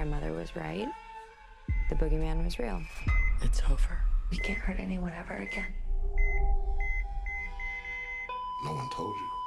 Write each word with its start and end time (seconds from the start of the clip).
grandmother 0.00 0.32
was 0.32 0.56
right. 0.56 0.88
The 1.90 1.94
boogeyman 1.94 2.42
was 2.42 2.58
real. 2.58 2.80
It's 3.42 3.60
over. 3.70 3.98
We 4.30 4.38
can't 4.38 4.58
hurt 4.58 4.80
anyone 4.80 5.12
ever 5.12 5.34
again. 5.34 5.66
No 8.64 8.72
one 8.72 8.88
told 8.96 9.14
you. 9.14 9.39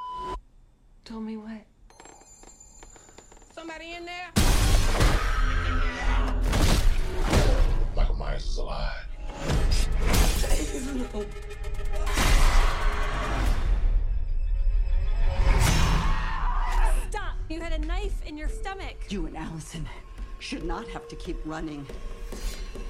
Keep 21.24 21.40
running. 21.46 21.86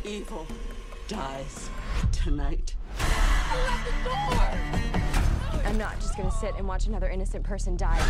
Evil 0.03 0.47
dies 1.07 1.69
tonight. 2.11 2.73
I'm 5.63 5.77
not 5.77 5.99
just 5.99 6.17
gonna 6.17 6.31
sit 6.31 6.55
and 6.57 6.67
watch 6.67 6.87
another 6.87 7.09
innocent 7.09 7.43
person 7.43 7.77
die. 7.77 8.01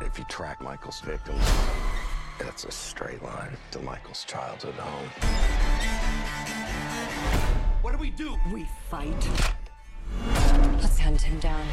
If 0.00 0.18
you 0.18 0.24
track 0.26 0.60
Michael's 0.60 1.00
victims, 1.00 1.44
that's 2.38 2.64
a 2.64 2.70
straight 2.70 3.20
line 3.24 3.56
to 3.72 3.80
Michael's 3.80 4.24
childhood 4.24 4.74
home. 4.74 5.08
What 7.82 7.90
do 7.90 7.98
we 7.98 8.10
do? 8.10 8.36
We 8.52 8.68
fight. 8.88 9.28
Let's 10.80 11.00
hunt 11.00 11.22
him 11.22 11.40
down. 11.40 11.66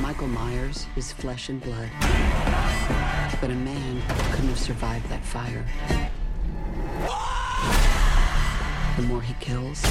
Michael 0.00 0.28
Myers 0.28 0.86
is 0.96 1.12
flesh 1.12 1.48
and 1.48 1.60
blood. 1.60 1.88
But 3.40 3.50
a 3.50 3.54
man 3.54 4.00
couldn't 4.30 4.48
have 4.48 4.58
survived 4.58 5.08
that 5.08 5.24
fire. 5.24 5.64
The 8.96 9.02
more 9.02 9.20
he 9.20 9.34
kills, 9.34 9.82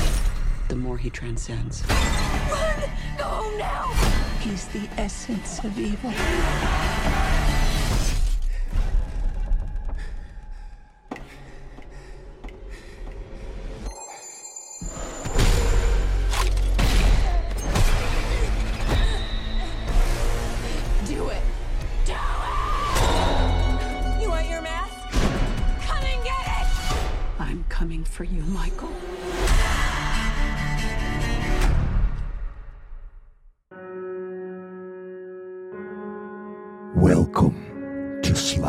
the 0.69 0.75
more 0.75 0.97
he 0.97 1.09
transcends. 1.09 1.83
Run! 1.89 2.83
Go 3.17 3.53
now! 3.58 3.88
He's 4.39 4.67
the 4.69 4.88
essence 4.97 5.59
of 5.63 5.78
evil. 5.78 6.13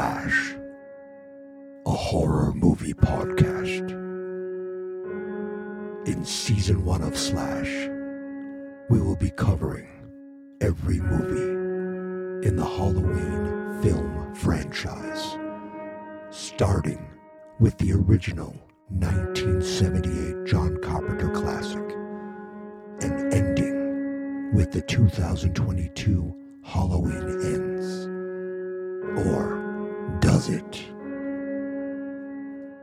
To 0.08 0.30
Slash, 0.30 0.56
a 1.86 1.90
horror 1.90 2.52
movie 2.54 2.94
podcast. 2.94 3.90
In 6.06 6.24
season 6.24 6.84
one 6.84 7.02
of 7.02 7.16
Slash, 7.16 7.88
we 8.88 9.00
will 9.00 9.16
be 9.16 9.30
covering 9.30 9.88
every 10.60 11.00
movie 11.00 12.46
in 12.46 12.56
the 12.56 12.64
Halloween 12.64 13.82
film 13.82 14.34
franchise, 14.34 15.36
starting 16.30 17.06
with 17.60 17.76
the 17.78 17.92
original 17.92 18.56
1978 18.88 20.46
John 20.46 20.78
Carpenter 20.82 21.28
classic 21.30 21.84
and 23.02 23.32
ending 23.34 24.54
with 24.54 24.72
the 24.72 24.82
2022 24.82 26.34
Halloween 26.64 27.40
Ends. 27.42 28.08
Or 29.26 29.57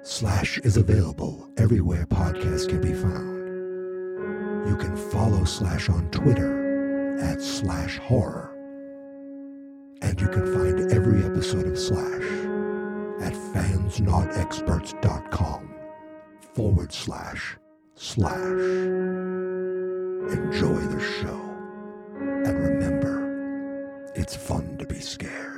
Slash 0.04 0.58
is 0.60 0.76
available 0.76 1.50
everywhere 1.56 2.06
podcasts 2.06 2.68
can 2.68 2.82
be 2.82 2.94
found. 2.94 3.48
You 4.68 4.76
can 4.76 4.98
follow 4.98 5.46
Slash 5.46 5.88
on 5.88 6.12
Twitter 6.12 7.18
at 7.18 7.42
Slash 7.42 7.98
Horror. 8.00 8.52
And 10.02 10.20
you 10.20 10.28
can 10.28 10.54
find 10.54 10.92
every 10.92 11.24
episode 11.24 11.68
of 11.68 11.80
Slash 11.80 12.26
at 13.22 13.32
fansnotexperts.com 13.54 15.76
forward 16.54 16.92
slash 16.92 17.56
slash. 17.96 18.36
Enjoy 20.30 20.76
the 20.76 21.00
show. 21.22 21.40
And 22.20 22.60
remember, 22.60 24.12
it's 24.14 24.36
fun 24.36 24.78
to 24.78 24.86
be 24.86 25.00
scared. 25.00 25.55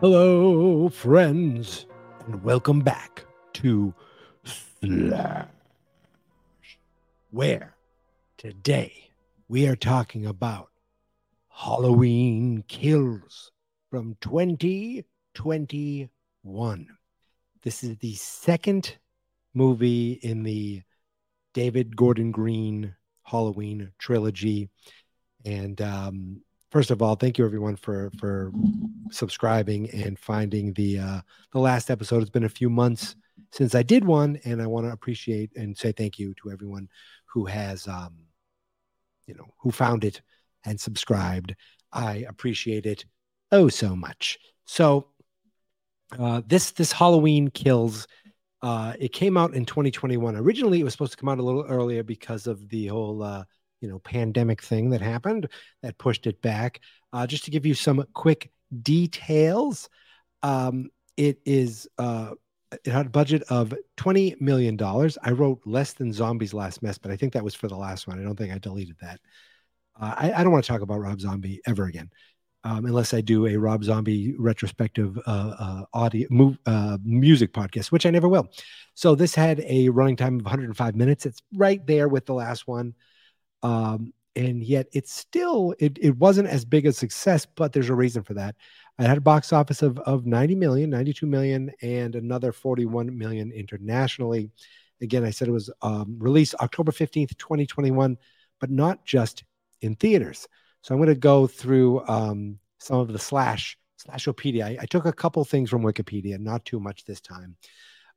Hello, 0.00 0.88
friends, 0.88 1.86
and 2.24 2.42
welcome 2.42 2.80
back 2.80 3.26
to 3.52 3.92
Slash, 4.44 5.46
where 7.30 7.76
today 8.38 9.10
we 9.46 9.68
are 9.68 9.76
talking 9.76 10.24
about 10.24 10.70
Halloween 11.50 12.64
Kills 12.66 13.52
from 13.90 14.16
2021. 14.22 16.86
This 17.62 17.84
is 17.84 17.98
the 17.98 18.14
second 18.14 18.96
movie 19.52 20.12
in 20.12 20.44
the 20.44 20.80
David 21.52 21.94
Gordon 21.94 22.30
Green 22.30 22.94
Halloween 23.22 23.92
trilogy. 23.98 24.70
And 25.44 25.78
um, 25.82 26.40
first 26.70 26.90
of 26.90 27.02
all, 27.02 27.14
thank 27.14 27.38
you 27.38 27.44
everyone 27.44 27.76
for 27.76 28.10
for 28.18 28.52
subscribing 29.10 29.90
and 29.90 30.18
finding 30.18 30.72
the 30.74 30.98
uh, 30.98 31.20
the 31.52 31.58
last 31.58 31.90
episode. 31.90 32.22
It's 32.22 32.30
been 32.30 32.44
a 32.44 32.48
few 32.48 32.70
months 32.70 33.16
since 33.52 33.74
I 33.74 33.82
did 33.82 34.04
one, 34.04 34.38
and 34.44 34.62
I 34.62 34.66
want 34.66 34.86
to 34.86 34.92
appreciate 34.92 35.50
and 35.56 35.76
say 35.76 35.92
thank 35.92 36.18
you 36.18 36.34
to 36.42 36.50
everyone 36.50 36.88
who 37.26 37.46
has 37.46 37.86
um, 37.88 38.14
you 39.26 39.34
know 39.34 39.46
who 39.58 39.70
found 39.70 40.04
it 40.04 40.22
and 40.64 40.80
subscribed. 40.80 41.54
I 41.92 42.24
appreciate 42.28 42.86
it 42.86 43.04
oh 43.52 43.68
so 43.68 43.96
much. 43.96 44.38
So 44.64 45.08
uh, 46.18 46.42
this 46.46 46.70
this 46.72 46.92
Halloween 46.92 47.50
kills. 47.50 48.06
Uh, 48.62 48.92
it 48.98 49.14
came 49.14 49.38
out 49.38 49.54
in 49.54 49.64
2021. 49.64 50.36
Originally, 50.36 50.80
it 50.80 50.84
was 50.84 50.92
supposed 50.92 51.12
to 51.12 51.16
come 51.16 51.30
out 51.30 51.38
a 51.38 51.42
little 51.42 51.64
earlier 51.64 52.02
because 52.02 52.46
of 52.46 52.68
the 52.68 52.88
whole 52.88 53.22
uh, 53.22 53.42
you 53.80 53.88
know 53.88 53.98
pandemic 54.00 54.62
thing 54.62 54.90
that 54.90 55.00
happened 55.00 55.48
that 55.82 55.98
pushed 55.98 56.26
it 56.26 56.40
back. 56.42 56.80
Uh, 57.12 57.26
just 57.26 57.44
to 57.44 57.50
give 57.50 57.66
you 57.66 57.74
some 57.74 58.04
quick 58.14 58.50
details, 58.82 59.88
um, 60.42 60.90
it 61.16 61.40
is 61.44 61.88
uh, 61.98 62.32
it 62.84 62.90
had 62.90 63.06
a 63.06 63.10
budget 63.10 63.42
of 63.50 63.74
twenty 63.96 64.36
million 64.40 64.76
dollars. 64.76 65.18
I 65.22 65.32
wrote 65.32 65.60
less 65.64 65.92
than 65.92 66.12
Zombies 66.12 66.54
Last 66.54 66.82
Mess, 66.82 66.98
but 66.98 67.10
I 67.10 67.16
think 67.16 67.32
that 67.32 67.44
was 67.44 67.54
for 67.54 67.68
the 67.68 67.76
last 67.76 68.06
one. 68.06 68.20
I 68.20 68.22
don't 68.22 68.36
think 68.36 68.54
I 68.54 68.58
deleted 68.58 68.96
that. 69.00 69.20
Uh, 70.00 70.14
I, 70.16 70.32
I 70.32 70.42
don't 70.42 70.52
want 70.52 70.64
to 70.64 70.70
talk 70.70 70.82
about 70.82 71.00
Rob 71.00 71.20
Zombie 71.20 71.60
ever 71.66 71.84
again. 71.84 72.10
Um, 72.62 72.84
unless 72.84 73.14
I 73.14 73.22
do 73.22 73.46
a 73.46 73.56
Rob 73.56 73.82
Zombie 73.84 74.34
retrospective 74.38 75.18
uh, 75.26 75.54
uh, 75.58 75.82
audio 75.94 76.54
uh, 76.66 76.98
music 77.02 77.54
podcast, 77.54 77.90
which 77.90 78.04
I 78.04 78.10
never 78.10 78.28
will. 78.28 78.50
So 78.92 79.14
this 79.14 79.34
had 79.34 79.60
a 79.66 79.88
running 79.88 80.16
time 80.16 80.38
of 80.38 80.44
105 80.44 80.94
minutes. 80.94 81.24
It's 81.24 81.40
right 81.54 81.84
there 81.86 82.06
with 82.06 82.26
the 82.26 82.34
last 82.34 82.68
one 82.68 82.94
um, 83.62 84.12
and 84.36 84.62
yet 84.62 84.86
it's 84.92 85.12
still 85.12 85.74
it, 85.78 85.98
it 86.00 86.16
wasn't 86.16 86.48
as 86.48 86.64
big 86.64 86.86
a 86.86 86.92
success 86.92 87.46
but 87.46 87.72
there's 87.72 87.90
a 87.90 87.94
reason 87.94 88.22
for 88.22 88.34
that. 88.34 88.54
I 88.98 89.04
had 89.04 89.18
a 89.18 89.22
box 89.22 89.52
office 89.52 89.82
of, 89.82 89.98
of 90.00 90.26
90 90.26 90.54
million 90.54 90.90
92 90.90 91.26
million 91.26 91.70
and 91.82 92.14
another 92.14 92.52
41 92.52 93.16
million 93.16 93.50
internationally. 93.52 94.50
Again 95.02 95.24
i 95.24 95.30
said 95.30 95.48
it 95.48 95.52
was 95.52 95.70
um, 95.82 96.16
released 96.18 96.54
october 96.60 96.92
15th 96.92 97.36
2021 97.36 98.16
but 98.60 98.70
not 98.70 99.04
just 99.04 99.44
in 99.80 99.96
theaters. 99.96 100.46
So 100.82 100.94
i'm 100.94 100.98
going 100.98 101.08
to 101.08 101.14
go 101.14 101.46
through 101.46 102.06
um, 102.06 102.58
some 102.78 102.98
of 102.98 103.12
the 103.12 103.18
slash 103.18 103.76
slashopedia 104.00 104.64
I, 104.64 104.78
I 104.80 104.86
took 104.86 105.06
a 105.06 105.12
couple 105.12 105.44
things 105.44 105.70
from 105.70 105.82
wikipedia 105.82 106.38
not 106.38 106.64
too 106.64 106.80
much 106.80 107.04
this 107.04 107.20
time. 107.20 107.56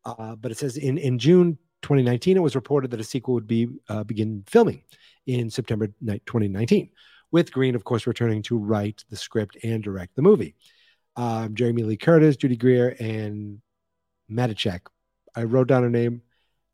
Uh, 0.06 0.36
but 0.36 0.52
it 0.52 0.58
says 0.58 0.78
in, 0.78 0.98
in 0.98 1.18
june 1.18 1.58
2019, 1.82 2.38
it 2.38 2.40
was 2.40 2.56
reported 2.56 2.90
that 2.92 3.00
a 3.00 3.04
sequel 3.04 3.34
would 3.34 3.46
be 3.46 3.68
uh, 3.90 4.04
begin 4.06 4.44
filming 4.48 4.82
in 5.26 5.50
September 5.50 5.88
2019, 5.88 6.90
with 7.32 7.52
Green, 7.52 7.76
of 7.76 7.84
course, 7.84 8.08
returning 8.08 8.42
to 8.44 8.58
write 8.58 9.04
the 9.10 9.16
script 9.16 9.58
and 9.64 9.84
direct 9.84 10.16
the 10.16 10.22
movie. 10.22 10.56
Um, 11.16 11.56
Jamie 11.56 11.84
Lee 11.84 11.98
Curtis, 11.98 12.38
Judy 12.38 12.58
Greer, 12.58 12.96
and 13.00 13.62
Matichak. 14.32 14.82
I 15.36 15.44
wrote 15.44 15.68
down 15.68 15.84
a 15.84 15.90
name 15.90 16.22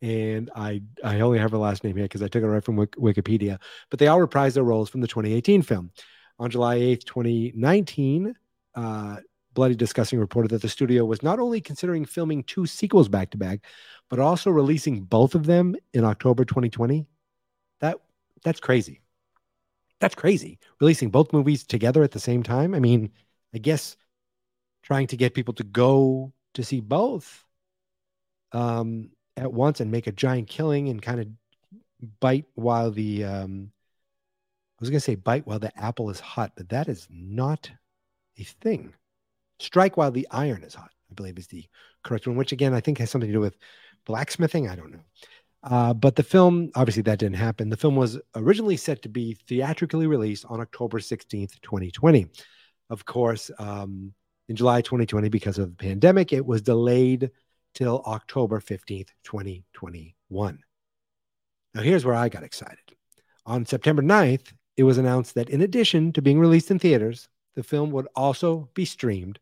and 0.01 0.49
I 0.55 0.81
I 1.03 1.19
only 1.19 1.39
have 1.39 1.51
her 1.51 1.57
last 1.57 1.83
name 1.83 1.95
here 1.95 2.05
because 2.05 2.21
I 2.21 2.27
took 2.27 2.43
it 2.43 2.47
right 2.47 2.63
from 2.63 2.77
Wikipedia. 2.77 3.59
But 3.89 3.99
they 3.99 4.07
all 4.07 4.19
reprised 4.19 4.53
their 4.53 4.63
roles 4.63 4.89
from 4.89 5.01
the 5.01 5.07
2018 5.07 5.61
film. 5.61 5.91
On 6.39 6.49
July 6.49 6.77
8th, 6.79 7.03
2019, 7.03 8.33
uh, 8.75 9.17
Bloody 9.53 9.75
Disgusting 9.75 10.19
reported 10.19 10.51
that 10.51 10.61
the 10.61 10.69
studio 10.69 11.03
was 11.03 11.21
not 11.21 11.39
only 11.39 11.59
considering 11.59 12.05
filming 12.05 12.43
two 12.43 12.65
sequels 12.65 13.09
back 13.09 13.31
to 13.31 13.37
back, 13.37 13.65
but 14.09 14.19
also 14.19 14.49
releasing 14.49 15.01
both 15.01 15.35
of 15.35 15.45
them 15.45 15.75
in 15.93 16.05
October 16.05 16.45
2020. 16.45 17.05
That 17.81 17.99
that's 18.44 18.59
crazy. 18.59 19.01
That's 20.00 20.15
crazy. 20.15 20.59
Releasing 20.80 21.09
both 21.09 21.33
movies 21.33 21.63
together 21.63 22.03
at 22.03 22.12
the 22.12 22.19
same 22.19 22.44
time. 22.44 22.74
I 22.74 22.80
mean, 22.80 23.12
I 23.53 23.57
guess 23.57 23.97
trying 24.83 25.07
to 25.07 25.18
get 25.18 25.33
people 25.33 25.53
to 25.56 25.63
go 25.63 26.31
to 26.53 26.63
see 26.63 26.80
both. 26.80 27.45
Um, 28.51 29.12
at 29.39 29.53
once 29.53 29.80
and 29.80 29.89
make 29.89 30.07
a 30.07 30.12
giant 30.12 30.47
killing 30.47 30.89
and 30.89 31.01
kind 31.01 31.19
of 31.19 31.27
bite 32.19 32.45
while 32.56 32.91
the 32.91 33.24
um, 33.24 33.71
I 34.80 34.81
was 34.81 34.89
going 34.89 35.00
to 35.00 35.03
say 35.06 35.15
bite 35.15 35.47
while 35.47 35.59
the 35.59 35.77
apple 35.80 36.09
is 36.09 36.19
hot, 36.19 36.53
but 36.56 36.69
that 36.69 36.88
is 36.88 37.07
not 37.09 37.69
a 38.38 38.44
thing. 38.44 38.94
Strike 39.59 39.97
while 39.97 40.12
the 40.12 40.27
iron 40.31 40.63
is 40.63 40.75
hot, 40.75 40.92
I 41.09 41.13
believe 41.13 41.38
is 41.38 41.47
the 41.47 41.65
correct 42.03 42.27
one, 42.27 42.38
which 42.38 42.51
again 42.51 42.74
I 42.74 42.81
think 42.81 42.97
has 42.97 43.09
something 43.09 43.30
to 43.30 43.33
do 43.33 43.42
with 43.42 43.57
blacksmithing. 44.06 44.69
I 44.69 44.75
don't 44.75 44.92
know. 44.92 45.03
Uh, 45.61 45.94
but 45.94 46.15
the 46.15 46.23
film, 46.23 46.71
obviously, 46.75 47.03
that 47.03 47.19
didn't 47.19 47.35
happen. 47.35 47.69
The 47.69 47.77
film 47.77 47.95
was 47.95 48.19
originally 48.35 48.77
set 48.77 49.01
to 49.01 49.09
be 49.09 49.33
theatrically 49.47 50.07
released 50.07 50.45
on 50.47 50.61
October 50.61 51.00
16th, 51.00 51.59
2020. 51.61 52.27
Of 52.89 53.06
course, 53.06 53.51
um, 53.59 54.13
in 54.47 54.56
July 54.56 54.81
2020, 54.81 55.29
because 55.29 55.57
of 55.57 55.69
the 55.69 55.75
pandemic, 55.75 56.31
it 56.31 56.45
was 56.45 56.61
delayed 56.61 57.29
till 57.75 58.01
October 58.06 58.59
15th, 58.59 59.09
2021. 59.23 60.59
Now, 61.73 61.81
here's 61.81 62.06
where 62.06 62.15
I 62.15 62.29
got 62.29 62.44
excited. 62.44 62.77
On 63.45 63.65
September 63.65 64.01
9th, 64.01 64.53
it 64.77 64.83
was 64.83 64.97
announced 64.97 65.35
that 65.35 65.50
in 65.50 65.61
addition 65.61 66.13
to 66.13 66.21
being 66.21 66.39
released 66.39 66.71
in 66.71 66.79
theaters, 66.79 67.27
the 67.56 67.63
film 67.63 67.91
would 67.91 68.07
also 68.15 68.69
be 68.73 68.85
streamed 68.85 69.39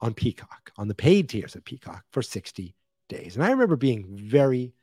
on 0.00 0.12
Peacock, 0.12 0.72
on 0.76 0.88
the 0.88 0.94
paid 0.94 1.28
tiers 1.28 1.54
of 1.54 1.64
Peacock 1.64 2.04
for 2.10 2.20
60 2.20 2.74
days. 3.08 3.36
And 3.36 3.44
I 3.44 3.50
remember 3.50 3.76
being 3.76 4.06
very 4.10 4.74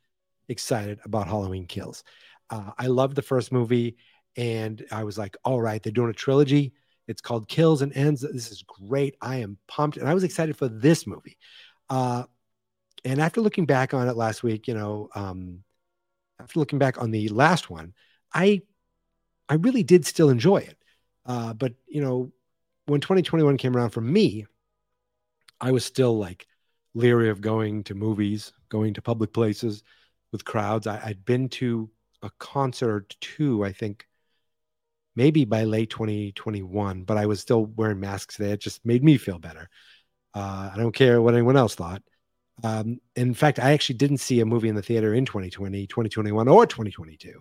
excited 0.48 1.00
about 1.04 1.26
Halloween 1.26 1.66
Kills. 1.66 2.04
Uh, 2.50 2.70
I 2.78 2.86
loved 2.86 3.16
the 3.16 3.22
first 3.22 3.52
movie, 3.52 3.96
and 4.36 4.84
I 4.90 5.04
was 5.04 5.18
like, 5.18 5.36
all 5.44 5.60
right, 5.60 5.82
they're 5.82 5.92
doing 5.92 6.10
a 6.10 6.14
trilogy. 6.14 6.72
It's 7.08 7.20
called 7.20 7.48
Kills 7.48 7.82
and 7.82 7.94
Ends. 7.96 8.20
This 8.20 8.50
is 8.50 8.62
great. 8.62 9.16
I 9.20 9.36
am 9.36 9.58
pumped. 9.66 9.96
And 9.96 10.08
I 10.08 10.14
was 10.14 10.24
excited 10.24 10.56
for 10.56 10.68
this 10.68 11.06
movie. 11.06 11.36
Uh, 11.90 12.24
and 13.04 13.20
after 13.20 13.40
looking 13.40 13.66
back 13.66 13.94
on 13.94 14.08
it 14.08 14.16
last 14.16 14.42
week, 14.42 14.68
you 14.68 14.74
know, 14.74 15.08
um, 15.14 15.64
after 16.40 16.60
looking 16.60 16.78
back 16.78 17.00
on 17.00 17.10
the 17.10 17.28
last 17.28 17.70
one, 17.70 17.94
I 18.32 18.62
I 19.48 19.54
really 19.54 19.82
did 19.82 20.06
still 20.06 20.30
enjoy 20.30 20.58
it. 20.58 20.78
Uh, 21.26 21.52
but 21.52 21.74
you 21.86 22.00
know, 22.00 22.32
when 22.86 23.00
2021 23.00 23.56
came 23.56 23.76
around 23.76 23.90
for 23.90 24.00
me, 24.00 24.46
I 25.60 25.72
was 25.72 25.84
still 25.84 26.16
like 26.16 26.46
leery 26.94 27.28
of 27.28 27.40
going 27.40 27.84
to 27.84 27.94
movies, 27.94 28.52
going 28.68 28.94
to 28.94 29.02
public 29.02 29.32
places 29.32 29.82
with 30.32 30.44
crowds. 30.44 30.86
I, 30.86 31.00
I'd 31.04 31.24
been 31.24 31.48
to 31.50 31.90
a 32.22 32.30
concert 32.38 33.14
too, 33.20 33.64
I 33.64 33.72
think 33.72 34.06
maybe 35.14 35.44
by 35.44 35.64
late 35.64 35.90
2021, 35.90 37.04
but 37.04 37.16
I 37.16 37.26
was 37.26 37.40
still 37.40 37.66
wearing 37.66 38.00
masks 38.00 38.36
there. 38.36 38.54
It 38.54 38.60
just 38.60 38.84
made 38.84 39.04
me 39.04 39.18
feel 39.18 39.38
better. 39.38 39.68
Uh, 40.34 40.70
I 40.72 40.76
don't 40.76 40.94
care 40.94 41.20
what 41.20 41.34
anyone 41.34 41.56
else 41.56 41.74
thought. 41.74 42.02
Um, 42.64 42.98
in 43.16 43.34
fact, 43.34 43.58
I 43.58 43.72
actually 43.72 43.96
didn't 43.96 44.18
see 44.18 44.40
a 44.40 44.46
movie 44.46 44.68
in 44.68 44.74
the 44.74 44.82
theater 44.82 45.14
in 45.14 45.26
2020, 45.26 45.86
2021, 45.86 46.48
or 46.48 46.66
2022. 46.66 47.40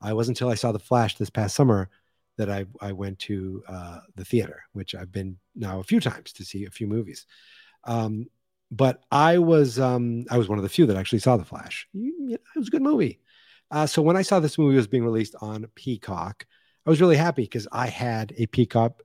I 0.00 0.12
wasn't 0.12 0.38
until 0.38 0.50
I 0.50 0.54
saw 0.54 0.72
The 0.72 0.78
Flash 0.78 1.16
this 1.16 1.30
past 1.30 1.54
summer 1.54 1.90
that 2.38 2.50
I, 2.50 2.64
I 2.80 2.92
went 2.92 3.18
to 3.20 3.62
uh, 3.68 4.00
the 4.14 4.24
theater, 4.24 4.62
which 4.72 4.94
I've 4.94 5.12
been 5.12 5.36
now 5.54 5.80
a 5.80 5.84
few 5.84 6.00
times 6.00 6.32
to 6.34 6.44
see 6.44 6.64
a 6.64 6.70
few 6.70 6.86
movies. 6.86 7.26
Um, 7.84 8.26
but 8.72 9.04
I 9.10 9.36
was 9.36 9.78
um, 9.78 10.24
I 10.30 10.38
was 10.38 10.48
one 10.48 10.58
of 10.58 10.62
the 10.62 10.68
few 10.70 10.86
that 10.86 10.96
actually 10.96 11.18
saw 11.18 11.36
The 11.36 11.44
Flash. 11.44 11.86
It 11.94 12.40
was 12.56 12.68
a 12.68 12.70
good 12.70 12.82
movie. 12.82 13.20
Uh, 13.70 13.86
so 13.86 14.00
when 14.02 14.16
I 14.16 14.22
saw 14.22 14.40
this 14.40 14.58
movie 14.58 14.76
was 14.76 14.86
being 14.86 15.04
released 15.04 15.36
on 15.40 15.66
Peacock, 15.74 16.46
I 16.86 16.90
was 16.90 17.00
really 17.00 17.16
happy 17.16 17.42
because 17.42 17.68
I 17.70 17.86
had 17.86 18.32
a 18.38 18.46
Peacock 18.46 19.02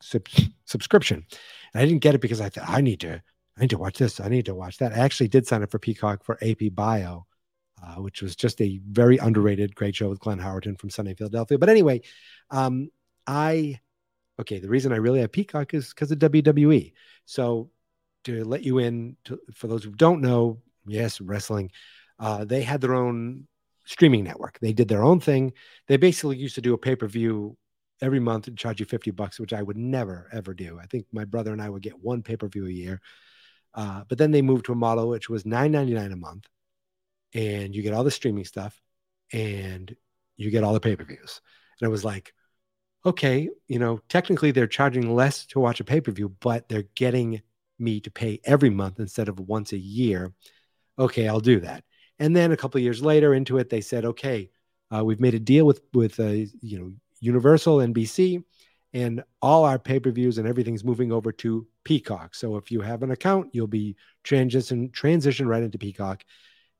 sub- 0.00 0.26
subscription, 0.64 1.24
and 1.72 1.82
I 1.82 1.86
didn't 1.86 2.02
get 2.02 2.16
it 2.16 2.20
because 2.20 2.40
I 2.40 2.48
thought 2.48 2.68
I 2.68 2.80
need 2.80 3.00
to 3.00 3.22
I 3.56 3.60
need 3.60 3.70
to 3.70 3.78
watch 3.78 3.96
this. 3.96 4.18
I 4.18 4.28
need 4.28 4.46
to 4.46 4.54
watch 4.56 4.78
that. 4.78 4.92
I 4.92 4.98
actually 4.98 5.28
did 5.28 5.46
sign 5.46 5.62
up 5.62 5.70
for 5.70 5.78
Peacock 5.78 6.24
for 6.24 6.36
AP 6.42 6.74
Bio, 6.74 7.26
uh, 7.82 7.94
which 8.02 8.22
was 8.22 8.34
just 8.34 8.60
a 8.60 8.80
very 8.90 9.18
underrated, 9.18 9.76
great 9.76 9.94
show 9.94 10.08
with 10.08 10.18
Glenn 10.18 10.40
Howerton 10.40 10.78
from 10.78 10.90
Sunday 10.90 11.14
Philadelphia. 11.14 11.58
But 11.58 11.68
anyway, 11.68 12.02
um, 12.50 12.90
I 13.24 13.78
okay. 14.40 14.58
The 14.58 14.68
reason 14.68 14.92
I 14.92 14.96
really 14.96 15.20
have 15.20 15.30
Peacock 15.30 15.74
is 15.74 15.90
because 15.90 16.10
of 16.10 16.18
WWE. 16.18 16.92
So 17.24 17.70
to 18.26 18.44
let 18.44 18.62
you 18.62 18.78
in, 18.78 19.16
to, 19.24 19.40
for 19.54 19.66
those 19.66 19.84
who 19.84 19.90
don't 19.90 20.20
know, 20.20 20.60
yes, 20.86 21.20
wrestling, 21.20 21.70
uh, 22.18 22.44
they 22.44 22.62
had 22.62 22.80
their 22.80 22.94
own 22.94 23.46
streaming 23.84 24.24
network. 24.24 24.58
They 24.60 24.72
did 24.72 24.88
their 24.88 25.04
own 25.04 25.20
thing. 25.20 25.52
They 25.88 25.96
basically 25.96 26.36
used 26.36 26.56
to 26.56 26.60
do 26.60 26.74
a 26.74 26.78
pay 26.78 26.96
per 26.96 27.06
view 27.06 27.56
every 28.02 28.20
month 28.20 28.46
and 28.46 28.58
charge 28.58 28.80
you 28.80 28.86
50 28.86 29.10
bucks, 29.12 29.40
which 29.40 29.52
I 29.52 29.62
would 29.62 29.76
never, 29.76 30.28
ever 30.32 30.54
do. 30.54 30.78
I 30.78 30.86
think 30.86 31.06
my 31.12 31.24
brother 31.24 31.52
and 31.52 31.62
I 31.62 31.70
would 31.70 31.82
get 31.82 31.98
one 31.98 32.22
pay 32.22 32.36
per 32.36 32.48
view 32.48 32.66
a 32.66 32.70
year. 32.70 33.00
Uh, 33.74 34.04
but 34.08 34.18
then 34.18 34.30
they 34.30 34.42
moved 34.42 34.66
to 34.66 34.72
a 34.72 34.76
model 34.76 35.08
which 35.08 35.28
was 35.28 35.44
nine 35.44 35.72
ninety 35.72 35.94
nine 35.94 36.12
a 36.12 36.16
month, 36.16 36.46
and 37.34 37.74
you 37.74 37.82
get 37.82 37.92
all 37.92 38.04
the 38.04 38.10
streaming 38.10 38.44
stuff, 38.44 38.80
and 39.32 39.94
you 40.36 40.50
get 40.50 40.64
all 40.64 40.72
the 40.72 40.80
pay 40.80 40.96
per 40.96 41.04
views. 41.04 41.40
And 41.80 41.88
it 41.88 41.90
was 41.90 42.04
like, 42.04 42.32
okay, 43.04 43.50
you 43.68 43.78
know, 43.78 44.00
technically 44.08 44.50
they're 44.50 44.66
charging 44.66 45.14
less 45.14 45.46
to 45.46 45.60
watch 45.60 45.80
a 45.80 45.84
pay 45.84 46.00
per 46.00 46.10
view, 46.10 46.30
but 46.40 46.68
they're 46.68 46.88
getting 46.94 47.42
me 47.78 48.00
to 48.00 48.10
pay 48.10 48.40
every 48.44 48.70
month 48.70 49.00
instead 49.00 49.28
of 49.28 49.38
once 49.40 49.72
a 49.72 49.78
year. 49.78 50.32
Okay, 50.98 51.28
I'll 51.28 51.40
do 51.40 51.60
that. 51.60 51.84
And 52.18 52.34
then 52.34 52.52
a 52.52 52.56
couple 52.56 52.80
years 52.80 53.02
later 53.02 53.34
into 53.34 53.58
it, 53.58 53.68
they 53.68 53.80
said, 53.80 54.04
okay, 54.04 54.50
uh, 54.94 55.04
we've 55.04 55.20
made 55.20 55.34
a 55.34 55.40
deal 55.40 55.66
with 55.66 55.82
with 55.92 56.18
uh, 56.20 56.46
you 56.60 56.78
know 56.78 56.92
Universal, 57.20 57.78
NBC, 57.78 58.44
and 58.92 59.22
all 59.42 59.64
our 59.64 59.78
pay 59.78 59.98
per 59.98 60.10
views 60.10 60.38
and 60.38 60.46
everything's 60.46 60.84
moving 60.84 61.12
over 61.12 61.32
to 61.32 61.66
Peacock. 61.84 62.34
So 62.34 62.56
if 62.56 62.70
you 62.70 62.80
have 62.80 63.02
an 63.02 63.10
account, 63.10 63.50
you'll 63.52 63.66
be 63.66 63.96
transition 64.22 64.90
transition 64.90 65.48
right 65.48 65.62
into 65.62 65.78
Peacock. 65.78 66.24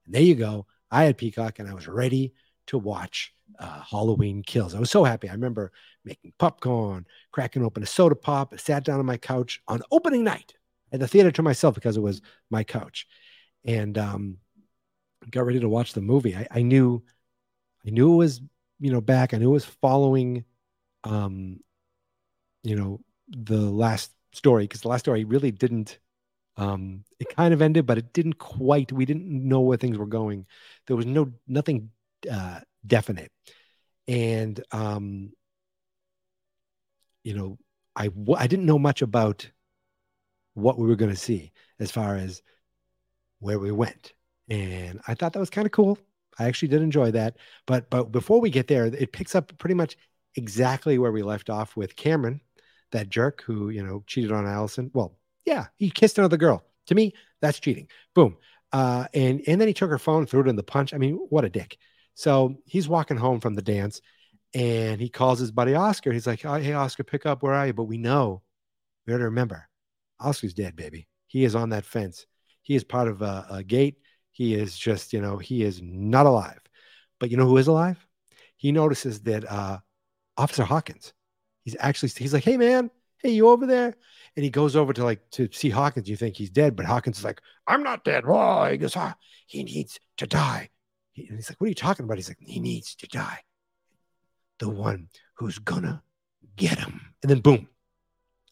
And 0.05 0.15
there 0.15 0.23
you 0.23 0.35
go. 0.35 0.67
I 0.91 1.05
had 1.05 1.19
Peacock 1.19 1.59
and 1.59 1.69
I 1.69 1.75
was 1.75 1.88
ready 1.88 2.33
to 2.69 2.79
watch 2.79 3.35
uh, 3.59 3.83
Halloween 3.83 4.43
Kills. 4.43 4.75
I 4.75 4.81
was 4.81 4.91
so 4.91 5.05
happy. 5.05 5.29
I 5.29 5.33
remember 5.33 5.73
making 6.05 6.33
popcorn, 6.38 7.07
cracking 7.33 7.65
open 7.65 7.83
a 7.83 7.87
soda 7.87 8.15
pop, 8.15 8.59
sat 8.59 8.85
down 8.85 9.00
on 9.00 9.07
my 9.07 9.17
couch 9.17 9.61
on 9.69 9.83
opening 9.91 10.25
night 10.25 10.55
at 10.93 11.00
the 11.00 11.09
theater 11.09 11.31
to 11.33 11.43
myself 11.43 11.75
because 11.75 11.97
it 11.97 12.02
was 12.02 12.23
my 12.50 12.64
couch, 12.64 13.07
and 13.64 13.97
um, 13.99 14.38
got 15.31 15.47
ready 15.47 15.61
to 15.61 15.69
watch 15.69 15.93
the 15.93 16.00
movie. 16.00 16.37
I, 16.37 16.47
I 16.50 16.62
knew, 16.62 17.02
I 17.87 17.90
knew 17.90 18.14
it 18.14 18.16
was 18.16 18.40
you 18.81 18.93
know 18.93 19.00
back. 19.00 19.35
I 19.35 19.38
knew 19.38 19.50
it 19.50 19.55
was 19.55 19.64
following 19.64 20.45
um, 21.05 21.61
you 22.62 22.76
know 22.76 23.00
the 23.28 23.61
last 23.61 24.12
story 24.33 24.64
because 24.64 24.83
the 24.83 24.88
last 24.88 25.00
story 25.00 25.25
really 25.25 25.50
didn't 25.50 25.99
um 26.57 27.05
it 27.19 27.35
kind 27.35 27.55
of 27.55 27.62
ended 27.62 27.87
but 27.87 27.99
it 27.99 28.12
didn't 28.12 28.38
quite 28.38 28.93
we 28.93 29.05
didn't 29.05 29.26
know 29.26 29.61
where 29.61 29.78
things 29.78 29.97
were 29.97 30.07
going 30.07 30.47
there 30.87 30.97
was 30.97 31.07
no 31.07 31.33
nothing 31.47 31.90
uh 32.31 32.61
definite 32.87 33.31
and 34.09 34.62
um 34.73 35.31
you 37.25 37.35
know 37.35 37.59
i 37.95 38.11
i 38.37 38.47
didn't 38.47 38.66
know 38.66 38.78
much 38.78 39.02
about 39.02 39.50
what 40.57 40.79
we 40.79 40.87
were 40.87 40.97
going 40.97 41.11
to 41.11 41.17
see 41.17 41.53
as 41.79 41.91
far 41.91 42.17
as 42.17 42.43
where 43.41 43.59
we 43.59 43.71
went 43.71 44.15
and 44.49 45.01
i 45.07 45.15
thought 45.15 45.33
that 45.33 45.41
was 45.41 45.51
kind 45.51 45.67
of 45.67 45.73
cool 45.73 45.99
i 46.39 46.47
actually 46.47 46.69
did 46.69 46.83
enjoy 46.83 47.11
that 47.11 47.37
but 47.67 47.89
but 47.91 48.11
before 48.13 48.41
we 48.41 48.51
get 48.51 48.67
there 48.67 48.87
it 48.87 49.13
picks 49.13 49.35
up 49.35 49.57
pretty 49.59 49.75
much 49.75 49.97
exactly 50.37 50.99
where 50.99 51.13
we 51.13 51.23
left 51.23 51.51
off 51.51 51.77
with 51.77 51.97
cameron 51.97 52.41
that 52.93 53.09
jerk 53.09 53.43
who 53.43 53.71
you 53.71 53.83
know 53.83 54.03
cheated 54.07 54.33
on 54.33 54.47
Allison. 54.47 54.91
Well, 54.95 55.17
yeah, 55.45 55.67
he 55.77 55.91
kissed 55.91 56.19
another 56.19 56.37
girl. 56.37 56.65
To 56.87 56.95
me, 56.95 57.15
that's 57.41 57.61
cheating. 57.61 57.89
Boom. 58.15 58.37
Uh, 58.73 59.07
and 59.15 59.43
and 59.47 59.61
then 59.61 59.69
he 59.69 59.75
took 59.75 59.91
her 59.91 59.99
phone, 59.99 60.27
threw 60.27 60.41
it 60.41 60.49
in 60.49 60.57
the 60.57 60.63
punch. 60.63 60.95
I 60.95 60.99
mean, 60.99 61.15
what 61.29 61.45
a 61.45 61.49
dick. 61.51 61.79
So 62.15 62.57
he's 62.65 62.89
walking 62.89 63.17
home 63.17 63.41
from 63.41 63.55
the 63.55 63.63
dance, 63.63 64.01
and 64.55 65.01
he 65.01 65.09
calls 65.09 65.39
his 65.39 65.51
buddy 65.51 65.75
Oscar. 65.75 66.13
He's 66.13 66.27
like, 66.27 66.45
oh, 66.45 66.55
"Hey, 66.55 66.73
Oscar, 66.73 67.05
pick 67.05 67.27
up. 67.27 67.43
Where 67.43 67.55
are 67.55 67.67
you?" 67.67 67.73
But 67.73 67.85
we 67.85 67.99
know, 67.99 68.43
we 69.07 69.13
got 69.13 69.19
to 69.19 69.25
remember, 69.25 69.69
Oscar's 70.20 70.54
dead, 70.54 70.76
baby. 70.76 71.08
He 71.26 71.44
is 71.44 71.54
on 71.54 71.70
that 71.70 71.85
fence. 71.85 72.26
He 72.62 72.75
is 72.75 72.85
part 72.85 73.08
of 73.08 73.23
a, 73.23 73.46
a 73.50 73.62
gate. 73.62 73.99
He 74.32 74.54
is 74.54 74.76
just, 74.76 75.12
you 75.12 75.20
know, 75.20 75.38
he 75.38 75.62
is 75.62 75.80
not 75.82 76.26
alive. 76.26 76.61
But 77.18 77.30
you 77.30 77.37
know 77.37 77.46
who 77.46 77.56
is 77.56 77.68
alive? 77.68 78.04
He 78.56 78.73
notices 78.73 79.20
that 79.23 79.50
uh, 79.50 79.78
Officer 80.37 80.64
Hawkins, 80.64 81.12
he's 81.64 81.76
actually, 81.78 82.11
he's 82.16 82.35
like, 82.35 82.44
hey, 82.44 82.56
man, 82.56 82.90
hey, 83.18 83.30
you 83.30 83.49
over 83.49 83.66
there? 83.66 83.94
And 84.35 84.44
he 84.44 84.50
goes 84.50 84.76
over 84.76 84.92
to 84.92 85.04
like 85.04 85.30
to 85.32 85.49
see 85.52 85.70
Hawkins. 85.70 86.08
You 86.08 86.16
think 86.16 86.37
he's 86.37 86.50
dead, 86.50 86.76
but 86.76 86.87
Hawkins 86.87 87.18
is 87.18 87.25
like, 87.25 87.40
I'm 87.66 87.82
not 87.82 88.04
dead. 88.04 88.25
Oh, 88.26 88.64
he 88.66 88.76
goes, 88.76 88.96
ah, 88.96 89.14
he 89.46 89.64
needs 89.64 89.99
to 90.18 90.26
die. 90.26 90.68
He- 91.12 91.26
and 91.28 91.37
he's 91.37 91.50
like, 91.50 91.61
what 91.61 91.66
are 91.66 91.68
you 91.68 91.75
talking 91.75 92.04
about? 92.04 92.18
He's 92.18 92.28
like, 92.28 92.38
he 92.40 92.61
needs 92.61 92.94
to 92.96 93.06
die. 93.08 93.40
The 94.58 94.68
one 94.68 95.08
who's 95.35 95.58
gonna 95.58 96.02
get 96.56 96.78
him. 96.78 97.00
And 97.23 97.30
then 97.30 97.40
boom, 97.40 97.68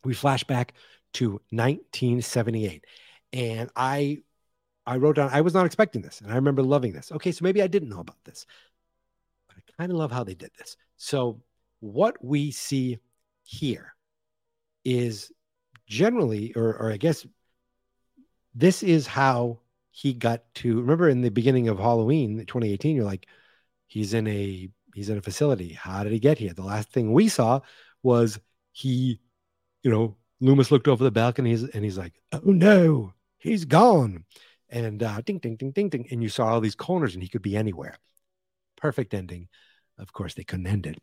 we 0.05 0.15
flash 0.15 0.45
back 0.45 0.75
to 1.15 1.41
1978. 1.51 2.85
And 3.33 3.71
I 3.75 4.23
I 4.87 4.97
wrote 4.99 5.17
down, 5.17 5.31
I 5.33 5.41
was 5.41 5.55
not 5.55 5.67
expecting 5.67 6.03
this. 6.03 6.21
And 6.21 6.31
I 6.31 6.35
remember 6.35 6.63
loving 6.63 6.93
this. 6.93 7.11
Okay, 7.11 7.33
so 7.33 7.43
maybe 7.43 7.63
I 7.63 7.67
didn't 7.67 7.89
know 7.89 8.01
about 8.01 8.23
this. 8.25 8.47
But 9.49 9.57
I 9.57 9.83
kind 9.83 9.91
of 9.91 9.99
love 9.99 10.13
how 10.13 10.25
they 10.25 10.35
did 10.35 10.51
this. 10.59 10.77
So 10.97 11.41
what 11.81 12.23
we 12.23 12.51
see 12.51 12.99
here 13.45 13.95
is 14.85 15.33
generally, 15.87 16.53
or, 16.55 16.77
or 16.77 16.93
I 16.93 16.99
guess 16.99 17.27
this 18.55 18.83
is 18.83 19.07
how 19.07 19.61
he 19.91 20.13
got 20.13 20.43
to 20.57 20.81
remember 20.81 21.09
in 21.09 21.23
the 21.23 21.31
beginning 21.31 21.69
of 21.69 21.79
Halloween 21.79 22.39
2018, 22.39 22.97
you're 22.97 23.05
like, 23.05 23.27
he's 23.87 24.13
in 24.13 24.27
a 24.27 24.69
he's 24.95 25.09
in 25.09 25.19
a 25.19 25.23
facility. 25.23 25.73
How 25.73 26.05
did 26.05 26.13
he 26.13 26.19
get 26.19 26.39
here? 26.39 26.53
The 26.53 26.63
last 26.63 26.91
thing 26.91 27.13
we 27.13 27.29
saw 27.29 27.61
was 28.03 28.39
he, 28.73 29.21
you 29.83 29.91
know, 29.91 30.17
Loomis 30.45 30.71
looked 30.71 30.89
over 30.89 31.03
the 31.03 31.11
balcony 31.11 31.53
and 31.53 31.85
he's, 31.85 31.97
like, 31.97 32.13
oh 32.33 32.41
no, 32.45 33.15
he's 33.39 33.65
gone. 33.65 34.25
And 34.69 35.03
uh, 35.03 35.21
ding, 35.23 35.39
ding, 35.39 35.57
ding, 35.57 35.71
ding, 35.71 35.89
ding. 35.89 36.07
And 36.11 36.23
you 36.23 36.29
saw 36.29 36.49
all 36.49 36.61
these 36.61 36.75
corners 36.75 37.15
and 37.15 37.23
he 37.23 37.29
could 37.29 37.43
be 37.43 37.57
anywhere. 37.57 37.97
Perfect 38.77 39.15
ending. 39.15 39.49
Of 39.99 40.13
course, 40.13 40.35
they 40.35 40.45
couldn't 40.45 40.67
end 40.67 40.87
it. 40.87 40.99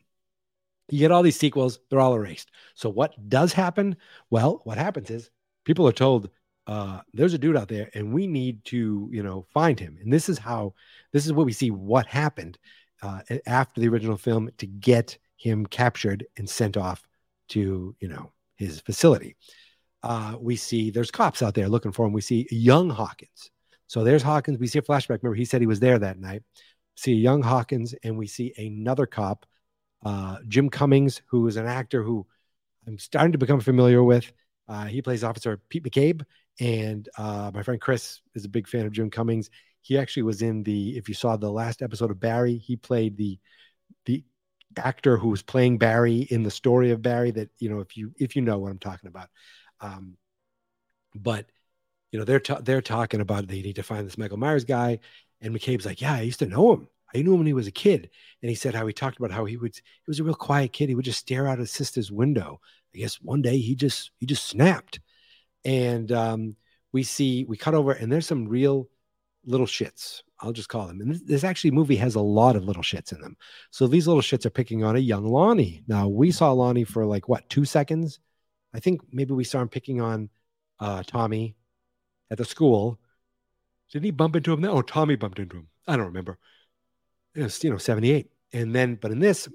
You 0.89 0.99
get 0.99 1.11
all 1.11 1.23
these 1.23 1.39
sequels, 1.39 1.79
they're 1.89 1.99
all 1.99 2.13
erased. 2.13 2.51
So 2.75 2.89
what 2.89 3.13
does 3.29 3.53
happen? 3.53 3.95
Well, 4.29 4.61
what 4.65 4.77
happens 4.77 5.09
is 5.09 5.31
people 5.63 5.87
are 5.87 5.93
told 5.93 6.29
uh, 6.67 7.01
there's 7.13 7.33
a 7.33 7.39
dude 7.39 7.57
out 7.57 7.69
there 7.69 7.89
and 7.95 8.13
we 8.13 8.27
need 8.27 8.63
to, 8.65 9.09
you 9.11 9.23
know, 9.23 9.45
find 9.53 9.79
him. 9.79 9.97
And 10.01 10.13
this 10.13 10.29
is 10.29 10.37
how, 10.37 10.75
this 11.13 11.25
is 11.25 11.33
what 11.33 11.45
we 11.45 11.53
see 11.53 11.71
what 11.71 12.05
happened 12.05 12.59
uh, 13.01 13.21
after 13.47 13.81
the 13.81 13.87
original 13.87 14.17
film 14.17 14.51
to 14.57 14.67
get 14.67 15.17
him 15.37 15.65
captured 15.65 16.25
and 16.37 16.47
sent 16.47 16.77
off 16.77 17.07
to, 17.49 17.95
you 17.99 18.07
know, 18.07 18.31
his 18.61 18.79
facility. 18.81 19.35
Uh, 20.03 20.35
we 20.39 20.55
see 20.55 20.89
there's 20.89 21.11
cops 21.11 21.41
out 21.41 21.53
there 21.53 21.69
looking 21.69 21.91
for 21.91 22.05
him. 22.05 22.13
We 22.13 22.21
see 22.21 22.47
young 22.49 22.89
Hawkins. 22.89 23.51
So 23.87 24.03
there's 24.03 24.23
Hawkins. 24.23 24.57
We 24.57 24.67
see 24.67 24.79
a 24.79 24.83
flashback. 24.83 25.21
Remember, 25.21 25.35
he 25.35 25.45
said 25.45 25.61
he 25.61 25.67
was 25.67 25.79
there 25.79 25.99
that 25.99 26.19
night. 26.19 26.43
See 26.95 27.13
young 27.13 27.41
Hawkins, 27.41 27.93
and 28.03 28.17
we 28.17 28.27
see 28.27 28.53
another 28.57 29.05
cop, 29.05 29.45
uh, 30.05 30.37
Jim 30.47 30.69
Cummings, 30.69 31.21
who 31.27 31.47
is 31.47 31.57
an 31.57 31.67
actor 31.67 32.03
who 32.03 32.25
I'm 32.87 32.97
starting 32.97 33.33
to 33.33 33.37
become 33.37 33.59
familiar 33.59 34.03
with. 34.03 34.31
Uh, 34.67 34.85
he 34.85 35.01
plays 35.01 35.23
Officer 35.23 35.61
Pete 35.69 35.83
McCabe, 35.83 36.23
and 36.59 37.07
uh, 37.17 37.51
my 37.53 37.63
friend 37.63 37.81
Chris 37.81 38.21
is 38.33 38.45
a 38.45 38.49
big 38.49 38.67
fan 38.67 38.85
of 38.85 38.91
Jim 38.91 39.09
Cummings. 39.09 39.49
He 39.81 39.97
actually 39.97 40.23
was 40.23 40.41
in 40.41 40.63
the. 40.63 40.97
If 40.97 41.09
you 41.09 41.15
saw 41.15 41.35
the 41.35 41.51
last 41.51 41.81
episode 41.81 42.11
of 42.11 42.19
Barry, 42.19 42.57
he 42.57 42.75
played 42.75 43.17
the 43.17 43.39
the 44.05 44.23
actor 44.77 45.17
who 45.17 45.29
was 45.29 45.41
playing 45.41 45.77
Barry 45.77 46.19
in 46.19 46.43
the 46.43 46.51
story 46.51 46.91
of 46.91 47.01
Barry. 47.01 47.31
That 47.31 47.49
you 47.59 47.69
know, 47.69 47.79
if 47.79 47.97
you 47.97 48.13
if 48.17 48.35
you 48.35 48.41
know 48.41 48.59
what 48.59 48.71
I'm 48.71 48.79
talking 48.79 49.07
about. 49.07 49.29
Um, 49.79 50.17
but 51.15 51.47
you 52.11 52.19
know, 52.19 52.25
they're 52.25 52.39
ta- 52.39 52.61
they're 52.61 52.81
talking 52.81 53.21
about 53.21 53.47
they 53.47 53.61
need 53.61 53.77
to 53.77 53.83
find 53.83 54.05
this 54.05 54.17
Michael 54.17 54.37
Myers 54.37 54.65
guy, 54.65 54.99
and 55.39 55.55
McCabe's 55.55 55.85
like, 55.85 56.01
yeah, 56.01 56.13
I 56.13 56.21
used 56.21 56.39
to 56.39 56.45
know 56.45 56.73
him. 56.73 56.87
I 57.13 57.21
knew 57.21 57.33
him 57.33 57.39
when 57.39 57.47
he 57.47 57.53
was 57.53 57.67
a 57.67 57.71
kid, 57.71 58.09
and 58.41 58.49
he 58.49 58.55
said 58.55 58.73
how 58.75 58.87
he 58.87 58.93
talked 58.93 59.17
about 59.17 59.31
how 59.31 59.45
he 59.45 59.57
would. 59.57 59.75
He 59.75 59.81
was 60.07 60.19
a 60.19 60.23
real 60.23 60.35
quiet 60.35 60.73
kid. 60.73 60.89
He 60.89 60.95
would 60.95 61.05
just 61.05 61.19
stare 61.19 61.47
out 61.47 61.59
his 61.59 61.71
sister's 61.71 62.11
window. 62.11 62.59
I 62.93 62.99
guess 62.99 63.15
one 63.15 63.41
day 63.41 63.57
he 63.57 63.75
just 63.75 64.11
he 64.19 64.25
just 64.25 64.45
snapped, 64.47 64.99
and 65.65 66.11
um, 66.11 66.55
we 66.91 67.03
see 67.03 67.45
we 67.45 67.57
cut 67.57 67.73
over, 67.73 67.91
and 67.91 68.11
there's 68.11 68.27
some 68.27 68.47
real 68.47 68.89
little 69.45 69.65
shits. 69.65 70.21
I'll 70.41 70.51
just 70.51 70.69
call 70.69 70.87
them. 70.87 71.01
And 71.01 71.11
this, 71.11 71.21
this 71.21 71.43
actually 71.43 71.71
movie 71.71 71.95
has 71.97 72.15
a 72.15 72.21
lot 72.21 72.55
of 72.55 72.63
little 72.63 72.81
shits 72.81 73.13
in 73.13 73.21
them. 73.21 73.37
So 73.69 73.87
these 73.87 74.07
little 74.07 74.23
shits 74.23 74.45
are 74.45 74.51
picking 74.51 74.83
on 74.83 74.95
a 74.95 74.99
young 74.99 75.25
Lonnie. 75.25 75.83
Now 75.87 76.07
we 76.07 76.31
saw 76.31 76.51
Lonnie 76.51 76.83
for 76.83 77.05
like 77.05 77.29
what 77.29 77.47
two 77.49 77.65
seconds. 77.65 78.19
I 78.73 78.79
think 78.79 79.01
maybe 79.11 79.33
we 79.33 79.43
saw 79.43 79.61
him 79.61 79.69
picking 79.69 80.01
on 80.01 80.29
uh, 80.79 81.03
Tommy 81.03 81.55
at 82.31 82.37
the 82.37 82.45
school. 82.45 82.99
Didn't 83.91 84.05
he 84.05 84.11
bump 84.11 84.35
into 84.35 84.53
him? 84.53 84.61
No, 84.61 84.71
oh, 84.71 84.81
Tommy 84.81 85.15
bumped 85.15 85.39
into 85.39 85.57
him. 85.57 85.67
I 85.87 85.97
don't 85.97 86.07
remember. 86.07 86.37
It 87.35 87.43
was, 87.43 87.63
you 87.63 87.69
know, 87.69 87.77
78. 87.77 88.31
And 88.53 88.73
then, 88.73 88.95
but 88.95 89.11
in 89.11 89.19
this, 89.19 89.47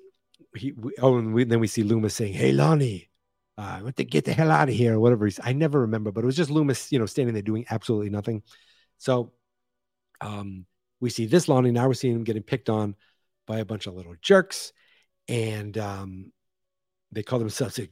he, 0.54 0.72
we, 0.72 0.92
oh, 1.00 1.16
and 1.16 1.34
we, 1.34 1.44
then 1.44 1.60
we 1.60 1.66
see 1.66 1.82
Loomis 1.82 2.14
saying, 2.14 2.34
Hey, 2.34 2.52
Lonnie, 2.52 3.10
uh, 3.58 3.80
what 3.80 3.96
the, 3.96 4.04
get 4.04 4.24
the 4.24 4.32
hell 4.32 4.50
out 4.50 4.68
of 4.68 4.74
here, 4.74 4.94
or 4.94 5.00
whatever 5.00 5.24
he's, 5.24 5.40
I 5.42 5.52
never 5.52 5.80
remember, 5.80 6.12
but 6.12 6.22
it 6.22 6.26
was 6.26 6.36
just 6.36 6.50
Loomis, 6.50 6.92
you 6.92 6.98
know, 6.98 7.06
standing 7.06 7.34
there 7.34 7.42
doing 7.42 7.64
absolutely 7.70 8.10
nothing. 8.10 8.42
So, 8.98 9.32
um, 10.20 10.66
we 11.00 11.10
see 11.10 11.26
this 11.26 11.48
Lonnie 11.48 11.70
now. 11.70 11.86
We're 11.86 11.94
seeing 11.94 12.14
him 12.14 12.24
getting 12.24 12.42
picked 12.42 12.68
on 12.68 12.96
by 13.46 13.58
a 13.58 13.64
bunch 13.64 13.86
of 13.86 13.94
little 13.94 14.14
jerks, 14.20 14.72
and 15.28 15.76
um, 15.78 16.32
they 17.12 17.22
call 17.22 17.38
themselves. 17.38 17.76
This 17.76 17.90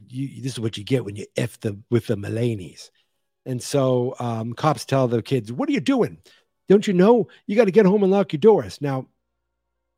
is 0.52 0.60
what 0.60 0.76
you 0.76 0.84
get 0.84 1.04
when 1.04 1.16
you 1.16 1.26
f 1.36 1.58
the 1.60 1.78
with 1.90 2.06
the 2.06 2.16
Mulaney's. 2.16 2.90
And 3.46 3.62
so 3.62 4.14
um, 4.18 4.54
cops 4.54 4.84
tell 4.84 5.08
the 5.08 5.22
kids, 5.22 5.52
"What 5.52 5.68
are 5.68 5.72
you 5.72 5.80
doing? 5.80 6.18
Don't 6.68 6.86
you 6.86 6.94
know 6.94 7.28
you 7.46 7.56
got 7.56 7.66
to 7.66 7.70
get 7.70 7.86
home 7.86 8.02
and 8.02 8.12
lock 8.12 8.32
your 8.32 8.40
doors?" 8.40 8.80
Now, 8.80 9.06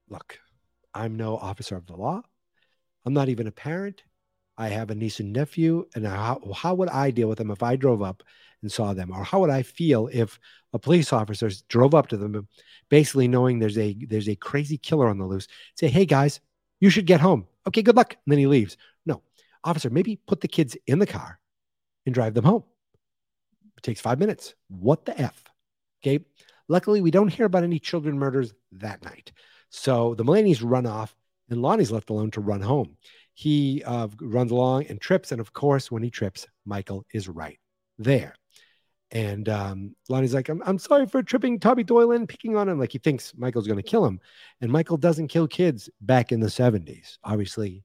look, 0.09 0.39
I'm 0.93 1.17
no 1.17 1.37
officer 1.37 1.77
of 1.77 1.87
the 1.87 1.97
law. 1.97 2.23
I'm 3.05 3.15
not 3.15 3.29
even 3.29 3.47
a 3.47 3.53
parent. 3.53 4.03
I 4.59 4.69
have 4.69 4.91
a 4.91 4.95
niece 4.95 5.21
and 5.21 5.33
nephew, 5.33 5.87
and 5.95 6.07
how, 6.07 6.41
how 6.55 6.75
would 6.75 6.89
I 6.89 7.11
deal 7.11 7.29
with 7.29 7.39
them 7.39 7.51
if 7.51 7.63
I 7.63 7.77
drove 7.77 8.03
up 8.03 8.23
and 8.63 8.73
saw 8.73 8.95
them, 8.95 9.11
or 9.13 9.25
how 9.25 9.41
would 9.41 9.51
I 9.51 9.63
feel 9.63 10.09
if 10.13 10.39
a 10.73 10.79
police 10.79 11.13
officer 11.13 11.51
drove 11.69 11.95
up 11.95 12.09
to 12.09 12.17
them, 12.17 12.49
basically 12.89 13.29
knowing 13.29 13.59
there's 13.59 13.79
a 13.79 13.97
there's 14.09 14.29
a 14.29 14.37
crazy 14.37 14.79
killer 14.79 15.09
on 15.09 15.19
the 15.19 15.27
loose, 15.27 15.49
say, 15.77 15.89
"Hey 15.89 16.07
guys, 16.07 16.41
you 16.81 16.91
should 16.91 17.07
get 17.07 17.21
home." 17.21 17.47
Okay, 17.67 17.83
good 17.83 17.97
luck. 17.97 18.15
And 18.15 18.33
then 18.33 18.39
he 18.39 18.47
leaves. 18.47 18.77
No, 19.05 19.23
officer, 19.65 19.91
maybe 19.91 20.21
put 20.27 20.41
the 20.41 20.49
kids 20.49 20.77
in 20.87 20.99
the 20.99 21.07
car 21.07 21.39
and 22.05 22.15
drive 22.15 22.35
them 22.35 22.45
home. 22.45 22.65
It 23.77 23.83
takes 23.83 24.01
five 24.01 24.19
minutes. 24.19 24.55
What 24.69 25.05
the 25.05 25.21
f? 25.21 25.45
Okay. 26.03 26.25
Luckily, 26.69 27.01
we 27.01 27.11
don't 27.11 27.29
hear 27.29 27.47
about 27.47 27.63
any 27.63 27.79
children 27.79 28.19
murders 28.19 28.53
that 28.73 29.05
night. 29.05 29.33
So 29.71 30.15
the 30.15 30.25
Mulaney's 30.25 30.63
run 30.63 30.87
off, 30.87 31.15
and 31.49 31.63
Lonnie's 31.63 31.93
left 31.93 32.11
alone 32.11 32.31
to 32.33 32.41
run 32.41 32.61
home. 32.61 32.97
He 33.35 33.83
uh, 33.85 34.09
runs 34.21 34.51
along 34.51 34.87
and 34.87 35.01
trips, 35.01 35.31
and 35.31 35.41
of 35.41 35.53
course, 35.53 35.91
when 35.91 36.03
he 36.03 36.11
trips, 36.11 36.47
Michael 36.65 37.05
is 37.13 37.29
right 37.29 37.59
there. 37.99 38.35
And 39.13 39.49
um, 39.49 39.95
Lonnie's 40.09 40.35
like, 40.35 40.49
I'm, 40.49 40.63
I'm 40.67 40.79
sorry 40.79 41.07
for 41.07 41.23
tripping 41.23 41.61
Tommy 41.61 41.85
Doyle 41.85 42.13
and 42.13 42.29
picking 42.29 42.57
on 42.57 42.69
him. 42.69 42.79
Like 42.79 42.93
he 42.93 42.99
thinks 42.99 43.33
Michael's 43.37 43.67
going 43.67 43.79
to 43.79 43.83
kill 43.83 44.05
him. 44.05 44.21
And 44.61 44.71
Michael 44.71 44.97
doesn't 44.97 45.29
kill 45.29 45.47
kids 45.47 45.89
back 46.01 46.33
in 46.33 46.41
the 46.41 46.49
70s. 46.49 47.19
Obviously, 47.23 47.85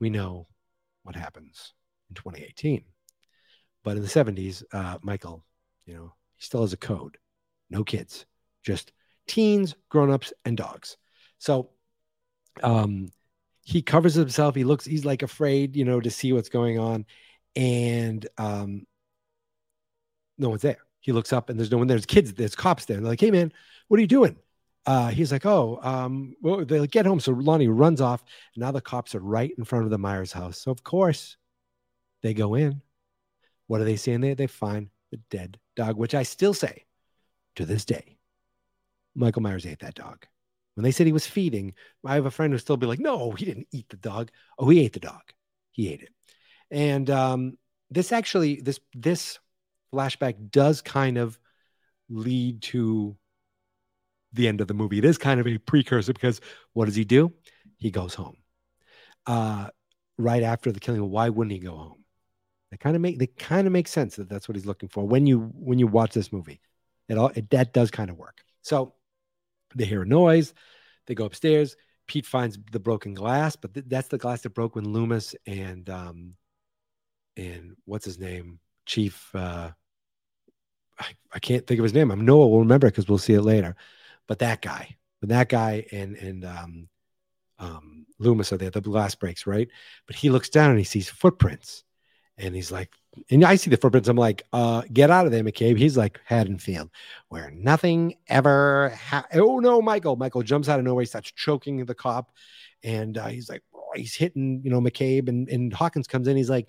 we 0.00 0.10
know 0.10 0.48
what 1.04 1.14
happens 1.14 1.74
in 2.10 2.16
2018. 2.16 2.84
But 3.84 3.96
in 3.96 4.02
the 4.02 4.08
70s, 4.08 4.62
uh, 4.72 4.98
Michael, 5.02 5.44
you 5.86 5.94
know, 5.94 6.14
he 6.36 6.44
still 6.44 6.62
has 6.62 6.72
a 6.72 6.76
code 6.76 7.18
no 7.72 7.82
kids, 7.82 8.26
just 8.62 8.92
teens, 9.26 9.74
grown-ups, 9.88 10.32
and 10.44 10.56
dogs. 10.56 10.96
So 11.38 11.70
um, 12.62 13.08
he 13.64 13.82
covers 13.82 14.14
himself. 14.14 14.54
He 14.54 14.62
looks, 14.62 14.84
he's 14.84 15.04
like 15.04 15.22
afraid, 15.22 15.74
you 15.74 15.84
know, 15.84 15.98
to 16.00 16.10
see 16.10 16.32
what's 16.32 16.50
going 16.50 16.78
on. 16.78 17.06
And 17.56 18.26
um, 18.38 18.86
no 20.38 20.48
one's 20.48 20.62
there. 20.62 20.78
He 21.00 21.12
looks 21.12 21.32
up 21.32 21.50
and 21.50 21.58
there's 21.58 21.70
no 21.70 21.78
one. 21.78 21.86
There. 21.86 21.96
There's 21.96 22.06
kids, 22.06 22.32
there's 22.34 22.54
cops 22.54 22.84
there. 22.84 22.96
And 22.96 23.04
they're 23.04 23.12
like, 23.12 23.20
hey, 23.20 23.30
man, 23.30 23.52
what 23.88 23.98
are 23.98 24.00
you 24.00 24.06
doing? 24.06 24.36
Uh, 24.84 25.08
he's 25.08 25.30
like, 25.32 25.46
oh, 25.46 25.78
um, 25.82 26.34
well, 26.42 26.64
they 26.64 26.86
get 26.86 27.06
home. 27.06 27.20
So 27.20 27.32
Lonnie 27.32 27.68
runs 27.68 28.00
off. 28.00 28.22
And 28.54 28.62
now 28.62 28.72
the 28.72 28.80
cops 28.80 29.14
are 29.14 29.20
right 29.20 29.52
in 29.56 29.64
front 29.64 29.84
of 29.84 29.90
the 29.90 29.98
Myers 29.98 30.32
house. 30.32 30.58
So, 30.58 30.70
of 30.70 30.82
course, 30.82 31.36
they 32.22 32.34
go 32.34 32.54
in. 32.54 32.82
What 33.66 33.78
do 33.78 33.84
they 33.84 33.96
see 33.96 34.12
in 34.12 34.20
there? 34.20 34.34
They 34.34 34.46
find 34.46 34.88
the 35.10 35.18
dead 35.30 35.58
dog, 35.76 35.96
which 35.96 36.14
I 36.14 36.22
still 36.22 36.54
say 36.54 36.84
to 37.56 37.64
this 37.64 37.84
day, 37.84 38.18
Michael 39.14 39.42
Myers 39.42 39.66
ate 39.66 39.80
that 39.80 39.94
dog. 39.94 40.26
When 40.74 40.84
they 40.84 40.90
said 40.90 41.06
he 41.06 41.12
was 41.12 41.26
feeding, 41.26 41.74
I 42.04 42.14
have 42.14 42.26
a 42.26 42.30
friend 42.30 42.52
who 42.52 42.58
still 42.58 42.78
be 42.78 42.86
like, 42.86 42.98
no, 42.98 43.32
he 43.32 43.44
didn't 43.44 43.68
eat 43.72 43.88
the 43.90 43.96
dog. 43.98 44.30
Oh, 44.58 44.68
he 44.68 44.80
ate 44.80 44.94
the 44.94 45.00
dog. 45.00 45.22
He 45.70 45.92
ate 45.92 46.02
it. 46.02 46.12
And 46.70 47.10
um, 47.10 47.58
this 47.90 48.10
actually, 48.10 48.62
this 48.62 48.80
this 48.94 49.38
flashback 49.92 50.50
does 50.50 50.80
kind 50.82 51.18
of 51.18 51.38
lead 52.08 52.62
to 52.62 53.16
the 54.32 54.48
end 54.48 54.60
of 54.60 54.68
the 54.68 54.74
movie. 54.74 54.98
It 54.98 55.04
is 55.04 55.18
kind 55.18 55.40
of 55.40 55.46
a 55.46 55.58
precursor 55.58 56.12
because 56.12 56.40
what 56.72 56.86
does 56.86 56.96
he 56.96 57.04
do? 57.04 57.32
He 57.76 57.90
goes 57.90 58.14
home. 58.14 58.36
Uh, 59.26 59.68
right 60.18 60.42
after 60.42 60.72
the 60.72 60.80
killing, 60.80 61.08
why 61.10 61.28
wouldn't 61.28 61.52
he 61.52 61.58
go 61.58 61.76
home? 61.76 62.04
They 62.70 62.78
kind 62.78 62.96
of 62.96 63.02
make 63.02 63.18
they 63.18 63.26
kind 63.26 63.66
of 63.66 63.72
make 63.72 63.86
sense 63.86 64.16
that 64.16 64.30
that's 64.30 64.48
what 64.48 64.56
he's 64.56 64.66
looking 64.66 64.88
for 64.88 65.06
when 65.06 65.26
you 65.26 65.52
when 65.54 65.78
you 65.78 65.86
watch 65.86 66.14
this 66.14 66.32
movie. 66.32 66.60
It 67.08 67.18
all 67.18 67.30
it, 67.34 67.50
that 67.50 67.74
does 67.74 67.90
kind 67.90 68.08
of 68.08 68.16
work. 68.16 68.38
So 68.62 68.94
they 69.74 69.84
hear 69.84 70.02
a 70.02 70.06
noise. 70.06 70.54
They 71.06 71.14
go 71.14 71.26
upstairs. 71.26 71.76
Pete 72.06 72.26
finds 72.26 72.58
the 72.70 72.80
broken 72.80 73.14
glass, 73.14 73.56
but 73.56 73.74
th- 73.74 73.86
that's 73.88 74.08
the 74.08 74.18
glass 74.18 74.40
that 74.42 74.54
broke 74.54 74.74
when 74.74 74.88
Loomis 74.88 75.34
and 75.46 75.88
um 75.90 76.34
and 77.36 77.76
what's 77.84 78.06
his 78.06 78.18
name, 78.18 78.58
Chief. 78.86 79.34
uh 79.34 79.72
I, 81.02 81.14
I 81.34 81.38
can't 81.38 81.66
think 81.66 81.78
of 81.78 81.84
his 81.84 81.94
name. 81.94 82.10
I'm 82.10 82.24
Noah 82.24 82.48
We'll 82.48 82.60
remember 82.60 82.88
because 82.88 83.08
we'll 83.08 83.18
see 83.18 83.34
it 83.34 83.42
later. 83.42 83.76
But 84.28 84.38
that 84.38 84.62
guy, 84.62 84.96
but 85.20 85.30
that 85.30 85.48
guy 85.48 85.86
and 85.92 86.16
and 86.16 86.44
um 86.44 86.88
um 87.58 88.06
Loomis 88.18 88.52
are 88.52 88.56
there. 88.56 88.70
The 88.70 88.80
glass 88.80 89.14
breaks, 89.14 89.46
right? 89.46 89.68
But 90.06 90.16
he 90.16 90.30
looks 90.30 90.48
down 90.48 90.70
and 90.70 90.78
he 90.78 90.84
sees 90.84 91.08
footprints, 91.08 91.84
and 92.38 92.54
he's 92.54 92.70
like, 92.70 92.90
and 93.30 93.44
I 93.44 93.56
see 93.56 93.70
the 93.70 93.76
footprints. 93.76 94.08
I'm 94.08 94.16
like, 94.16 94.42
uh, 94.52 94.82
get 94.92 95.10
out 95.10 95.26
of 95.26 95.32
there, 95.32 95.42
McCabe. 95.42 95.76
He's 95.76 95.96
like 95.96 96.20
Haddonfield, 96.24 96.90
where 97.28 97.50
nothing 97.50 98.14
ever. 98.28 98.90
Ha- 98.90 99.26
oh 99.34 99.58
no, 99.58 99.82
Michael! 99.82 100.16
Michael 100.16 100.42
jumps 100.42 100.68
out 100.68 100.78
of 100.78 100.84
nowhere. 100.84 101.02
He 101.02 101.06
starts 101.06 101.32
choking 101.32 101.84
the 101.84 101.94
cop, 101.94 102.30
and 102.84 103.18
uh, 103.18 103.26
he's 103.26 103.48
like, 103.48 103.62
he's 103.94 104.14
hitting, 104.14 104.60
you 104.64 104.70
know, 104.70 104.80
McCabe, 104.80 105.28
and 105.28 105.48
and 105.48 105.72
Hawkins 105.72 106.06
comes 106.06 106.28
in. 106.28 106.36
He's 106.36 106.50
like, 106.50 106.68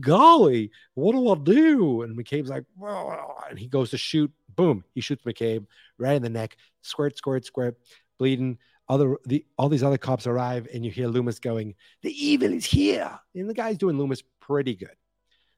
golly, 0.00 0.70
what 0.94 1.12
do 1.12 1.28
I 1.30 1.34
do? 1.36 2.02
And 2.02 2.16
McCabe's 2.16 2.50
like, 2.50 2.64
"Whoa," 2.76 3.34
and 3.48 3.58
he 3.58 3.68
goes 3.68 3.90
to 3.90 3.98
shoot. 3.98 4.30
Boom! 4.54 4.84
He 4.94 5.00
shoots 5.00 5.24
McCabe 5.24 5.66
right 5.98 6.16
in 6.16 6.22
the 6.22 6.28
neck. 6.30 6.56
Squirt, 6.82 7.16
squirt, 7.16 7.44
squirt, 7.44 7.76
bleeding. 8.18 8.58
Other 8.88 9.16
the 9.26 9.44
all 9.56 9.68
these 9.68 9.82
other 9.82 9.98
cops 9.98 10.26
arrive, 10.26 10.68
and 10.72 10.84
you 10.84 10.90
hear 10.90 11.08
Loomis 11.08 11.38
going, 11.38 11.74
"The 12.02 12.10
evil 12.10 12.52
is 12.52 12.66
here," 12.66 13.18
and 13.34 13.48
the 13.48 13.54
guy's 13.54 13.78
doing 13.78 13.96
Loomis 13.96 14.22
pretty 14.40 14.74
good. 14.74 14.96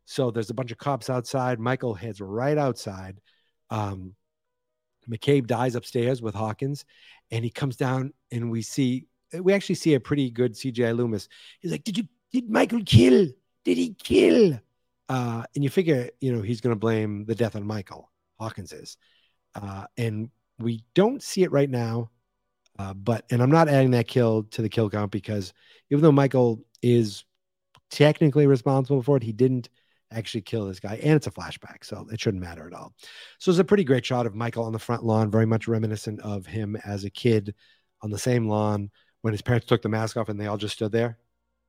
So 0.05 0.31
there's 0.31 0.51
a 0.51 0.55
bunch 0.55 0.71
of 0.71 0.79
cops 0.79 1.09
outside. 1.09 1.59
Michael 1.59 1.95
heads 1.95 2.21
right 2.21 2.59
outside. 2.59 3.21
Um, 3.71 4.15
McCabe 5.09 5.47
dies 5.47 5.75
upstairs 5.75 6.23
with 6.23 6.35
Hawkins, 6.35 6.85
and 7.31 7.45
he 7.45 7.51
comes 7.51 7.77
down, 7.77 8.13
and 8.31 8.51
we 8.51 8.63
see 8.63 9.07
we 9.43 9.53
actually 9.53 9.77
see 9.77 9.95
a 9.95 10.01
pretty 10.01 10.31
good 10.31 10.55
CGI 10.55 10.97
Loomis. 10.97 11.29
He's 11.61 11.73
like, 11.73 11.85
"Did 11.85 11.99
you 11.99 12.05
did 12.33 12.51
Michael 12.51 12.83
kill? 12.85 13.29
Did 13.65 13.79
he 13.79 13.95
kill?" 13.95 14.59
Uh, 15.09 15.45
and 15.55 15.63
you 15.63 15.71
figure, 15.71 16.09
you 16.21 16.35
know, 16.35 16.43
he's 16.43 16.61
going 16.61 16.75
to 16.75 16.79
blame 16.79 17.25
the 17.27 17.35
death 17.35 17.57
on 17.57 17.67
Michael. 17.67 18.11
Hawkins 18.41 18.73
is, 18.73 18.97
uh, 19.55 19.87
and 19.97 20.31
we 20.59 20.83
don't 20.95 21.23
see 21.23 21.43
it 21.43 21.53
right 21.53 21.69
now. 21.69 22.11
Uh, 22.79 22.95
but 22.95 23.25
and 23.31 23.43
I'm 23.43 23.51
not 23.51 23.69
adding 23.69 23.93
that 23.93 24.09
kill 24.09 24.45
to 24.45 24.63
the 24.63 24.69
kill 24.69 24.91
count 24.91 25.13
because 25.13 25.53
even 25.91 26.03
though 26.03 26.13
Michael 26.13 26.65
is 26.83 27.25
technically 27.91 28.47
responsible 28.47 29.03
for 29.03 29.17
it, 29.17 29.23
he 29.23 29.33
didn't 29.33 29.69
actually 30.11 30.43
kill 30.43 30.67
this 30.67 30.81
guy, 30.81 30.99
and 31.03 31.15
it's 31.15 31.27
a 31.27 31.31
flashback, 31.31 31.85
so 31.85 32.07
it 32.13 32.21
shouldn't 32.21 32.43
matter 32.43 32.67
at 32.67 32.73
all. 32.73 32.95
So 33.39 33.51
it's 33.51 33.61
a 33.61 33.65
pretty 33.65 33.85
great 33.85 34.05
shot 34.05 34.27
of 34.27 34.35
Michael 34.35 34.65
on 34.65 34.73
the 34.73 34.79
front 34.79 35.05
lawn, 35.05 35.31
very 35.31 35.47
much 35.47 35.69
reminiscent 35.69 36.21
of 36.21 36.47
him 36.47 36.77
as 36.85 37.05
a 37.05 37.11
kid 37.11 37.55
on 38.03 38.11
the 38.11 38.19
same 38.19 38.49
lawn 38.49 38.91
when 39.25 39.33
his 39.33 39.41
parents 39.41 39.67
took 39.67 39.81
the 39.81 39.89
mask 39.89 40.19
off 40.19 40.29
and 40.29 40.39
they 40.39 40.49
all 40.49 40.59
just 40.59 40.75
stood 40.75 40.93
there 40.93 41.17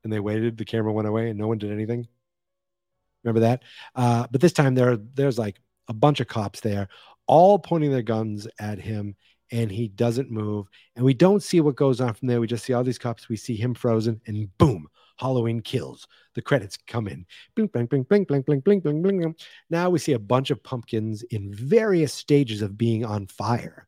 and 0.04 0.12
they 0.12 0.20
waited. 0.20 0.58
The 0.58 0.66
camera 0.66 0.92
went 0.92 1.08
away 1.08 1.30
and 1.30 1.40
no 1.40 1.48
one 1.48 1.58
did 1.58 1.72
anything. 1.72 2.06
Remember 3.24 3.40
that? 3.40 3.64
Uh, 3.96 4.28
but 4.30 4.42
this 4.42 4.52
time 4.52 4.76
there, 4.76 4.98
there's 4.98 5.40
like 5.40 5.62
a 5.88 5.94
bunch 5.94 6.20
of 6.20 6.28
cops 6.28 6.60
there, 6.60 6.90
all 7.28 7.58
pointing 7.58 7.92
their 7.92 8.02
guns 8.02 8.46
at 8.60 8.78
him, 8.78 9.16
and 9.54 9.72
he 9.72 9.88
doesn't 9.88 10.30
move. 10.30 10.68
And 10.98 11.06
we 11.06 11.14
don't 11.14 11.42
see 11.42 11.62
what 11.62 11.78
goes 11.78 12.02
on 12.02 12.14
from 12.14 12.28
there. 12.28 12.42
We 12.42 12.48
just 12.48 12.66
see 12.66 12.74
all 12.74 12.84
these 12.84 13.00
cops. 13.00 13.30
We 13.30 13.38
see 13.38 13.56
him 13.56 13.74
frozen, 13.74 14.20
and 14.28 14.50
boom, 14.58 14.90
Halloween 15.16 15.62
kills. 15.62 16.10
The 16.34 16.42
credits 16.42 16.78
come 16.88 17.08
in. 17.08 17.26
Blink, 17.56 17.72
blink, 17.72 17.90
blink, 17.90 18.10
blink, 18.10 18.28
blink, 18.28 18.46
blink, 18.46 18.66
blink, 18.66 18.84
blink, 18.84 19.02
blink. 19.02 19.40
Now 19.70 19.90
we 19.90 20.00
see 20.00 20.12
a 20.12 20.20
bunch 20.20 20.52
of 20.52 20.62
pumpkins 20.62 21.24
in 21.24 21.54
various 21.54 22.14
stages 22.14 22.62
of 22.62 22.78
being 22.78 23.06
on 23.06 23.28
fire. 23.28 23.88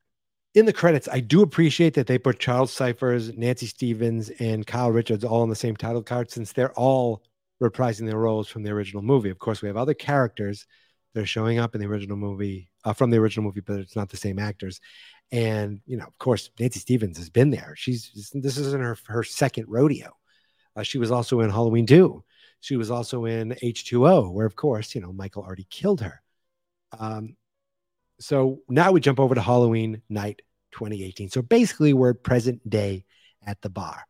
In 0.58 0.66
the 0.66 0.74
credits, 0.74 1.08
I 1.08 1.20
do 1.20 1.44
appreciate 1.44 1.94
that 1.94 2.08
they 2.08 2.18
put 2.18 2.40
Charles 2.40 2.74
Cyphers, 2.74 3.32
Nancy 3.38 3.68
Stephens, 3.68 4.32
and 4.40 4.66
Kyle 4.66 4.92
Richards 4.92 5.24
all 5.24 5.44
on 5.44 5.50
the 5.50 5.56
same 5.56 5.76
title 5.76 6.02
card 6.02 6.32
since 6.32 6.52
they're 6.52 6.74
all 6.74 7.22
reprising 7.62 8.08
their 8.08 8.18
roles 8.18 8.48
from 8.48 8.64
the 8.64 8.72
original 8.72 9.04
movie. 9.04 9.30
Of 9.30 9.38
course, 9.38 9.62
we 9.62 9.68
have 9.68 9.78
other 9.78 9.94
characters 9.94 10.66
that 11.14 11.22
are 11.22 11.28
showing 11.28 11.60
up 11.60 11.76
in 11.76 11.82
the 11.82 11.86
original 11.86 12.18
movie 12.18 12.72
uh, 12.84 12.94
from 12.94 13.12
the 13.12 13.18
original 13.18 13.44
movie, 13.44 13.60
but 13.62 13.78
it's 13.80 13.96
not 13.96 14.10
the 14.10 14.18
same 14.18 14.40
actors. 14.40 14.82
And 15.32 15.80
you 15.86 15.96
know, 15.96 16.06
of 16.06 16.18
course, 16.18 16.50
Nancy 16.60 16.80
Stephens 16.80 17.20
has 17.20 17.30
been 17.30 17.52
there. 17.52 17.76
She's 17.78 18.32
this 18.34 18.58
isn't 18.58 18.82
her 18.82 18.98
her 19.06 19.22
second 19.22 19.66
rodeo. 19.68 20.18
Uh, 20.76 20.82
she 20.82 20.98
was 20.98 21.12
also 21.12 21.42
in 21.42 21.52
Halloween 21.52 21.86
2. 21.86 22.24
She 22.62 22.78
was 22.78 22.90
also 22.90 23.26
in 23.26 23.56
H2O, 23.62 24.34
where, 24.34 24.48
of 24.48 24.56
course, 24.56 24.96
you 24.96 25.02
know, 25.02 25.14
Michael 25.14 25.44
already 25.44 25.68
killed 25.70 26.02
her. 26.02 26.20
Um, 26.98 27.36
so 28.20 28.62
now 28.68 28.92
we 28.92 29.00
jump 29.00 29.20
over 29.20 29.36
to 29.36 29.42
Halloween 29.42 30.02
night 30.10 30.42
2018. 30.78 31.30
So 31.30 31.42
basically, 31.42 31.94
we're 31.94 32.14
present 32.14 32.68
day 32.70 33.04
at 33.46 33.62
the 33.62 33.70
bar. 33.70 34.06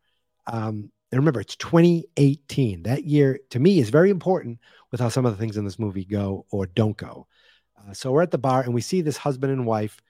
Um, 0.46 0.90
and 1.10 1.18
remember, 1.18 1.40
it's 1.40 1.56
2018. 1.56 2.82
That 2.82 3.04
year, 3.04 3.40
to 3.50 3.58
me, 3.58 3.78
is 3.78 3.88
very 3.88 4.10
important 4.10 4.58
with 4.90 5.00
how 5.00 5.08
some 5.08 5.24
of 5.24 5.32
the 5.32 5.38
things 5.38 5.56
in 5.56 5.64
this 5.64 5.78
movie 5.78 6.04
go 6.04 6.44
or 6.50 6.66
don't 6.66 6.96
go. 6.96 7.26
Uh, 7.78 7.94
so 7.94 8.12
we're 8.12 8.22
at 8.22 8.30
the 8.30 8.38
bar 8.38 8.62
and 8.62 8.74
we 8.74 8.82
see 8.82 9.00
this 9.00 9.16
husband 9.16 9.52
and 9.52 9.66
wife 9.66 10.02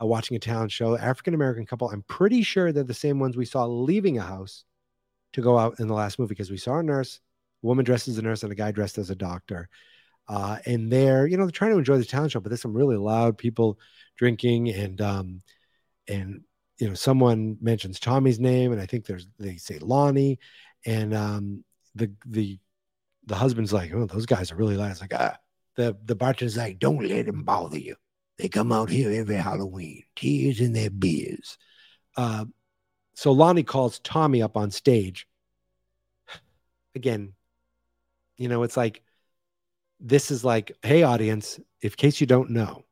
uh, 0.00 0.06
watching 0.06 0.36
a 0.36 0.40
talent 0.40 0.72
show, 0.72 0.96
African 0.96 1.34
American 1.34 1.66
couple. 1.66 1.90
I'm 1.90 2.02
pretty 2.02 2.42
sure 2.42 2.72
they're 2.72 2.84
the 2.84 2.94
same 2.94 3.18
ones 3.18 3.36
we 3.36 3.44
saw 3.44 3.66
leaving 3.66 4.16
a 4.16 4.22
house 4.22 4.64
to 5.34 5.42
go 5.42 5.58
out 5.58 5.78
in 5.80 5.88
the 5.88 5.94
last 5.94 6.18
movie 6.18 6.30
because 6.30 6.50
we 6.50 6.56
saw 6.56 6.78
a 6.78 6.82
nurse, 6.82 7.20
a 7.62 7.66
woman 7.66 7.84
dressed 7.84 8.08
as 8.08 8.16
a 8.16 8.22
nurse, 8.22 8.42
and 8.42 8.52
a 8.52 8.56
guy 8.56 8.70
dressed 8.70 8.96
as 8.96 9.10
a 9.10 9.14
doctor. 9.16 9.68
Uh, 10.28 10.58
and 10.64 10.90
they're, 10.90 11.26
you 11.26 11.36
know, 11.36 11.44
they're 11.44 11.52
trying 11.52 11.72
to 11.72 11.78
enjoy 11.78 11.98
the 11.98 12.04
talent 12.04 12.32
show, 12.32 12.40
but 12.40 12.48
there's 12.48 12.62
some 12.62 12.76
really 12.76 12.96
loud 12.96 13.36
people 13.36 13.78
drinking 14.16 14.70
and 14.70 15.00
um 15.02 15.42
and 16.08 16.42
you 16.78 16.88
know, 16.88 16.94
someone 16.94 17.56
mentions 17.60 17.98
Tommy's 17.98 18.38
name, 18.38 18.72
and 18.72 18.80
I 18.80 18.86
think 18.86 19.06
there's 19.06 19.28
they 19.38 19.56
say 19.56 19.78
Lonnie, 19.78 20.38
and 20.84 21.14
um 21.14 21.64
the 21.94 22.10
the 22.26 22.58
the 23.24 23.34
husband's 23.34 23.72
like, 23.72 23.92
oh, 23.92 24.06
those 24.06 24.26
guys 24.26 24.52
are 24.52 24.56
really 24.56 24.76
loud. 24.76 24.90
It's 24.90 25.00
like, 25.00 25.14
ah, 25.14 25.36
the 25.76 25.96
the 26.04 26.14
bartender's 26.14 26.56
like, 26.56 26.78
don't 26.78 27.06
let 27.06 27.26
them 27.26 27.44
bother 27.44 27.78
you. 27.78 27.96
They 28.38 28.48
come 28.48 28.72
out 28.72 28.90
here 28.90 29.10
every 29.10 29.36
Halloween, 29.36 30.02
tears 30.14 30.60
in 30.60 30.72
their 30.72 30.90
beers. 30.90 31.56
Uh, 32.16 32.44
so 33.14 33.32
Lonnie 33.32 33.62
calls 33.62 33.98
Tommy 34.00 34.42
up 34.42 34.56
on 34.56 34.70
stage. 34.70 35.26
Again, 36.94 37.32
you 38.36 38.48
know, 38.48 38.62
it's 38.62 38.76
like 38.76 39.02
this 40.00 40.30
is 40.30 40.44
like, 40.44 40.72
hey, 40.82 41.02
audience, 41.02 41.58
in 41.80 41.90
case 41.90 42.20
you 42.20 42.26
don't 42.26 42.50
know, 42.50 42.84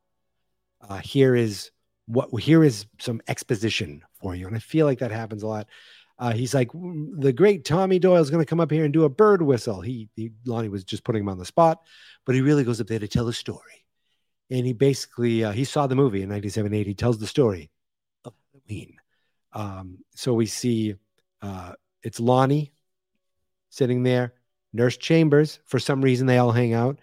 uh, 0.87 0.97
here 0.97 1.35
is 1.35 1.69
what 2.07 2.29
here 2.41 2.63
is 2.63 2.85
some 2.99 3.21
exposition 3.27 4.03
for 4.19 4.35
you. 4.35 4.47
And 4.47 4.55
I 4.55 4.59
feel 4.59 4.85
like 4.85 4.99
that 4.99 5.11
happens 5.11 5.43
a 5.43 5.47
lot. 5.47 5.67
Uh, 6.17 6.31
he's 6.31 6.53
like, 6.53 6.71
the 6.71 7.33
great 7.33 7.65
Tommy 7.65 7.99
Doyle 7.99 8.21
is 8.21 8.29
going 8.29 8.41
to 8.41 8.49
come 8.49 8.61
up 8.61 8.71
here 8.71 8.85
and 8.85 8.93
do 8.93 9.03
a 9.03 9.09
bird 9.09 9.41
whistle. 9.41 9.81
He, 9.81 10.09
he, 10.15 10.31
Lonnie 10.45 10.69
was 10.69 10.83
just 10.83 11.03
putting 11.03 11.23
him 11.23 11.29
on 11.29 11.37
the 11.37 11.45
spot, 11.45 11.81
but 12.25 12.35
he 12.35 12.41
really 12.41 12.63
goes 12.63 12.79
up 12.79 12.87
there 12.87 12.99
to 12.99 13.07
tell 13.07 13.27
a 13.27 13.33
story. 13.33 13.85
And 14.49 14.65
he 14.65 14.73
basically, 14.73 15.43
uh, 15.43 15.51
he 15.51 15.65
saw 15.65 15.87
the 15.87 15.95
movie 15.95 16.21
in 16.21 16.29
1978. 16.29 16.87
He 16.87 16.93
tells 16.93 17.17
the 17.17 17.27
story 17.27 17.69
of 18.23 18.33
Halloween. 18.53 18.95
Um, 19.51 19.97
so 20.15 20.33
we 20.33 20.45
see 20.45 20.95
uh, 21.41 21.73
it's 22.03 22.19
Lonnie 22.19 22.71
sitting 23.69 24.03
there, 24.03 24.33
Nurse 24.71 24.97
Chambers. 24.97 25.59
For 25.65 25.79
some 25.79 26.01
reason, 26.01 26.27
they 26.27 26.37
all 26.37 26.51
hang 26.51 26.73
out, 26.73 26.99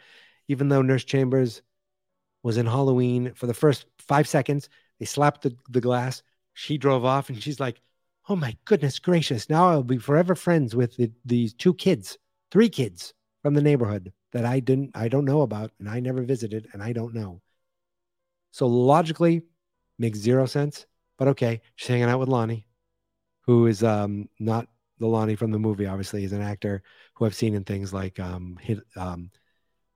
even 0.48 0.68
though 0.68 0.82
Nurse 0.82 1.04
Chambers 1.04 1.60
was 2.42 2.56
in 2.56 2.66
Halloween 2.66 3.32
for 3.34 3.46
the 3.46 3.54
first 3.54 3.86
five 3.98 4.26
seconds. 4.26 4.68
They 5.02 5.06
slapped 5.06 5.42
the, 5.42 5.56
the 5.68 5.80
glass. 5.80 6.22
She 6.54 6.78
drove 6.78 7.04
off, 7.04 7.28
and 7.28 7.42
she's 7.42 7.58
like, 7.58 7.80
"Oh 8.28 8.36
my 8.36 8.56
goodness 8.66 9.00
gracious! 9.00 9.50
Now 9.50 9.68
I'll 9.68 9.82
be 9.82 9.98
forever 9.98 10.36
friends 10.36 10.76
with 10.76 10.96
the, 10.96 11.10
these 11.24 11.54
two 11.54 11.74
kids, 11.74 12.18
three 12.52 12.68
kids 12.68 13.12
from 13.42 13.54
the 13.54 13.62
neighborhood 13.62 14.12
that 14.30 14.44
I 14.44 14.60
didn't, 14.60 14.92
I 14.94 15.08
don't 15.08 15.24
know 15.24 15.42
about, 15.42 15.72
and 15.80 15.88
I 15.88 15.98
never 15.98 16.22
visited, 16.22 16.68
and 16.72 16.80
I 16.80 16.92
don't 16.92 17.14
know." 17.14 17.42
So 18.52 18.68
logically, 18.68 19.42
makes 19.98 20.20
zero 20.20 20.46
sense. 20.46 20.86
But 21.18 21.26
okay, 21.26 21.62
she's 21.74 21.88
hanging 21.88 22.04
out 22.04 22.20
with 22.20 22.28
Lonnie, 22.28 22.68
who 23.40 23.66
is 23.66 23.82
um, 23.82 24.28
not 24.38 24.68
the 25.00 25.08
Lonnie 25.08 25.34
from 25.34 25.50
the 25.50 25.58
movie. 25.58 25.86
Obviously, 25.86 26.20
he's 26.20 26.32
an 26.32 26.42
actor 26.42 26.84
who 27.14 27.24
I've 27.24 27.34
seen 27.34 27.56
in 27.56 27.64
things 27.64 27.92
like 27.92 28.20
um, 28.20 28.56
hit, 28.60 28.78
um, 28.94 29.32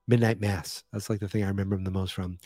Midnight 0.08 0.40
Mass. 0.40 0.82
That's 0.92 1.08
like 1.08 1.20
the 1.20 1.28
thing 1.28 1.44
I 1.44 1.48
remember 1.48 1.76
him 1.76 1.84
the 1.84 1.92
most 1.92 2.12
from. 2.12 2.38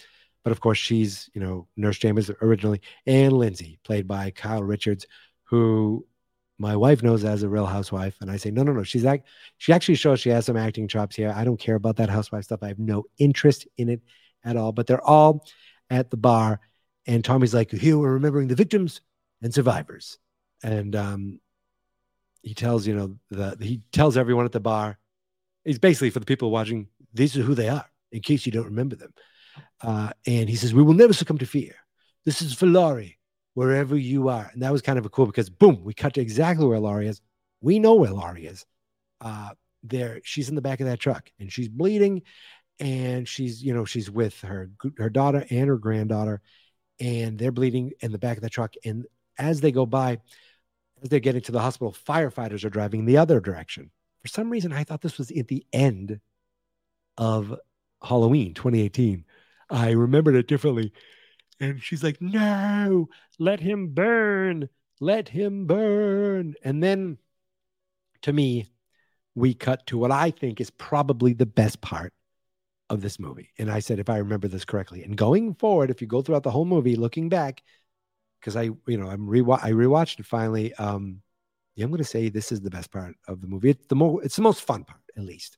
But 0.42 0.52
of 0.52 0.60
course, 0.60 0.78
she's 0.78 1.30
you 1.34 1.40
know 1.40 1.68
Nurse 1.76 1.98
Chambers 1.98 2.30
originally, 2.42 2.80
and 3.06 3.32
Lindsay, 3.32 3.78
played 3.84 4.08
by 4.08 4.30
Kyle 4.30 4.62
Richards, 4.62 5.06
who 5.44 6.06
my 6.58 6.76
wife 6.76 7.02
knows 7.02 7.24
as 7.24 7.42
a 7.42 7.48
real 7.48 7.66
housewife. 7.66 8.16
And 8.20 8.30
I 8.30 8.36
say, 8.36 8.50
no, 8.50 8.62
no, 8.62 8.72
no. 8.72 8.82
She's 8.82 9.04
like, 9.04 9.24
she 9.56 9.72
actually 9.72 9.94
shows 9.94 10.20
she 10.20 10.28
has 10.28 10.44
some 10.44 10.58
acting 10.58 10.88
chops 10.88 11.16
here. 11.16 11.32
I 11.34 11.42
don't 11.42 11.58
care 11.58 11.74
about 11.74 11.96
that 11.96 12.10
housewife 12.10 12.44
stuff. 12.44 12.62
I 12.62 12.68
have 12.68 12.78
no 12.78 13.04
interest 13.16 13.66
in 13.78 13.88
it 13.88 14.02
at 14.44 14.58
all. 14.58 14.70
But 14.70 14.86
they're 14.86 15.02
all 15.02 15.46
at 15.88 16.10
the 16.10 16.18
bar 16.18 16.60
and 17.06 17.24
Tommy's 17.24 17.54
like, 17.54 17.70
here 17.70 17.98
we're 17.98 18.12
remembering 18.12 18.48
the 18.48 18.54
victims 18.54 19.00
and 19.42 19.52
survivors. 19.52 20.18
And 20.62 20.94
um, 20.94 21.40
he 22.42 22.54
tells, 22.54 22.86
you 22.86 22.94
know, 22.94 23.16
the 23.30 23.56
he 23.60 23.82
tells 23.92 24.16
everyone 24.16 24.44
at 24.44 24.52
the 24.52 24.60
bar, 24.60 24.98
he's 25.64 25.78
basically 25.78 26.10
for 26.10 26.20
the 26.20 26.26
people 26.26 26.50
watching, 26.50 26.88
these 27.12 27.36
are 27.36 27.42
who 27.42 27.54
they 27.54 27.68
are, 27.68 27.90
in 28.12 28.20
case 28.20 28.44
you 28.44 28.52
don't 28.52 28.66
remember 28.66 28.96
them. 28.96 29.12
Uh, 29.80 30.10
and 30.26 30.48
he 30.48 30.56
says, 30.56 30.74
We 30.74 30.82
will 30.82 30.94
never 30.94 31.12
succumb 31.12 31.38
to 31.38 31.46
fear. 31.46 31.74
This 32.24 32.42
is 32.42 32.54
for 32.54 32.66
Laurie, 32.66 33.18
wherever 33.54 33.96
you 33.96 34.28
are. 34.28 34.50
And 34.52 34.62
that 34.62 34.72
was 34.72 34.82
kind 34.82 34.98
of 34.98 35.06
a 35.06 35.10
cool 35.10 35.26
because 35.26 35.50
boom, 35.50 35.82
we 35.84 35.94
cut 35.94 36.14
to 36.14 36.20
exactly 36.20 36.66
where 36.66 36.78
Laurie 36.78 37.08
is. 37.08 37.20
We 37.60 37.78
know 37.78 37.94
where 37.94 38.10
Laurie 38.10 38.46
is. 38.46 38.64
Uh, 39.20 39.50
there, 39.82 40.20
she's 40.24 40.48
in 40.48 40.54
the 40.54 40.62
back 40.62 40.80
of 40.80 40.86
that 40.86 41.00
truck 41.00 41.30
and 41.38 41.52
she's 41.52 41.68
bleeding, 41.68 42.22
and 42.78 43.28
she's 43.28 43.62
you 43.62 43.74
know 43.74 43.84
she's 43.84 44.10
with 44.10 44.40
her 44.40 44.70
her 44.98 45.10
daughter 45.10 45.44
and 45.50 45.68
her 45.68 45.78
granddaughter, 45.78 46.40
and 46.98 47.38
they're 47.38 47.52
bleeding 47.52 47.92
in 48.00 48.12
the 48.12 48.18
back 48.18 48.36
of 48.36 48.42
the 48.42 48.50
truck. 48.50 48.74
And 48.84 49.06
as 49.38 49.60
they 49.60 49.72
go 49.72 49.86
by, 49.86 50.18
as 51.02 51.08
they're 51.08 51.20
getting 51.20 51.42
to 51.42 51.52
the 51.52 51.60
hospital, 51.60 51.94
firefighters 52.06 52.64
are 52.64 52.70
driving 52.70 53.04
the 53.04 53.18
other 53.18 53.40
direction. 53.40 53.90
For 54.22 54.28
some 54.28 54.50
reason, 54.50 54.72
I 54.72 54.84
thought 54.84 55.00
this 55.00 55.18
was 55.18 55.30
at 55.30 55.48
the 55.48 55.64
end 55.72 56.20
of 57.16 57.54
Halloween 58.02 58.54
2018. 58.54 59.24
I 59.70 59.90
remembered 59.90 60.34
it 60.34 60.48
differently. 60.48 60.92
And 61.60 61.82
she's 61.82 62.02
like, 62.02 62.20
no, 62.20 63.08
let 63.38 63.60
him 63.60 63.88
burn. 63.88 64.68
Let 65.00 65.28
him 65.28 65.66
burn. 65.66 66.54
And 66.64 66.82
then 66.82 67.18
to 68.22 68.32
me, 68.32 68.70
we 69.34 69.54
cut 69.54 69.86
to 69.86 69.98
what 69.98 70.10
I 70.10 70.30
think 70.30 70.60
is 70.60 70.70
probably 70.70 71.32
the 71.32 71.46
best 71.46 71.80
part 71.80 72.12
of 72.88 73.00
this 73.00 73.18
movie. 73.18 73.50
And 73.58 73.70
I 73.70 73.78
said, 73.78 73.98
if 73.98 74.10
I 74.10 74.18
remember 74.18 74.48
this 74.48 74.64
correctly, 74.64 75.02
and 75.04 75.16
going 75.16 75.54
forward, 75.54 75.90
if 75.90 76.00
you 76.00 76.06
go 76.06 76.22
throughout 76.22 76.42
the 76.42 76.50
whole 76.50 76.64
movie, 76.64 76.96
looking 76.96 77.28
back, 77.28 77.62
because 78.40 78.56
I, 78.56 78.70
you 78.86 78.96
know, 78.98 79.08
I'm 79.08 79.28
I 79.28 79.70
rewatched 79.70 80.18
it 80.18 80.26
finally. 80.26 80.74
Um, 80.74 81.22
yeah, 81.76 81.84
I'm 81.84 81.90
going 81.90 81.98
to 81.98 82.04
say 82.04 82.28
this 82.28 82.52
is 82.52 82.60
the 82.60 82.70
best 82.70 82.90
part 82.90 83.14
of 83.28 83.40
the 83.40 83.46
movie. 83.46 83.70
It's 83.70 83.86
the 83.86 83.94
more, 83.94 84.22
it's 84.24 84.36
the 84.36 84.42
most 84.42 84.62
fun 84.62 84.84
part, 84.84 85.00
at 85.16 85.22
least. 85.22 85.56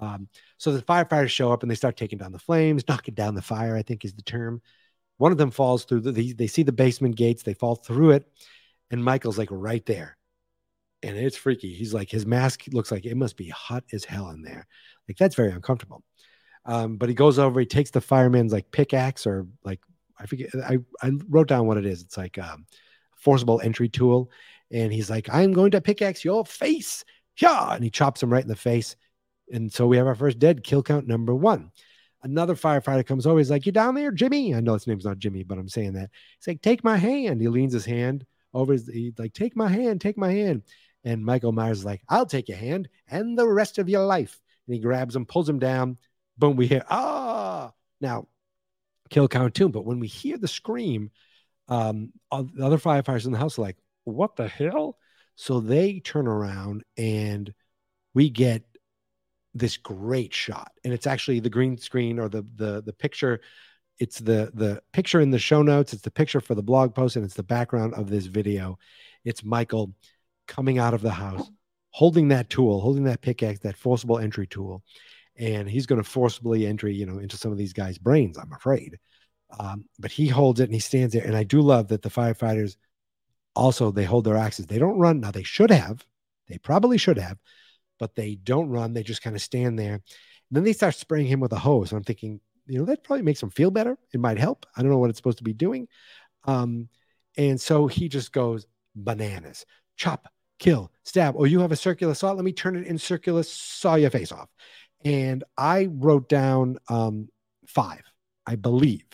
Um, 0.00 0.28
so 0.58 0.72
the 0.72 0.82
firefighters 0.82 1.30
show 1.30 1.52
up 1.52 1.62
and 1.62 1.70
they 1.70 1.74
start 1.74 1.96
taking 1.96 2.18
down 2.18 2.32
the 2.32 2.38
flames, 2.38 2.84
knocking 2.88 3.14
down 3.14 3.34
the 3.34 3.42
fire. 3.42 3.76
I 3.76 3.82
think 3.82 4.04
is 4.04 4.14
the 4.14 4.22
term. 4.22 4.62
One 5.18 5.32
of 5.32 5.38
them 5.38 5.50
falls 5.50 5.84
through 5.84 6.00
the. 6.00 6.12
They, 6.12 6.32
they 6.32 6.46
see 6.46 6.62
the 6.62 6.72
basement 6.72 7.16
gates. 7.16 7.42
They 7.42 7.54
fall 7.54 7.76
through 7.76 8.12
it, 8.12 8.26
and 8.90 9.02
Michael's 9.02 9.38
like 9.38 9.48
right 9.50 9.84
there, 9.86 10.16
and 11.02 11.16
it's 11.16 11.36
freaky. 11.36 11.72
He's 11.72 11.94
like 11.94 12.10
his 12.10 12.26
mask 12.26 12.64
looks 12.72 12.92
like 12.92 13.06
it 13.06 13.16
must 13.16 13.36
be 13.36 13.48
hot 13.48 13.84
as 13.92 14.04
hell 14.04 14.30
in 14.30 14.42
there. 14.42 14.66
Like 15.08 15.16
that's 15.16 15.34
very 15.34 15.52
uncomfortable. 15.52 16.02
Um, 16.66 16.96
but 16.96 17.08
he 17.08 17.14
goes 17.14 17.38
over. 17.38 17.60
He 17.60 17.66
takes 17.66 17.90
the 17.90 18.00
fireman's 18.00 18.52
like 18.52 18.70
pickaxe 18.70 19.26
or 19.26 19.46
like 19.64 19.80
I 20.18 20.26
forget. 20.26 20.50
I 20.54 20.78
I 21.02 21.12
wrote 21.28 21.48
down 21.48 21.66
what 21.66 21.78
it 21.78 21.86
is. 21.86 22.02
It's 22.02 22.18
like 22.18 22.36
um, 22.38 22.66
forcible 23.16 23.60
entry 23.62 23.88
tool, 23.88 24.30
and 24.70 24.92
he's 24.92 25.08
like, 25.08 25.28
"I'm 25.32 25.52
going 25.52 25.70
to 25.70 25.80
pickaxe 25.80 26.24
your 26.24 26.44
face." 26.44 27.04
Yeah, 27.40 27.74
and 27.74 27.84
he 27.84 27.90
chops 27.90 28.22
him 28.22 28.32
right 28.32 28.42
in 28.42 28.48
the 28.48 28.56
face 28.56 28.96
and 29.52 29.72
so 29.72 29.86
we 29.86 29.96
have 29.96 30.06
our 30.06 30.14
first 30.14 30.38
dead 30.38 30.64
kill 30.64 30.82
count 30.82 31.06
number 31.06 31.34
one. 31.34 31.70
Another 32.22 32.54
firefighter 32.54 33.06
comes 33.06 33.26
over. 33.26 33.38
He's 33.38 33.50
like, 33.50 33.66
You 33.66 33.72
down 33.72 33.94
there, 33.94 34.10
Jimmy? 34.10 34.54
I 34.54 34.60
know 34.60 34.74
his 34.74 34.86
name's 34.86 35.04
not 35.04 35.18
Jimmy, 35.18 35.42
but 35.44 35.58
I'm 35.58 35.68
saying 35.68 35.92
that. 35.92 36.10
He's 36.38 36.48
like, 36.48 36.62
Take 36.62 36.82
my 36.82 36.96
hand. 36.96 37.40
He 37.40 37.48
leans 37.48 37.72
his 37.72 37.84
hand 37.84 38.26
over. 38.52 38.72
His, 38.72 38.88
he's 38.88 39.18
like, 39.18 39.32
Take 39.32 39.56
my 39.56 39.68
hand, 39.68 40.00
take 40.00 40.18
my 40.18 40.32
hand. 40.32 40.62
And 41.04 41.24
Michael 41.24 41.52
Myers 41.52 41.78
is 41.78 41.84
like, 41.84 42.02
I'll 42.08 42.26
take 42.26 42.48
your 42.48 42.58
hand 42.58 42.88
and 43.06 43.38
the 43.38 43.46
rest 43.46 43.78
of 43.78 43.88
your 43.88 44.04
life. 44.04 44.40
And 44.66 44.74
he 44.74 44.80
grabs 44.80 45.14
him, 45.14 45.24
pulls 45.24 45.48
him 45.48 45.60
down. 45.60 45.98
Boom, 46.36 46.56
we 46.56 46.66
hear, 46.66 46.82
Ah. 46.90 47.72
Now, 48.00 48.26
kill 49.08 49.28
count 49.28 49.54
two. 49.54 49.68
But 49.68 49.84
when 49.84 50.00
we 50.00 50.08
hear 50.08 50.36
the 50.36 50.48
scream, 50.48 51.12
um, 51.68 52.12
the 52.32 52.64
other 52.64 52.78
firefighters 52.78 53.26
in 53.26 53.32
the 53.32 53.38
house 53.38 53.58
are 53.58 53.62
like, 53.62 53.76
What 54.04 54.34
the 54.34 54.48
hell? 54.48 54.98
So 55.36 55.60
they 55.60 56.00
turn 56.00 56.26
around 56.26 56.82
and 56.96 57.52
we 58.14 58.30
get 58.30 58.64
this 59.58 59.76
great 59.76 60.34
shot 60.34 60.72
and 60.84 60.92
it's 60.92 61.06
actually 61.06 61.40
the 61.40 61.50
green 61.50 61.76
screen 61.78 62.18
or 62.18 62.28
the 62.28 62.44
the 62.56 62.82
the 62.82 62.92
picture. 62.92 63.40
It's 63.98 64.18
the 64.18 64.50
the 64.54 64.82
picture 64.92 65.20
in 65.20 65.30
the 65.30 65.38
show 65.38 65.62
notes 65.62 65.92
it's 65.92 66.02
the 66.02 66.10
picture 66.10 66.40
for 66.40 66.54
the 66.54 66.62
blog 66.62 66.94
post 66.94 67.16
and 67.16 67.24
it's 67.24 67.34
the 67.34 67.42
background 67.42 67.94
of 67.94 68.10
this 68.10 68.26
video. 68.26 68.78
It's 69.24 69.44
michael 69.44 69.92
coming 70.46 70.78
out 70.78 70.94
of 70.94 71.02
the 71.02 71.10
house 71.10 71.50
holding 71.90 72.28
that 72.28 72.50
tool 72.50 72.80
holding 72.80 73.04
that 73.04 73.22
pickaxe 73.22 73.60
that 73.60 73.76
forcible 73.76 74.18
entry 74.18 74.46
tool 74.46 74.82
and 75.36 75.68
he's 75.68 75.86
going 75.86 76.00
to 76.00 76.08
forcibly 76.08 76.66
entry 76.66 76.94
you 76.94 77.06
know 77.06 77.18
into 77.18 77.36
some 77.36 77.50
of 77.50 77.58
these 77.58 77.72
guys 77.72 77.98
brains 77.98 78.38
i'm 78.38 78.52
afraid. 78.52 78.98
Um, 79.58 79.84
but 79.98 80.10
he 80.10 80.26
holds 80.26 80.60
it 80.60 80.64
and 80.64 80.74
he 80.74 80.80
stands 80.80 81.14
there 81.14 81.24
and 81.24 81.36
i 81.36 81.44
do 81.44 81.60
love 81.60 81.88
that 81.88 82.02
the 82.02 82.10
firefighters 82.10 82.76
also 83.56 83.90
they 83.90 84.04
hold 84.04 84.24
their 84.24 84.36
axes. 84.36 84.66
They 84.66 84.78
don't 84.78 84.98
run. 84.98 85.20
Now 85.20 85.30
they 85.32 85.42
should 85.42 85.70
have. 85.70 86.04
They 86.48 86.58
probably 86.58 86.98
should 86.98 87.18
have 87.18 87.38
but 87.98 88.14
they 88.14 88.34
don't 88.36 88.68
run. 88.68 88.92
They 88.92 89.02
just 89.02 89.22
kind 89.22 89.36
of 89.36 89.42
stand 89.42 89.78
there. 89.78 89.94
And 89.94 90.02
then 90.50 90.64
they 90.64 90.72
start 90.72 90.94
spraying 90.94 91.26
him 91.26 91.40
with 91.40 91.52
a 91.52 91.58
hose. 91.58 91.90
And 91.90 91.98
I'm 91.98 92.04
thinking, 92.04 92.40
you 92.66 92.78
know, 92.78 92.84
that 92.86 93.04
probably 93.04 93.22
makes 93.22 93.42
him 93.42 93.50
feel 93.50 93.70
better. 93.70 93.96
It 94.12 94.20
might 94.20 94.38
help. 94.38 94.66
I 94.76 94.82
don't 94.82 94.90
know 94.90 94.98
what 94.98 95.10
it's 95.10 95.18
supposed 95.18 95.38
to 95.38 95.44
be 95.44 95.52
doing. 95.52 95.88
Um, 96.44 96.88
and 97.36 97.60
so 97.60 97.86
he 97.86 98.08
just 98.08 98.32
goes 98.32 98.66
bananas. 98.94 99.66
Chop, 99.96 100.28
kill, 100.58 100.90
stab. 101.04 101.34
Oh, 101.36 101.44
you 101.44 101.60
have 101.60 101.72
a 101.72 101.76
circular 101.76 102.14
saw? 102.14 102.32
Let 102.32 102.44
me 102.44 102.52
turn 102.52 102.76
it 102.76 102.86
in 102.86 102.98
circular, 102.98 103.42
saw 103.42 103.94
your 103.94 104.10
face 104.10 104.32
off. 104.32 104.48
And 105.04 105.44
I 105.56 105.88
wrote 105.90 106.28
down 106.28 106.78
um, 106.88 107.28
five, 107.66 108.02
I 108.46 108.56
believe. 108.56 109.04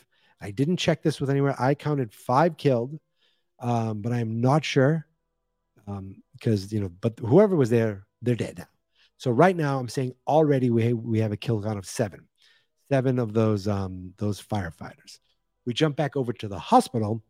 I 0.40 0.50
didn't 0.50 0.78
check 0.78 1.02
this 1.02 1.20
with 1.20 1.30
anywhere. 1.30 1.54
I 1.58 1.74
counted 1.74 2.12
five 2.12 2.56
killed, 2.56 2.98
um, 3.60 4.02
but 4.02 4.12
I'm 4.12 4.40
not 4.40 4.64
sure 4.64 5.06
because, 5.84 6.64
um, 6.64 6.68
you 6.70 6.80
know, 6.80 6.90
but 7.00 7.18
whoever 7.18 7.54
was 7.56 7.70
there, 7.70 8.06
they're 8.22 8.34
dead 8.34 8.58
now. 8.58 8.71
So 9.22 9.30
right 9.30 9.54
now, 9.54 9.78
I'm 9.78 9.88
saying 9.88 10.14
already 10.26 10.68
we 10.70 10.92
we 10.94 11.20
have 11.20 11.30
a 11.30 11.36
kill 11.36 11.62
count 11.62 11.78
of 11.78 11.86
seven, 11.86 12.26
seven 12.90 13.20
of 13.20 13.32
those 13.32 13.68
um 13.68 14.14
those 14.18 14.42
firefighters. 14.42 15.20
We 15.64 15.74
jump 15.74 15.94
back 15.94 16.16
over 16.16 16.32
to 16.32 16.48
the 16.48 16.58
hospital, 16.58 17.22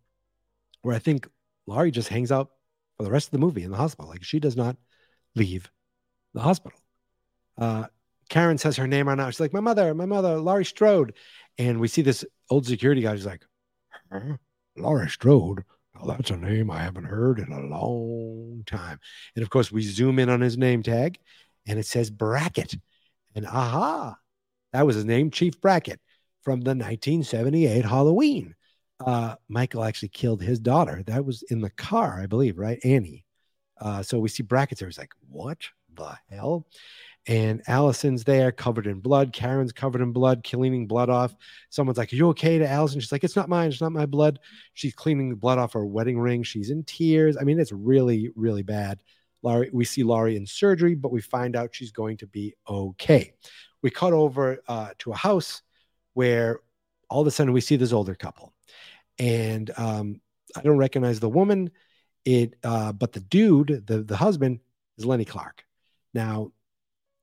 where 0.81 0.96
I 0.96 0.98
think 0.98 1.28
Laurie 1.66 1.90
just 1.90 2.09
hangs 2.09 2.33
out 2.33 2.48
for 2.96 3.02
the 3.02 3.11
rest 3.11 3.26
of 3.26 3.33
the 3.33 3.40
movie 3.40 3.62
in 3.62 3.70
the 3.70 3.76
hospital. 3.76 4.09
Like 4.09 4.24
she 4.24 4.40
does 4.40 4.57
not 4.57 4.78
leave 5.35 5.70
the 6.33 6.40
hospital. 6.40 6.78
Uh, 7.59 7.88
Karen 8.31 8.57
says 8.57 8.78
her 8.78 8.87
name 8.87 9.07
right 9.07 9.18
now. 9.18 9.28
She's 9.28 9.40
like, 9.40 9.52
"My 9.52 9.61
mother, 9.61 9.92
my 9.92 10.07
mother, 10.07 10.38
Laurie 10.38 10.64
Strode," 10.64 11.12
and 11.59 11.78
we 11.78 11.88
see 11.88 12.00
this 12.00 12.24
old 12.48 12.64
security 12.64 13.02
guy. 13.02 13.12
He's 13.12 13.26
like, 13.26 13.44
huh? 14.11 14.38
"Laurie 14.78 15.11
Strode." 15.11 15.64
Oh, 16.00 16.09
that's 16.09 16.31
a 16.31 16.38
name 16.38 16.70
I 16.70 16.78
haven't 16.78 17.05
heard 17.05 17.38
in 17.38 17.52
a 17.52 17.61
long 17.61 18.62
time. 18.66 18.98
And 19.37 19.42
of 19.42 19.50
course, 19.50 19.70
we 19.70 19.83
zoom 19.83 20.18
in 20.18 20.31
on 20.31 20.40
his 20.40 20.57
name 20.57 20.83
tag, 20.83 21.18
and 21.66 21.79
it 21.79 21.87
says 21.87 22.11
Brackett. 22.11 22.75
And 23.35 23.46
aha, 23.46 24.16
that 24.72 24.87
was 24.87 24.96
his 24.96 25.05
name, 25.05 25.31
Chief 25.31 25.61
Brackett, 25.61 26.01
from 26.42 26.61
the 26.61 26.70
1978 26.70 27.85
Halloween. 27.85 28.55
Uh, 29.05 29.37
Michael 29.48 29.85
actually 29.85 30.11
killed 30.11 30.42
his 30.42 30.61
daughter. 30.61 31.03
That 31.07 31.25
was 31.25 31.42
in 31.51 31.61
the 31.61 31.70
car, 31.70 32.20
I 32.20 32.27
believe, 32.27 32.59
right? 32.59 32.79
Annie. 32.85 33.25
Uh, 33.81 34.03
so 34.03 34.18
we 34.18 34.29
see 34.29 34.42
Brackett 34.42 34.79
there. 34.79 34.88
He's 34.88 34.98
like, 34.98 35.12
what 35.29 35.59
the 35.94 36.16
hell? 36.31 36.66
And 37.27 37.62
Allison's 37.68 38.25
there 38.25 38.51
covered 38.51 38.87
in 38.88 38.98
blood. 38.98 39.33
Karen's 39.33 39.72
covered 39.72 40.01
in 40.01 40.12
blood, 40.12 40.42
cleaning 40.42 40.88
blood 40.88 41.09
off. 41.09 41.35
Someone's 41.70 41.98
like, 41.98 42.12
Are 42.12 42.16
you 42.16 42.29
okay 42.31 42.59
to 42.59 42.68
Allison? 42.68 43.01
She's 43.01 43.12
like, 43.12 43.22
It's 43.22 43.37
not 43.37 43.48
mine. 43.48 43.70
It's 43.70 43.81
not 43.81 43.92
my 43.92 44.07
blood. 44.07 44.40
She's 44.75 44.92
cleaning 44.92 45.31
the 45.31 45.37
blood 45.37 45.59
off 45.59 45.75
her 45.75 45.87
wedding 45.87 46.18
ring. 46.18 46.42
She's 46.42 46.70
in 46.70 46.83
tears. 46.83 47.37
I 47.40 47.44
mean, 47.44 47.61
it's 47.61 47.70
really, 47.70 48.31
really 48.35 48.62
bad. 48.62 48.98
Laurie, 49.42 49.70
we 49.72 49.85
see 49.85 50.05
Laurie 50.05 50.37
in 50.37 50.46
surgery, 50.46 50.94
but 50.94 51.12
we 51.12 51.20
find 51.20 51.57
out 51.57 51.74
she's 51.74 51.92
going 51.92 52.16
to 52.18 52.26
be 52.26 52.55
okay. 52.68 53.35
We 53.83 53.90
cut 53.90 54.12
over 54.12 54.62
uh, 54.68 54.90
to 54.98 55.12
a 55.12 55.16
house 55.16 55.62
where 56.14 56.61
all 57.11 57.22
of 57.22 57.26
a 57.26 57.31
sudden 57.31 57.52
we 57.52 57.61
see 57.61 57.76
this 57.76 57.92
older 57.92 58.14
couple, 58.14 58.52
and 59.18 59.70
um, 59.76 60.20
I 60.57 60.62
don't 60.62 60.78
recognize 60.78 61.20
the 61.20 61.28
woman. 61.28 61.70
It, 62.24 62.55
uh, 62.62 62.92
but 62.92 63.12
the 63.12 63.20
dude, 63.20 63.85
the 63.87 64.02
the 64.02 64.16
husband, 64.16 64.61
is 64.96 65.05
Lenny 65.05 65.24
Clarke. 65.24 65.64
Now, 66.14 66.52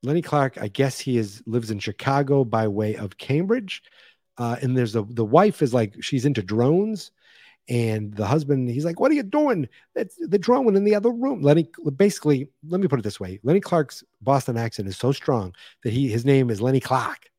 Lenny 0.03 0.21
Clarke, 0.21 0.57
I 0.57 0.67
guess 0.67 0.99
he 0.99 1.17
is 1.17 1.41
lives 1.45 1.71
in 1.71 1.79
Chicago 1.79 2.43
by 2.43 2.67
way 2.67 2.95
of 2.95 3.17
Cambridge, 3.17 3.83
uh, 4.37 4.57
and 4.61 4.77
there's 4.77 4.95
a 4.95 5.03
the 5.03 5.25
wife 5.25 5.61
is 5.61 5.73
like 5.73 5.95
she's 6.01 6.25
into 6.25 6.43
drones, 6.43 7.11
and 7.69 8.13
the 8.15 8.25
husband, 8.25 8.67
he's 8.67 8.83
like, 8.83 8.99
What 8.99 9.11
are 9.11 9.15
you 9.15 9.23
doing? 9.23 9.69
That's 9.95 10.15
the 10.19 10.39
drone 10.39 10.75
in 10.75 10.83
the 10.83 10.95
other 10.95 11.11
room. 11.11 11.41
Lenny, 11.41 11.69
basically, 11.95 12.49
let 12.67 12.81
me 12.81 12.87
put 12.87 12.99
it 12.99 13.03
this 13.03 13.19
way 13.19 13.39
Lenny 13.43 13.59
Clarke's 13.59 14.03
Boston 14.21 14.57
accent 14.57 14.87
is 14.87 14.97
so 14.97 15.11
strong 15.11 15.53
that 15.83 15.93
he 15.93 16.09
his 16.09 16.25
name 16.25 16.49
is 16.49 16.61
Lenny 16.61 16.79
Clarke. 16.79 17.29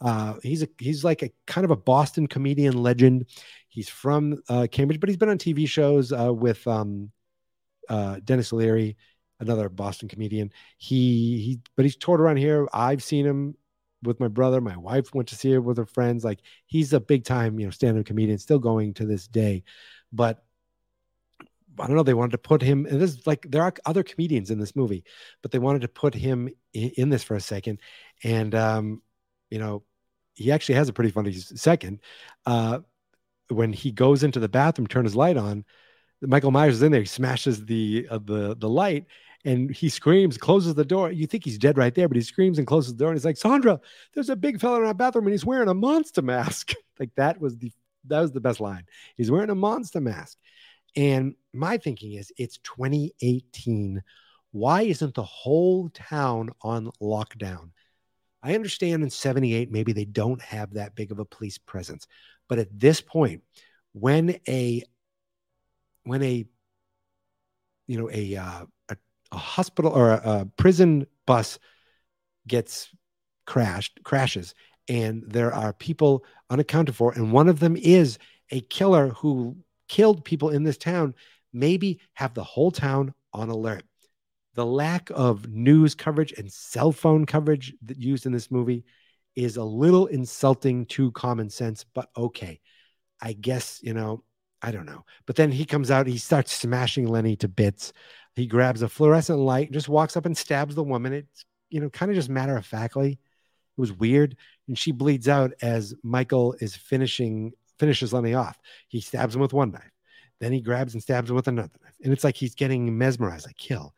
Uh, 0.00 0.34
he's 0.42 0.62
a 0.62 0.68
he's 0.78 1.04
like 1.04 1.22
a 1.22 1.30
kind 1.46 1.64
of 1.64 1.70
a 1.70 1.76
Boston 1.76 2.26
comedian 2.26 2.82
legend. 2.82 3.26
He's 3.68 3.88
from 3.88 4.42
uh, 4.48 4.66
Cambridge, 4.70 4.98
but 4.98 5.08
he's 5.08 5.18
been 5.18 5.28
on 5.28 5.38
TV 5.38 5.68
shows 5.68 6.12
uh, 6.12 6.32
with 6.32 6.66
um, 6.66 7.12
uh, 7.88 8.20
Denis 8.24 8.52
Leary, 8.52 8.96
another 9.38 9.68
Boston 9.68 10.08
comedian. 10.08 10.50
He 10.78 11.38
he, 11.38 11.60
but 11.76 11.84
he's 11.84 11.96
toured 11.96 12.20
around 12.20 12.38
here. 12.38 12.66
I've 12.72 13.02
seen 13.02 13.26
him 13.26 13.54
with 14.02 14.20
my 14.20 14.28
brother. 14.28 14.60
My 14.60 14.76
wife 14.76 15.14
went 15.14 15.28
to 15.28 15.36
see 15.36 15.52
it 15.52 15.58
with 15.58 15.76
her 15.76 15.86
friends. 15.86 16.24
Like 16.24 16.40
he's 16.66 16.92
a 16.92 17.00
big 17.00 17.24
time, 17.24 17.58
you 17.58 17.66
know, 17.66 17.70
stand-up 17.70 18.06
comedian, 18.06 18.38
still 18.38 18.58
going 18.58 18.94
to 18.94 19.06
this 19.06 19.26
day. 19.26 19.64
But 20.12 20.44
I 21.78 21.86
don't 21.86 21.96
know. 21.96 22.02
They 22.02 22.14
wanted 22.14 22.32
to 22.32 22.38
put 22.38 22.60
him, 22.60 22.86
and 22.86 23.00
this 23.00 23.26
like 23.26 23.46
there 23.48 23.62
are 23.62 23.72
other 23.86 24.02
comedians 24.02 24.50
in 24.50 24.58
this 24.58 24.76
movie, 24.76 25.04
but 25.40 25.52
they 25.52 25.58
wanted 25.58 25.82
to 25.82 25.88
put 25.88 26.14
him 26.14 26.50
in, 26.74 26.90
in 26.96 27.08
this 27.08 27.24
for 27.24 27.34
a 27.34 27.40
second, 27.40 27.80
and 28.22 28.54
um, 28.54 29.02
you 29.50 29.58
know, 29.58 29.82
he 30.34 30.52
actually 30.52 30.74
has 30.74 30.90
a 30.90 30.92
pretty 30.92 31.10
funny 31.10 31.32
second. 31.32 32.00
Uh, 32.44 32.80
when 33.48 33.72
he 33.72 33.90
goes 33.90 34.22
into 34.22 34.38
the 34.38 34.48
bathroom, 34.48 34.86
turn 34.86 35.04
his 35.04 35.16
light 35.16 35.36
on, 35.36 35.64
Michael 36.20 36.50
Myers 36.50 36.74
is 36.74 36.82
in 36.82 36.92
there. 36.92 37.00
He 37.00 37.06
smashes 37.06 37.64
the 37.64 38.06
uh, 38.10 38.18
the 38.22 38.54
the 38.54 38.68
light, 38.68 39.06
and 39.44 39.70
he 39.70 39.88
screams, 39.88 40.38
closes 40.38 40.74
the 40.74 40.84
door. 40.84 41.10
You 41.10 41.26
think 41.26 41.44
he's 41.44 41.58
dead 41.58 41.76
right 41.76 41.94
there, 41.94 42.08
but 42.08 42.16
he 42.16 42.22
screams 42.22 42.58
and 42.58 42.66
closes 42.66 42.92
the 42.92 42.98
door, 42.98 43.10
and 43.10 43.18
he's 43.18 43.24
like, 43.24 43.36
"Sandra, 43.36 43.80
there's 44.14 44.30
a 44.30 44.36
big 44.36 44.60
fella 44.60 44.80
in 44.80 44.86
our 44.86 44.94
bathroom, 44.94 45.26
and 45.26 45.32
he's 45.32 45.44
wearing 45.44 45.68
a 45.68 45.74
monster 45.74 46.22
mask." 46.22 46.72
like 46.98 47.14
that 47.16 47.40
was 47.40 47.56
the 47.58 47.72
that 48.06 48.20
was 48.20 48.32
the 48.32 48.40
best 48.40 48.60
line. 48.60 48.84
He's 49.16 49.30
wearing 49.30 49.50
a 49.50 49.54
monster 49.54 50.00
mask, 50.00 50.38
and 50.96 51.34
my 51.52 51.78
thinking 51.78 52.12
is, 52.12 52.32
it's 52.36 52.58
2018. 52.58 54.02
Why 54.52 54.82
isn't 54.82 55.14
the 55.14 55.22
whole 55.22 55.88
town 55.88 56.50
on 56.60 56.90
lockdown? 57.00 57.70
I 58.42 58.54
understand 58.54 59.02
in 59.02 59.10
78, 59.10 59.70
maybe 59.70 59.92
they 59.92 60.04
don't 60.04 60.42
have 60.42 60.74
that 60.74 60.94
big 60.94 61.12
of 61.12 61.18
a 61.20 61.24
police 61.24 61.58
presence. 61.58 62.06
But 62.48 62.58
at 62.58 62.78
this 62.78 63.00
point, 63.00 63.42
when 63.92 64.38
a 64.48 64.82
when 66.04 66.22
a 66.22 66.44
you 67.86 67.98
know 67.98 68.10
a 68.10 68.36
uh, 68.36 68.64
a, 69.32 69.36
hospital 69.36 69.90
or 69.90 70.10
a, 70.10 70.22
a 70.24 70.46
prison 70.56 71.06
bus 71.26 71.58
gets 72.46 72.90
crashed 73.46 74.00
crashes 74.04 74.54
and 74.88 75.24
there 75.26 75.52
are 75.52 75.72
people 75.72 76.24
unaccounted 76.50 76.94
for 76.94 77.12
and 77.12 77.32
one 77.32 77.48
of 77.48 77.58
them 77.58 77.76
is 77.76 78.18
a 78.50 78.60
killer 78.60 79.08
who 79.08 79.56
killed 79.88 80.24
people 80.24 80.50
in 80.50 80.62
this 80.62 80.78
town 80.78 81.14
maybe 81.52 82.00
have 82.14 82.34
the 82.34 82.44
whole 82.44 82.70
town 82.70 83.12
on 83.32 83.48
alert 83.48 83.82
the 84.54 84.66
lack 84.66 85.10
of 85.14 85.48
news 85.48 85.94
coverage 85.94 86.32
and 86.32 86.52
cell 86.52 86.92
phone 86.92 87.26
coverage 87.26 87.74
that 87.82 87.98
used 87.98 88.26
in 88.26 88.32
this 88.32 88.50
movie 88.50 88.84
is 89.34 89.56
a 89.56 89.64
little 89.64 90.06
insulting 90.06 90.86
to 90.86 91.10
common 91.12 91.48
sense, 91.48 91.84
but 91.94 92.10
okay. 92.16 92.60
I 93.20 93.32
guess, 93.34 93.80
you 93.82 93.94
know, 93.94 94.24
I 94.60 94.72
don't 94.72 94.86
know. 94.86 95.04
But 95.26 95.36
then 95.36 95.50
he 95.50 95.64
comes 95.64 95.90
out, 95.90 96.06
he 96.06 96.18
starts 96.18 96.52
smashing 96.52 97.06
Lenny 97.06 97.36
to 97.36 97.48
bits. 97.48 97.92
He 98.34 98.46
grabs 98.46 98.82
a 98.82 98.88
fluorescent 98.88 99.38
light, 99.38 99.72
just 99.72 99.88
walks 99.88 100.16
up 100.16 100.26
and 100.26 100.36
stabs 100.36 100.74
the 100.74 100.82
woman. 100.82 101.12
It's, 101.12 101.44
you 101.70 101.80
know, 101.80 101.90
kind 101.90 102.10
of 102.10 102.16
just 102.16 102.28
matter 102.28 102.56
of 102.56 102.64
factly. 102.64 103.12
It 103.12 103.80
was 103.80 103.92
weird. 103.92 104.36
And 104.68 104.78
she 104.78 104.92
bleeds 104.92 105.28
out 105.28 105.52
as 105.60 105.94
Michael 106.02 106.54
is 106.60 106.74
finishing, 106.76 107.52
finishes 107.78 108.12
Lenny 108.12 108.34
off. 108.34 108.58
He 108.88 109.00
stabs 109.00 109.34
him 109.34 109.40
with 109.40 109.52
one 109.52 109.72
knife. 109.72 109.90
Then 110.40 110.52
he 110.52 110.60
grabs 110.60 110.94
and 110.94 111.02
stabs 111.02 111.30
him 111.30 111.36
with 111.36 111.48
another 111.48 111.70
knife. 111.82 111.94
And 112.02 112.12
it's 112.12 112.24
like 112.24 112.36
he's 112.36 112.54
getting 112.54 112.96
mesmerized, 112.96 113.46
like 113.46 113.56
kill, 113.56 113.94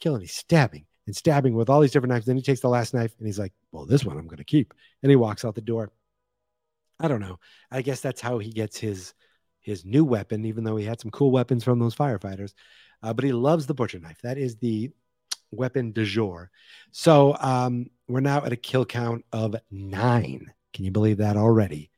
killing, 0.00 0.20
he's 0.20 0.34
stabbing 0.34 0.86
and 1.06 1.16
stabbing 1.16 1.54
with 1.54 1.70
all 1.70 1.80
these 1.80 1.90
different 1.90 2.12
knives. 2.12 2.26
Then 2.26 2.36
he 2.36 2.42
takes 2.42 2.60
the 2.60 2.68
last 2.68 2.94
knife 2.94 3.14
and 3.18 3.26
he's 3.26 3.38
like, 3.38 3.52
Well, 3.72 3.86
this 3.86 4.04
one 4.04 4.18
I'm 4.18 4.26
going 4.26 4.38
to 4.38 4.44
keep. 4.44 4.74
And 5.02 5.10
he 5.10 5.16
walks 5.16 5.44
out 5.44 5.54
the 5.54 5.60
door. 5.60 5.90
I 7.00 7.08
don't 7.08 7.20
know. 7.20 7.38
I 7.70 7.82
guess 7.82 8.00
that's 8.00 8.20
how 8.20 8.38
he 8.38 8.50
gets 8.50 8.78
his 8.78 9.14
his 9.60 9.84
new 9.84 10.04
weapon, 10.04 10.44
even 10.44 10.64
though 10.64 10.76
he 10.76 10.84
had 10.84 11.00
some 11.00 11.10
cool 11.10 11.30
weapons 11.30 11.64
from 11.64 11.78
those 11.78 11.94
firefighters. 11.94 12.54
Uh, 13.02 13.12
but 13.12 13.24
he 13.24 13.32
loves 13.32 13.66
the 13.66 13.74
butcher 13.74 13.98
knife. 13.98 14.18
That 14.22 14.38
is 14.38 14.56
the 14.56 14.90
weapon 15.50 15.92
de 15.92 16.04
jour. 16.04 16.50
So 16.90 17.36
um, 17.40 17.86
we're 18.08 18.20
now 18.20 18.44
at 18.44 18.52
a 18.52 18.56
kill 18.56 18.84
count 18.84 19.24
of 19.32 19.56
nine. 19.70 20.52
Can 20.74 20.84
you 20.84 20.90
believe 20.90 21.18
that 21.18 21.36
already? 21.36 21.90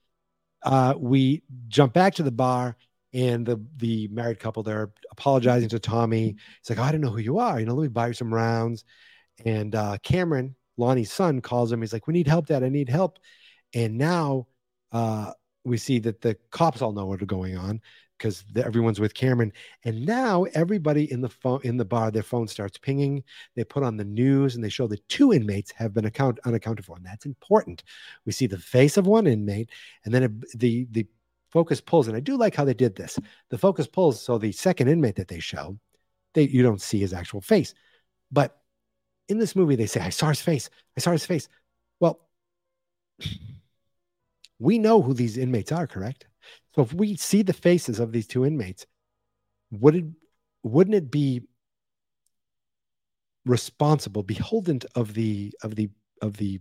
Uh, 0.63 0.95
we 0.97 1.43
jump 1.69 1.93
back 1.93 2.15
to 2.15 2.23
the 2.23 2.31
bar 2.31 2.77
and 3.13 3.45
the 3.45 3.61
the 3.79 4.09
married 4.09 4.39
couple 4.39 4.63
they're 4.63 4.93
apologizing 5.11 5.69
to 5.71 5.79
Tommy. 5.79 6.37
He's 6.61 6.71
like, 6.71 6.79
oh, 6.79 6.83
I 6.83 6.93
don't 6.93 7.01
know 7.01 7.11
who 7.11 7.19
you 7.19 7.39
are. 7.39 7.59
You 7.59 7.67
know, 7.67 7.75
let 7.75 7.83
me 7.83 7.89
buy 7.89 8.09
you 8.09 8.13
some 8.13 8.33
rounds. 8.33 8.85
And 9.45 9.75
uh, 9.75 9.99
Cameron, 10.03 10.55
Lonnie's 10.77 11.11
son, 11.11 11.41
calls 11.41 11.73
him. 11.73 11.81
He's 11.81 11.93
like, 11.93 12.07
We 12.07 12.15
need 12.15 12.29
help, 12.29 12.47
Dad. 12.47 12.63
I 12.63 12.69
need 12.69 12.89
help. 12.89 13.19
And 13.75 13.99
now 13.99 14.47
uh, 14.93 15.33
we 15.65 15.77
see 15.77 15.99
that 16.01 16.21
the 16.21 16.37
cops 16.51 16.83
all 16.83 16.93
know 16.93 17.07
what's 17.07 17.25
going 17.25 17.57
on 17.57 17.81
because 18.21 18.45
everyone's 18.55 19.01
with 19.01 19.15
Cameron. 19.15 19.53
And 19.85 20.05
now 20.05 20.45
everybody 20.55 21.11
in 21.11 21.23
the 21.23 21.29
phone 21.29 21.61
in 21.65 21.79
the 21.79 21.85
bar, 21.85 22.11
their 22.11 22.23
phone 22.23 22.47
starts 22.47 22.77
pinging. 22.77 23.25
They 23.57 23.65
put 23.65 23.83
on 23.83 23.97
the 23.97 24.05
news 24.05 24.55
and 24.55 24.63
they 24.63 24.69
show 24.69 24.87
that 24.89 25.09
two 25.09 25.33
inmates 25.33 25.73
have 25.73 25.95
been 25.95 26.05
account 26.05 26.39
unaccounted 26.45 26.85
for, 26.85 26.97
and 26.97 27.07
that's 27.07 27.25
important. 27.25 27.83
We 28.27 28.33
see 28.33 28.47
the 28.47 28.59
face 28.59 28.99
of 28.99 29.07
one 29.07 29.27
inmate, 29.27 29.71
and 30.05 30.13
then 30.13 30.43
the 30.55 30.87
the 30.91 31.07
focus 31.51 31.81
pulls, 31.81 32.09
and 32.09 32.17
I 32.17 32.21
do 32.21 32.37
like 32.37 32.55
how 32.55 32.65
they 32.65 32.75
did 32.75 32.95
this. 32.95 33.19
The 33.49 33.59
focus 33.59 33.87
pulls, 33.87 34.23
so 34.23 34.39
the 34.39 34.53
second 34.53 34.89
inmate 34.89 35.17
that 35.17 35.29
they 35.29 35.41
show, 35.41 35.79
they 36.35 36.43
you 36.43 36.63
don't 36.63 36.81
see 36.81 36.99
his 37.01 37.15
actual 37.15 37.41
face, 37.41 37.75
but 38.31 38.61
in 39.29 39.39
this 39.39 39.57
movie 39.57 39.77
they 39.77 39.87
say, 39.87 40.01
"I 40.01 40.11
saw 40.11 40.29
his 40.29 40.43
face. 40.43 40.69
I 40.97 41.01
saw 41.01 41.13
his 41.13 41.27
face." 41.27 41.49
Well, 42.01 42.21
we 44.59 44.79
know 44.79 45.01
who 45.03 45.15
these 45.15 45.39
inmates 45.39 45.73
are, 45.73 45.87
correct? 45.87 46.27
So 46.75 46.83
if 46.83 46.93
we 46.93 47.17
see 47.17 47.43
the 47.43 47.53
faces 47.53 47.99
of 47.99 48.13
these 48.13 48.27
two 48.27 48.47
inmates, 48.47 48.87
would 49.71 49.97
it 49.97 50.05
wouldn't 50.63 50.95
it 50.97 51.11
be 51.11 51.43
responsible, 53.45 54.23
beholden 54.23 54.81
of 54.95 55.15
the 55.15 55.53
of 55.63 55.75
the 55.75 55.91
of 56.23 56.37
the 56.37 56.61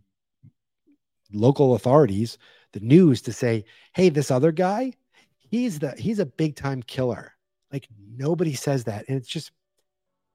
local 1.32 1.76
authorities 1.76 2.38
the 2.72 2.80
news 2.80 3.22
to 3.24 3.34
say, 3.34 3.66
hey, 3.94 4.10
this 4.10 4.32
other 4.32 4.52
guy, 4.52 4.94
he's 5.38 5.80
the 5.80 5.92
he's 5.98 6.20
a 6.20 6.26
big 6.26 6.56
time 6.56 6.84
killer. 6.84 7.34
Like 7.72 7.88
nobody 8.16 8.54
says 8.54 8.86
that. 8.86 9.06
And 9.08 9.18
it's 9.18 9.28
just 9.28 9.52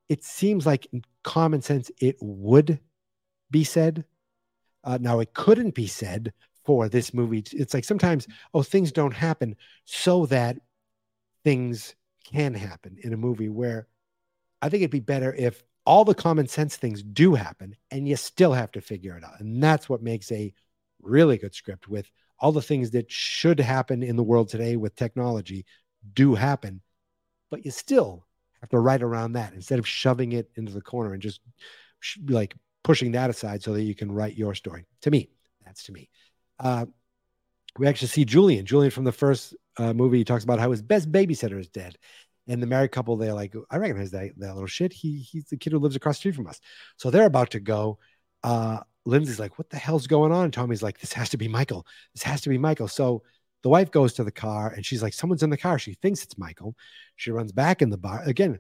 it 0.09 0.23
seems 0.23 0.67
like 0.67 0.87
common 1.23 1.63
sense 1.63 1.91
it 2.01 2.17
would 2.21 2.79
be 3.51 3.65
said. 3.65 4.05
Uh, 4.83 4.99
now 5.01 5.21
it 5.21 5.33
couldn't 5.33 5.75
be 5.75 5.87
said 5.87 6.33
for 6.65 6.89
this 6.89 7.13
movie. 7.13 7.45
It's 7.53 7.75
like 7.75 7.85
sometimes, 7.85 8.27
oh, 8.53 8.63
things 8.63 8.93
don't 8.93 9.15
happen 9.15 9.57
so 9.85 10.27
that 10.27 10.57
things 11.45 11.95
can 12.25 12.55
happen 12.55 12.97
in 13.03 13.13
a 13.13 13.19
movie 13.19 13.51
where 13.51 13.87
I 14.63 14.69
think 14.69 14.81
it'd 14.81 14.91
be 14.91 15.01
better 15.01 15.35
if 15.35 15.63
all 15.87 16.05
the 16.05 16.15
common 16.15 16.49
sense 16.49 16.77
things 16.77 17.03
do 17.03 17.35
happen 17.35 17.77
and 17.91 18.09
you 18.09 18.17
still 18.17 18.53
have 18.53 18.73
to 18.73 18.81
figure 18.81 19.17
it 19.17 19.25
out. 19.25 19.41
And 19.41 19.63
that's 19.63 19.89
what 19.89 20.03
makes 20.03 20.33
a 20.33 20.53
really 21.03 21.37
good 21.37 21.55
script 21.55 21.89
with 21.89 22.11
all 22.39 22.53
the 22.53 22.63
things 22.63 22.91
that 22.93 23.11
should 23.11 23.61
happen 23.61 24.03
in 24.03 24.17
the 24.17 24.23
world 24.23 24.49
today 24.49 24.77
with 24.77 24.97
technology 24.97 25.67
do 26.15 26.35
happen, 26.35 26.81
but 27.51 27.65
you 27.65 27.71
still 27.71 28.27
have 28.61 28.71
to 28.71 28.79
write 28.79 29.03
around 29.03 29.33
that 29.33 29.53
instead 29.53 29.79
of 29.79 29.87
shoving 29.87 30.33
it 30.33 30.51
into 30.57 30.73
the 30.73 30.81
corner 30.81 31.13
and 31.13 31.23
just 31.23 31.41
like 32.29 32.55
pushing 32.83 33.13
that 33.13 33.31
aside 33.31 33.63
so 33.63 33.73
that 33.73 33.83
you 33.83 33.95
can 33.95 34.11
write 34.11 34.37
your 34.37 34.55
story. 34.55 34.85
To 35.03 35.11
me, 35.11 35.31
that's 35.65 35.85
to 35.85 35.93
me. 35.93 36.09
Uh, 36.59 36.87
we 37.79 37.87
actually 37.87 38.09
see 38.09 38.25
Julian. 38.25 38.67
Julian 38.67 38.91
from 38.91 39.05
the 39.05 39.13
first 39.13 39.55
uh, 39.79 39.93
movie 39.93 40.19
he 40.19 40.25
talks 40.25 40.45
about 40.45 40.61
how 40.61 40.71
his 40.71 40.83
best 40.83 41.11
babysitter 41.11 41.59
is 41.59 41.69
dead. 41.69 41.97
And 42.47 42.63
the 42.63 42.67
married 42.67 42.93
couple, 42.93 43.17
they're 43.17 43.33
like, 43.33 43.55
I 43.71 43.79
recognize 43.79 44.11
that, 44.11 44.33
that 44.37 44.55
little 44.55 44.67
shit. 44.67 44.93
He 44.93 45.19
he's 45.19 45.47
the 45.47 45.57
kid 45.57 45.73
who 45.73 45.79
lives 45.79 45.97
across 45.97 46.17
the 46.17 46.21
street 46.21 46.35
from 46.35 46.47
us. 46.47 46.61
So 46.97 47.11
they're 47.11 47.27
about 47.27 47.51
to 47.53 47.61
go. 47.61 47.99
Uh, 48.43 48.81
Lindsay's 49.07 49.41
like, 49.41 49.59
what 49.59 49.71
the 49.71 49.79
hell's 49.79 50.07
going 50.07 50.33
on? 50.33 50.45
And 50.45 50.53
Tommy's 50.53 50.83
like, 50.83 50.99
this 51.01 51.13
has 51.15 51.31
to 51.31 51.37
be 51.37 51.49
Michael. 51.49 51.87
This 52.15 52.23
has 52.23 52.43
to 52.43 52.49
be 52.51 52.59
Michael. 52.59 52.89
So 52.89 53.23
the 53.63 53.69
wife 53.71 53.91
goes 53.91 54.13
to 54.15 54.25
the 54.25 54.31
car 54.31 54.71
and 54.71 54.85
she's 54.85 55.03
like, 55.03 55.15
someone's 55.15 55.43
in 55.43 55.51
the 55.51 55.57
car. 55.57 55.79
She 55.79 55.95
thinks 55.95 56.23
it's 56.23 56.39
Michael. 56.39 56.77
She 57.17 57.31
runs 57.31 57.53
back 57.53 57.81
in 57.81 57.91
the 57.91 57.99
bar. 57.99 58.23
Again, 58.27 58.59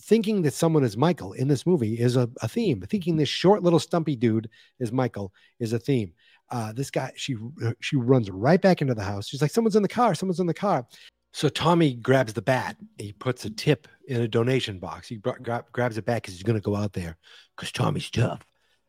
thinking 0.00 0.42
that 0.42 0.54
someone 0.54 0.82
is 0.82 0.96
Michael 0.96 1.32
in 1.32 1.46
this 1.46 1.64
movie 1.64 1.98
is 1.98 2.16
a, 2.16 2.28
a 2.42 2.48
theme. 2.48 2.80
Thinking 2.80 3.16
this 3.16 3.28
short 3.28 3.62
little 3.62 3.78
stumpy 3.78 4.16
dude 4.16 4.50
is 4.80 4.90
Michael 4.90 5.32
is 5.60 5.72
a 5.72 5.78
theme. 5.78 6.12
Uh, 6.52 6.72
this 6.72 6.90
guy, 6.90 7.10
she 7.16 7.36
she 7.80 7.96
runs 7.96 8.30
right 8.30 8.60
back 8.60 8.80
into 8.80 8.94
the 8.94 9.02
house. 9.02 9.26
She's 9.26 9.42
like, 9.42 9.50
someone's 9.50 9.76
in 9.76 9.82
the 9.82 9.88
car. 9.88 10.14
Someone's 10.14 10.40
in 10.40 10.46
the 10.46 10.54
car. 10.54 10.86
So 11.32 11.48
Tommy 11.48 11.94
grabs 11.94 12.34
the 12.34 12.42
bat. 12.42 12.76
He 12.98 13.12
puts 13.12 13.44
a 13.44 13.50
tip 13.50 13.88
in 14.06 14.20
a 14.20 14.28
donation 14.28 14.78
box. 14.78 15.08
He 15.08 15.16
gra- 15.16 15.64
grabs 15.72 15.96
it 15.96 16.04
back 16.04 16.22
because 16.22 16.34
he's 16.34 16.42
going 16.42 16.60
to 16.60 16.64
go 16.64 16.76
out 16.76 16.92
there 16.92 17.16
because 17.56 17.72
Tommy's 17.72 18.10
tough 18.10 18.44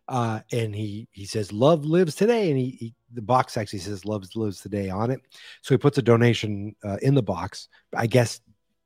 uh, 0.08 0.42
and 0.52 0.76
he 0.76 1.08
he 1.12 1.26
says 1.26 1.52
love 1.52 1.86
lives 1.86 2.16
today 2.16 2.50
and 2.50 2.58
he, 2.58 2.70
he, 2.80 2.94
the 3.14 3.22
box 3.22 3.56
actually 3.58 3.80
says 3.80 4.06
love 4.06 4.26
lives 4.36 4.60
today 4.60 4.90
on 4.90 5.12
it 5.12 5.22
so 5.62 5.74
he 5.74 5.78
puts 5.78 5.98
a 5.98 6.02
donation 6.02 6.76
uh, 6.84 6.98
in 7.02 7.16
the 7.16 7.24
box 7.24 7.68
i 7.96 8.06
guess 8.06 8.42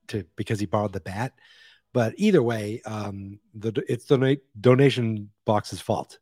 to 0.07 0.23
because 0.35 0.59
he 0.59 0.65
borrowed 0.65 0.93
the 0.93 0.99
bat 0.99 1.33
but 1.93 2.13
either 2.17 2.43
way 2.43 2.81
um 2.85 3.39
the 3.55 3.83
it's 3.89 4.05
the 4.05 4.37
donation 4.59 5.29
box's 5.45 5.81
fault 5.81 6.19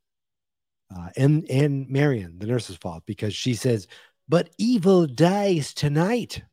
uh, 0.96 1.10
and 1.16 1.50
and 1.50 1.90
marion 1.90 2.38
the 2.40 2.48
nurse's 2.48 2.76
fault 2.76 3.04
because 3.06 3.34
she 3.34 3.54
says 3.54 3.88
but 4.28 4.50
evil 4.58 5.08
dies 5.08 5.74
tonight 5.74 6.44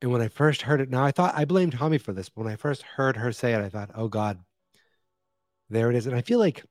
and 0.00 0.10
when 0.10 0.20
i 0.20 0.28
first 0.28 0.62
heard 0.62 0.80
it 0.80 0.90
now 0.90 1.04
i 1.04 1.10
thought 1.10 1.34
i 1.36 1.44
blamed 1.44 1.72
tommy 1.72 1.98
for 1.98 2.12
this 2.12 2.28
but 2.28 2.44
when 2.44 2.52
i 2.52 2.56
first 2.56 2.82
heard 2.82 3.16
her 3.16 3.32
say 3.32 3.52
it 3.52 3.60
i 3.60 3.68
thought 3.68 3.90
oh 3.94 4.08
god 4.08 4.38
there 5.72 5.90
it 5.90 5.96
is. 5.96 6.06
And 6.06 6.14
I 6.14 6.20
feel 6.20 6.38
like 6.38 6.64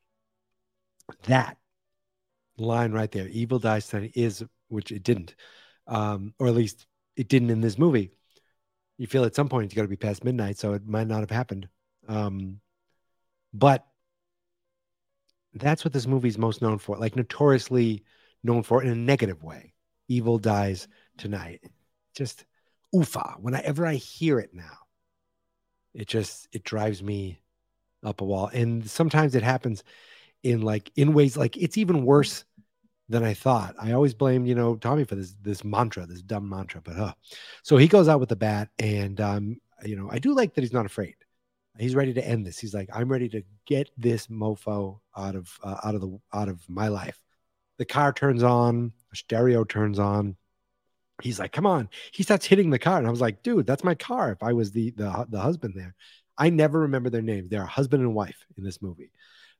that 1.23 1.57
line 2.57 2.91
right 2.91 3.11
there, 3.11 3.27
evil 3.27 3.59
dies 3.59 3.87
tonight, 3.87 4.11
is, 4.15 4.43
which 4.69 4.91
it 4.91 5.03
didn't, 5.03 5.35
um, 5.87 6.33
or 6.39 6.47
at 6.47 6.55
least 6.55 6.85
it 7.15 7.27
didn't 7.27 7.49
in 7.49 7.61
this 7.61 7.79
movie. 7.79 8.11
You 8.97 9.07
feel 9.07 9.25
at 9.25 9.35
some 9.35 9.49
point 9.49 9.65
it's 9.65 9.73
got 9.73 9.81
to 9.81 9.87
be 9.87 9.95
past 9.95 10.23
midnight, 10.23 10.59
so 10.59 10.73
it 10.73 10.85
might 10.85 11.07
not 11.07 11.21
have 11.21 11.31
happened. 11.31 11.67
Um, 12.07 12.61
but 13.53 13.87
that's 15.53 15.83
what 15.83 15.93
this 15.93 16.07
movie 16.07 16.29
is 16.29 16.37
most 16.37 16.61
known 16.61 16.77
for, 16.77 16.97
like 16.97 17.15
notoriously 17.15 18.03
known 18.43 18.63
for 18.63 18.81
in 18.83 18.89
a 18.89 18.95
negative 18.95 19.43
way. 19.43 19.73
Evil 20.07 20.37
dies 20.37 20.87
tonight. 21.17 21.61
just 22.15 22.45
oofa. 22.93 23.39
Whenever 23.39 23.85
I 23.85 23.95
hear 23.95 24.39
it 24.39 24.53
now, 24.53 24.77
it 25.93 26.07
just 26.07 26.47
it 26.51 26.63
drives 26.63 27.01
me 27.03 27.41
up 28.03 28.21
a 28.21 28.25
wall. 28.25 28.49
And 28.53 28.89
sometimes 28.89 29.35
it 29.35 29.43
happens 29.43 29.83
in 30.43 30.61
like 30.61 30.91
in 30.95 31.13
ways 31.13 31.37
like 31.37 31.57
it's 31.57 31.77
even 31.77 32.05
worse 32.05 32.45
than 33.09 33.23
I 33.23 33.33
thought. 33.33 33.75
I 33.79 33.91
always 33.91 34.13
blame, 34.13 34.45
you 34.45 34.55
know, 34.55 34.75
Tommy 34.75 35.03
for 35.03 35.15
this 35.15 35.35
this 35.41 35.63
mantra, 35.63 36.05
this 36.05 36.21
dumb 36.21 36.47
mantra. 36.49 36.81
But 36.81 36.97
uh 36.97 37.13
so 37.63 37.77
he 37.77 37.87
goes 37.87 38.07
out 38.07 38.19
with 38.19 38.29
the 38.29 38.35
bat, 38.35 38.69
and 38.79 39.19
um, 39.21 39.57
you 39.83 39.95
know, 39.95 40.09
I 40.11 40.19
do 40.19 40.33
like 40.33 40.53
that 40.53 40.61
he's 40.61 40.73
not 40.73 40.85
afraid. 40.85 41.15
He's 41.77 41.95
ready 41.95 42.13
to 42.13 42.25
end 42.25 42.45
this. 42.45 42.59
He's 42.59 42.73
like, 42.73 42.89
I'm 42.93 43.09
ready 43.09 43.29
to 43.29 43.43
get 43.65 43.89
this 43.97 44.27
mofo 44.27 44.99
out 45.15 45.35
of 45.35 45.49
uh, 45.63 45.77
out 45.83 45.95
of 45.95 46.01
the 46.01 46.19
out 46.33 46.49
of 46.49 46.59
my 46.69 46.89
life. 46.89 47.21
The 47.77 47.85
car 47.85 48.13
turns 48.13 48.43
on, 48.43 48.91
stereo 49.13 49.63
turns 49.63 49.97
on. 49.97 50.35
He's 51.21 51.39
like, 51.39 51.51
"Come 51.51 51.65
on!" 51.65 51.89
He 52.11 52.23
starts 52.23 52.45
hitting 52.45 52.69
the 52.69 52.79
car, 52.79 52.97
and 52.97 53.07
I 53.07 53.11
was 53.11 53.21
like, 53.21 53.43
"Dude, 53.43 53.65
that's 53.65 53.83
my 53.83 53.95
car." 53.95 54.31
If 54.31 54.43
I 54.43 54.53
was 54.53 54.71
the 54.71 54.91
the 54.91 55.25
the 55.29 55.39
husband 55.39 55.73
there, 55.75 55.95
I 56.37 56.49
never 56.49 56.81
remember 56.81 57.09
their 57.09 57.21
names. 57.21 57.49
They're 57.49 57.65
husband 57.65 58.03
and 58.03 58.13
wife 58.13 58.45
in 58.57 58.63
this 58.63 58.81
movie, 58.81 59.11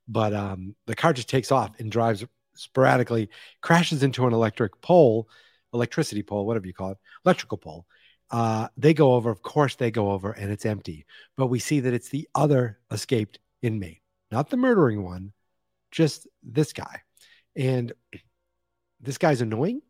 but 0.08 0.34
um, 0.34 0.74
the 0.86 0.94
car 0.96 1.12
just 1.12 1.28
takes 1.28 1.52
off 1.52 1.70
and 1.78 1.90
drives 1.90 2.24
sporadically, 2.54 3.30
crashes 3.60 4.02
into 4.02 4.26
an 4.26 4.32
electric 4.32 4.80
pole, 4.82 5.28
electricity 5.72 6.22
pole, 6.22 6.46
whatever 6.46 6.66
you 6.66 6.74
call 6.74 6.90
it, 6.90 6.98
electrical 7.24 7.58
pole. 7.58 7.86
Uh, 8.32 8.66
they 8.78 8.94
go 8.94 9.12
over, 9.12 9.30
of 9.30 9.42
course, 9.42 9.76
they 9.76 9.90
go 9.90 10.10
over, 10.10 10.32
and 10.32 10.50
it's 10.50 10.64
empty. 10.64 11.04
But 11.36 11.48
we 11.48 11.58
see 11.58 11.80
that 11.80 11.92
it's 11.92 12.08
the 12.08 12.26
other 12.34 12.78
escaped 12.90 13.38
inmate, 13.60 14.00
not 14.30 14.48
the 14.48 14.56
murdering 14.56 15.04
one, 15.04 15.32
just 15.90 16.26
this 16.42 16.72
guy. 16.72 17.02
And 17.54 17.92
this 19.00 19.18
guy's 19.18 19.42
annoying. 19.42 19.82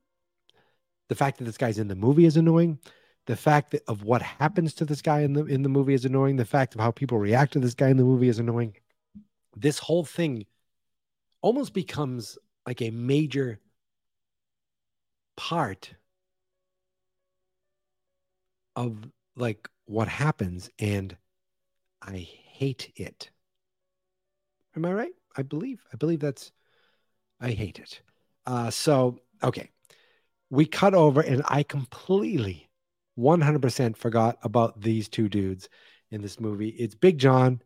The 1.08 1.14
fact 1.14 1.38
that 1.38 1.44
this 1.44 1.58
guy's 1.58 1.78
in 1.78 1.88
the 1.88 1.94
movie 1.94 2.24
is 2.24 2.36
annoying. 2.36 2.78
The 3.26 3.36
fact 3.36 3.70
that 3.70 3.82
of 3.86 4.02
what 4.02 4.22
happens 4.22 4.74
to 4.74 4.84
this 4.84 5.02
guy 5.02 5.20
in 5.20 5.32
the 5.34 5.44
in 5.44 5.62
the 5.62 5.68
movie 5.68 5.94
is 5.94 6.04
annoying. 6.04 6.36
The 6.36 6.44
fact 6.44 6.74
of 6.74 6.80
how 6.80 6.90
people 6.90 7.18
react 7.18 7.52
to 7.52 7.60
this 7.60 7.74
guy 7.74 7.88
in 7.88 7.96
the 7.96 8.02
movie 8.02 8.28
is 8.28 8.40
annoying. 8.40 8.74
This 9.54 9.78
whole 9.78 10.04
thing 10.04 10.46
almost 11.40 11.74
becomes 11.74 12.38
like 12.66 12.82
a 12.82 12.90
major 12.90 13.60
part 15.36 15.94
of 18.76 18.96
like 19.36 19.68
what 19.86 20.08
happens 20.08 20.70
and 20.78 21.16
I 22.00 22.18
hate 22.18 22.92
it. 22.96 23.30
Am 24.76 24.84
I 24.84 24.92
right? 24.92 25.12
I 25.36 25.42
believe. 25.42 25.82
I 25.92 25.96
believe 25.96 26.20
that's 26.20 26.52
I 27.40 27.50
hate 27.50 27.78
it. 27.78 28.00
Uh 28.46 28.70
so 28.70 29.18
okay. 29.42 29.70
We 30.50 30.66
cut 30.66 30.94
over 30.94 31.20
and 31.20 31.42
I 31.46 31.62
completely 31.62 32.68
100% 33.18 33.96
forgot 33.96 34.38
about 34.42 34.80
these 34.80 35.08
two 35.08 35.28
dudes 35.28 35.68
in 36.10 36.22
this 36.22 36.40
movie. 36.40 36.68
It's 36.68 36.94
Big 36.94 37.18
John 37.18 37.62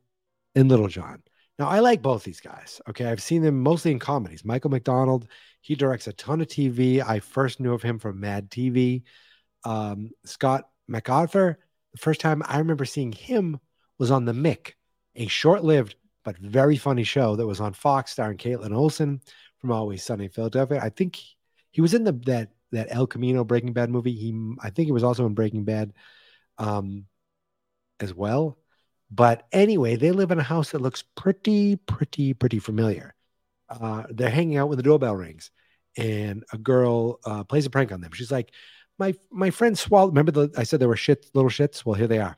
and 0.54 0.68
Little 0.68 0.88
John. 0.88 1.22
Now, 1.58 1.68
I 1.68 1.78
like 1.80 2.02
both 2.02 2.22
these 2.22 2.40
guys. 2.40 2.80
Okay. 2.88 3.06
I've 3.06 3.22
seen 3.22 3.42
them 3.42 3.62
mostly 3.62 3.90
in 3.90 3.98
comedies. 3.98 4.44
Michael 4.44 4.70
McDonald, 4.70 5.26
he 5.60 5.74
directs 5.74 6.06
a 6.06 6.12
ton 6.12 6.40
of 6.40 6.48
TV. 6.48 7.02
I 7.06 7.20
first 7.20 7.60
knew 7.60 7.72
of 7.72 7.82
him 7.82 7.98
from 7.98 8.20
Mad 8.20 8.50
TV. 8.50 9.02
Um, 9.64 10.10
Scott 10.24 10.68
MacArthur, 10.88 11.58
the 11.92 11.98
first 11.98 12.20
time 12.20 12.42
I 12.46 12.58
remember 12.58 12.84
seeing 12.84 13.12
him 13.12 13.60
was 13.98 14.10
on 14.10 14.24
The 14.24 14.32
Mick, 14.32 14.72
a 15.14 15.26
short 15.26 15.64
lived 15.64 15.96
but 16.24 16.36
very 16.38 16.76
funny 16.76 17.04
show 17.04 17.36
that 17.36 17.46
was 17.46 17.60
on 17.60 17.72
Fox 17.72 18.10
starring 18.10 18.36
Kaitlin 18.36 18.74
Olson 18.74 19.20
from 19.58 19.70
Always 19.70 20.02
Sunny 20.02 20.24
in 20.24 20.30
Philadelphia. 20.30 20.80
I 20.82 20.88
think 20.88 21.20
he 21.70 21.80
was 21.80 21.94
in 21.94 22.02
the 22.02 22.12
that 22.26 22.50
that 22.72 22.88
El 22.90 23.06
Camino 23.06 23.44
Breaking 23.44 23.72
Bad 23.72 23.90
movie. 23.90 24.12
He 24.12 24.54
I 24.60 24.70
think 24.70 24.86
he 24.86 24.92
was 24.92 25.04
also 25.04 25.24
in 25.26 25.34
Breaking 25.34 25.64
Bad 25.64 25.92
um 26.58 27.06
as 28.00 28.12
well. 28.12 28.58
But 29.10 29.46
anyway, 29.52 29.96
they 29.96 30.10
live 30.10 30.32
in 30.32 30.40
a 30.40 30.42
house 30.42 30.72
that 30.72 30.80
looks 30.80 31.04
pretty, 31.14 31.76
pretty, 31.76 32.34
pretty 32.34 32.58
familiar. 32.58 33.14
Uh, 33.68 34.04
they're 34.10 34.28
hanging 34.28 34.56
out 34.56 34.68
when 34.68 34.76
the 34.76 34.82
doorbell 34.82 35.14
rings, 35.14 35.50
and 35.96 36.44
a 36.52 36.58
girl 36.58 37.20
uh, 37.24 37.44
plays 37.44 37.66
a 37.66 37.70
prank 37.70 37.92
on 37.92 38.00
them. 38.00 38.12
She's 38.12 38.32
like, 38.32 38.50
"My 38.98 39.14
my 39.30 39.50
friend 39.50 39.78
swallowed." 39.78 40.10
Remember 40.10 40.32
the 40.32 40.50
I 40.56 40.64
said 40.64 40.80
there 40.80 40.88
were 40.88 40.96
shit 40.96 41.30
little 41.34 41.50
shits. 41.50 41.84
Well, 41.84 41.94
here 41.94 42.06
they 42.06 42.18
are. 42.18 42.36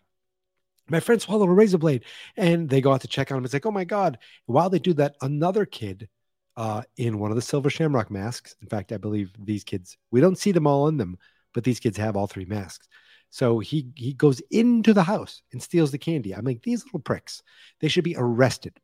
My 0.90 1.01
friend 1.01 1.21
swallowed 1.21 1.49
a 1.49 1.53
razor 1.53 1.79
blade, 1.79 2.05
and 2.37 2.68
they 2.68 2.81
go 2.81 2.92
out 2.92 3.03
to 3.03 3.09
check 3.09 3.31
on 3.31 3.38
him. 3.38 3.44
It's 3.44 3.55
like, 3.55 3.66
"Oh 3.66 3.71
my 3.71 3.85
god!" 3.85 4.18
While 4.47 4.71
they 4.71 4.79
do 4.79 4.94
that, 4.94 5.16
another 5.21 5.66
kid 5.66 6.09
uh, 6.57 6.83
in 6.97 7.18
one 7.18 7.31
of 7.31 7.37
the 7.37 7.42
silver 7.42 7.71
shamrock 7.71 8.11
masks. 8.11 8.57
In 8.61 8.68
fact, 8.68 8.92
I 8.92 8.97
believe 8.97 9.33
these 9.38 9.64
kids. 9.64 9.97
We 10.11 10.21
don't 10.21 10.38
see 10.38 10.53
them 10.53 10.66
all 10.66 10.88
in 10.88 10.97
them, 10.97 11.16
but 11.55 11.62
these 11.64 11.81
kids 11.81 11.97
have 11.99 12.16
all 12.16 12.27
three 12.27 12.47
masks. 12.47 12.88
So 13.31 13.59
he 13.59 13.90
he 13.94 14.12
goes 14.12 14.40
into 14.51 14.92
the 14.94 15.03
house 15.03 15.42
and 15.53 15.62
steals 15.62 15.90
the 15.90 15.99
candy. 15.99 16.35
I'm 16.35 16.44
like, 16.44 16.62
these 16.62 16.85
little 16.85 17.01
pricks, 17.01 17.42
they 17.81 17.88
should 17.88 18.05
be 18.05 18.16
arrested. 18.18 18.81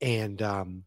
And 0.00 0.40
um, 0.42 0.84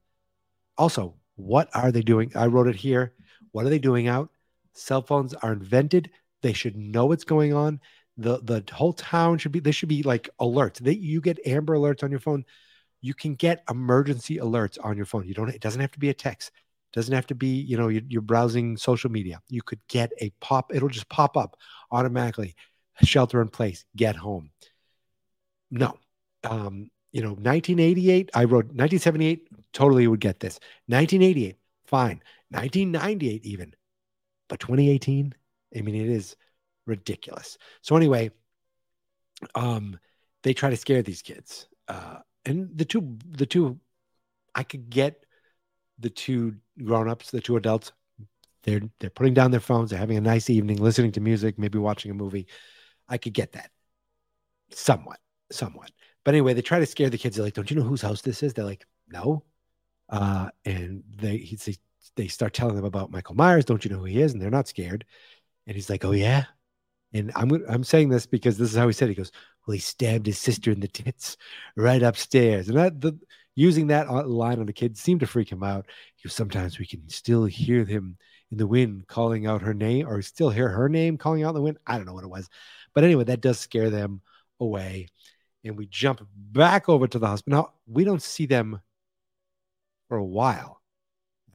also, 0.78 1.15
what 1.36 1.69
are 1.74 1.91
they 1.91 2.02
doing? 2.02 2.32
I 2.36 2.48
wrote 2.48 2.67
it 2.67 2.76
here. 2.76 3.13
What 3.52 3.65
are 3.65 3.69
they 3.69 3.80
doing 3.80 4.08
out? 4.08 4.30
Cell 4.74 5.02
phones 5.02 5.34
are 5.36 5.54
invented. 5.54 6.10
They 6.43 6.53
should 6.53 6.77
know 6.77 7.08
what's 7.08 7.23
going 7.23 7.53
on. 7.53 7.79
The 8.17 8.38
the 8.43 8.63
whole 8.71 8.93
town 8.93 9.39
should 9.39 9.51
be. 9.51 9.60
They 9.60 9.71
should 9.71 9.89
be 9.89 10.03
like 10.03 10.29
alerts. 10.39 10.84
That 10.84 10.99
you 10.99 11.19
get 11.19 11.45
Amber 11.47 11.75
alerts 11.75 12.03
on 12.03 12.12
your 12.12 12.19
phone. 12.19 12.45
You 13.01 13.15
can 13.15 13.34
get 13.34 13.63
emergency 13.69 14.38
alerts 14.38 14.77
on 14.84 14.95
your 14.95 15.08
phone. 15.08 15.25
You 15.25 15.34
don't. 15.34 15.49
It 15.49 15.62
doesn't 15.62 15.82
have 15.82 15.91
to 15.93 15.99
be 15.99 16.10
a 16.10 16.13
text. 16.13 16.51
It 16.91 16.95
doesn't 16.95 17.15
have 17.15 17.25
to 17.27 17.36
be. 17.36 17.47
You 17.47 17.77
know, 17.77 17.88
you're, 17.88 18.03
you're 18.08 18.21
browsing 18.21 18.77
social 18.77 19.10
media. 19.10 19.41
You 19.49 19.63
could 19.63 19.79
get 19.88 20.12
a 20.19 20.29
pop. 20.41 20.75
It'll 20.75 20.89
just 20.89 21.10
pop 21.10 21.36
up 21.36 21.58
automatically 21.91 22.56
shelter 23.01 23.41
in 23.41 23.47
place, 23.47 23.86
get 23.95 24.15
home. 24.15 24.51
No. 25.71 25.97
Um, 26.43 26.89
you 27.12 27.21
know, 27.21 27.29
1988, 27.29 28.32
I 28.34 28.43
wrote 28.43 28.65
1978, 28.65 29.47
totally 29.71 30.08
would 30.08 30.19
get 30.19 30.39
this. 30.39 30.60
1988, 30.88 31.58
fine. 31.86 32.21
1998, 32.49 33.45
even. 33.45 33.73
But 34.49 34.60
2018, 34.60 35.34
I 35.75 35.81
mean, 35.81 35.95
it 35.95 36.09
is 36.09 36.36
ridiculous. 36.86 37.57
So, 37.81 37.95
anyway, 37.95 38.31
um, 39.55 39.99
they 40.43 40.53
try 40.53 40.69
to 40.69 40.77
scare 40.77 41.01
these 41.01 41.21
kids. 41.21 41.67
Uh, 41.88 42.17
and 42.45 42.69
the 42.75 42.86
two, 42.86 43.17
the 43.29 43.45
two, 43.45 43.79
I 44.56 44.63
could 44.63 44.89
get 44.89 45.25
the 46.00 46.10
two 46.10 46.56
grown-ups, 46.83 47.31
the 47.31 47.41
two 47.41 47.56
adults, 47.56 47.91
they're 48.63 48.81
they're 49.00 49.10
putting 49.10 49.33
down 49.33 49.52
their 49.52 49.60
phones, 49.60 49.89
they're 49.89 50.00
having 50.00 50.17
a 50.17 50.21
nice 50.21 50.50
evening, 50.50 50.77
listening 50.77 51.12
to 51.13 51.21
music, 51.21 51.60
maybe 51.60 51.77
watching 51.77 52.12
a 52.12 52.15
movie. 52.15 52.48
I 53.08 53.17
could 53.17 53.33
get 53.33 53.52
that 53.54 53.71
somewhat, 54.71 55.19
somewhat. 55.52 55.91
But 56.23 56.33
anyway, 56.33 56.54
they 56.54 56.62
try 56.62 56.79
to 56.79 56.85
scare 56.85 57.10
the 57.10 57.17
kids. 57.17 57.35
They're 57.35 57.45
like, 57.45 57.54
"Don't 57.54 57.69
you 57.69 57.75
know 57.77 57.83
whose 57.83 58.02
house 58.02 58.21
this 58.21 58.41
is?" 58.41 58.54
They're 58.54 58.65
like, 58.65 58.85
"No," 59.10 59.43
uh, 60.10 60.50
and 60.65 61.04
they 61.15 61.37
he, 61.37 61.58
they 61.58 61.75
they 62.15 62.27
start 62.27 62.54
telling 62.54 62.75
them 62.75 62.85
about 62.85 63.12
Michael 63.12 63.35
Myers. 63.35 63.65
Don't 63.65 63.83
you 63.83 63.91
know 63.91 64.00
who 64.00 64.06
he 64.06 64.21
is? 64.21 64.33
And 64.33 64.41
they're 64.41 64.50
not 64.50 64.67
scared. 64.67 65.06
And 65.67 65.75
he's 65.75 65.89
like, 65.89 66.05
"Oh 66.05 66.11
yeah." 66.11 66.45
And 67.13 67.31
I'm 67.35 67.51
I'm 67.69 67.83
saying 67.83 68.09
this 68.09 68.25
because 68.25 68.57
this 68.57 68.71
is 68.71 68.77
how 68.77 68.87
he 68.87 68.93
said. 68.93 69.09
It. 69.09 69.11
He 69.11 69.15
goes, 69.15 69.31
"Well, 69.65 69.73
he 69.73 69.79
stabbed 69.79 70.25
his 70.25 70.39
sister 70.39 70.71
in 70.71 70.79
the 70.79 70.87
tits 70.87 71.37
right 71.75 72.01
upstairs," 72.03 72.69
and 72.69 72.77
that 72.77 73.01
the 73.01 73.19
using 73.55 73.87
that 73.87 74.09
line 74.27 74.59
on 74.59 74.65
the 74.65 74.73
kid 74.73 74.97
seemed 74.97 75.19
to 75.21 75.27
freak 75.27 75.51
him 75.51 75.63
out. 75.63 75.87
Goes, 76.23 76.33
"Sometimes 76.33 76.79
we 76.79 76.85
can 76.85 77.07
still 77.09 77.45
hear 77.45 77.85
him 77.85 78.17
in 78.51 78.57
the 78.57 78.67
wind 78.67 79.07
calling 79.07 79.47
out 79.47 79.61
her 79.61 79.73
name, 79.73 80.07
or 80.07 80.21
still 80.21 80.49
hear 80.49 80.69
her 80.69 80.89
name 80.89 81.17
calling 81.17 81.43
out 81.43 81.49
in 81.49 81.55
the 81.55 81.61
wind. 81.61 81.77
I 81.87 81.97
don't 81.97 82.05
know 82.05 82.13
what 82.13 82.23
it 82.23 82.29
was." 82.29 82.49
But 82.93 83.03
anyway, 83.03 83.23
that 83.25 83.41
does 83.41 83.59
scare 83.59 83.89
them 83.89 84.21
away. 84.59 85.07
And 85.63 85.77
we 85.77 85.85
jump 85.87 86.21
back 86.35 86.89
over 86.89 87.07
to 87.07 87.19
the 87.19 87.27
hospital. 87.27 87.57
Now, 87.57 87.73
we 87.87 88.03
don't 88.03 88.21
see 88.21 88.45
them 88.45 88.81
for 90.09 90.17
a 90.17 90.25
while 90.25 90.81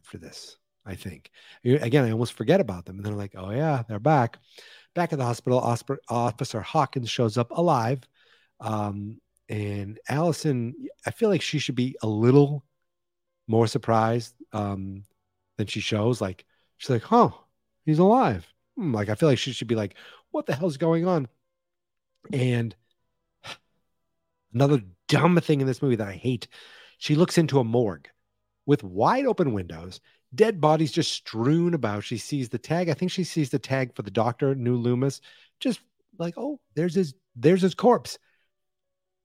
after 0.01 0.19
this, 0.19 0.57
I 0.89 0.95
think. 0.95 1.31
Again, 1.65 2.05
I 2.05 2.11
almost 2.11 2.33
forget 2.33 2.61
about 2.61 2.87
them. 2.87 2.97
And 2.97 3.05
then 3.05 3.13
they're 3.13 3.19
like, 3.19 3.35
oh, 3.37 3.51
yeah, 3.51 3.83
they're 3.89 3.99
back. 3.99 4.39
Back 4.95 5.13
at 5.13 5.19
the 5.19 5.25
hospital, 5.25 5.61
Officer 6.09 6.61
Hawkins 6.63 7.11
shows 7.11 7.37
up 7.37 7.51
alive. 7.51 8.01
Um, 8.59 9.21
and 9.49 10.01
Allison, 10.09 10.75
I 11.07 11.11
feel 11.11 11.29
like 11.29 11.43
she 11.43 11.59
should 11.59 11.75
be 11.75 11.95
a 12.03 12.09
little 12.09 12.65
more 13.47 13.67
surprised 13.67 14.35
um, 14.53 15.05
than 15.59 15.67
she 15.67 15.81
shows. 15.81 16.21
Like, 16.21 16.47
she's 16.79 16.91
like, 16.91 17.03
huh, 17.03 17.31
he's 17.85 17.99
alive. 17.99 18.47
Hmm, 18.77 18.95
like, 18.95 19.11
I 19.11 19.15
feel 19.15 19.29
like 19.29 19.39
she 19.39 19.53
should 19.53 19.69
be 19.69 19.75
like, 19.75 19.95
what 20.31 20.47
the 20.47 20.55
hell's 20.55 20.79
going 20.79 21.07
on? 21.07 21.29
And 22.33 22.75
another 24.55 24.81
dumb 25.07 25.39
thing 25.41 25.61
in 25.61 25.67
this 25.67 25.83
movie 25.83 25.97
that 25.97 26.09
I 26.09 26.15
hate, 26.15 26.49
she 26.97 27.15
looks 27.15 27.39
into 27.39 27.61
a 27.61 27.65
morgue 27.65 28.09
with 28.67 28.83
wide 28.83 29.27
open 29.27 29.53
windows, 29.53 30.01
dead 30.35 30.61
bodies 30.61 30.93
just 30.93 31.13
strewn 31.13 31.75
about. 31.75 32.05
She 32.05 32.19
sees 32.19 32.49
the 32.49 32.59
tag. 32.59 32.89
I 32.89 32.95
think 32.95 33.11
she 33.11 33.25
sees 33.25 33.51
the 33.51 33.59
tag 33.59 33.95
for 33.95 34.03
the 34.03 34.11
doctor, 34.11 34.55
New 34.55 34.77
Loomis, 34.77 35.21
just 35.61 35.81
like, 36.19 36.35
oh, 36.37 36.61
there's 36.75 36.95
his, 36.95 37.15
there's 37.37 37.63
his 37.63 37.75
corpse. 37.75 38.19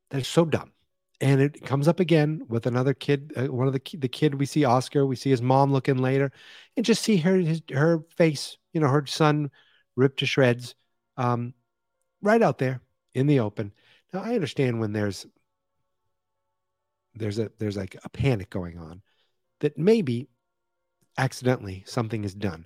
That's 0.09 0.27
so 0.27 0.45
dumb. 0.45 0.71
And 1.21 1.41
it 1.41 1.63
comes 1.63 1.87
up 1.87 1.99
again 1.99 2.43
with 2.49 2.65
another 2.65 2.93
kid, 2.93 3.33
uh, 3.37 3.45
one 3.45 3.67
of 3.67 3.73
the 3.73 3.97
the 3.97 4.09
kid 4.09 4.35
we 4.35 4.45
see 4.45 4.65
Oscar, 4.65 5.05
we 5.05 5.15
see 5.15 5.29
his 5.29 5.41
mom 5.41 5.71
looking 5.71 5.97
later, 5.97 6.31
and 6.75 6.85
just 6.85 7.01
see 7.01 7.17
her 7.17 7.37
his, 7.37 7.61
her 7.71 8.03
face, 8.17 8.57
you 8.73 8.81
know, 8.81 8.89
her 8.89 9.05
son 9.05 9.49
ripped 9.95 10.19
to 10.19 10.25
shreds 10.25 10.75
um, 11.17 11.53
right 12.21 12.41
out 12.41 12.57
there 12.57 12.81
in 13.13 13.27
the 13.27 13.39
open. 13.39 13.71
Now 14.11 14.21
I 14.21 14.35
understand 14.35 14.79
when 14.79 14.91
there's 14.91 15.25
there's 17.15 17.39
a 17.39 17.51
there's 17.57 17.77
like 17.77 17.95
a 18.03 18.09
panic 18.09 18.49
going 18.49 18.77
on 18.77 19.01
that 19.59 19.77
maybe 19.77 20.27
accidentally 21.17 21.83
something 21.85 22.23
is 22.23 22.33
done 22.33 22.65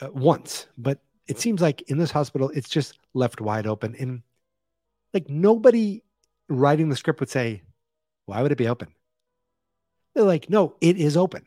uh, 0.00 0.08
once, 0.12 0.66
but 0.76 0.98
it 1.26 1.38
seems 1.38 1.60
like 1.60 1.82
in 1.82 1.98
this 1.98 2.10
hospital 2.10 2.50
it's 2.50 2.68
just 2.68 2.98
left 3.14 3.40
wide 3.40 3.66
open. 3.66 3.94
And 3.98 4.22
like 5.14 5.28
nobody 5.28 6.02
writing 6.48 6.88
the 6.88 6.96
script 6.96 7.20
would 7.20 7.30
say 7.30 7.62
why 8.26 8.42
would 8.42 8.52
it 8.52 8.58
be 8.58 8.68
open? 8.68 8.88
They're 10.14 10.24
like 10.24 10.50
no 10.50 10.76
it 10.80 10.96
is 10.96 11.16
open. 11.16 11.46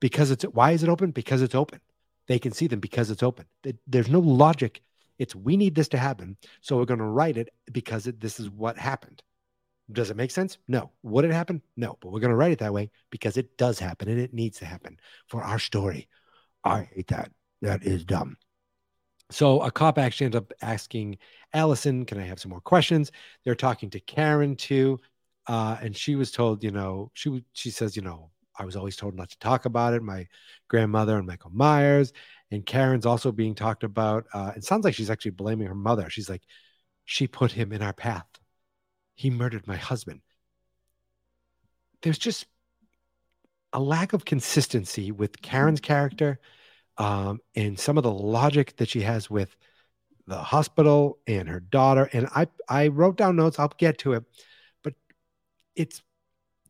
Because 0.00 0.30
it's 0.30 0.44
why 0.44 0.72
is 0.72 0.82
it 0.82 0.88
open? 0.88 1.10
Because 1.10 1.42
it's 1.42 1.54
open. 1.54 1.80
They 2.28 2.38
can 2.38 2.52
see 2.52 2.66
them 2.66 2.80
because 2.80 3.10
it's 3.10 3.22
open. 3.22 3.46
There's 3.86 4.10
no 4.10 4.20
logic. 4.20 4.82
It's 5.18 5.34
we 5.34 5.56
need 5.56 5.74
this 5.74 5.88
to 5.88 5.98
happen 5.98 6.36
so 6.60 6.76
we're 6.76 6.84
going 6.84 6.98
to 6.98 7.04
write 7.04 7.36
it 7.36 7.48
because 7.72 8.06
it, 8.06 8.20
this 8.20 8.38
is 8.38 8.48
what 8.48 8.78
happened 8.78 9.22
does 9.92 10.10
it 10.10 10.16
make 10.16 10.30
sense 10.30 10.58
no 10.68 10.90
would 11.02 11.24
it 11.24 11.32
happen 11.32 11.62
no 11.76 11.96
but 12.00 12.10
we're 12.10 12.20
going 12.20 12.30
to 12.30 12.36
write 12.36 12.52
it 12.52 12.58
that 12.58 12.72
way 12.72 12.90
because 13.10 13.36
it 13.36 13.56
does 13.56 13.78
happen 13.78 14.08
and 14.08 14.20
it 14.20 14.34
needs 14.34 14.58
to 14.58 14.64
happen 14.64 14.98
for 15.26 15.42
our 15.42 15.58
story 15.58 16.08
i 16.64 16.82
hate 16.92 17.08
that 17.08 17.30
that 17.62 17.84
is 17.84 18.04
dumb 18.04 18.36
so 19.30 19.60
a 19.60 19.70
cop 19.70 19.98
actually 19.98 20.26
ends 20.26 20.36
up 20.36 20.52
asking 20.62 21.18
Allison, 21.52 22.04
"Can 22.06 22.18
I 22.18 22.24
have 22.24 22.40
some 22.40 22.50
more 22.50 22.60
questions?" 22.60 23.12
They're 23.44 23.54
talking 23.54 23.90
to 23.90 24.00
Karen 24.00 24.56
too, 24.56 25.00
uh, 25.46 25.76
and 25.82 25.96
she 25.96 26.14
was 26.16 26.30
told, 26.30 26.64
you 26.64 26.70
know, 26.70 27.10
she 27.14 27.44
she 27.52 27.70
says, 27.70 27.96
you 27.96 28.02
know, 28.02 28.30
I 28.58 28.64
was 28.64 28.76
always 28.76 28.96
told 28.96 29.14
not 29.14 29.30
to 29.30 29.38
talk 29.38 29.64
about 29.66 29.94
it. 29.94 30.02
My 30.02 30.26
grandmother 30.68 31.16
and 31.18 31.26
Michael 31.26 31.50
Myers, 31.50 32.12
and 32.50 32.64
Karen's 32.66 33.06
also 33.06 33.32
being 33.32 33.54
talked 33.54 33.84
about. 33.84 34.26
Uh, 34.32 34.52
it 34.56 34.64
sounds 34.64 34.84
like 34.84 34.94
she's 34.94 35.10
actually 35.10 35.32
blaming 35.32 35.66
her 35.68 35.74
mother. 35.74 36.08
She's 36.10 36.28
like, 36.30 36.42
she 37.04 37.26
put 37.26 37.52
him 37.52 37.72
in 37.72 37.82
our 37.82 37.92
path. 37.92 38.26
He 39.18 39.30
murdered 39.30 39.66
my 39.66 39.74
husband. 39.74 40.20
There's 42.02 42.18
just 42.18 42.46
a 43.72 43.80
lack 43.80 44.12
of 44.12 44.24
consistency 44.24 45.10
with 45.10 45.42
Karen's 45.42 45.80
character 45.80 46.38
um, 46.98 47.40
and 47.56 47.76
some 47.76 47.98
of 47.98 48.04
the 48.04 48.12
logic 48.12 48.76
that 48.76 48.88
she 48.88 49.00
has 49.00 49.28
with 49.28 49.56
the 50.28 50.36
hospital 50.36 51.18
and 51.26 51.48
her 51.48 51.58
daughter. 51.58 52.08
And 52.12 52.28
I 52.32 52.46
I 52.68 52.86
wrote 52.86 53.16
down 53.16 53.34
notes. 53.34 53.58
I'll 53.58 53.72
get 53.76 53.98
to 53.98 54.12
it, 54.12 54.22
but 54.84 54.94
it's 55.74 56.00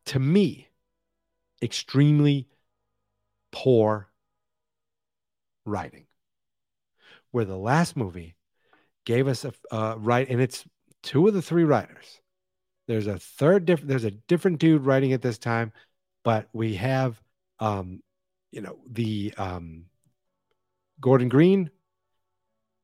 to 0.05 0.17
me 0.19 0.69
extremely 1.61 2.47
poor 3.51 4.09
writing. 5.67 6.07
Where 7.29 7.45
the 7.45 7.57
last 7.57 7.95
movie 7.95 8.33
gave 9.05 9.27
us 9.27 9.45
a 9.45 9.53
uh, 9.69 9.97
right, 9.99 10.27
and 10.27 10.41
it's 10.41 10.65
two 11.03 11.27
of 11.27 11.35
the 11.35 11.43
three 11.43 11.63
writers. 11.63 12.19
There's 12.89 13.05
a 13.05 13.19
third 13.19 13.65
different. 13.65 13.87
There's 13.87 14.03
a 14.03 14.09
different 14.09 14.57
dude 14.57 14.83
writing 14.83 15.11
it 15.11 15.21
this 15.21 15.37
time, 15.37 15.71
but 16.23 16.49
we 16.53 16.73
have, 16.73 17.21
um, 17.59 18.01
you 18.51 18.61
know, 18.61 18.79
the 18.89 19.31
um, 19.37 19.85
Gordon 20.99 21.29
Green, 21.29 21.69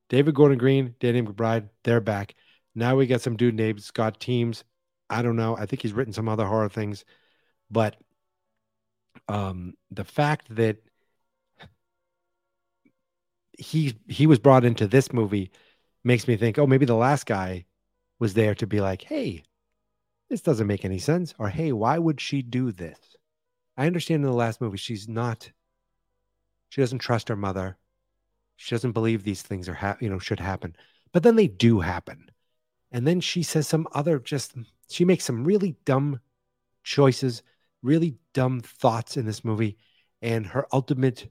David 0.10 0.36
Gordon 0.36 0.60
Green, 0.60 0.94
Danny 1.00 1.24
McBride, 1.24 1.70
they're 1.84 2.02
back. 2.02 2.36
Now 2.76 2.96
we 2.96 3.08
got 3.08 3.22
some 3.22 3.36
dude 3.36 3.56
named 3.56 3.82
Scott 3.82 4.20
Teems. 4.20 4.64
I 5.10 5.24
don't 5.24 5.38
know. 5.38 5.58
I 5.58 5.66
think 5.66 5.82
he's 5.82 5.94
written 5.94 6.14
some 6.14 6.30
other 6.30 6.46
horror 6.46 6.70
things, 6.70 7.04
but 7.72 7.96
um, 9.28 9.74
the 9.90 10.04
fact 10.04 10.56
that 10.56 10.78
he 13.58 13.96
he 14.08 14.28
was 14.28 14.38
brought 14.38 14.66
into 14.66 14.86
this 14.86 15.12
movie 15.12 15.50
makes 16.04 16.28
me 16.28 16.38
think, 16.38 16.60
oh, 16.60 16.68
maybe 16.68 16.86
the 16.86 16.94
last 16.94 17.26
guy 17.26 17.66
was 18.20 18.36
there 18.36 18.54
to 18.54 18.68
be 18.68 18.82
like, 18.82 19.02
hey, 19.02 19.42
this 20.30 20.42
doesn't 20.42 20.68
make 20.68 20.86
any 20.86 21.00
sense, 21.00 21.34
or 21.38 21.50
hey, 21.50 21.72
why 21.72 21.98
would 21.98 22.20
she 22.20 22.42
do 22.42 22.72
this? 22.72 22.98
I 23.78 23.88
understand 23.88 24.24
in 24.24 24.30
the 24.30 24.36
last 24.36 24.62
movie 24.62 24.78
she's 24.78 25.08
not, 25.08 25.52
she 26.70 26.82
doesn't 26.82 27.00
trust 27.00 27.30
her 27.30 27.36
mother. 27.36 27.78
She 28.58 28.74
doesn't 28.74 28.94
believe 28.94 29.24
these 29.24 29.42
things 29.42 29.68
are 29.68 29.74
ha- 29.74 29.98
you 30.00 30.10
know 30.10 30.20
should 30.20 30.40
happen. 30.40 30.76
But 31.12 31.24
then 31.24 31.36
they 31.36 31.48
do 31.48 31.80
happen. 31.80 32.32
And 32.92 33.06
then 33.06 33.20
she 33.20 33.44
says 33.44 33.68
some 33.68 33.88
other 33.92 34.20
just 34.20 34.54
she 34.90 35.06
makes 35.06 35.26
some 35.26 35.44
really 35.44 35.76
dumb 35.86 36.20
choices 36.84 37.42
really 37.86 38.16
dumb 38.34 38.62
thoughts 38.62 39.16
in 39.16 39.26
this 39.26 39.46
movie 39.46 39.78
and 40.22 40.48
her 40.48 40.66
ultimate 40.74 41.30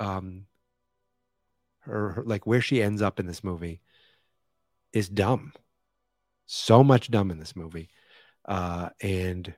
um 0.00 0.44
her, 1.80 2.10
her 2.10 2.22
like 2.24 2.46
where 2.46 2.60
she 2.60 2.82
ends 2.82 3.00
up 3.00 3.20
in 3.20 3.26
this 3.26 3.44
movie 3.44 3.80
is 4.92 5.08
dumb 5.08 5.52
so 6.46 6.82
much 6.84 7.10
dumb 7.10 7.30
in 7.30 7.38
this 7.38 7.56
movie. 7.56 7.88
Uh 8.46 8.90
and 9.00 9.52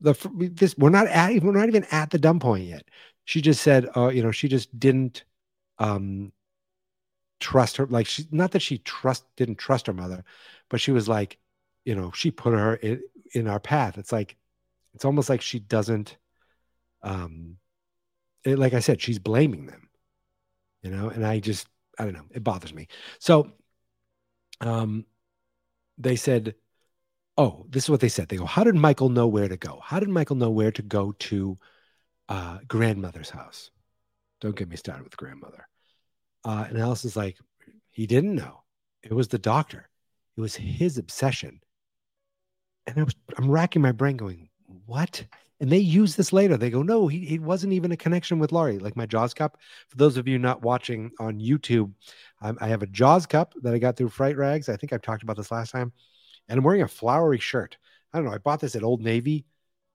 the 0.00 0.14
this 0.52 0.76
we're 0.76 0.90
not 0.90 1.06
at 1.06 1.42
we're 1.42 1.52
not 1.52 1.68
even 1.68 1.84
at 1.90 2.10
the 2.10 2.18
dumb 2.18 2.40
point 2.40 2.64
yet. 2.64 2.84
She 3.24 3.40
just 3.40 3.62
said 3.62 3.88
uh 3.96 4.08
you 4.08 4.22
know 4.22 4.32
she 4.32 4.48
just 4.48 4.78
didn't 4.78 5.24
um 5.78 6.32
trust 7.40 7.76
her 7.76 7.86
like 7.86 8.06
she 8.06 8.26
not 8.30 8.52
that 8.52 8.62
she 8.62 8.78
trust 8.78 9.24
didn't 9.36 9.56
trust 9.58 9.88
her 9.88 9.92
mother 9.92 10.22
but 10.70 10.80
she 10.80 10.92
was 10.92 11.08
like 11.08 11.38
you 11.84 11.92
know 11.92 12.12
she 12.14 12.30
put 12.30 12.52
her 12.54 12.76
in, 12.76 13.02
in 13.34 13.48
our 13.48 13.60
path. 13.60 13.98
It's 13.98 14.12
like 14.12 14.36
it's 14.94 15.04
almost 15.04 15.28
like 15.28 15.40
she 15.40 15.58
doesn't 15.58 16.16
um 17.02 17.56
it, 18.44 18.58
like 18.58 18.74
i 18.74 18.80
said 18.80 19.00
she's 19.00 19.18
blaming 19.18 19.66
them 19.66 19.88
you 20.82 20.90
know 20.90 21.08
and 21.08 21.26
i 21.26 21.40
just 21.40 21.66
i 21.98 22.04
don't 22.04 22.12
know 22.12 22.26
it 22.30 22.44
bothers 22.44 22.72
me. 22.72 22.88
So 23.18 23.50
um 24.60 25.04
they 25.98 26.16
said 26.16 26.54
oh 27.38 27.66
this 27.68 27.84
is 27.84 27.90
what 27.90 28.00
they 28.00 28.08
said 28.08 28.28
they 28.28 28.36
go 28.36 28.44
how 28.46 28.64
did 28.64 28.74
michael 28.74 29.08
know 29.08 29.26
where 29.26 29.48
to 29.48 29.56
go 29.56 29.80
how 29.82 30.00
did 30.00 30.08
michael 30.08 30.36
know 30.36 30.50
where 30.50 30.72
to 30.72 30.82
go 30.82 31.12
to 31.18 31.56
uh 32.28 32.58
grandmother's 32.68 33.30
house 33.30 33.70
don't 34.40 34.56
get 34.56 34.68
me 34.68 34.76
started 34.76 35.04
with 35.04 35.16
grandmother 35.16 35.66
uh, 36.44 36.66
and 36.68 36.78
Allison's 36.78 37.16
like, 37.16 37.38
he 37.90 38.06
didn't 38.06 38.34
know. 38.34 38.62
It 39.02 39.12
was 39.12 39.28
the 39.28 39.38
doctor. 39.38 39.88
It 40.36 40.40
was 40.40 40.54
his 40.54 40.98
obsession. 40.98 41.60
And 42.86 42.98
I 42.98 43.02
was, 43.04 43.14
I'm 43.36 43.50
racking 43.50 43.82
my 43.82 43.92
brain 43.92 44.16
going, 44.16 44.48
what? 44.86 45.24
And 45.62 45.70
they 45.70 45.78
use 45.78 46.16
this 46.16 46.32
later. 46.32 46.56
They 46.56 46.70
go, 46.70 46.82
no, 46.82 47.06
he, 47.06 47.24
he 47.24 47.38
wasn't 47.38 47.72
even 47.72 47.92
a 47.92 47.96
connection 47.96 48.40
with 48.40 48.50
Laurie. 48.50 48.80
Like 48.80 48.96
my 48.96 49.06
Jaws 49.06 49.32
cup. 49.32 49.58
For 49.88 49.96
those 49.96 50.16
of 50.16 50.26
you 50.26 50.36
not 50.36 50.62
watching 50.62 51.12
on 51.20 51.38
YouTube, 51.38 51.92
um, 52.40 52.58
I 52.60 52.66
have 52.66 52.82
a 52.82 52.88
Jaws 52.88 53.26
cup 53.26 53.54
that 53.62 53.72
I 53.72 53.78
got 53.78 53.96
through 53.96 54.08
Fright 54.08 54.36
Rags. 54.36 54.68
I 54.68 54.76
think 54.76 54.92
I've 54.92 55.02
talked 55.02 55.22
about 55.22 55.36
this 55.36 55.52
last 55.52 55.70
time. 55.70 55.92
And 56.48 56.58
I'm 56.58 56.64
wearing 56.64 56.82
a 56.82 56.88
flowery 56.88 57.38
shirt. 57.38 57.78
I 58.12 58.18
don't 58.18 58.26
know. 58.26 58.34
I 58.34 58.38
bought 58.38 58.58
this 58.58 58.74
at 58.74 58.82
Old 58.82 59.02
Navy 59.02 59.46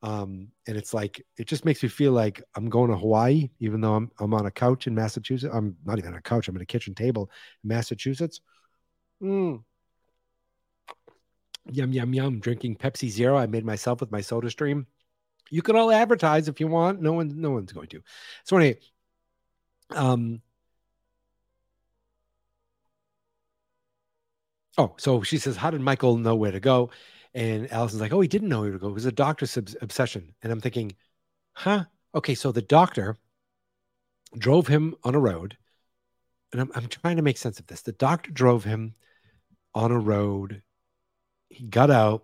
um 0.04 0.50
and 0.68 0.78
it's 0.78 0.94
like 0.94 1.26
it 1.38 1.48
just 1.48 1.66
makes 1.66 1.82
me 1.82 1.90
feel 1.90 2.12
like 2.12 2.44
i'm 2.56 2.70
going 2.70 2.92
to 2.92 2.96
hawaii 2.96 3.50
even 3.60 3.82
though 3.82 3.96
i'm 3.96 4.12
i'm 4.20 4.32
on 4.32 4.46
a 4.46 4.52
couch 4.52 4.86
in 4.86 4.94
massachusetts 4.94 5.52
i'm 5.52 5.76
not 5.86 5.98
even 5.98 6.12
on 6.12 6.20
a 6.20 6.22
couch 6.22 6.48
i'm 6.48 6.56
at 6.56 6.62
a 6.62 6.68
kitchen 6.68 6.94
table 6.94 7.32
in 7.64 7.70
massachusetts 7.70 8.42
mm. 9.24 9.60
yum 11.72 11.92
yum 11.92 12.14
yum 12.14 12.40
drinking 12.40 12.76
pepsi 12.76 13.10
zero 13.10 13.36
i 13.36 13.48
made 13.48 13.66
myself 13.66 14.00
with 14.00 14.12
my 14.12 14.22
soda 14.22 14.52
stream 14.52 14.86
you 15.50 15.62
can 15.62 15.76
all 15.76 15.92
advertise 15.92 16.48
if 16.48 16.60
you 16.60 16.68
want 16.68 17.02
no 17.02 17.14
one 17.14 17.40
no 17.40 17.52
one's 17.52 17.72
going 17.72 17.88
to 17.88 18.02
so 18.44 18.58
anyway 18.58 18.80
um 19.92 20.42
oh 24.78 24.94
so 24.98 25.22
she 25.22 25.38
says 25.38 25.56
how 25.56 25.70
did 25.70 25.82
michael 25.82 26.18
know 26.18 26.36
where 26.36 26.52
to 26.52 26.60
go 26.60 26.90
and 27.38 27.72
Allison's 27.72 28.02
like, 28.02 28.14
oh, 28.14 28.20
he 28.20 28.28
didn't 28.28 28.50
know 28.50 28.62
where 28.62 28.72
to 28.72 28.80
go. 28.80 28.88
It 28.88 28.94
was 28.96 29.06
a 29.06 29.12
doctor's 29.12 29.56
obs- 29.58 29.76
obsession. 29.80 30.34
And 30.42 30.52
I'm 30.52 30.60
thinking, 30.60 30.96
huh? 31.54 31.86
Okay, 32.16 32.34
so 32.34 32.52
the 32.52 32.64
doctor 32.64 33.20
drove 34.36 34.66
him 34.66 34.96
on 35.04 35.14
a 35.14 35.20
road. 35.20 35.56
And 36.52 36.62
I'm, 36.62 36.72
I'm 36.74 36.88
trying 36.88 37.18
to 37.18 37.22
make 37.22 37.38
sense 37.38 37.60
of 37.60 37.68
this. 37.68 37.84
The 37.84 37.92
doctor 37.92 38.32
drove 38.32 38.64
him 38.64 38.96
on 39.76 39.92
a 39.92 40.00
road. 40.00 40.64
He 41.50 41.66
got 41.66 41.92
out 41.92 42.24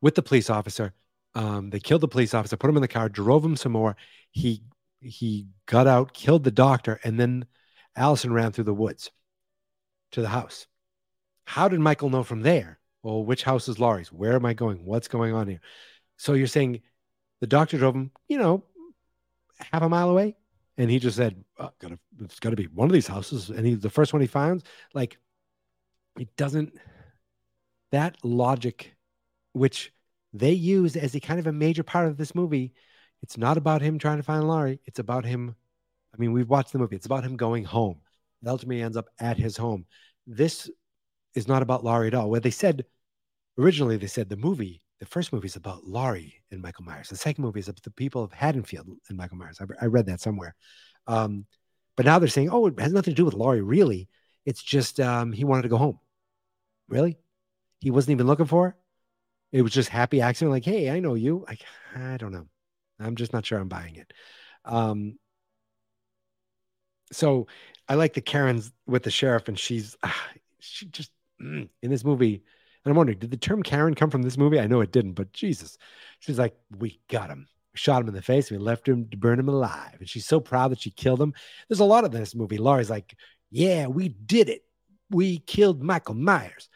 with 0.00 0.14
the 0.14 0.22
police 0.22 0.48
officer. 0.48 0.94
Um, 1.34 1.70
they 1.70 1.80
killed 1.80 2.00
the 2.00 2.08
police 2.08 2.34
officer, 2.34 2.56
put 2.56 2.70
him 2.70 2.76
in 2.76 2.82
the 2.82 2.88
car, 2.88 3.08
drove 3.08 3.44
him 3.44 3.56
some 3.56 3.72
more. 3.72 3.96
He 4.30 4.62
he 5.00 5.46
got 5.66 5.86
out, 5.86 6.12
killed 6.12 6.44
the 6.44 6.50
doctor, 6.50 6.98
and 7.04 7.18
then 7.18 7.46
Allison 7.94 8.32
ran 8.32 8.52
through 8.52 8.64
the 8.64 8.74
woods 8.74 9.10
to 10.12 10.20
the 10.20 10.28
house. 10.28 10.66
How 11.44 11.68
did 11.68 11.80
Michael 11.80 12.10
know 12.10 12.24
from 12.24 12.42
there? 12.42 12.78
Well, 13.02 13.24
which 13.24 13.44
house 13.44 13.68
is 13.68 13.78
Laurie's? 13.78 14.12
Where 14.12 14.34
am 14.34 14.44
I 14.44 14.54
going? 14.54 14.84
What's 14.84 15.08
going 15.08 15.34
on 15.34 15.46
here? 15.46 15.60
So 16.16 16.34
you're 16.34 16.46
saying 16.46 16.82
the 17.40 17.46
doctor 17.46 17.78
drove 17.78 17.94
him, 17.94 18.10
you 18.28 18.38
know, 18.38 18.64
half 19.72 19.82
a 19.82 19.88
mile 19.88 20.10
away, 20.10 20.36
and 20.76 20.90
he 20.90 20.98
just 20.98 21.16
said, 21.16 21.44
oh, 21.58 21.70
"Gotta, 21.78 21.98
it's 22.20 22.40
got 22.40 22.50
to 22.50 22.56
be 22.56 22.66
one 22.66 22.88
of 22.88 22.92
these 22.92 23.06
houses." 23.06 23.50
And 23.50 23.64
he, 23.66 23.74
the 23.74 23.90
first 23.90 24.12
one 24.12 24.20
he 24.20 24.28
finds, 24.28 24.64
like, 24.94 25.18
it 26.18 26.34
doesn't. 26.36 26.74
That 27.92 28.16
logic, 28.22 28.94
which 29.52 29.92
they 30.32 30.52
use 30.52 30.96
as 30.96 31.14
a 31.14 31.20
kind 31.20 31.40
of 31.40 31.46
a 31.46 31.52
major 31.52 31.82
part 31.82 32.06
of 32.06 32.16
this 32.16 32.34
movie, 32.34 32.72
it's 33.22 33.38
not 33.38 33.56
about 33.56 33.82
him 33.82 33.98
trying 33.98 34.18
to 34.18 34.22
find 34.22 34.46
Laurie. 34.46 34.80
It's 34.84 34.98
about 34.98 35.24
him. 35.24 35.54
I 36.14 36.18
mean, 36.18 36.32
we've 36.32 36.48
watched 36.48 36.72
the 36.72 36.78
movie. 36.78 36.96
It's 36.96 37.06
about 37.06 37.24
him 37.24 37.36
going 37.36 37.64
home. 37.64 38.00
It 38.42 38.48
ultimately 38.48 38.82
ends 38.82 38.96
up 38.96 39.08
at 39.18 39.36
his 39.36 39.56
home. 39.56 39.86
this 40.26 40.70
is 41.34 41.48
not 41.48 41.62
about 41.62 41.84
Laurie 41.84 42.08
at 42.08 42.14
all. 42.14 42.30
Where 42.30 42.40
they 42.40 42.50
said 42.50 42.84
originally, 43.58 43.96
they 43.96 44.06
said 44.06 44.28
the 44.28 44.36
movie, 44.36 44.82
the 45.00 45.06
first 45.06 45.32
movie 45.32 45.46
is 45.46 45.56
about 45.56 45.84
Laurie 45.84 46.34
and 46.50 46.60
Michael 46.60 46.84
Myers. 46.84 47.08
The 47.08 47.16
second 47.16 47.44
movie 47.44 47.60
is 47.60 47.68
about 47.68 47.82
the 47.82 47.90
people 47.90 48.22
of 48.22 48.32
Haddonfield 48.32 48.88
and 49.08 49.18
Michael 49.18 49.36
Myers. 49.36 49.60
I, 49.60 49.84
I 49.84 49.86
read 49.86 50.06
that 50.06 50.20
somewhere. 50.20 50.54
Um, 51.06 51.46
but 51.96 52.06
now 52.06 52.18
they're 52.18 52.28
saying, 52.28 52.50
oh, 52.50 52.66
it 52.66 52.78
has 52.80 52.92
nothing 52.92 53.12
to 53.14 53.16
do 53.16 53.24
with 53.24 53.34
Laurie, 53.34 53.62
really. 53.62 54.08
It's 54.46 54.62
just 54.62 55.00
um, 55.00 55.32
he 55.32 55.44
wanted 55.44 55.62
to 55.62 55.68
go 55.68 55.76
home. 55.76 55.98
Really? 56.88 57.18
He 57.80 57.90
wasn't 57.90 58.12
even 58.12 58.26
looking 58.26 58.46
for 58.46 58.68
her? 58.68 58.76
It 59.52 59.62
was 59.62 59.72
just 59.72 59.88
happy 59.88 60.20
accident, 60.20 60.52
like, 60.52 60.64
hey, 60.64 60.90
I 60.90 61.00
know 61.00 61.14
you. 61.14 61.44
Like, 61.48 61.62
I 61.96 62.16
don't 62.16 62.32
know. 62.32 62.46
I'm 63.00 63.16
just 63.16 63.32
not 63.32 63.46
sure 63.46 63.58
I'm 63.58 63.68
buying 63.68 63.96
it. 63.96 64.12
Um, 64.64 65.18
so 67.12 67.46
I 67.88 67.94
like 67.94 68.14
the 68.14 68.20
Karen's 68.20 68.72
with 68.86 69.02
the 69.02 69.10
sheriff, 69.10 69.48
and 69.48 69.58
she's 69.58 69.96
she 70.60 70.86
just 70.86 71.10
mm, 71.40 71.68
in 71.82 71.90
this 71.90 72.04
movie. 72.04 72.42
And 72.84 72.92
I'm 72.92 72.96
wondering, 72.96 73.18
did 73.18 73.30
the 73.30 73.36
term 73.36 73.62
Karen 73.62 73.94
come 73.94 74.10
from 74.10 74.22
this 74.22 74.38
movie? 74.38 74.60
I 74.60 74.66
know 74.66 74.80
it 74.80 74.92
didn't, 74.92 75.12
but 75.12 75.32
Jesus, 75.32 75.76
she's 76.20 76.38
like, 76.38 76.54
we 76.78 77.00
got 77.08 77.28
him, 77.28 77.48
shot 77.74 78.02
him 78.02 78.08
in 78.08 78.14
the 78.14 78.22
face, 78.22 78.50
we 78.50 78.58
left 78.58 78.88
him 78.88 79.08
to 79.10 79.16
burn 79.16 79.38
him 79.38 79.48
alive, 79.48 79.96
and 79.98 80.08
she's 80.08 80.26
so 80.26 80.40
proud 80.40 80.70
that 80.70 80.80
she 80.80 80.90
killed 80.90 81.20
him. 81.20 81.34
There's 81.68 81.80
a 81.80 81.84
lot 81.84 82.04
of 82.04 82.12
this 82.12 82.34
movie. 82.34 82.58
Laurie's 82.58 82.90
like, 82.90 83.14
yeah, 83.50 83.86
we 83.86 84.08
did 84.08 84.48
it, 84.48 84.62
we 85.10 85.38
killed 85.38 85.82
Michael 85.82 86.14
Myers, 86.14 86.68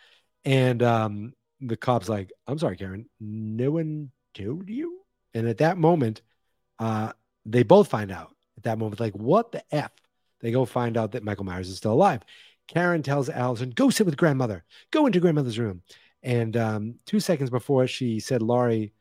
and 0.44 0.82
um, 0.82 1.34
the 1.62 1.76
cop's 1.76 2.08
like, 2.08 2.32
I'm 2.46 2.58
sorry, 2.58 2.76
Karen, 2.76 3.06
no 3.20 3.70
one 3.72 4.10
told 4.34 4.68
you. 4.68 5.00
And 5.34 5.48
at 5.48 5.58
that 5.58 5.78
moment, 5.78 6.22
uh, 6.78 7.12
they 7.46 7.62
both 7.62 7.88
find 7.88 8.10
out 8.10 8.34
at 8.56 8.64
that 8.64 8.78
moment, 8.78 9.00
like, 9.00 9.14
what 9.14 9.52
the 9.52 9.62
F? 9.74 9.92
They 10.40 10.50
go 10.50 10.64
find 10.64 10.96
out 10.96 11.12
that 11.12 11.24
Michael 11.24 11.44
Myers 11.44 11.68
is 11.68 11.76
still 11.76 11.92
alive. 11.92 12.22
Karen 12.68 13.02
tells 13.02 13.28
Allison, 13.28 13.70
go 13.70 13.90
sit 13.90 14.06
with 14.06 14.16
grandmother, 14.16 14.64
go 14.90 15.06
into 15.06 15.20
grandmother's 15.20 15.58
room. 15.58 15.82
And 16.22 16.56
um, 16.56 16.94
two 17.06 17.20
seconds 17.20 17.50
before, 17.50 17.86
she 17.86 18.20
said 18.20 18.42
Laurie 18.42 18.92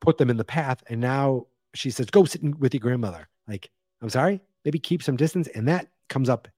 put 0.00 0.18
them 0.18 0.30
in 0.30 0.36
the 0.36 0.44
path. 0.44 0.82
And 0.88 1.00
now 1.00 1.46
she 1.74 1.90
says, 1.90 2.06
go 2.06 2.24
sit 2.24 2.42
with 2.58 2.74
your 2.74 2.80
grandmother. 2.80 3.28
Like, 3.46 3.70
I'm 4.02 4.10
sorry, 4.10 4.40
maybe 4.64 4.78
keep 4.78 5.02
some 5.02 5.16
distance. 5.16 5.48
And 5.48 5.68
that 5.68 5.88
comes 6.08 6.28
up 6.28 6.48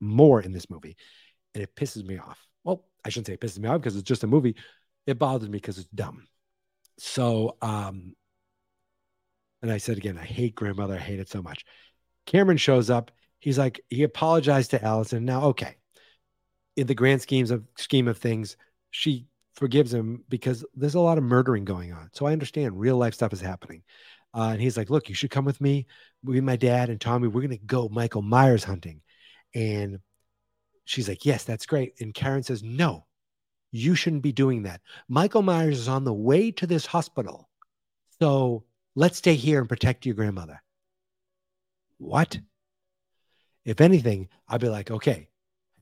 more 0.00 0.40
in 0.40 0.52
this 0.52 0.70
movie. 0.70 0.96
And 1.54 1.62
it 1.62 1.74
pisses 1.74 2.04
me 2.04 2.18
off. 2.18 2.40
Well, 2.66 2.84
I 3.04 3.10
shouldn't 3.10 3.28
say 3.28 3.34
it 3.34 3.40
pisses 3.40 3.60
me 3.60 3.68
off 3.68 3.80
because 3.80 3.94
it's 3.94 4.08
just 4.08 4.24
a 4.24 4.26
movie. 4.26 4.56
It 5.06 5.18
bothers 5.18 5.48
me 5.48 5.56
because 5.58 5.78
it's 5.78 5.88
dumb. 5.94 6.26
So, 6.98 7.56
um, 7.62 8.16
and 9.62 9.70
I 9.70 9.78
said 9.78 9.96
again, 9.96 10.18
I 10.18 10.24
hate 10.24 10.56
grandmother. 10.56 10.94
I 10.94 10.98
hate 10.98 11.20
it 11.20 11.30
so 11.30 11.42
much. 11.42 11.64
Cameron 12.26 12.58
shows 12.58 12.90
up. 12.90 13.12
He's 13.38 13.56
like, 13.56 13.80
he 13.88 14.02
apologized 14.02 14.72
to 14.72 14.84
Allison. 14.84 15.24
Now, 15.24 15.44
okay, 15.44 15.76
in 16.76 16.88
the 16.88 16.94
grand 16.94 17.22
schemes 17.22 17.52
of 17.52 17.64
scheme 17.76 18.08
of 18.08 18.18
things, 18.18 18.56
she 18.90 19.28
forgives 19.54 19.94
him 19.94 20.24
because 20.28 20.64
there's 20.74 20.96
a 20.96 21.00
lot 21.00 21.18
of 21.18 21.24
murdering 21.24 21.64
going 21.64 21.92
on. 21.92 22.10
So 22.12 22.26
I 22.26 22.32
understand 22.32 22.80
real 22.80 22.96
life 22.96 23.14
stuff 23.14 23.32
is 23.32 23.40
happening. 23.40 23.84
Uh, 24.34 24.50
and 24.52 24.60
he's 24.60 24.76
like, 24.76 24.90
look, 24.90 25.08
you 25.08 25.14
should 25.14 25.30
come 25.30 25.44
with 25.44 25.60
me. 25.60 25.86
Me, 26.24 26.40
my 26.40 26.56
dad, 26.56 26.90
and 26.90 27.00
Tommy. 27.00 27.28
We're 27.28 27.42
gonna 27.42 27.58
go 27.58 27.88
Michael 27.88 28.22
Myers 28.22 28.64
hunting. 28.64 29.02
And 29.54 30.00
she's 30.86 31.08
like, 31.08 31.26
yes, 31.26 31.44
that's 31.44 31.66
great. 31.66 32.00
And 32.00 32.14
Karen 32.14 32.42
says, 32.42 32.62
no, 32.62 33.04
you 33.70 33.94
shouldn't 33.94 34.22
be 34.22 34.32
doing 34.32 34.62
that. 34.62 34.80
Michael 35.08 35.42
Myers 35.42 35.78
is 35.80 35.88
on 35.88 36.04
the 36.04 36.14
way 36.14 36.50
to 36.52 36.66
this 36.66 36.86
hospital. 36.86 37.50
So 38.18 38.64
let's 38.94 39.18
stay 39.18 39.34
here 39.34 39.60
and 39.60 39.68
protect 39.68 40.06
your 40.06 40.14
grandmother. 40.14 40.62
What? 41.98 42.38
If 43.64 43.80
anything, 43.80 44.28
I'd 44.48 44.60
be 44.60 44.68
like, 44.68 44.90
okay, 44.90 45.28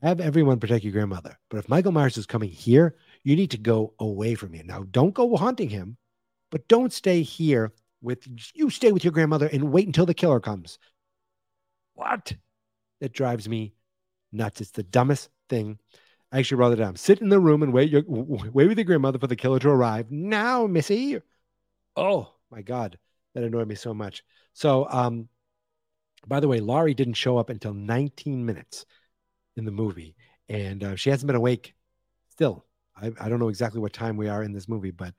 have 0.02 0.20
everyone 0.20 0.58
protect 0.58 0.84
your 0.84 0.92
grandmother. 0.92 1.38
But 1.50 1.58
if 1.58 1.68
Michael 1.68 1.92
Myers 1.92 2.16
is 2.16 2.26
coming 2.26 2.50
here, 2.50 2.96
you 3.22 3.36
need 3.36 3.50
to 3.52 3.58
go 3.58 3.94
away 4.00 4.34
from 4.34 4.52
here. 4.52 4.64
Now, 4.64 4.84
don't 4.90 5.14
go 5.14 5.36
hunting 5.36 5.68
him, 5.68 5.96
but 6.50 6.66
don't 6.68 6.92
stay 6.92 7.22
here 7.22 7.72
with 8.02 8.26
you 8.54 8.68
stay 8.68 8.92
with 8.92 9.02
your 9.02 9.12
grandmother 9.12 9.48
and 9.50 9.72
wait 9.72 9.86
until 9.86 10.04
the 10.06 10.14
killer 10.14 10.40
comes. 10.40 10.78
What? 11.94 12.34
That 13.00 13.12
drives 13.12 13.48
me 13.48 13.74
nuts. 14.34 14.60
It's 14.60 14.70
the 14.70 14.82
dumbest 14.82 15.30
thing. 15.48 15.78
I 16.32 16.38
actually 16.38 16.58
wrote 16.58 16.72
it 16.72 16.76
down. 16.82 16.96
Sit 16.96 17.20
in 17.20 17.28
the 17.28 17.38
room 17.38 17.62
and 17.62 17.72
wait 17.72 17.90
your 17.90 18.02
wait 18.06 18.68
with 18.68 18.78
your 18.78 18.84
grandmother 18.84 19.18
for 19.18 19.26
the 19.26 19.36
killer 19.36 19.58
to 19.60 19.68
arrive. 19.68 20.10
Now, 20.10 20.66
Missy. 20.66 21.20
Oh 21.96 22.34
my 22.50 22.62
God. 22.62 22.98
That 23.34 23.44
annoyed 23.44 23.68
me 23.68 23.74
so 23.74 23.94
much. 23.94 24.22
So 24.52 24.86
um 24.90 25.28
by 26.26 26.40
the 26.40 26.48
way, 26.48 26.60
Laurie 26.60 26.94
didn't 26.94 27.14
show 27.14 27.38
up 27.38 27.50
until 27.50 27.74
19 27.74 28.44
minutes 28.44 28.86
in 29.56 29.64
the 29.64 29.70
movie, 29.70 30.16
and 30.48 30.82
uh, 30.82 30.96
she 30.96 31.10
hasn't 31.10 31.26
been 31.26 31.36
awake 31.36 31.74
still. 32.30 32.64
I, 32.96 33.12
I, 33.20 33.28
don't 33.28 33.40
know 33.40 33.48
exactly 33.48 33.80
what 33.80 33.92
time 33.92 34.16
we 34.16 34.28
are 34.28 34.42
in 34.42 34.52
this 34.52 34.68
movie, 34.68 34.90
but 34.90 35.14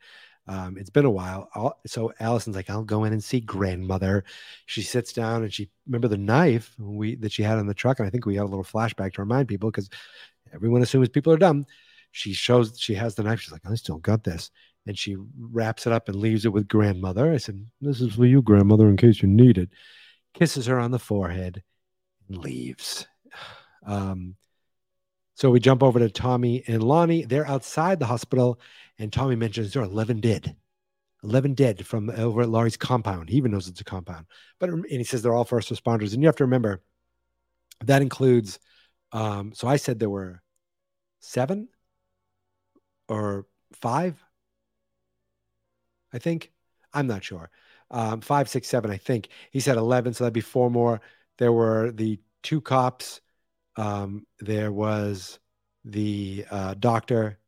um, 0.47 0.77
it's 0.77 0.89
been 0.89 1.05
a 1.05 1.11
while. 1.11 1.49
I'll, 1.55 1.79
so 1.87 2.13
Allison's 2.19 2.55
like, 2.55 2.69
I'll 2.69 2.83
go 2.83 3.03
in 3.03 3.13
and 3.13 3.23
see 3.23 3.39
grandmother. 3.39 4.23
She 4.67 4.83
sits 4.83 5.11
down 5.11 5.43
and 5.43 5.51
she 5.51 5.69
remember 5.87 6.07
the 6.07 6.17
knife 6.17 6.75
we 6.77 7.15
that 7.15 7.31
she 7.31 7.41
had 7.43 7.57
in 7.57 7.67
the 7.67 7.73
truck, 7.73 7.99
and 7.99 8.07
I 8.07 8.11
think 8.11 8.25
we 8.25 8.35
had 8.35 8.43
a 8.43 8.49
little 8.49 8.63
flashback 8.63 9.13
to 9.13 9.21
remind 9.21 9.47
people 9.47 9.71
because 9.71 9.89
everyone 10.53 10.83
assumes 10.83 11.09
people 11.09 11.33
are 11.33 11.37
dumb. 11.37 11.65
She 12.11 12.33
shows 12.33 12.79
she 12.79 12.93
has 12.93 13.15
the 13.15 13.23
knife. 13.23 13.41
She's 13.41 13.51
like, 13.51 13.65
I 13.65 13.73
still 13.75 13.97
got 13.97 14.23
this, 14.23 14.51
and 14.85 14.97
she 14.97 15.17
wraps 15.39 15.87
it 15.87 15.93
up 15.93 16.09
and 16.09 16.17
leaves 16.17 16.45
it 16.45 16.53
with 16.53 16.67
grandmother. 16.67 17.31
I 17.31 17.37
said, 17.37 17.65
This 17.81 17.99
is 17.99 18.13
for 18.13 18.25
you, 18.25 18.41
grandmother, 18.41 18.87
in 18.87 18.97
case 18.97 19.21
you 19.21 19.27
need 19.27 19.57
it. 19.57 19.69
Kisses 20.35 20.67
her 20.67 20.79
on 20.79 20.91
the 20.91 20.99
forehead 20.99 21.63
and 22.29 22.37
leaves. 22.37 23.07
Um, 23.87 24.35
so 25.35 25.51
we 25.51 25.59
jump 25.59 25.83
over 25.83 25.99
to 25.99 26.09
Tommy 26.09 26.63
and 26.65 26.81
Lonnie. 26.81 27.25
They're 27.25 27.47
outside 27.47 27.99
the 27.99 28.05
hospital, 28.05 28.59
and 28.99 29.11
Tommy 29.11 29.35
mentions 29.35 29.73
there 29.73 29.81
are 29.81 29.85
11 29.85 30.21
dead. 30.21 30.55
11 31.23 31.53
dead 31.53 31.85
from 31.85 32.09
over 32.11 32.41
at 32.41 32.49
Laurie's 32.49 32.77
compound. 32.77 33.29
He 33.29 33.37
even 33.37 33.51
knows 33.51 33.67
it's 33.67 33.81
a 33.81 33.85
compound. 33.85 34.27
But 34.59 34.69
and 34.69 34.85
he 34.89 35.03
says 35.03 35.21
they're 35.21 35.33
all 35.33 35.43
first 35.43 35.71
responders. 35.71 36.13
And 36.13 36.21
you 36.21 36.27
have 36.27 36.35
to 36.37 36.43
remember 36.43 36.81
that 37.83 38.01
includes 38.01 38.59
um, 39.11 39.53
so 39.53 39.67
I 39.67 39.77
said 39.77 39.99
there 39.99 40.09
were 40.09 40.41
seven 41.19 41.69
or 43.07 43.45
five, 43.73 44.21
I 46.13 46.19
think. 46.19 46.51
I'm 46.93 47.07
not 47.07 47.23
sure. 47.23 47.49
Um, 47.91 48.21
five, 48.21 48.49
six, 48.49 48.67
seven, 48.67 48.91
I 48.91 48.97
think. 48.97 49.29
He 49.51 49.59
said 49.59 49.77
11, 49.77 50.13
so 50.13 50.23
that'd 50.23 50.33
be 50.33 50.41
four 50.41 50.69
more. 50.69 51.01
There 51.37 51.51
were 51.51 51.91
the 51.91 52.19
two 52.43 52.61
cops 52.61 53.21
um, 53.77 54.25
there 54.39 54.71
was 54.71 55.39
the 55.83 56.45
uh, 56.49 56.75
doctor 56.75 57.39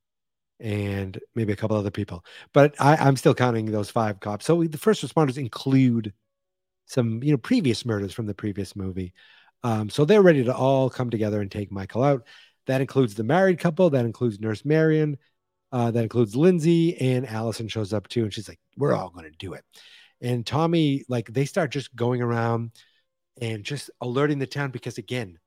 and 0.60 1.20
maybe 1.36 1.54
a 1.54 1.56
couple 1.56 1.78
other 1.78 1.92
people, 1.92 2.26
but 2.54 2.76
I, 2.80 2.96
I'm 2.96 3.16
still 3.16 3.36
counting 3.36 3.66
those 3.66 3.90
five 3.90 4.20
cops. 4.20 4.46
So 4.46 4.64
the 4.64 4.78
first 4.78 5.06
responders 5.06 5.38
include 5.38 6.14
some, 6.86 7.22
you 7.22 7.32
know, 7.32 7.38
previous 7.38 7.86
murders 7.86 8.14
from 8.14 8.26
the 8.26 8.34
previous 8.34 8.76
movie. 8.76 9.14
Um, 9.64 9.90
so 9.90 10.06
they're 10.06 10.22
ready 10.22 10.44
to 10.44 10.56
all 10.56 10.90
come 10.90 11.10
together 11.10 11.42
and 11.42 11.52
take 11.52 11.72
Michael 11.72 12.04
out. 12.04 12.26
That 12.68 12.82
includes 12.82 13.16
the 13.16 13.24
married 13.24 13.60
couple. 13.60 13.90
That 13.90 14.06
includes 14.06 14.40
Nurse 14.40 14.66
Marion. 14.66 15.18
Uh, 15.72 15.92
that 15.92 16.04
includes 16.04 16.36
Lindsay 16.36 16.98
and 17.00 17.28
Allison 17.28 17.68
shows 17.68 17.94
up 17.94 18.08
too, 18.08 18.24
and 18.24 18.34
she's 18.34 18.48
like, 18.48 18.60
"We're 18.78 18.94
all 18.94 19.10
going 19.10 19.26
to 19.26 19.38
do 19.38 19.54
it." 19.54 19.66
And 20.22 20.46
Tommy, 20.46 21.04
like, 21.10 21.28
they 21.32 21.46
start 21.46 21.72
just 21.72 21.96
going 21.96 22.22
around 22.22 22.72
and 23.42 23.64
just 23.64 23.90
alerting 24.02 24.40
the 24.40 24.48
town 24.48 24.72
because 24.72 24.98
again, 24.98 25.38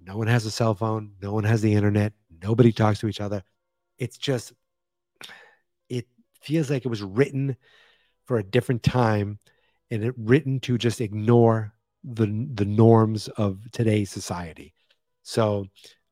no 0.00 0.16
one 0.16 0.28
has 0.28 0.46
a 0.46 0.50
cell 0.50 0.74
phone. 0.74 1.12
No 1.20 1.32
one 1.32 1.44
has 1.44 1.62
the 1.62 1.74
internet. 1.74 2.12
Nobody 2.42 2.72
talks 2.72 3.00
to 3.00 3.08
each 3.08 3.20
other. 3.20 3.42
It's 3.98 4.18
just, 4.18 4.52
it 5.88 6.06
feels 6.42 6.70
like 6.70 6.84
it 6.84 6.88
was 6.88 7.02
written 7.02 7.56
for 8.26 8.38
a 8.38 8.44
different 8.44 8.82
time 8.82 9.38
and 9.90 10.04
it 10.04 10.14
written 10.16 10.60
to 10.60 10.78
just 10.78 11.00
ignore 11.00 11.72
the 12.04 12.48
the 12.54 12.64
norms 12.64 13.28
of 13.28 13.60
today's 13.72 14.10
society. 14.10 14.72
So 15.22 15.66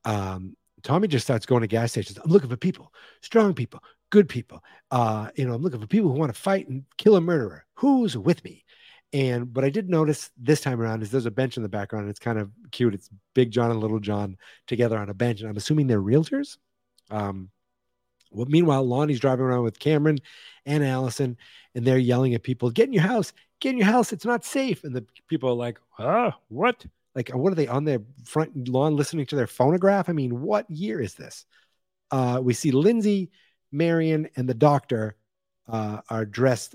um, 0.04 0.56
Tommy 0.82 1.08
just 1.08 1.24
starts 1.24 1.46
going 1.46 1.62
to 1.62 1.66
gas 1.66 1.92
stations. 1.92 2.18
I'm 2.18 2.30
looking 2.30 2.50
for 2.50 2.56
people, 2.56 2.92
strong 3.22 3.54
people, 3.54 3.80
good 4.10 4.28
people. 4.28 4.62
Uh, 4.90 5.30
you 5.36 5.46
know, 5.46 5.54
I'm 5.54 5.62
looking 5.62 5.80
for 5.80 5.86
people 5.86 6.10
who 6.10 6.18
want 6.18 6.34
to 6.34 6.40
fight 6.40 6.68
and 6.68 6.84
kill 6.98 7.16
a 7.16 7.20
murderer. 7.20 7.64
Who's 7.74 8.16
with 8.16 8.42
me? 8.44 8.64
And 9.12 9.54
what 9.54 9.64
I 9.64 9.70
did 9.70 9.88
notice 9.88 10.30
this 10.36 10.60
time 10.60 10.80
around 10.80 11.02
is 11.02 11.10
there's 11.10 11.26
a 11.26 11.30
bench 11.30 11.56
in 11.56 11.62
the 11.62 11.68
background. 11.68 12.04
And 12.04 12.10
it's 12.10 12.18
kind 12.18 12.38
of 12.38 12.50
cute. 12.72 12.94
It's 12.94 13.08
Big 13.34 13.52
John 13.52 13.70
and 13.70 13.80
Little 13.80 14.00
John 14.00 14.36
together 14.66 14.98
on 14.98 15.08
a 15.08 15.14
bench. 15.14 15.40
And 15.40 15.48
I'm 15.48 15.56
assuming 15.56 15.86
they're 15.86 16.02
realtors. 16.02 16.58
Um, 17.10 17.50
well, 18.34 18.46
meanwhile, 18.46 18.84
Lonnie's 18.84 19.20
driving 19.20 19.44
around 19.44 19.64
with 19.64 19.78
Cameron 19.78 20.18
and 20.66 20.84
Allison, 20.84 21.36
and 21.74 21.84
they're 21.84 21.98
yelling 21.98 22.34
at 22.34 22.42
people, 22.42 22.70
Get 22.70 22.88
in 22.88 22.92
your 22.92 23.02
house, 23.02 23.32
get 23.60 23.70
in 23.70 23.78
your 23.78 23.86
house. 23.86 24.12
It's 24.12 24.24
not 24.24 24.44
safe. 24.44 24.84
And 24.84 24.94
the 24.94 25.06
people 25.28 25.48
are 25.50 25.54
like, 25.54 25.78
Ah, 25.98 26.36
what? 26.48 26.84
Like, 27.14 27.30
what 27.30 27.52
are 27.52 27.56
they 27.56 27.68
on 27.68 27.84
their 27.84 28.00
front 28.24 28.68
lawn 28.68 28.96
listening 28.96 29.26
to 29.26 29.36
their 29.36 29.46
phonograph? 29.46 30.08
I 30.08 30.12
mean, 30.12 30.40
what 30.40 30.68
year 30.68 31.00
is 31.00 31.14
this? 31.14 31.46
Uh, 32.10 32.40
we 32.42 32.54
see 32.54 32.72
Lindsay, 32.72 33.30
Marion, 33.70 34.28
and 34.36 34.48
the 34.48 34.54
doctor 34.54 35.16
uh, 35.68 36.00
are 36.10 36.24
dressed 36.24 36.74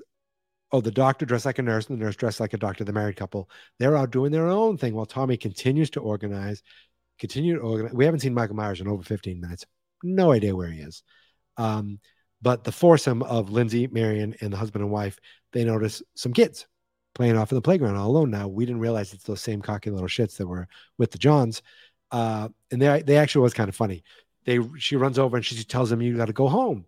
oh, 0.71 0.81
the 0.81 0.91
doctor 0.91 1.25
dressed 1.25 1.45
like 1.45 1.59
a 1.59 1.63
nurse 1.63 1.87
and 1.87 1.99
the 1.99 2.03
nurse 2.03 2.15
dressed 2.15 2.39
like 2.39 2.53
a 2.53 2.57
doctor, 2.57 2.83
the 2.83 2.93
married 2.93 3.15
couple. 3.15 3.49
They're 3.77 3.97
out 3.97 4.11
doing 4.11 4.31
their 4.31 4.47
own 4.47 4.77
thing 4.77 4.93
while 4.93 5.05
Tommy 5.05 5.37
continues 5.37 5.89
to 5.91 5.99
organize. 5.99 6.61
continue 7.19 7.55
to 7.55 7.61
organize. 7.61 7.93
We 7.93 8.05
haven't 8.05 8.21
seen 8.21 8.33
Michael 8.33 8.55
Myers 8.55 8.81
in 8.81 8.87
over 8.87 9.03
15 9.03 9.41
minutes. 9.41 9.65
No 10.03 10.31
idea 10.31 10.55
where 10.55 10.71
he 10.71 10.79
is. 10.79 11.03
Um, 11.59 11.99
but 12.41 12.63
the 12.63 12.71
foursome 12.71 13.21
of 13.23 13.51
Lindsay, 13.51 13.87
Marion, 13.87 14.33
and 14.41 14.51
the 14.51 14.57
husband 14.57 14.81
and 14.83 14.91
wife, 14.91 15.19
they 15.51 15.65
notice 15.65 16.01
some 16.15 16.33
kids 16.33 16.65
playing 17.13 17.37
off 17.37 17.51
in 17.51 17.55
the 17.55 17.61
playground 17.61 17.97
all 17.97 18.09
alone. 18.09 18.31
Now 18.31 18.47
we 18.47 18.65
didn't 18.65 18.81
realize 18.81 19.13
it's 19.13 19.25
those 19.25 19.41
same 19.41 19.61
cocky 19.61 19.89
little 19.91 20.07
shits 20.07 20.37
that 20.37 20.47
were 20.47 20.67
with 20.97 21.11
the 21.11 21.17
Johns. 21.17 21.61
Uh, 22.11 22.47
and 22.71 22.81
they 22.81 23.03
they 23.03 23.17
actually 23.17 23.43
was 23.43 23.53
kind 23.53 23.69
of 23.69 23.75
funny. 23.75 24.03
They 24.45 24.59
she 24.77 24.95
runs 24.95 25.19
over 25.19 25.35
and 25.35 25.45
she 25.45 25.61
tells 25.63 25.89
them 25.89 26.01
you 26.01 26.15
got 26.17 26.25
to 26.25 26.33
go 26.33 26.47
home, 26.47 26.85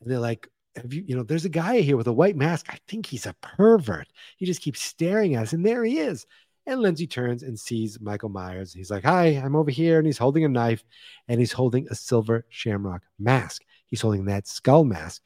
and 0.00 0.10
they're 0.10 0.18
like, 0.18 0.48
"Have 0.76 0.92
you 0.92 1.04
you 1.06 1.16
know? 1.16 1.22
There's 1.22 1.46
a 1.46 1.50
guy 1.50 1.80
here 1.80 1.96
with 1.96 2.08
a 2.08 2.12
white 2.12 2.36
mask. 2.36 2.66
I 2.68 2.78
think 2.88 3.06
he's 3.06 3.24
a 3.24 3.36
pervert. 3.40 4.08
He 4.36 4.46
just 4.46 4.60
keeps 4.60 4.82
staring 4.82 5.36
at 5.36 5.44
us, 5.44 5.52
and 5.52 5.64
there 5.64 5.84
he 5.84 6.00
is." 6.00 6.26
And 6.66 6.82
Lindsay 6.82 7.06
turns 7.06 7.42
and 7.42 7.58
sees 7.58 7.98
Michael 7.98 8.28
Myers. 8.28 8.74
He's 8.74 8.90
like, 8.90 9.04
Hi, 9.04 9.28
I'm 9.28 9.56
over 9.56 9.70
here. 9.70 9.96
And 9.96 10.06
he's 10.06 10.18
holding 10.18 10.44
a 10.44 10.50
knife 10.50 10.84
and 11.26 11.40
he's 11.40 11.52
holding 11.52 11.88
a 11.88 11.94
silver 11.94 12.44
shamrock 12.50 13.04
mask. 13.18 13.62
He's 13.88 14.00
holding 14.00 14.26
that 14.26 14.46
skull 14.46 14.84
mask. 14.84 15.22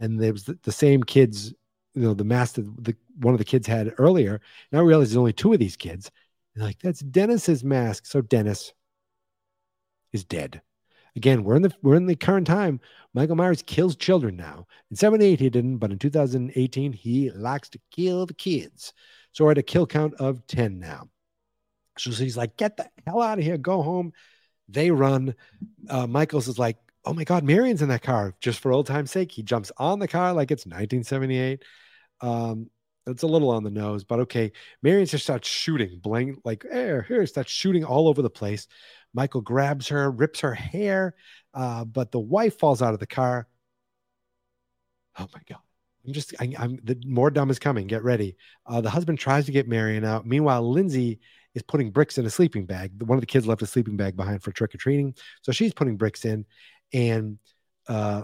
And 0.00 0.20
there 0.20 0.32
was 0.32 0.44
the, 0.44 0.58
the 0.62 0.72
same 0.72 1.02
kids, 1.02 1.52
you 1.94 2.02
know, 2.02 2.14
the 2.14 2.24
mask 2.24 2.56
that 2.56 2.84
the, 2.84 2.96
one 3.18 3.34
of 3.34 3.38
the 3.38 3.44
kids 3.44 3.66
had 3.66 3.94
earlier. 3.98 4.40
And 4.70 4.80
I 4.80 4.82
realize 4.84 5.10
there's 5.10 5.16
only 5.16 5.32
two 5.32 5.52
of 5.52 5.58
these 5.58 5.76
kids. 5.76 6.10
And 6.54 6.64
like, 6.64 6.78
that's 6.80 7.00
Dennis's 7.00 7.64
mask. 7.64 8.06
So 8.06 8.20
Dennis 8.20 8.72
is 10.12 10.24
dead. 10.24 10.62
Again, 11.16 11.44
we're 11.44 11.56
in 11.56 11.62
the 11.62 11.72
we're 11.80 11.94
in 11.94 12.06
the 12.06 12.16
current 12.16 12.46
time. 12.46 12.80
Michael 13.12 13.36
Myers 13.36 13.62
kills 13.62 13.94
children 13.94 14.36
now. 14.36 14.66
In 14.90 14.96
78 14.96 15.38
he 15.38 15.48
didn't, 15.48 15.78
but 15.78 15.92
in 15.92 15.98
2018 15.98 16.92
he 16.92 17.30
likes 17.30 17.68
to 17.70 17.80
kill 17.92 18.26
the 18.26 18.34
kids. 18.34 18.92
So 19.30 19.44
we're 19.44 19.52
at 19.52 19.58
a 19.58 19.62
kill 19.62 19.86
count 19.86 20.14
of 20.14 20.44
10 20.48 20.80
now. 20.80 21.08
So 21.98 22.10
he's 22.10 22.36
like, 22.36 22.56
get 22.56 22.76
the 22.76 22.88
hell 23.06 23.22
out 23.22 23.38
of 23.38 23.44
here, 23.44 23.58
go 23.58 23.82
home. 23.82 24.12
They 24.68 24.90
run. 24.90 25.34
Uh, 25.88 26.06
Michaels 26.06 26.48
is 26.48 26.58
like, 26.58 26.78
oh 27.04 27.12
my 27.12 27.24
God, 27.24 27.44
Marion's 27.44 27.82
in 27.82 27.88
that 27.88 28.02
car 28.02 28.34
just 28.40 28.60
for 28.60 28.72
old 28.72 28.86
time's 28.86 29.10
sake. 29.10 29.32
He 29.32 29.42
jumps 29.42 29.70
on 29.76 29.98
the 29.98 30.08
car 30.08 30.32
like 30.32 30.50
it's 30.50 30.66
1978. 30.66 31.62
Um, 32.20 32.70
it's 33.06 33.22
a 33.22 33.26
little 33.26 33.50
on 33.50 33.64
the 33.64 33.70
nose, 33.70 34.04
but 34.04 34.20
okay. 34.20 34.52
Marion 34.82 35.06
just 35.06 35.24
starts 35.24 35.46
shooting, 35.46 35.98
blank, 36.02 36.38
like, 36.44 36.64
here, 36.70 37.02
here, 37.02 37.26
starts 37.26 37.52
shooting 37.52 37.84
all 37.84 38.08
over 38.08 38.22
the 38.22 38.30
place. 38.30 38.66
Michael 39.12 39.42
grabs 39.42 39.88
her, 39.88 40.10
rips 40.10 40.40
her 40.40 40.54
hair, 40.54 41.14
uh, 41.52 41.84
but 41.84 42.10
the 42.10 42.20
wife 42.20 42.58
falls 42.58 42.80
out 42.80 42.94
of 42.94 43.00
the 43.00 43.06
car. 43.06 43.46
Oh 45.18 45.28
my 45.34 45.40
God. 45.48 45.60
I'm 46.06 46.12
just, 46.12 46.34
I, 46.40 46.54
am 46.58 46.78
the 46.82 47.00
more 47.06 47.30
dumb 47.30 47.50
is 47.50 47.58
coming. 47.58 47.86
Get 47.86 48.04
ready. 48.04 48.36
Uh, 48.66 48.80
the 48.80 48.90
husband 48.90 49.18
tries 49.18 49.46
to 49.46 49.52
get 49.52 49.68
Marion 49.68 50.04
out. 50.04 50.26
Meanwhile, 50.26 50.70
Lindsay 50.70 51.20
is 51.54 51.62
putting 51.62 51.90
bricks 51.90 52.18
in 52.18 52.26
a 52.26 52.30
sleeping 52.30 52.66
bag. 52.66 53.02
One 53.02 53.16
of 53.16 53.22
the 53.22 53.26
kids 53.26 53.46
left 53.46 53.62
a 53.62 53.66
sleeping 53.66 53.96
bag 53.96 54.16
behind 54.16 54.42
for 54.42 54.52
trick 54.52 54.74
or 54.74 54.78
treating, 54.78 55.14
so 55.42 55.52
she's 55.52 55.72
putting 55.72 55.96
bricks 55.96 56.24
in, 56.24 56.44
and 56.92 57.38
uh, 57.88 58.22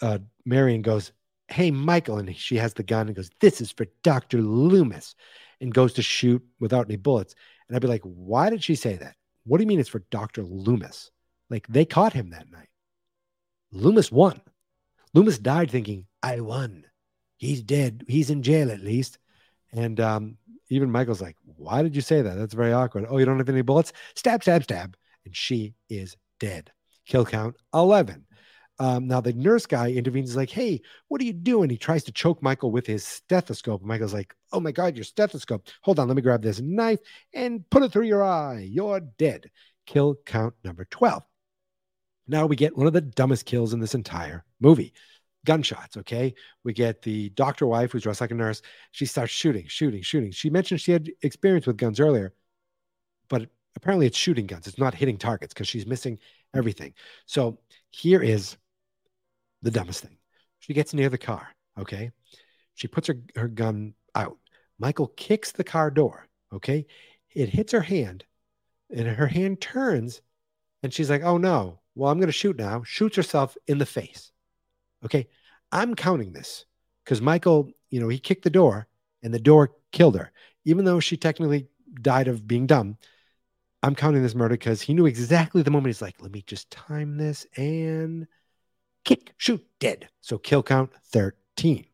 uh, 0.00 0.18
Marion 0.44 0.82
goes, 0.82 1.12
"Hey, 1.48 1.70
Michael," 1.70 2.18
and 2.18 2.36
she 2.36 2.56
has 2.56 2.74
the 2.74 2.82
gun 2.82 3.06
and 3.06 3.16
goes, 3.16 3.30
"This 3.40 3.60
is 3.60 3.72
for 3.72 3.86
Doctor 4.02 4.40
Loomis," 4.40 5.14
and 5.60 5.74
goes 5.74 5.94
to 5.94 6.02
shoot 6.02 6.42
without 6.60 6.86
any 6.86 6.96
bullets. 6.96 7.34
And 7.68 7.76
I'd 7.76 7.82
be 7.82 7.88
like, 7.88 8.02
"Why 8.02 8.50
did 8.50 8.62
she 8.62 8.74
say 8.74 8.96
that? 8.96 9.16
What 9.44 9.58
do 9.58 9.62
you 9.62 9.68
mean 9.68 9.80
it's 9.80 9.88
for 9.88 10.04
Doctor 10.10 10.42
Loomis? 10.42 11.10
Like 11.50 11.66
they 11.66 11.84
caught 11.84 12.12
him 12.12 12.30
that 12.30 12.50
night. 12.50 12.68
Loomis 13.70 14.12
won." 14.12 14.40
Loomis 15.14 15.38
died 15.38 15.70
thinking, 15.70 16.06
I 16.22 16.40
won. 16.40 16.86
He's 17.36 17.62
dead. 17.62 18.04
He's 18.08 18.30
in 18.30 18.42
jail 18.42 18.70
at 18.70 18.80
least. 18.80 19.18
And 19.72 20.00
um, 20.00 20.38
even 20.68 20.90
Michael's 20.90 21.20
like, 21.20 21.36
Why 21.44 21.82
did 21.82 21.94
you 21.94 22.02
say 22.02 22.22
that? 22.22 22.36
That's 22.36 22.54
very 22.54 22.72
awkward. 22.72 23.06
Oh, 23.08 23.18
you 23.18 23.24
don't 23.24 23.38
have 23.38 23.48
any 23.48 23.62
bullets? 23.62 23.92
Stab, 24.14 24.42
stab, 24.42 24.62
stab. 24.62 24.96
And 25.24 25.36
she 25.36 25.74
is 25.90 26.16
dead. 26.40 26.72
Kill 27.06 27.24
count 27.24 27.56
11. 27.74 28.24
Um, 28.78 29.06
now 29.06 29.20
the 29.20 29.32
nurse 29.32 29.66
guy 29.66 29.92
intervenes, 29.92 30.34
like, 30.34 30.50
Hey, 30.50 30.80
what 31.08 31.20
are 31.20 31.24
you 31.24 31.32
doing? 31.32 31.70
He 31.70 31.76
tries 31.76 32.04
to 32.04 32.12
choke 32.12 32.42
Michael 32.42 32.70
with 32.70 32.86
his 32.86 33.06
stethoscope. 33.06 33.82
Michael's 33.82 34.14
like, 34.14 34.34
Oh 34.52 34.60
my 34.60 34.72
God, 34.72 34.96
your 34.96 35.04
stethoscope. 35.04 35.68
Hold 35.82 35.98
on, 35.98 36.08
let 36.08 36.16
me 36.16 36.22
grab 36.22 36.42
this 36.42 36.60
knife 36.60 37.00
and 37.32 37.68
put 37.70 37.82
it 37.82 37.92
through 37.92 38.06
your 38.06 38.24
eye. 38.24 38.66
You're 38.68 39.00
dead. 39.00 39.50
Kill 39.86 40.16
count 40.26 40.54
number 40.64 40.86
12. 40.86 41.22
Now 42.28 42.46
we 42.46 42.56
get 42.56 42.76
one 42.76 42.86
of 42.86 42.92
the 42.92 43.00
dumbest 43.00 43.46
kills 43.46 43.72
in 43.72 43.80
this 43.80 43.94
entire 43.94 44.44
movie 44.60 44.94
gunshots. 45.44 45.96
Okay. 45.96 46.34
We 46.64 46.72
get 46.72 47.02
the 47.02 47.30
doctor 47.30 47.66
wife 47.66 47.92
who's 47.92 48.02
dressed 48.02 48.20
like 48.20 48.30
a 48.30 48.34
nurse. 48.34 48.62
She 48.92 49.06
starts 49.06 49.32
shooting, 49.32 49.66
shooting, 49.66 50.02
shooting. 50.02 50.30
She 50.30 50.50
mentioned 50.50 50.80
she 50.80 50.92
had 50.92 51.10
experience 51.22 51.66
with 51.66 51.76
guns 51.76 52.00
earlier, 52.00 52.32
but 53.28 53.48
apparently 53.76 54.06
it's 54.06 54.16
shooting 54.16 54.46
guns. 54.46 54.66
It's 54.66 54.78
not 54.78 54.94
hitting 54.94 55.18
targets 55.18 55.52
because 55.52 55.68
she's 55.68 55.86
missing 55.86 56.18
everything. 56.54 56.94
So 57.26 57.58
here 57.90 58.22
is 58.22 58.56
the 59.62 59.70
dumbest 59.70 60.02
thing. 60.02 60.16
She 60.58 60.74
gets 60.74 60.94
near 60.94 61.08
the 61.08 61.18
car. 61.18 61.48
Okay. 61.78 62.10
She 62.74 62.88
puts 62.88 63.08
her, 63.08 63.16
her 63.36 63.48
gun 63.48 63.94
out. 64.14 64.38
Michael 64.78 65.08
kicks 65.08 65.52
the 65.52 65.64
car 65.64 65.90
door. 65.90 66.28
Okay. 66.52 66.86
It 67.34 67.48
hits 67.48 67.72
her 67.72 67.80
hand 67.80 68.24
and 68.90 69.06
her 69.06 69.26
hand 69.26 69.60
turns 69.60 70.20
and 70.82 70.92
she's 70.92 71.10
like, 71.10 71.22
oh 71.22 71.38
no, 71.38 71.80
well, 71.94 72.10
I'm 72.10 72.18
going 72.18 72.28
to 72.28 72.32
shoot 72.32 72.56
now. 72.56 72.82
Shoots 72.84 73.16
herself 73.16 73.56
in 73.66 73.78
the 73.78 73.86
face. 73.86 74.32
Okay. 75.04 75.28
I'm 75.70 75.94
counting 75.94 76.32
this 76.32 76.66
because 77.04 77.22
Michael, 77.22 77.70
you 77.90 78.00
know, 78.00 78.08
he 78.08 78.18
kicked 78.18 78.44
the 78.44 78.50
door 78.50 78.86
and 79.22 79.32
the 79.32 79.38
door 79.38 79.72
killed 79.90 80.16
her. 80.16 80.32
Even 80.64 80.84
though 80.84 81.00
she 81.00 81.16
technically 81.16 81.66
died 82.00 82.28
of 82.28 82.46
being 82.46 82.66
dumb, 82.66 82.98
I'm 83.82 83.94
counting 83.94 84.22
this 84.22 84.34
murder 84.34 84.54
because 84.54 84.80
he 84.80 84.94
knew 84.94 85.06
exactly 85.06 85.62
the 85.62 85.70
moment 85.70 85.88
he's 85.88 86.02
like, 86.02 86.20
let 86.20 86.32
me 86.32 86.42
just 86.46 86.70
time 86.70 87.16
this 87.16 87.46
and 87.56 88.26
kick, 89.04 89.32
shoot, 89.38 89.64
dead. 89.80 90.08
So 90.20 90.38
kill 90.38 90.62
count 90.62 90.90
13. 91.10 91.86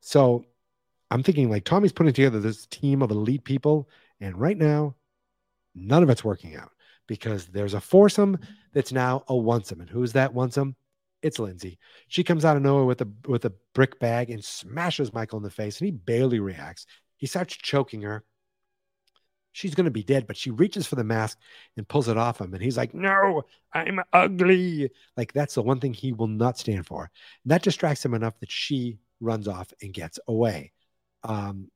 So 0.00 0.44
I'm 1.10 1.22
thinking 1.22 1.50
like 1.50 1.64
Tommy's 1.64 1.92
putting 1.92 2.12
together 2.12 2.40
this 2.40 2.66
team 2.66 3.02
of 3.02 3.10
elite 3.10 3.44
people. 3.44 3.88
And 4.20 4.38
right 4.38 4.58
now, 4.58 4.94
none 5.74 6.02
of 6.02 6.10
it's 6.10 6.24
working 6.24 6.56
out 6.56 6.70
because 7.06 7.46
there's 7.46 7.74
a 7.74 7.80
foursome 7.80 8.38
that's 8.72 8.92
now 8.92 9.24
a 9.28 9.32
onesome. 9.32 9.80
And 9.80 9.90
who's 9.90 10.12
that 10.12 10.34
onesome? 10.34 10.76
It's 11.22 11.38
Lindsay. 11.38 11.78
She 12.08 12.24
comes 12.24 12.44
out 12.44 12.56
of 12.56 12.62
nowhere 12.62 12.84
with 12.84 13.00
a 13.00 13.08
with 13.28 13.44
a 13.44 13.52
brick 13.74 14.00
bag 14.00 14.30
and 14.30 14.44
smashes 14.44 15.12
Michael 15.12 15.38
in 15.38 15.44
the 15.44 15.50
face, 15.50 15.78
and 15.80 15.86
he 15.86 15.92
barely 15.92 16.40
reacts. 16.40 16.84
He 17.16 17.26
starts 17.26 17.54
choking 17.54 18.02
her. 18.02 18.24
She's 19.52 19.74
going 19.74 19.84
to 19.84 19.90
be 19.90 20.02
dead, 20.02 20.26
but 20.26 20.36
she 20.36 20.50
reaches 20.50 20.86
for 20.86 20.96
the 20.96 21.04
mask 21.04 21.38
and 21.76 21.86
pulls 21.86 22.08
it 22.08 22.16
off 22.16 22.40
him. 22.40 22.54
And 22.54 22.62
he's 22.62 22.76
like, 22.76 22.94
No, 22.94 23.42
I'm 23.72 24.00
ugly. 24.12 24.90
Like, 25.16 25.32
that's 25.32 25.54
the 25.54 25.62
one 25.62 25.80
thing 25.80 25.92
he 25.92 26.12
will 26.12 26.26
not 26.28 26.58
stand 26.58 26.86
for. 26.86 27.10
And 27.44 27.50
that 27.50 27.62
distracts 27.62 28.04
him 28.04 28.14
enough 28.14 28.38
that 28.40 28.50
she 28.50 28.98
runs 29.20 29.48
off 29.48 29.72
and 29.82 29.92
gets 29.92 30.18
away. 30.26 30.72
Um, 31.22 31.70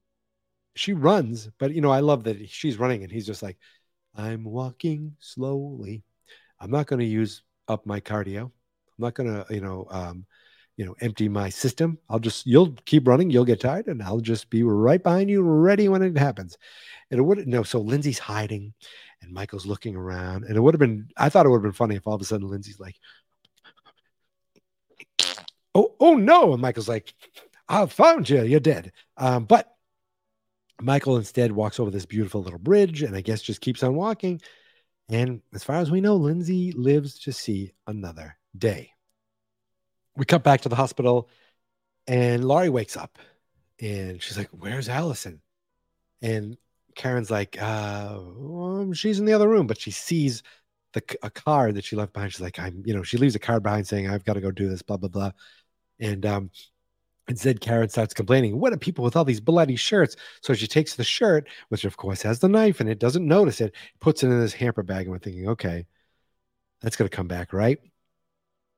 she 0.74 0.92
runs, 0.92 1.48
but 1.58 1.74
you 1.74 1.80
know, 1.80 1.90
I 1.90 2.00
love 2.00 2.24
that 2.24 2.48
she's 2.50 2.78
running 2.78 3.02
and 3.02 3.10
he's 3.10 3.26
just 3.26 3.42
like, 3.42 3.58
I'm 4.14 4.44
walking 4.44 5.16
slowly. 5.18 6.02
I'm 6.60 6.70
not 6.70 6.86
going 6.86 7.00
to 7.00 7.06
use 7.06 7.42
up 7.68 7.86
my 7.86 8.00
cardio. 8.00 8.44
I'm 8.44 8.52
not 8.98 9.14
gonna, 9.14 9.44
you 9.50 9.60
know, 9.60 9.86
um, 9.90 10.26
you 10.76 10.84
know, 10.84 10.94
empty 11.00 11.28
my 11.28 11.48
system. 11.48 11.98
I'll 12.08 12.18
just 12.18 12.46
you'll 12.46 12.72
keep 12.84 13.08
running, 13.08 13.30
you'll 13.30 13.44
get 13.44 13.60
tired, 13.60 13.86
and 13.86 14.02
I'll 14.02 14.20
just 14.20 14.50
be 14.50 14.62
right 14.62 15.02
behind 15.02 15.30
you, 15.30 15.42
ready 15.42 15.88
when 15.88 16.02
it 16.02 16.16
happens. 16.18 16.58
And 17.10 17.18
it 17.18 17.22
would 17.22 17.46
no, 17.46 17.62
so 17.62 17.80
Lindsay's 17.80 18.18
hiding 18.18 18.74
and 19.22 19.32
Michael's 19.32 19.66
looking 19.66 19.96
around. 19.96 20.44
And 20.44 20.56
it 20.56 20.60
would 20.60 20.74
have 20.74 20.80
been, 20.80 21.08
I 21.16 21.28
thought 21.28 21.46
it 21.46 21.48
would 21.48 21.58
have 21.58 21.62
been 21.62 21.72
funny 21.72 21.96
if 21.96 22.06
all 22.06 22.14
of 22.14 22.20
a 22.20 22.24
sudden 22.24 22.48
Lindsay's 22.48 22.80
like, 22.80 22.96
Oh, 25.74 25.94
oh 26.00 26.14
no. 26.14 26.52
And 26.52 26.62
Michael's 26.62 26.88
like, 26.88 27.12
I 27.68 27.84
found 27.86 28.30
you, 28.30 28.42
you're 28.42 28.60
dead. 28.60 28.92
Um, 29.18 29.44
but 29.44 29.70
Michael 30.80 31.16
instead 31.16 31.52
walks 31.52 31.78
over 31.78 31.90
this 31.90 32.06
beautiful 32.06 32.42
little 32.42 32.58
bridge 32.58 33.02
and 33.02 33.14
I 33.14 33.20
guess 33.20 33.42
just 33.42 33.60
keeps 33.60 33.82
on 33.82 33.94
walking. 33.94 34.40
And 35.08 35.42
as 35.54 35.64
far 35.64 35.76
as 35.76 35.90
we 35.90 36.00
know, 36.00 36.16
Lindsay 36.16 36.72
lives 36.72 37.18
to 37.20 37.32
see 37.32 37.72
another 37.86 38.38
day. 38.56 38.95
We 40.16 40.24
cut 40.24 40.42
back 40.42 40.62
to 40.62 40.68
the 40.68 40.76
hospital, 40.76 41.28
and 42.06 42.44
Laurie 42.44 42.68
wakes 42.68 42.96
up 42.96 43.18
and 43.80 44.22
she's 44.22 44.38
like, 44.38 44.48
Where's 44.50 44.88
Allison? 44.88 45.40
And 46.22 46.56
Karen's 46.94 47.30
like, 47.30 47.60
uh, 47.60 48.18
well, 48.36 48.92
she's 48.92 49.18
in 49.18 49.26
the 49.26 49.34
other 49.34 49.48
room, 49.48 49.66
but 49.66 49.80
she 49.80 49.90
sees 49.90 50.42
the 50.94 51.02
a 51.22 51.30
card 51.30 51.74
that 51.74 51.84
she 51.84 51.94
left 51.96 52.12
behind. 52.12 52.32
She's 52.32 52.40
like, 52.40 52.58
I'm, 52.58 52.82
you 52.86 52.94
know, 52.94 53.02
she 53.02 53.18
leaves 53.18 53.34
a 53.34 53.38
card 53.38 53.62
behind 53.62 53.86
saying, 53.86 54.08
I've 54.08 54.24
got 54.24 54.34
to 54.34 54.40
go 54.40 54.50
do 54.50 54.68
this, 54.68 54.82
blah, 54.82 54.96
blah, 54.96 55.10
blah. 55.10 55.32
And 56.00 56.24
um, 56.24 56.50
instead, 57.28 57.60
Karen 57.60 57.88
starts 57.90 58.14
complaining, 58.14 58.58
What 58.58 58.72
are 58.72 58.78
people 58.78 59.04
with 59.04 59.14
all 59.14 59.24
these 59.24 59.40
bloody 59.40 59.76
shirts? 59.76 60.16
So 60.40 60.54
she 60.54 60.66
takes 60.66 60.94
the 60.94 61.04
shirt, 61.04 61.48
which 61.68 61.84
of 61.84 61.96
course 61.98 62.22
has 62.22 62.38
the 62.38 62.48
knife 62.48 62.80
and 62.80 62.88
it 62.88 62.98
doesn't 62.98 63.26
notice 63.26 63.60
it, 63.60 63.74
puts 64.00 64.22
it 64.22 64.28
in 64.28 64.40
this 64.40 64.54
hamper 64.54 64.82
bag, 64.82 65.02
and 65.02 65.10
we're 65.10 65.18
thinking, 65.18 65.48
okay, 65.50 65.86
that's 66.80 66.96
gonna 66.96 67.10
come 67.10 67.28
back, 67.28 67.52
right? 67.52 67.78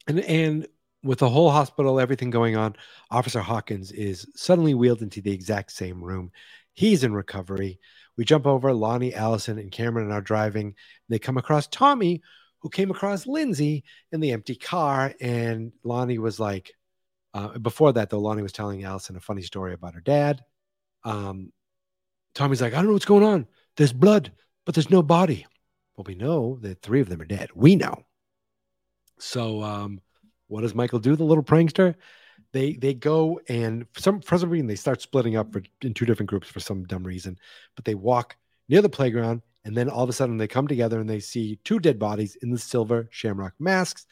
And 0.09 0.20
and 0.20 0.66
with 1.03 1.18
the 1.18 1.28
whole 1.28 1.51
hospital, 1.51 2.01
everything 2.01 2.30
going 2.30 2.57
on, 2.57 2.76
Officer 3.11 3.40
Hawkins 3.40 3.92
is 3.92 4.26
suddenly 4.34 4.74
wheeled 4.74 5.03
into 5.03 5.20
the 5.20 5.32
exact 5.32 5.72
same 5.72 6.03
room. 6.03 6.30
He's 6.74 7.05
in 7.05 7.12
recovery. 7.12 7.78
We 8.16 8.24
jump 8.24 8.46
over. 8.46 8.72
Lonnie, 8.72 9.14
Allison, 9.14 9.59
and 9.59 9.70
Cameron 9.70 10.11
are 10.11 10.20
driving. 10.20 10.74
They 11.09 11.18
come 11.18 11.36
across 11.36 11.66
Tommy, 11.68 12.22
who 12.61 12.68
came 12.68 12.90
across 12.90 13.26
Lindsay 13.26 13.84
in 14.11 14.20
the 14.20 14.32
empty 14.32 14.57
car. 14.57 15.14
And 15.20 15.72
Lonnie 15.84 16.18
was 16.18 16.40
like, 16.40 16.72
uh, 17.34 17.59
before 17.59 17.92
that, 17.92 18.11
though, 18.11 18.20
Lonnie 18.20 18.42
was 18.42 18.53
telling 18.53 18.82
Allison 18.82 19.16
a 19.16 19.20
funny 19.20 19.42
story 19.42 19.74
about 19.74 19.94
her 19.94 20.01
dad. 20.01 20.42
Um, 21.05 21.53
Tommy's 22.34 22.61
like, 22.61 22.72
I 22.72 22.76
don't 22.76 22.86
know 22.86 22.92
what's 22.94 23.05
going 23.05 23.24
on. 23.24 23.46
There's 23.76 23.92
blood, 23.92 24.32
but 24.66 24.74
there's 24.74 24.90
no 24.90 25.03
body. 25.03 25.46
Well, 25.96 26.05
we 26.07 26.16
know 26.16 26.59
that 26.62 26.82
three 26.82 27.01
of 27.01 27.09
them 27.09 27.20
are 27.20 27.26
dead. 27.26 27.51
We 27.55 27.76
know. 27.76 28.05
So, 29.18 29.62
um, 29.62 30.01
what 30.49 30.62
does 30.62 30.74
Michael 30.74 30.99
do? 30.99 31.16
The 31.16 31.24
little 31.24 31.44
prankster. 31.44 31.94
They 32.53 32.74
they 32.74 32.94
go 32.94 33.40
and 33.49 33.86
for 33.92 34.01
some 34.01 34.20
for 34.20 34.38
some 34.38 34.51
reason 34.51 34.66
they 34.66 34.76
start 34.76 35.03
splitting 35.03 35.36
up 35.36 35.53
for, 35.53 35.62
in 35.82 35.94
two 35.94 36.07
different 36.07 36.30
groups 36.30 36.49
for 36.49 36.61
some 36.61 36.84
dumb 36.84 37.05
reason. 37.05 37.38
But 37.76 37.84
they 37.84 37.94
walk 37.94 38.36
near 38.68 38.82
the 38.82 38.88
playground, 38.88 39.42
and 39.64 39.76
then 39.76 39.88
all 39.88 40.05
of 40.05 40.11
a 40.11 40.12
sudden 40.12 40.38
they 40.38 40.49
come 40.49 40.66
together 40.66 41.01
and 41.01 41.09
they 41.09 41.20
see 41.20 41.59
two 41.64 41.78
dead 41.78 41.99
bodies 41.99 42.36
in 42.42 42.51
the 42.51 42.59
silver 42.59 43.09
shamrock 43.11 43.55
masks, 43.59 44.07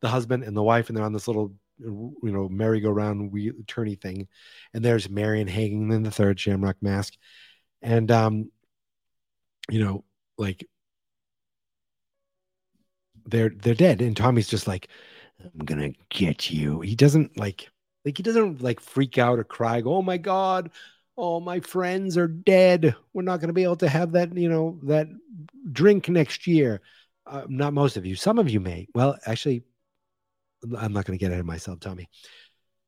the 0.00 0.08
husband 0.08 0.44
and 0.44 0.56
the 0.56 0.62
wife, 0.62 0.88
and 0.88 0.96
they're 0.96 1.04
on 1.04 1.12
this 1.12 1.28
little 1.28 1.54
you 1.80 2.16
know 2.22 2.48
merry-go-round 2.48 3.32
wheel 3.32 3.54
turny 3.66 3.98
thing, 4.00 4.28
and 4.74 4.84
there's 4.84 5.08
Marion 5.08 5.48
hanging 5.48 5.92
in 5.92 6.02
the 6.02 6.10
third 6.10 6.38
shamrock 6.38 6.76
mask, 6.82 7.14
and 7.80 8.10
um, 8.10 8.50
you 9.70 9.82
know 9.82 10.04
like 10.36 10.66
they're 13.26 13.50
they're 13.50 13.74
dead, 13.74 14.02
and 14.02 14.16
Tommy's 14.16 14.48
just 14.48 14.66
like, 14.66 14.88
I'm 15.44 15.64
gonna 15.64 15.92
get 16.08 16.50
you. 16.50 16.80
He 16.80 16.94
doesn't 16.94 17.38
like 17.38 17.68
like 18.04 18.16
he 18.16 18.22
doesn't 18.22 18.62
like 18.62 18.80
freak 18.80 19.18
out 19.18 19.38
or 19.38 19.44
cry. 19.44 19.80
Go, 19.80 19.94
oh 19.94 20.02
my 20.02 20.16
god, 20.16 20.70
oh 21.16 21.40
my 21.40 21.60
friends 21.60 22.16
are 22.16 22.28
dead. 22.28 22.94
We're 23.12 23.22
not 23.22 23.40
gonna 23.40 23.52
be 23.52 23.64
able 23.64 23.76
to 23.76 23.88
have 23.88 24.12
that 24.12 24.36
you 24.36 24.48
know 24.48 24.78
that 24.84 25.08
drink 25.72 26.08
next 26.08 26.46
year. 26.46 26.80
Uh, 27.26 27.44
not 27.48 27.74
most 27.74 27.96
of 27.96 28.06
you. 28.06 28.16
Some 28.16 28.38
of 28.38 28.48
you 28.48 28.60
may. 28.60 28.88
Well, 28.94 29.16
actually, 29.26 29.62
I'm 30.76 30.92
not 30.92 31.04
gonna 31.04 31.18
get 31.18 31.30
ahead 31.30 31.40
of 31.40 31.46
myself, 31.46 31.80
Tommy. 31.80 32.08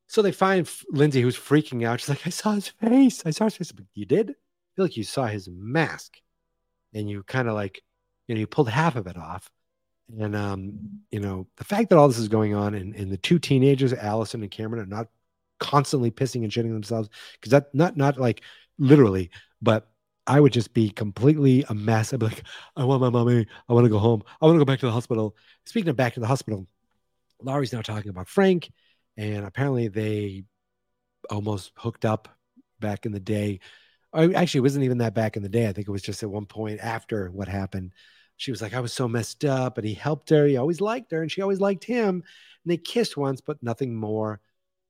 So 0.09 0.23
they 0.23 0.33
find 0.33 0.69
Lindsay, 0.91 1.21
who's 1.21 1.39
freaking 1.39 1.87
out. 1.87 2.01
She's 2.01 2.09
like, 2.09 2.27
I 2.27 2.31
saw 2.31 2.53
his 2.53 2.69
face. 2.69 3.23
I 3.25 3.31
saw 3.31 3.45
his 3.45 3.57
face. 3.57 3.73
You 3.95 4.07
did? 4.07 4.31
I 4.31 4.35
feel 4.75 4.85
like 4.87 4.97
you 4.97 5.05
saw 5.05 5.27
his 5.27 5.49
mask, 5.49 6.17
and 6.95 7.09
you 7.09 7.23
kind 7.23 7.49
of 7.49 7.55
like, 7.55 7.83
you 8.27 8.35
know, 8.35 8.41
you 8.41 8.49
pulled 8.49 8.71
half 8.71 8.97
of 8.97 9.07
it 9.07 9.17
off 9.17 9.51
and 10.19 10.35
um, 10.35 10.79
you 11.11 11.21
know, 11.21 11.47
the 11.57 11.65
fact 11.65 11.91
that 11.91 11.99
all 11.99 12.09
this 12.09 12.19
is 12.19 12.29
going 12.29 12.55
on 12.55 12.75
and, 12.75 12.95
and 12.95 13.11
the 13.11 13.17
two 13.17 13.39
teenagers, 13.39 13.93
Allison 13.93 14.43
and 14.43 14.51
Cameron, 14.51 14.83
are 14.83 14.87
not 14.87 15.09
constantly 15.59 16.11
pissing 16.11 16.43
and 16.43 16.51
shitting 16.51 16.73
themselves, 16.73 17.09
because 17.35 17.51
that 17.51 17.75
not 17.75 17.97
not 17.97 18.19
like 18.19 18.43
literally, 18.79 19.31
but 19.61 19.89
I 20.27 20.41
would 20.41 20.53
just 20.53 20.75
be 20.75 20.91
completely 20.91 21.65
a 21.69 21.75
mess. 21.75 22.13
I'd 22.13 22.21
be 22.21 22.27
like, 22.27 22.43
I 22.77 22.85
want 22.85 23.01
my 23.01 23.11
mommy, 23.11 23.47
I 23.69 23.73
want 23.73 23.85
to 23.85 23.91
go 23.91 23.99
home, 23.99 24.23
I 24.41 24.47
want 24.47 24.57
to 24.57 24.61
go 24.61 24.65
back 24.65 24.81
to 24.81 24.87
the 24.87 24.93
hospital. 24.93 25.37
Speaking 25.67 25.91
of 25.91 25.97
back 25.97 26.15
to 26.15 26.21
the 26.21 26.27
hospital, 26.27 26.67
Laurie's 27.43 27.73
now 27.73 27.83
talking 27.83 28.11
about 28.11 28.29
Frank, 28.29 28.71
and 29.17 29.45
apparently 29.45 29.89
they 29.89 30.45
almost 31.31 31.73
hooked 31.77 32.05
up 32.05 32.29
back 32.81 33.07
in 33.07 33.13
the 33.13 33.21
day. 33.21 33.61
Actually 34.15 34.59
it 34.59 34.63
wasn't 34.63 34.85
even 34.85 34.99
that 34.99 35.15
back 35.15 35.37
in 35.37 35.43
the 35.43 35.49
day. 35.49 35.69
I 35.69 35.73
think 35.73 35.87
it 35.87 35.93
was 35.93 36.03
just 36.03 36.23
at 36.23 36.31
one 36.31 36.47
point 36.47 36.81
after 36.81 37.31
what 37.31 37.49
happened 37.49 37.93
she 38.41 38.51
was 38.51 38.63
like, 38.63 38.73
I 38.73 38.81
was 38.81 38.95
so 38.95 39.07
messed 39.07 39.45
up, 39.45 39.77
and 39.77 39.87
he 39.87 39.93
helped 39.93 40.31
her. 40.31 40.47
He 40.47 40.57
always 40.57 40.81
liked 40.81 41.13
her, 41.13 41.21
and 41.21 41.31
she 41.31 41.43
always 41.43 41.61
liked 41.61 41.85
him. 41.85 42.09
And 42.15 42.71
they 42.71 42.79
kissed 42.79 43.15
once, 43.15 43.43
but 43.43 43.63
nothing 43.63 43.95
more. 43.95 44.41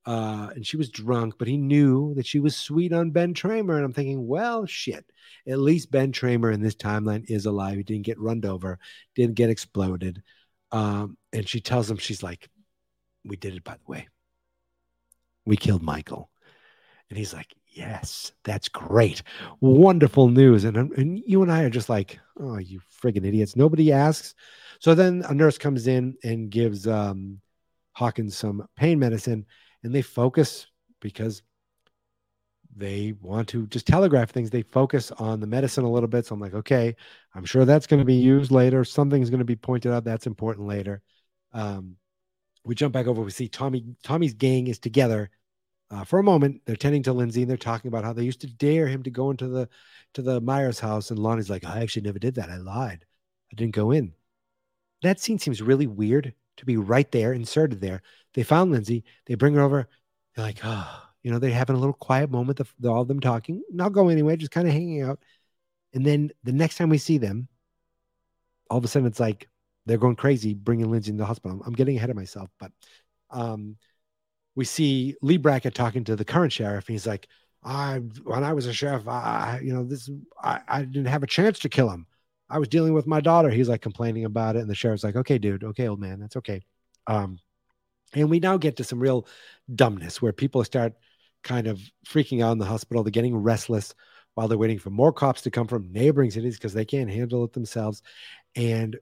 Uh, 0.06 0.50
and 0.54 0.64
she 0.64 0.76
was 0.76 0.88
drunk, 0.88 1.34
but 1.36 1.48
he 1.48 1.56
knew 1.56 2.14
that 2.14 2.26
she 2.26 2.38
was 2.38 2.56
sweet 2.56 2.92
on 2.92 3.10
Ben 3.10 3.34
Tramer. 3.34 3.74
And 3.74 3.84
I'm 3.84 3.92
thinking, 3.92 4.28
well, 4.28 4.66
shit. 4.66 5.04
At 5.48 5.58
least 5.58 5.90
Ben 5.90 6.12
Tramer 6.12 6.54
in 6.54 6.60
this 6.60 6.76
timeline 6.76 7.28
is 7.28 7.44
alive. 7.44 7.76
He 7.76 7.82
didn't 7.82 8.06
get 8.06 8.20
run 8.20 8.44
over, 8.44 8.78
didn't 9.16 9.34
get 9.34 9.50
exploded. 9.50 10.22
Um, 10.70 11.18
and 11.32 11.48
she 11.48 11.60
tells 11.60 11.90
him, 11.90 11.96
she's 11.96 12.22
like, 12.22 12.48
We 13.24 13.36
did 13.36 13.56
it, 13.56 13.64
by 13.64 13.72
the 13.72 13.90
way. 13.90 14.06
We 15.44 15.56
killed 15.56 15.82
Michael. 15.82 16.30
And 17.08 17.18
he's 17.18 17.34
like, 17.34 17.52
Yes, 17.72 18.32
that's 18.42 18.68
great. 18.68 19.22
Wonderful 19.60 20.28
news. 20.28 20.64
And, 20.64 20.76
and 20.76 21.22
you 21.24 21.42
and 21.42 21.52
I 21.52 21.62
are 21.62 21.70
just 21.70 21.88
like, 21.88 22.18
oh, 22.38 22.58
you 22.58 22.80
friggin' 23.00 23.24
idiots. 23.24 23.54
Nobody 23.54 23.92
asks. 23.92 24.34
So 24.80 24.94
then 24.94 25.24
a 25.28 25.34
nurse 25.34 25.56
comes 25.56 25.86
in 25.86 26.16
and 26.24 26.50
gives 26.50 26.86
um, 26.88 27.40
Hawkins 27.92 28.36
some 28.36 28.66
pain 28.76 28.98
medicine, 28.98 29.46
and 29.84 29.94
they 29.94 30.02
focus 30.02 30.66
because 31.00 31.42
they 32.74 33.14
want 33.20 33.48
to 33.48 33.66
just 33.68 33.86
telegraph 33.86 34.30
things. 34.30 34.50
They 34.50 34.62
focus 34.62 35.12
on 35.12 35.40
the 35.40 35.46
medicine 35.46 35.84
a 35.84 35.90
little 35.90 36.08
bit. 36.08 36.26
So 36.26 36.34
I'm 36.34 36.40
like, 36.40 36.54
okay, 36.54 36.96
I'm 37.34 37.44
sure 37.44 37.64
that's 37.64 37.86
going 37.86 38.00
to 38.00 38.06
be 38.06 38.14
used 38.14 38.50
later. 38.50 38.84
Something's 38.84 39.30
going 39.30 39.40
to 39.40 39.44
be 39.44 39.56
pointed 39.56 39.92
out 39.92 40.04
that's 40.04 40.26
important 40.26 40.66
later. 40.66 41.02
Um, 41.52 41.96
we 42.64 42.74
jump 42.74 42.92
back 42.92 43.06
over. 43.06 43.22
We 43.22 43.30
see 43.30 43.48
Tommy. 43.48 43.84
Tommy's 44.02 44.34
gang 44.34 44.66
is 44.66 44.78
together 44.78 45.30
uh, 45.90 46.04
for 46.04 46.18
a 46.18 46.24
moment, 46.24 46.62
they're 46.64 46.76
tending 46.76 47.02
to 47.02 47.12
Lindsay 47.12 47.42
and 47.42 47.50
they're 47.50 47.56
talking 47.56 47.88
about 47.88 48.04
how 48.04 48.12
they 48.12 48.22
used 48.22 48.40
to 48.42 48.46
dare 48.46 48.86
him 48.86 49.02
to 49.02 49.10
go 49.10 49.30
into 49.30 49.48
the 49.48 49.68
to 50.14 50.22
the 50.22 50.40
Myers 50.40 50.80
house, 50.80 51.10
and 51.10 51.18
Lonnie's 51.18 51.50
like, 51.50 51.64
"I 51.64 51.80
actually 51.80 52.02
never 52.02 52.18
did 52.18 52.34
that. 52.36 52.50
I 52.50 52.56
lied. 52.56 53.04
I 53.52 53.56
didn't 53.56 53.74
go 53.74 53.90
in." 53.90 54.14
That 55.02 55.20
scene 55.20 55.38
seems 55.38 55.62
really 55.62 55.86
weird 55.86 56.34
to 56.58 56.66
be 56.66 56.76
right 56.76 57.10
there, 57.10 57.32
inserted 57.32 57.80
there. 57.80 58.02
They 58.34 58.42
found 58.42 58.70
Lindsay. 58.70 59.04
They 59.26 59.34
bring 59.34 59.54
her 59.54 59.62
over. 59.62 59.88
They're 60.34 60.44
like, 60.44 60.60
"Oh, 60.64 61.02
you 61.22 61.30
know," 61.32 61.38
they're 61.38 61.50
having 61.50 61.76
a 61.76 61.78
little 61.78 61.94
quiet 61.94 62.30
moment. 62.30 62.60
The, 62.78 62.88
all 62.88 63.02
of 63.02 63.08
them 63.08 63.20
talking, 63.20 63.62
not 63.70 63.92
going 63.92 64.12
anywhere, 64.12 64.36
just 64.36 64.52
kind 64.52 64.68
of 64.68 64.72
hanging 64.74 65.02
out. 65.02 65.20
And 65.92 66.06
then 66.06 66.30
the 66.44 66.52
next 66.52 66.76
time 66.76 66.88
we 66.88 66.98
see 66.98 67.18
them, 67.18 67.48
all 68.70 68.78
of 68.78 68.84
a 68.84 68.88
sudden 68.88 69.08
it's 69.08 69.20
like 69.20 69.48
they're 69.86 69.98
going 69.98 70.16
crazy, 70.16 70.54
bringing 70.54 70.90
Lindsay 70.90 71.10
in 71.10 71.16
the 71.16 71.26
hospital. 71.26 71.58
I'm, 71.58 71.66
I'm 71.66 71.72
getting 71.72 71.96
ahead 71.96 72.10
of 72.10 72.16
myself, 72.16 72.50
but 72.60 72.70
um, 73.30 73.76
we 74.60 74.66
see 74.66 75.16
Leigh 75.22 75.38
Brackett 75.38 75.74
talking 75.74 76.04
to 76.04 76.14
the 76.14 76.24
current 76.24 76.52
sheriff. 76.52 76.86
And 76.86 76.92
he's 76.92 77.06
like, 77.06 77.28
I 77.64 78.02
when 78.24 78.44
I 78.44 78.52
was 78.52 78.66
a 78.66 78.74
sheriff, 78.74 79.08
I 79.08 79.58
you 79.62 79.72
know 79.72 79.84
this 79.84 80.10
I, 80.42 80.60
I 80.68 80.82
didn't 80.82 81.06
have 81.06 81.22
a 81.22 81.26
chance 81.26 81.58
to 81.60 81.70
kill 81.70 81.88
him. 81.88 82.06
I 82.50 82.58
was 82.58 82.68
dealing 82.68 82.92
with 82.92 83.06
my 83.06 83.22
daughter. 83.22 83.48
He's 83.48 83.70
like 83.70 83.80
complaining 83.80 84.26
about 84.26 84.56
it, 84.56 84.60
and 84.60 84.68
the 84.68 84.74
sheriff's 84.74 85.02
like, 85.02 85.16
"Okay, 85.16 85.38
dude, 85.38 85.64
okay, 85.64 85.88
old 85.88 85.98
man, 85.98 86.20
that's 86.20 86.36
okay." 86.36 86.60
Um, 87.06 87.38
and 88.12 88.28
we 88.28 88.38
now 88.38 88.58
get 88.58 88.76
to 88.76 88.84
some 88.84 89.00
real 89.00 89.26
dumbness 89.74 90.20
where 90.20 90.34
people 90.34 90.62
start 90.62 90.92
kind 91.42 91.66
of 91.66 91.80
freaking 92.06 92.44
out 92.44 92.52
in 92.52 92.58
the 92.58 92.66
hospital. 92.66 93.02
They're 93.02 93.10
getting 93.10 93.36
restless 93.36 93.94
while 94.34 94.46
they're 94.46 94.58
waiting 94.58 94.78
for 94.78 94.90
more 94.90 95.12
cops 95.12 95.40
to 95.42 95.50
come 95.50 95.68
from 95.68 95.90
neighboring 95.90 96.32
cities 96.32 96.58
because 96.58 96.74
they 96.74 96.84
can't 96.84 97.08
handle 97.10 97.44
it 97.44 97.54
themselves. 97.54 98.02
And 98.54 98.98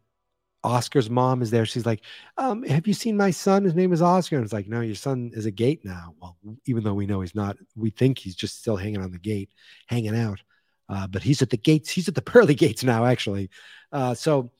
Oscar's 0.65 1.09
mom 1.09 1.43
is 1.43 1.51
there. 1.51 1.67
She's 1.67 1.87
like, 1.87 2.03
um, 2.37 2.63
"Have 2.65 2.87
you 2.87 2.95
seen 2.95 3.17
my 3.17 3.31
son? 3.31 3.65
His 3.65 3.75
name 3.75 3.93
is 3.93 4.03
Oscar." 4.03 4.37
And 4.37 4.45
it's 4.45 4.53
like, 4.53 4.69
"No, 4.69 4.81
your 4.81 4.95
son 4.95 5.31
is 5.35 5.47
a 5.47 5.51
gate 5.51 5.85
now." 5.85 6.15
Well, 6.21 6.37
even 6.67 6.85
though 6.85 6.95
we 6.95 7.07
know 7.07 7.21
he's 7.21 7.35
not, 7.35 7.57
we 7.77 7.91
think 7.91 8.19
he's 8.19 8.37
just 8.37 8.59
still 8.59 8.77
hanging 8.77 9.03
on 9.03 9.13
the 9.13 9.19
gate, 9.19 9.51
hanging 9.87 10.17
out. 10.17 10.43
Uh, 10.89 11.07
but 11.07 11.23
he's 11.23 11.43
at 11.43 11.51
the 11.51 11.57
gates. 11.57 11.91
He's 11.91 12.09
at 12.09 12.15
the 12.15 12.23
pearly 12.33 12.55
gates 12.55 12.83
now, 12.83 13.05
actually. 13.05 13.51
Uh, 13.93 14.15
so 14.15 14.51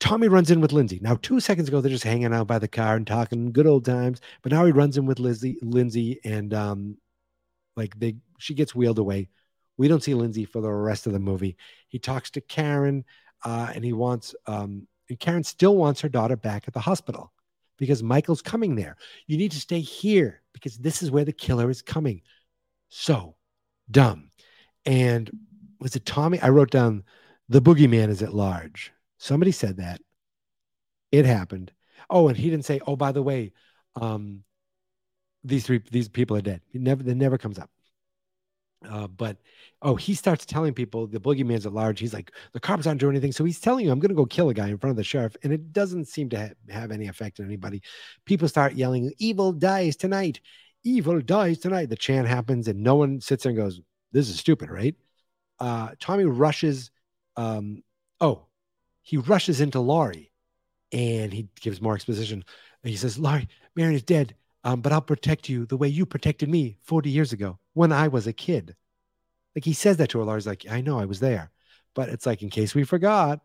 Tommy 0.00 0.28
runs 0.28 0.50
in 0.50 0.60
with 0.60 0.72
Lindsay. 0.72 0.98
Now, 1.00 1.16
two 1.16 1.40
seconds 1.40 1.68
ago, 1.68 1.80
they're 1.80 1.90
just 1.90 2.04
hanging 2.04 2.34
out 2.34 2.46
by 2.46 2.58
the 2.58 2.68
car 2.68 2.96
and 2.96 3.06
talking 3.06 3.52
good 3.52 3.66
old 3.66 3.84
times. 3.84 4.20
But 4.42 4.52
now 4.52 4.64
he 4.66 4.72
runs 4.72 4.98
in 4.98 5.06
with 5.06 5.18
Lizzie, 5.18 5.58
Lindsay, 5.62 6.20
and 6.24 6.52
um, 6.52 6.98
like 7.76 7.98
they, 7.98 8.16
she 8.38 8.54
gets 8.54 8.74
wheeled 8.74 8.98
away. 8.98 9.28
We 9.76 9.88
don't 9.88 10.02
see 10.02 10.14
Lindsay 10.14 10.44
for 10.44 10.60
the 10.60 10.70
rest 10.70 11.06
of 11.06 11.12
the 11.12 11.18
movie. 11.18 11.56
He 11.88 11.98
talks 11.98 12.30
to 12.32 12.40
Karen 12.40 13.04
uh, 13.44 13.70
and 13.74 13.84
he 13.84 13.92
wants 13.92 14.34
um, 14.46 14.86
and 15.08 15.20
Karen 15.20 15.44
still 15.44 15.76
wants 15.76 16.00
her 16.00 16.08
daughter 16.08 16.36
back 16.36 16.64
at 16.66 16.74
the 16.74 16.80
hospital 16.80 17.32
because 17.78 18.02
Michael's 18.02 18.42
coming 18.42 18.74
there. 18.74 18.96
You 19.26 19.36
need 19.36 19.52
to 19.52 19.60
stay 19.60 19.80
here 19.80 20.40
because 20.52 20.78
this 20.78 21.02
is 21.02 21.10
where 21.10 21.24
the 21.24 21.32
killer 21.32 21.70
is 21.70 21.82
coming. 21.82 22.22
So 22.88 23.36
dumb. 23.90 24.30
And 24.86 25.30
was 25.80 25.96
it 25.96 26.06
Tommy? 26.06 26.40
I 26.40 26.48
wrote 26.48 26.70
down 26.70 27.04
the 27.48 27.60
boogeyman 27.60 28.08
is 28.08 28.22
at 28.22 28.34
large. 28.34 28.92
Somebody 29.18 29.52
said 29.52 29.78
that. 29.78 30.00
It 31.12 31.26
happened. 31.26 31.72
Oh, 32.10 32.28
and 32.28 32.36
he 32.36 32.50
didn't 32.50 32.64
say, 32.64 32.80
oh, 32.86 32.96
by 32.96 33.12
the 33.12 33.22
way, 33.22 33.52
um, 33.96 34.44
these 35.42 35.64
three 35.66 35.82
these 35.90 36.08
people 36.08 36.36
are 36.36 36.42
dead. 36.42 36.62
It 36.72 36.80
never 36.80 37.02
it 37.08 37.16
never 37.16 37.38
comes 37.38 37.58
up. 37.58 37.70
Uh, 38.88 39.06
but 39.06 39.36
oh, 39.82 39.96
he 39.96 40.14
starts 40.14 40.44
telling 40.46 40.74
people 40.74 41.06
the 41.06 41.20
boogeyman's 41.20 41.66
at 41.66 41.72
large. 41.72 42.00
He's 42.00 42.14
like, 42.14 42.32
the 42.52 42.60
cops 42.60 42.86
aren't 42.86 43.00
doing 43.00 43.12
anything. 43.12 43.32
So 43.32 43.44
he's 43.44 43.60
telling 43.60 43.84
you, 43.84 43.92
I'm 43.92 44.00
going 44.00 44.10
to 44.10 44.14
go 44.14 44.26
kill 44.26 44.48
a 44.48 44.54
guy 44.54 44.68
in 44.68 44.78
front 44.78 44.92
of 44.92 44.96
the 44.96 45.04
sheriff. 45.04 45.36
And 45.42 45.52
it 45.52 45.72
doesn't 45.72 46.06
seem 46.06 46.28
to 46.30 46.38
ha- 46.38 46.72
have 46.72 46.90
any 46.90 47.08
effect 47.08 47.40
on 47.40 47.46
anybody. 47.46 47.82
People 48.24 48.48
start 48.48 48.74
yelling, 48.74 49.12
Evil 49.18 49.52
dies 49.52 49.96
tonight. 49.96 50.40
Evil 50.84 51.20
dies 51.20 51.58
tonight. 51.58 51.88
The 51.88 51.96
chant 51.96 52.28
happens, 52.28 52.68
and 52.68 52.82
no 52.82 52.96
one 52.96 53.20
sits 53.20 53.44
there 53.44 53.50
and 53.50 53.58
goes, 53.58 53.80
This 54.12 54.28
is 54.28 54.38
stupid, 54.38 54.70
right? 54.70 54.94
Uh, 55.58 55.90
Tommy 55.98 56.24
rushes. 56.24 56.90
Um, 57.36 57.82
oh, 58.20 58.46
he 59.02 59.16
rushes 59.18 59.60
into 59.60 59.80
Laurie 59.80 60.30
and 60.92 61.32
he 61.32 61.48
gives 61.60 61.80
more 61.80 61.94
exposition. 61.94 62.44
He 62.82 62.96
says, 62.96 63.18
Laurie, 63.18 63.48
Marion 63.76 63.96
is 63.96 64.02
dead. 64.02 64.34
Um, 64.64 64.80
but 64.80 64.92
I'll 64.92 65.02
protect 65.02 65.48
you 65.48 65.66
the 65.66 65.76
way 65.76 65.88
you 65.88 66.06
protected 66.06 66.48
me 66.48 66.78
40 66.82 67.10
years 67.10 67.32
ago 67.32 67.58
when 67.74 67.92
I 67.92 68.08
was 68.08 68.26
a 68.26 68.32
kid. 68.32 68.74
Like 69.54 69.64
he 69.64 69.74
says 69.74 69.98
that 69.98 70.08
to 70.10 70.18
her. 70.18 70.24
Laurie's 70.24 70.46
like, 70.46 70.64
I 70.68 70.80
know 70.80 70.98
I 70.98 71.04
was 71.04 71.20
there. 71.20 71.50
But 71.94 72.08
it's 72.08 72.26
like, 72.26 72.42
in 72.42 72.50
case 72.50 72.74
we 72.74 72.84
forgot. 72.84 73.40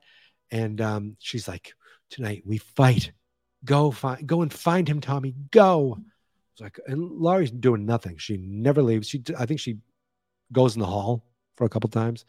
And 0.49 0.81
um, 0.81 1.17
she's 1.19 1.47
like, 1.47 1.73
tonight 2.09 2.43
we 2.45 2.57
fight. 2.57 3.11
Go 3.65 3.91
find 3.91 4.25
go 4.25 4.41
and 4.41 4.51
find 4.51 4.87
him, 4.87 5.01
Tommy. 5.01 5.35
Go. 5.51 5.97
It's 6.53 6.61
like 6.61 6.79
and 6.87 7.11
Laurie's 7.11 7.51
doing 7.51 7.85
nothing. 7.85 8.17
She 8.17 8.37
never 8.37 8.81
leaves. 8.81 9.09
She 9.09 9.21
I 9.37 9.45
think 9.45 9.59
she 9.59 9.79
goes 10.51 10.75
in 10.75 10.79
the 10.79 10.87
hall 10.87 11.25
for 11.57 11.65
a 11.65 11.69
couple 11.69 11.89
times. 11.89 12.25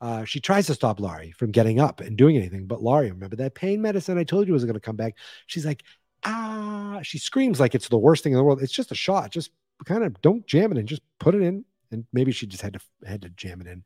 Uh, 0.00 0.24
she 0.24 0.40
tries 0.40 0.66
to 0.66 0.74
stop 0.74 1.00
Laurie 1.00 1.30
from 1.30 1.52
getting 1.52 1.80
up 1.80 2.00
and 2.00 2.16
doing 2.16 2.36
anything, 2.36 2.66
but 2.66 2.82
Laurie, 2.82 3.10
remember 3.10 3.36
that 3.36 3.54
pain 3.54 3.80
medicine 3.80 4.18
I 4.18 4.24
told 4.24 4.46
you 4.46 4.52
was 4.52 4.64
going 4.64 4.74
to 4.74 4.80
come 4.80 4.96
back? 4.96 5.14
She's 5.46 5.64
like, 5.64 5.82
ah, 6.24 6.73
she 7.06 7.18
screams 7.18 7.60
like 7.60 7.74
it's 7.74 7.88
the 7.88 7.98
worst 7.98 8.22
thing 8.22 8.32
in 8.32 8.38
the 8.38 8.44
world. 8.44 8.62
It's 8.62 8.72
just 8.72 8.92
a 8.92 8.96
shot. 8.96 9.30
Just 9.30 9.50
kind 9.84 10.04
of 10.04 10.20
don't 10.20 10.46
jam 10.46 10.72
it 10.72 10.78
in, 10.78 10.86
just 10.86 11.02
put 11.20 11.34
it 11.34 11.42
in. 11.42 11.64
And 11.90 12.06
maybe 12.12 12.32
she 12.32 12.46
just 12.46 12.62
had 12.62 12.72
to 12.74 12.80
had 13.06 13.22
to 13.22 13.28
jam 13.30 13.60
it 13.60 13.66
in. 13.66 13.84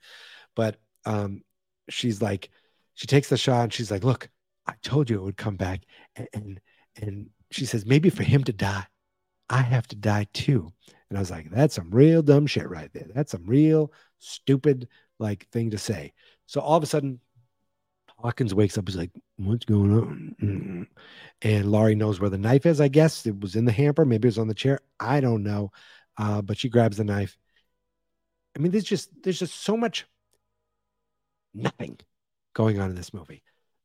But 0.54 0.76
um, 1.04 1.42
she's 1.88 2.22
like, 2.22 2.50
she 2.94 3.06
takes 3.06 3.28
the 3.28 3.36
shot 3.36 3.64
and 3.64 3.72
she's 3.72 3.90
like, 3.90 4.04
look, 4.04 4.28
I 4.66 4.74
told 4.82 5.10
you 5.10 5.18
it 5.18 5.24
would 5.24 5.36
come 5.36 5.56
back. 5.56 5.80
And, 6.16 6.28
and 6.32 6.60
and 7.00 7.30
she 7.50 7.64
says, 7.64 7.86
maybe 7.86 8.10
for 8.10 8.22
him 8.22 8.44
to 8.44 8.52
die, 8.52 8.86
I 9.48 9.62
have 9.62 9.86
to 9.88 9.96
die 9.96 10.26
too. 10.32 10.72
And 11.08 11.18
I 11.18 11.20
was 11.20 11.30
like, 11.30 11.50
that's 11.50 11.74
some 11.74 11.90
real 11.90 12.22
dumb 12.22 12.46
shit 12.46 12.68
right 12.68 12.90
there. 12.92 13.06
That's 13.14 13.32
some 13.32 13.44
real 13.46 13.92
stupid 14.18 14.88
like 15.18 15.48
thing 15.48 15.70
to 15.70 15.78
say. 15.78 16.12
So 16.46 16.60
all 16.60 16.76
of 16.76 16.82
a 16.82 16.86
sudden, 16.86 17.20
Hawkins 18.18 18.54
wakes 18.54 18.76
up. 18.76 18.88
He's 18.88 18.96
like, 18.96 19.12
"What's 19.38 19.64
going 19.64 19.92
on?" 19.92 20.88
And 21.42 21.70
Laurie 21.70 21.94
knows 21.94 22.20
where 22.20 22.30
the 22.30 22.38
knife 22.38 22.66
is. 22.66 22.80
I 22.80 22.88
guess 22.88 23.26
it 23.26 23.40
was 23.40 23.56
in 23.56 23.64
the 23.64 23.72
hamper. 23.72 24.04
Maybe 24.04 24.26
it 24.26 24.30
was 24.30 24.38
on 24.38 24.48
the 24.48 24.54
chair. 24.54 24.80
I 25.00 25.20
don't 25.20 25.42
know. 25.42 25.72
Uh, 26.16 26.42
but 26.42 26.58
she 26.58 26.68
grabs 26.68 26.96
the 26.96 27.04
knife. 27.04 27.38
I 28.56 28.60
mean, 28.60 28.72
there's 28.72 28.84
just 28.84 29.10
there's 29.22 29.38
just 29.38 29.54
so 29.54 29.76
much 29.76 30.06
nothing 31.54 31.98
going 32.54 32.80
on 32.80 32.90
in 32.90 32.96
this 32.96 33.14
movie. 33.14 33.42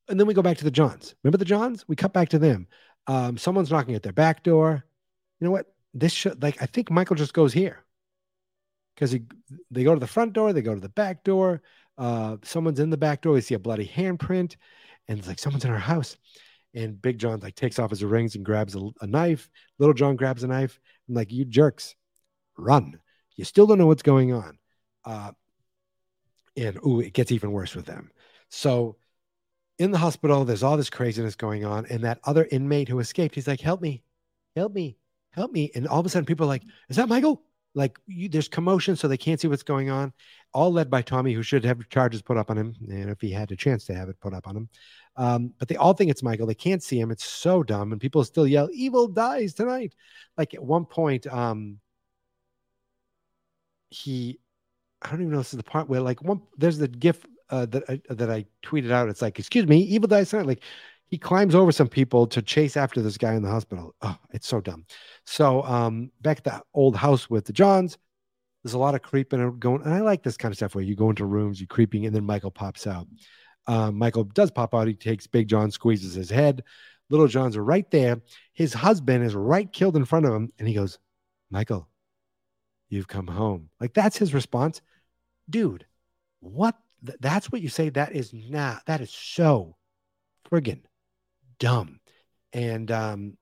And 0.10 0.20
then 0.20 0.28
we 0.28 0.34
go 0.34 0.42
back 0.42 0.58
to 0.58 0.64
the 0.64 0.72
Johns. 0.72 1.16
Remember 1.24 1.38
the 1.38 1.46
Johns? 1.46 1.88
We 1.88 1.96
cut 1.96 2.12
back 2.12 2.30
to 2.30 2.40
them. 2.40 2.68
Um, 3.08 3.38
someone's 3.38 3.72
knocking 3.72 3.96
at 3.96 4.04
their 4.04 4.14
back 4.14 4.44
door. 4.44 4.84
You 5.40 5.46
know 5.46 5.52
what? 5.52 5.74
This 5.94 6.12
should 6.12 6.42
like 6.42 6.62
I 6.62 6.66
think 6.66 6.90
Michael 6.90 7.16
just 7.16 7.34
goes 7.34 7.54
here 7.54 7.84
because 8.96 9.16
they 9.72 9.84
go 9.84 9.94
to 9.94 10.00
the 10.00 10.08
front 10.08 10.34
door, 10.34 10.54
they 10.54 10.62
go 10.62 10.74
to 10.74 10.82
the 10.82 10.90
back 10.90 11.24
door. 11.24 11.62
Uh, 11.98 12.38
someone's 12.44 12.80
in 12.80 12.90
the 12.90 12.98
back 12.98 13.22
door. 13.22 13.34
We 13.34 13.42
see 13.42 13.56
a 13.56 13.60
bloody 13.60 13.88
handprint, 13.88 14.56
and 15.08 15.20
it's 15.20 15.28
like 15.28 15.40
someone's 15.40 15.66
in 15.66 15.72
our 15.72 15.78
house. 15.78 16.18
And 16.76 17.00
Big 17.02 17.20
John 17.20 17.40
like 17.40 17.56
takes 17.56 17.78
off 17.78 17.92
his 17.92 18.04
rings 18.04 18.36
and 18.36 18.44
grabs 18.44 18.76
a, 18.76 18.90
a 19.02 19.08
knife. 19.08 19.50
Little 19.78 19.94
John 19.94 20.16
grabs 20.16 20.44
a 20.44 20.48
knife. 20.48 20.80
I'm 21.08 21.16
like, 21.16 21.32
you 21.32 21.46
jerks, 21.46 21.96
run! 22.58 23.00
You 23.36 23.46
still 23.46 23.68
don't 23.68 23.78
know 23.78 23.88
what's 23.88 24.04
going 24.04 24.34
on. 24.34 24.58
Uh, 25.06 25.32
and 26.56 26.78
ooh, 26.86 27.00
it 27.00 27.14
gets 27.14 27.32
even 27.32 27.52
worse 27.52 27.76
with 27.76 27.86
them. 27.86 28.12
So 28.50 28.98
in 29.80 29.92
the 29.92 29.98
hospital, 29.98 30.46
there's 30.46 30.64
all 30.64 30.78
this 30.78 30.90
craziness 30.90 31.36
going 31.36 31.66
on, 31.66 31.86
and 31.88 32.04
that 32.04 32.20
other 32.24 32.48
inmate 32.52 32.88
who 32.90 33.00
escaped, 33.00 33.36
he's 33.36 33.48
like, 33.48 33.60
"Help 33.60 33.82
me, 33.82 34.04
help 34.56 34.74
me, 34.74 34.98
help 35.32 35.52
me!" 35.52 35.72
And 35.74 35.88
all 35.88 36.00
of 36.00 36.06
a 36.06 36.10
sudden, 36.10 36.26
people 36.26 36.46
are 36.46 36.48
like, 36.48 36.64
"Is 36.90 36.98
that 36.98 37.10
Michael?" 37.10 37.42
Like, 37.76 38.00
you, 38.06 38.30
there's 38.30 38.48
commotion, 38.48 38.96
so 38.96 39.08
they 39.08 39.18
can't 39.18 39.40
see 39.40 39.48
what's 39.48 39.64
going 39.64 39.90
on 39.90 40.14
all 40.54 40.72
led 40.72 40.90
by 40.90 41.02
Tommy, 41.02 41.34
who 41.34 41.42
should 41.42 41.66
have 41.66 41.88
charges 41.90 42.22
put 42.22 42.38
up 42.38 42.50
on 42.50 42.58
him, 42.58 42.76
and 42.88 43.10
if 43.10 43.20
he 43.20 43.32
had 43.32 43.52
a 43.52 43.56
chance 43.56 43.86
to 43.86 43.96
have 43.96 44.10
it 44.10 44.20
put 44.20 44.34
up 44.34 44.48
on 44.48 44.56
him. 44.56 44.70
Um, 45.16 45.54
but 45.58 45.68
they 45.68 45.76
all 45.76 45.94
think 45.94 46.12
it's 46.12 46.24
Michael. 46.24 46.48
They 46.48 46.54
can't 46.54 46.84
see 46.84 47.00
him. 47.00 47.12
It's 47.12 47.26
so 47.26 47.64
dumb, 47.64 47.92
and 47.92 48.00
people 48.00 48.24
still 48.24 48.48
yell, 48.48 48.70
"Evil 48.72 49.08
dies 49.08 49.54
tonight!" 49.54 49.96
Like 50.38 50.54
at 50.54 50.64
one 50.64 50.86
point, 50.86 51.28
um, 51.28 51.80
he, 53.90 54.40
I 55.02 55.12
don't 55.12 55.22
even 55.22 55.32
know. 55.32 55.40
This 55.40 55.54
is 55.54 55.58
the 55.58 55.64
part 55.64 55.90
where 55.90 56.02
like 56.02 56.22
one 56.22 56.42
there's 56.58 56.78
the 56.78 56.88
gif 56.88 57.26
uh, 57.50 57.66
that 57.68 57.84
I, 57.90 58.02
that 58.10 58.30
I 58.30 58.46
tweeted 58.64 58.92
out. 58.92 59.10
It's 59.10 59.22
like, 59.22 59.40
"Excuse 59.40 59.68
me, 59.68 59.80
evil 59.82 60.08
dies 60.08 60.30
tonight!" 60.30 60.48
Like 60.48 60.64
he 61.14 61.20
climbs 61.20 61.54
over 61.54 61.72
some 61.72 61.88
people 61.88 62.26
to 62.26 62.42
chase 62.42 62.76
after 62.76 63.00
this 63.00 63.20
guy 63.20 63.36
in 63.36 63.44
the 63.44 63.48
hospital. 63.48 63.94
Oh, 64.02 64.18
it's 64.32 64.48
so 64.48 64.60
dumb. 64.60 64.84
So 65.28 65.62
um, 65.62 66.10
back 66.22 66.40
at 66.40 66.44
the 66.44 66.64
old 66.74 66.96
house 66.96 67.30
with 67.30 67.46
the 67.46 67.54
Johns, 67.54 68.00
there's 68.64 68.74
a 68.74 68.80
lot 68.80 68.96
of 68.96 69.04
creeping 69.04 69.40
and 69.40 69.60
going. 69.60 69.84
And 69.84 69.94
I 69.94 70.00
like 70.00 70.24
this 70.24 70.38
kind 70.38 70.52
of 70.52 70.56
stuff 70.58 70.74
where 70.74 70.84
you 70.84 70.96
go 70.96 71.12
into 71.12 71.26
rooms, 71.26 71.60
you're 71.60 71.68
creeping, 71.68 72.08
and 72.08 72.16
then 72.16 72.26
Michael 72.26 72.50
pops 72.50 72.88
out. 72.88 73.06
Um, 73.68 73.96
Michael 73.96 74.24
does 74.24 74.50
pop 74.50 74.74
out. 74.74 74.88
He 74.88 74.96
takes 74.96 75.28
Big 75.28 75.48
John, 75.48 75.70
squeezes 75.70 76.16
his 76.16 76.32
head. 76.32 76.64
Little 77.12 77.28
John's 77.28 77.58
are 77.58 77.64
right 77.64 77.86
there. 77.92 78.20
His 78.54 78.74
husband 78.74 79.24
is 79.24 79.36
right 79.36 79.72
killed 79.72 79.96
in 79.96 80.06
front 80.06 80.26
of 80.26 80.34
him. 80.34 80.52
And 80.58 80.68
he 80.68 80.74
goes, 80.74 80.98
Michael, 81.52 81.88
you've 82.90 83.08
come 83.08 83.28
home. 83.28 83.70
Like 83.80 83.94
that's 83.94 84.18
his 84.18 84.34
response. 84.34 84.82
Dude, 85.48 85.86
what? 86.40 86.76
Th- 87.06 87.20
that's 87.22 87.52
what 87.52 87.62
you 87.62 87.70
say. 87.70 87.90
That 87.90 88.14
is 88.14 88.34
not, 88.34 88.84
that 88.88 89.02
is 89.02 89.12
so 89.12 89.76
friggin' 90.50 90.82
dumb. 91.60 92.00
And 92.54 92.92
um, 92.92 93.38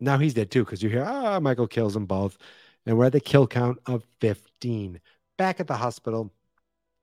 now 0.00 0.18
he's 0.18 0.34
dead 0.34 0.50
too 0.50 0.64
because 0.64 0.82
you 0.82 0.88
hear, 0.88 1.04
ah, 1.06 1.36
oh, 1.36 1.40
Michael 1.40 1.66
kills 1.66 1.94
them 1.94 2.06
both 2.06 2.38
and 2.86 2.96
we're 2.96 3.06
at 3.06 3.12
the 3.12 3.20
kill 3.20 3.46
count 3.46 3.78
of 3.86 4.04
15. 4.20 5.00
Back 5.38 5.60
at 5.60 5.66
the 5.66 5.76
hospital, 5.76 6.32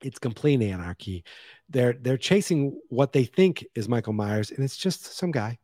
it's 0.02 0.20
complete 0.20 0.62
anarchy. 0.62 1.24
They're 1.70 1.94
they're 1.94 2.18
chasing 2.18 2.80
what 2.90 3.12
they 3.12 3.26
think 3.26 3.66
is 3.76 3.90
Michael 3.90 4.14
Myers, 4.14 4.52
and 4.52 4.64
it's 4.64 4.78
just 4.78 5.18
some 5.18 5.32
guy. 5.32 5.58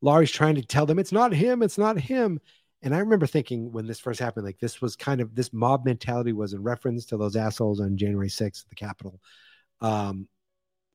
Laurie's 0.00 0.30
trying 0.30 0.54
to 0.54 0.62
tell 0.62 0.86
them 0.86 0.98
it's 0.98 1.12
not 1.12 1.32
him, 1.32 1.62
it's 1.62 1.78
not 1.78 1.98
him. 1.98 2.40
And 2.82 2.94
I 2.94 2.98
remember 2.98 3.26
thinking 3.26 3.72
when 3.72 3.86
this 3.86 4.00
first 4.00 4.20
happened, 4.20 4.46
like 4.46 4.58
this 4.58 4.80
was 4.80 4.96
kind 4.96 5.20
of 5.20 5.34
this 5.34 5.52
mob 5.52 5.84
mentality 5.84 6.32
was 6.32 6.54
in 6.54 6.62
reference 6.62 7.04
to 7.06 7.18
those 7.18 7.36
assholes 7.36 7.80
on 7.80 7.98
January 7.98 8.30
6th 8.30 8.62
at 8.64 8.68
the 8.70 8.74
Capitol. 8.74 9.20
Um, 9.82 10.28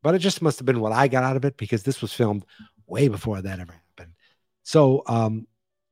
but 0.02 0.16
it 0.16 0.20
just 0.20 0.42
must 0.42 0.60
have 0.60 0.66
been 0.66 0.80
what 0.80 0.92
I 0.92 1.08
got 1.08 1.24
out 1.24 1.36
of 1.36 1.46
it 1.46 1.58
because 1.58 1.84
this 1.84 2.02
was 2.02 2.14
filmed 2.14 2.46
way 2.88 3.08
before 3.08 3.42
that 3.42 3.60
ever 3.60 3.74
happened. 3.74 4.14
So 4.64 5.04
um, 5.08 5.48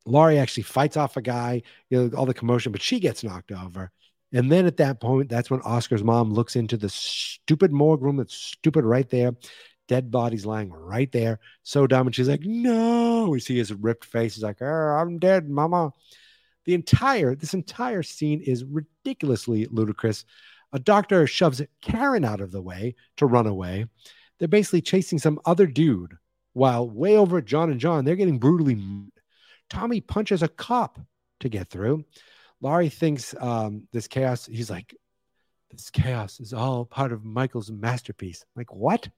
Laurie 0.06 0.40
actually 0.40 0.64
fights 0.64 0.98
off 0.98 1.18
a 1.18 1.22
guy, 1.22 1.62
you 1.90 2.04
know, 2.04 2.18
all 2.18 2.26
the 2.26 2.34
commotion, 2.34 2.72
but 2.72 2.82
she 2.82 3.00
gets 3.00 3.24
knocked 3.24 3.52
over. 3.52 3.92
And 4.32 4.52
then 4.52 4.66
at 4.66 4.78
that 4.78 5.00
point, 5.00 5.30
that's 5.30 5.52
when 5.52 5.62
Oscar's 5.62 6.04
mom 6.04 6.34
looks 6.34 6.56
into 6.56 6.76
the 6.76 6.90
stupid 6.90 7.72
morgue 7.72 8.02
room 8.02 8.18
that's 8.18 8.34
stupid 8.36 8.84
right 8.84 9.08
there. 9.10 9.34
Dead 9.88 10.10
bodies 10.10 10.46
lying 10.46 10.72
right 10.72 11.12
there. 11.12 11.40
So 11.62 11.86
dumb. 11.86 12.08
And 12.08 12.16
she's 12.16 12.30
like, 12.30 12.42
no. 12.44 13.28
We 13.30 13.40
see 13.40 13.58
his 13.58 13.74
ripped 13.74 14.06
face. 14.06 14.36
He's 14.36 14.44
like, 14.44 14.62
I'm 14.62 15.20
dead, 15.20 15.50
mama. 15.50 15.92
The 16.66 16.74
entire, 16.74 17.36
this 17.36 17.54
entire 17.54 18.02
scene 18.02 18.42
is 18.42 18.64
ridiculously 18.64 19.68
ludicrous. 19.70 20.26
A 20.72 20.80
doctor 20.80 21.28
shoves 21.28 21.62
Karen 21.82 22.26
out 22.26 22.42
of 22.42 22.52
the 22.52 22.62
way 22.62 22.96
to 23.18 23.28
run 23.28 23.46
away. 23.46 23.86
They're 24.40 24.48
basically 24.48 24.82
chasing 24.82 25.20
some 25.20 25.40
other 25.46 25.68
dude 25.68 26.18
while 26.54 26.90
way 26.90 27.18
over 27.18 27.40
at 27.40 27.46
John 27.46 27.72
and 27.72 27.80
John, 27.80 28.06
they're 28.06 28.16
getting 28.16 28.40
brutally 28.40 28.82
Tommy 29.70 30.02
punches 30.02 30.44
a 30.44 30.48
cop 30.48 31.00
to 31.40 31.50
get 31.50 31.70
through. 31.70 32.06
Laurie 32.62 32.90
thinks 32.90 33.36
um, 33.40 33.88
this 33.92 34.08
chaos, 34.08 34.46
he's 34.46 34.70
like, 34.70 34.96
this 35.72 35.90
chaos 35.90 36.40
is 36.40 36.54
all 36.54 36.86
part 36.86 37.12
of 37.12 37.26
Michael's 37.26 37.72
masterpiece. 37.72 38.46
Like, 38.56 38.74
what? 38.74 39.10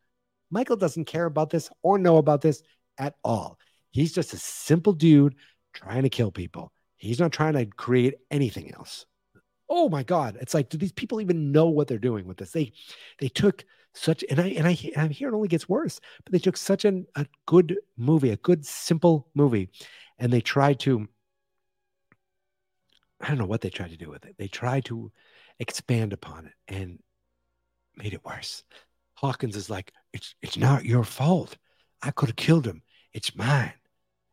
Michael 0.50 0.78
doesn't 0.78 1.06
care 1.06 1.26
about 1.26 1.50
this 1.50 1.70
or 1.84 1.98
know 1.98 2.18
about 2.18 2.42
this 2.42 2.64
at 2.98 3.16
all. 3.24 3.60
He's 3.92 4.14
just 4.14 4.34
a 4.34 4.38
simple 4.38 4.94
dude 4.94 5.36
trying 5.74 6.04
to 6.04 6.10
kill 6.10 6.32
people. 6.32 6.72
He's 6.96 7.20
not 7.20 7.34
trying 7.34 7.54
to 7.54 7.66
create 7.66 8.16
anything 8.32 8.74
else. 8.74 9.06
Oh 9.68 9.90
my 9.90 10.04
God. 10.04 10.38
It's 10.40 10.54
like, 10.54 10.70
do 10.70 10.78
these 10.78 10.92
people 10.92 11.22
even 11.22 11.52
know 11.52 11.68
what 11.68 11.88
they're 11.88 11.98
doing 11.98 12.26
with 12.26 12.38
this? 12.38 12.52
They 12.52 12.74
they 13.20 13.28
took 13.28 13.66
such 13.96 14.24
and 14.30 14.40
I 14.40 14.48
and 14.50 14.68
I 14.68 14.78
I'm 14.98 15.10
here 15.10 15.30
it 15.30 15.36
only 15.36 15.48
gets 15.48 15.70
worse, 15.70 16.00
but 16.24 16.32
they 16.32 16.40
took 16.40 16.58
such 16.58 16.86
an, 16.86 17.08
a 17.16 17.26
good 17.46 17.78
movie, 17.98 18.30
a 18.30 18.38
good 18.38 18.66
simple 18.66 19.28
movie, 19.34 19.70
and 20.20 20.32
they 20.32 20.42
tried 20.42 20.80
to 20.82 21.08
I 23.22 23.30
don't 23.30 23.38
know 23.38 23.46
what 23.46 23.62
they 23.62 23.70
tried 23.70 23.92
to 23.92 23.98
do 23.98 24.10
with 24.10 24.26
it. 24.26 24.36
They 24.38 24.48
tried 24.48 24.86
to 24.86 25.12
expand 25.60 26.14
upon 26.14 26.48
it 26.48 26.54
and 26.68 27.00
made 27.96 28.14
it 28.14 28.26
worse. 28.26 28.64
Hawkins 29.16 29.56
is 29.56 29.70
like, 29.70 29.94
it's 30.14 30.36
it's 30.42 30.58
not 30.58 30.86
your 30.86 31.04
fault. 31.04 31.58
I 32.02 32.12
could 32.12 32.30
have 32.30 32.36
killed 32.36 32.68
him. 32.68 32.84
It's 33.14 33.36
mine. 33.36 33.74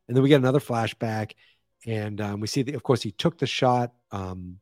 And 0.08 0.16
then 0.16 0.22
we 0.22 0.28
get 0.28 0.40
another 0.40 0.60
flashback, 0.60 1.32
and 1.86 2.20
um, 2.20 2.40
we 2.40 2.48
see 2.48 2.62
that 2.62 2.74
of 2.74 2.82
course 2.82 3.02
he 3.02 3.12
took 3.12 3.38
the 3.38 3.46
shot. 3.46 3.92
Um, 4.10 4.58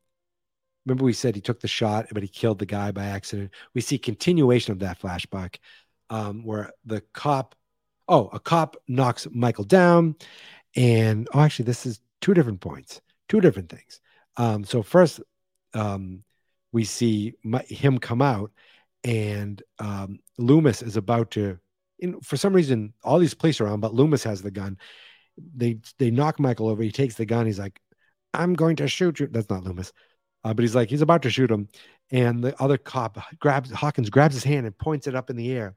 remember 0.87 1.05
we 1.05 1.12
said 1.12 1.35
he 1.35 1.41
took 1.41 1.61
the 1.61 1.68
shot, 1.68 2.07
but 2.12 2.22
he 2.22 2.28
killed 2.28 2.59
the 2.59 2.66
guy 2.66 2.91
by 2.91 3.05
accident. 3.05 3.53
We 3.74 3.81
see 3.81 3.99
continuation 3.99 4.72
of 4.72 4.78
that 4.81 5.01
flashback 5.01 5.57
um, 6.09 6.45
where 6.45 6.72
the 6.85 7.03
cop, 7.12 7.55
oh, 8.09 8.28
a 8.33 8.41
cop 8.41 8.76
knocks 8.89 9.26
Michael 9.31 9.64
down, 9.64 10.16
and 10.76 11.28
oh, 11.33 11.41
actually, 11.41 11.66
this 11.66 11.87
is 11.87 12.01
two 12.20 12.35
different 12.35 12.61
points, 12.61 13.01
two 13.28 13.41
different 13.41 13.68
things. 13.70 14.01
Um, 14.37 14.64
so 14.64 14.83
first, 14.83 15.20
um, 15.74 16.22
we 16.72 16.85
see 16.85 17.35
my, 17.43 17.61
him 17.62 17.99
come 17.99 18.22
out, 18.22 18.53
and 19.05 19.62
um, 19.78 20.20
Loomis 20.39 20.83
is 20.83 20.97
about 20.97 21.33
to. 21.33 21.59
In, 21.99 22.20
for 22.20 22.37
some 22.37 22.55
reason, 22.55 22.95
all 23.05 23.18
these 23.18 23.35
police 23.35 23.61
are 23.61 23.66
around, 23.66 23.81
but 23.81 23.95
Loomis 23.95 24.24
has 24.24 24.41
the 24.43 24.51
gun. 24.51 24.78
They 25.57 25.81
they 25.99 26.11
knock 26.11 26.39
Michael 26.39 26.68
over. 26.68 26.83
He 26.83 26.93
takes 26.93 27.14
the 27.14 27.26
gun. 27.26 27.47
He's 27.47 27.59
like, 27.59 27.81
"I'm 28.33 28.55
going 28.55 28.76
to 28.76 28.89
shoot 28.89 29.20
you." 29.20 29.26
That's 29.26 29.51
not 29.51 29.64
Loomis, 29.64 29.93
uh, 30.45 30.55
but 30.55 30.62
he's 30.62 30.74
like, 30.74 30.88
he's 30.88 31.03
about 31.03 31.22
to 31.22 31.30
shoot 31.30 31.51
him, 31.51 31.68
And 32.11 32.43
the 32.43 32.61
other 32.62 32.78
cop 32.78 33.18
grabs 33.38 33.70
Hawkins 33.70 34.11
grabs 34.11 34.34
his 34.34 34.45
hand 34.45 34.66
and 34.66 34.76
points 34.76 35.07
it 35.07 35.14
up 35.14 35.30
in 35.30 35.36
the 35.36 35.53
air. 35.53 35.74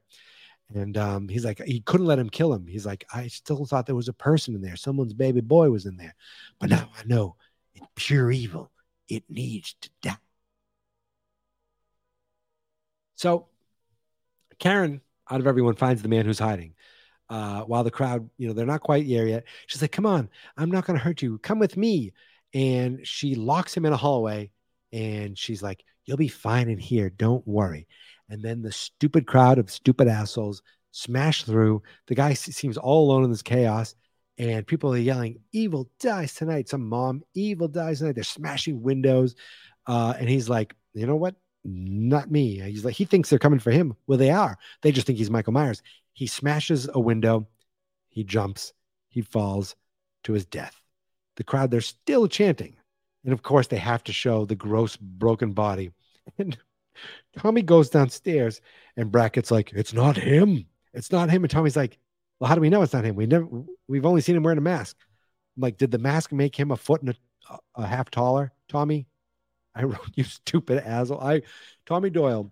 And 0.73 0.97
um, 0.97 1.27
he's 1.27 1.45
like, 1.45 1.61
he 1.63 1.81
couldn't 1.81 2.07
let 2.07 2.17
him 2.19 2.29
kill 2.29 2.53
him. 2.53 2.65
He's 2.65 2.85
like, 2.85 3.05
I 3.13 3.27
still 3.27 3.65
thought 3.65 3.85
there 3.85 3.95
was 3.95 4.07
a 4.07 4.13
person 4.13 4.55
in 4.55 4.61
there. 4.61 4.75
Someone's 4.75 5.13
baby 5.13 5.41
boy 5.41 5.69
was 5.69 5.85
in 5.85 5.97
there. 5.97 6.15
But 6.59 6.69
now 6.69 6.89
I 6.97 7.03
know 7.05 7.35
in 7.75 7.85
pure 7.95 8.31
evil. 8.31 8.71
It 9.09 9.23
needs 9.29 9.75
to 9.81 9.89
die. 10.01 10.17
So 13.15 13.47
Karen, 14.59 15.01
out 15.29 15.39
of 15.41 15.47
everyone, 15.47 15.75
finds 15.75 16.01
the 16.01 16.07
man 16.07 16.25
who's 16.25 16.39
hiding. 16.39 16.73
Uh, 17.29 17.61
while 17.61 17.83
the 17.83 17.91
crowd, 17.91 18.29
you 18.37 18.47
know, 18.47 18.53
they're 18.53 18.65
not 18.65 18.81
quite 18.81 19.07
there 19.07 19.27
yet. 19.27 19.43
She's 19.67 19.81
like, 19.81 19.91
Come 19.91 20.05
on, 20.05 20.29
I'm 20.57 20.71
not 20.71 20.85
going 20.85 20.97
to 20.97 21.03
hurt 21.03 21.21
you. 21.21 21.37
Come 21.39 21.59
with 21.59 21.77
me. 21.77 22.13
And 22.53 23.05
she 23.05 23.35
locks 23.35 23.75
him 23.75 23.85
in 23.85 23.93
a 23.93 23.97
hallway 23.97 24.51
and 24.91 25.37
she's 25.37 25.63
like, 25.63 25.83
You'll 26.05 26.17
be 26.17 26.27
fine 26.27 26.69
in 26.69 26.77
here. 26.77 27.09
Don't 27.09 27.47
worry. 27.47 27.87
And 28.29 28.43
then 28.43 28.61
the 28.61 28.71
stupid 28.71 29.25
crowd 29.25 29.57
of 29.57 29.71
stupid 29.71 30.07
assholes 30.07 30.61
smash 30.91 31.43
through. 31.43 31.81
The 32.07 32.15
guy 32.15 32.33
seems 32.33 32.77
all 32.77 33.05
alone 33.05 33.23
in 33.23 33.31
this 33.31 33.41
chaos. 33.41 33.95
And 34.37 34.65
people 34.65 34.93
are 34.93 34.97
yelling, 34.97 35.39
Evil 35.51 35.89
dies 35.99 36.33
tonight. 36.33 36.69
Some 36.69 36.87
mom, 36.87 37.23
evil 37.33 37.67
dies 37.67 37.99
tonight. 37.99 38.15
They're 38.15 38.23
smashing 38.23 38.81
windows. 38.81 39.35
Uh, 39.87 40.13
and 40.17 40.29
he's 40.29 40.49
like, 40.49 40.75
You 40.93 41.07
know 41.07 41.15
what? 41.15 41.35
Not 41.63 42.29
me. 42.29 42.59
He's 42.59 42.85
like, 42.85 42.95
He 42.95 43.05
thinks 43.05 43.29
they're 43.29 43.39
coming 43.39 43.59
for 43.59 43.71
him. 43.71 43.95
Well, 44.07 44.17
they 44.17 44.31
are. 44.31 44.57
They 44.81 44.91
just 44.91 45.07
think 45.07 45.17
he's 45.17 45.31
Michael 45.31 45.53
Myers. 45.53 45.81
He 46.13 46.27
smashes 46.27 46.89
a 46.93 46.99
window. 46.99 47.47
He 48.09 48.23
jumps. 48.23 48.73
He 49.09 49.21
falls 49.21 49.75
to 50.23 50.33
his 50.33 50.45
death. 50.45 50.82
The 51.35 51.43
crowd, 51.43 51.71
they're 51.71 51.81
still 51.81 52.27
chanting. 52.27 52.75
And 53.23 53.33
of 53.33 53.43
course, 53.43 53.67
they 53.67 53.77
have 53.77 54.03
to 54.05 54.13
show 54.13 54.45
the 54.45 54.55
gross 54.55 54.95
broken 54.97 55.51
body. 55.51 55.91
And 56.37 56.57
Tommy 57.37 57.61
goes 57.63 57.89
downstairs, 57.89 58.61
and 58.95 59.11
Brackett's 59.11 59.51
like, 59.51 59.73
"It's 59.73 59.93
not 59.93 60.15
him. 60.15 60.65
It's 60.93 61.11
not 61.11 61.29
him." 61.29 61.43
And 61.43 61.51
Tommy's 61.51 61.75
like, 61.75 61.97
"Well, 62.39 62.47
how 62.47 62.55
do 62.55 62.61
we 62.61 62.69
know 62.69 62.81
it's 62.81 62.93
not 62.93 63.03
him? 63.03 63.15
We 63.15 63.25
never. 63.25 63.45
We've 63.89 64.05
only 64.05 64.21
seen 64.21 64.35
him 64.35 64.43
wearing 64.43 64.59
a 64.59 64.61
mask. 64.61 64.95
I'm 65.57 65.61
like, 65.61 65.77
did 65.77 65.91
the 65.91 65.97
mask 65.97 66.31
make 66.31 66.55
him 66.55 66.71
a 66.71 66.77
foot 66.77 67.01
and 67.01 67.17
a, 67.49 67.57
a 67.75 67.87
half 67.87 68.09
taller, 68.09 68.53
Tommy? 68.69 69.07
I 69.75 69.83
wrote 69.83 69.99
you 70.15 70.23
stupid 70.23 70.83
asshole. 70.85 71.19
I, 71.21 71.41
Tommy 71.85 72.09
Doyle. 72.09 72.51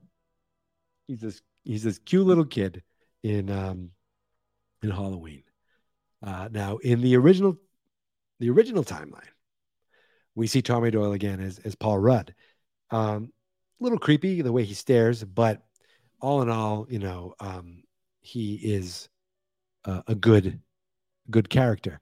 He's 1.08 1.22
this. 1.22 1.42
He's 1.64 1.84
this 1.84 2.00
cute 2.00 2.26
little 2.26 2.46
kid 2.46 2.84
in 3.24 3.50
um 3.50 3.92
in 4.82 4.90
Halloween. 4.90 5.44
Uh, 6.24 6.50
now, 6.52 6.78
in 6.78 7.02
the 7.02 7.16
original, 7.18 7.58
the 8.42 8.50
original 8.50 8.84
timeline, 8.84 9.30
we 10.34 10.48
see 10.48 10.64
Tommy 10.64 10.90
Doyle 10.90 11.14
again 11.14 11.40
as 11.40 11.60
as 11.60 11.76
Paul 11.76 12.00
Rudd. 12.00 12.34
Um, 12.90 13.32
a 13.80 13.84
little 13.84 14.00
creepy 14.00 14.42
the 14.42 14.52
way 14.52 14.64
he 14.66 14.74
stares, 14.74 15.24
but 15.24 15.62
all 16.20 16.42
in 16.42 16.50
all, 16.50 16.88
you 16.90 17.00
know, 17.00 17.36
um, 17.40 17.84
he 18.20 18.56
is 18.56 19.10
a, 19.86 20.04
a 20.08 20.16
good, 20.16 20.60
good 21.30 21.50
character. 21.50 22.02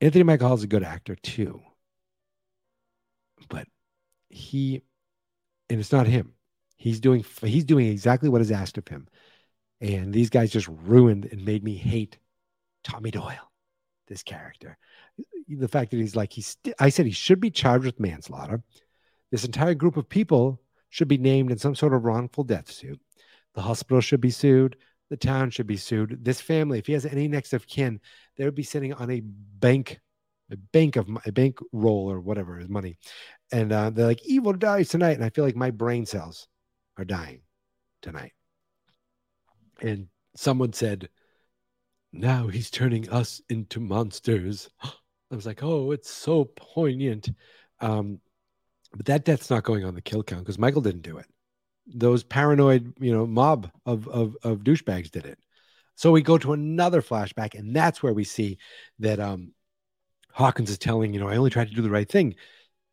Anthony 0.00 0.24
Michael 0.24 0.48
Hall 0.48 0.56
is 0.56 0.62
a 0.62 0.66
good 0.66 0.82
actor 0.82 1.14
too, 1.14 1.60
but 3.48 3.66
he, 4.30 4.82
and 5.68 5.78
it's 5.78 5.92
not 5.92 6.06
him. 6.06 6.32
He's 6.76 7.00
doing 7.00 7.24
he's 7.42 7.64
doing 7.64 7.86
exactly 7.86 8.28
what 8.28 8.40
is 8.40 8.50
asked 8.50 8.78
of 8.78 8.88
him, 8.88 9.08
and 9.80 10.12
these 10.12 10.30
guys 10.30 10.50
just 10.50 10.68
ruined 10.68 11.26
and 11.26 11.44
made 11.44 11.62
me 11.62 11.76
hate 11.76 12.18
Tommy 12.82 13.10
Doyle, 13.10 13.50
this 14.06 14.22
character. 14.22 14.76
The 15.48 15.68
fact 15.68 15.90
that 15.90 15.98
he's 15.98 16.16
like 16.16 16.32
he's 16.32 16.56
I 16.78 16.88
said 16.88 17.06
he 17.06 17.12
should 17.12 17.40
be 17.40 17.50
charged 17.50 17.84
with 17.84 18.00
manslaughter 18.00 18.62
this 19.34 19.44
entire 19.44 19.74
group 19.74 19.96
of 19.96 20.08
people 20.08 20.60
should 20.90 21.08
be 21.08 21.18
named 21.18 21.50
in 21.50 21.58
some 21.58 21.74
sort 21.74 21.92
of 21.92 22.04
wrongful 22.04 22.44
death 22.44 22.70
suit. 22.70 23.00
The 23.54 23.62
hospital 23.62 24.00
should 24.00 24.20
be 24.20 24.30
sued. 24.30 24.76
The 25.10 25.16
town 25.16 25.50
should 25.50 25.66
be 25.66 25.76
sued. 25.76 26.24
This 26.24 26.40
family, 26.40 26.78
if 26.78 26.86
he 26.86 26.92
has 26.92 27.04
any 27.04 27.26
next 27.26 27.52
of 27.52 27.66
kin, 27.66 28.00
they 28.36 28.44
would 28.44 28.54
be 28.54 28.62
sitting 28.62 28.92
on 28.92 29.10
a 29.10 29.20
bank, 29.24 29.98
a 30.52 30.56
bank 30.56 30.94
of 30.94 31.08
a 31.26 31.32
bank 31.32 31.58
roll 31.72 32.08
or 32.08 32.20
whatever 32.20 32.60
is 32.60 32.68
money, 32.68 32.96
and 33.50 33.72
uh, 33.72 33.90
they're 33.90 34.06
like, 34.06 34.24
"Evil 34.24 34.52
dies 34.52 34.88
tonight," 34.88 35.16
and 35.16 35.24
I 35.24 35.30
feel 35.30 35.44
like 35.44 35.56
my 35.56 35.72
brain 35.72 36.06
cells 36.06 36.46
are 36.96 37.04
dying 37.04 37.40
tonight. 38.02 38.34
And 39.80 40.06
someone 40.36 40.72
said, 40.72 41.08
"Now 42.14 42.46
he's 42.48 42.70
turning 42.70 43.08
us 43.10 43.40
into 43.48 43.80
monsters." 43.80 44.68
I 44.82 45.34
was 45.34 45.46
like, 45.46 45.62
"Oh, 45.62 45.90
it's 45.92 46.10
so 46.10 46.44
poignant." 46.56 47.30
Um, 47.80 48.20
but 48.96 49.06
that 49.06 49.24
death's 49.24 49.50
not 49.50 49.64
going 49.64 49.84
on 49.84 49.94
the 49.94 50.02
kill 50.02 50.22
count 50.22 50.42
because 50.42 50.58
Michael 50.58 50.82
didn't 50.82 51.02
do 51.02 51.18
it. 51.18 51.26
Those 51.86 52.22
paranoid, 52.22 52.94
you 53.00 53.12
know, 53.12 53.26
mob 53.26 53.70
of, 53.86 54.08
of 54.08 54.36
of 54.42 54.60
douchebags 54.60 55.10
did 55.10 55.26
it. 55.26 55.38
So 55.96 56.12
we 56.12 56.22
go 56.22 56.38
to 56.38 56.52
another 56.52 57.02
flashback, 57.02 57.54
and 57.58 57.74
that's 57.74 58.02
where 58.02 58.14
we 58.14 58.24
see 58.24 58.58
that 59.00 59.20
um 59.20 59.52
Hawkins 60.32 60.70
is 60.70 60.78
telling, 60.78 61.14
you 61.14 61.20
know, 61.20 61.28
I 61.28 61.36
only 61.36 61.50
tried 61.50 61.68
to 61.68 61.74
do 61.74 61.82
the 61.82 61.90
right 61.90 62.08
thing. 62.08 62.34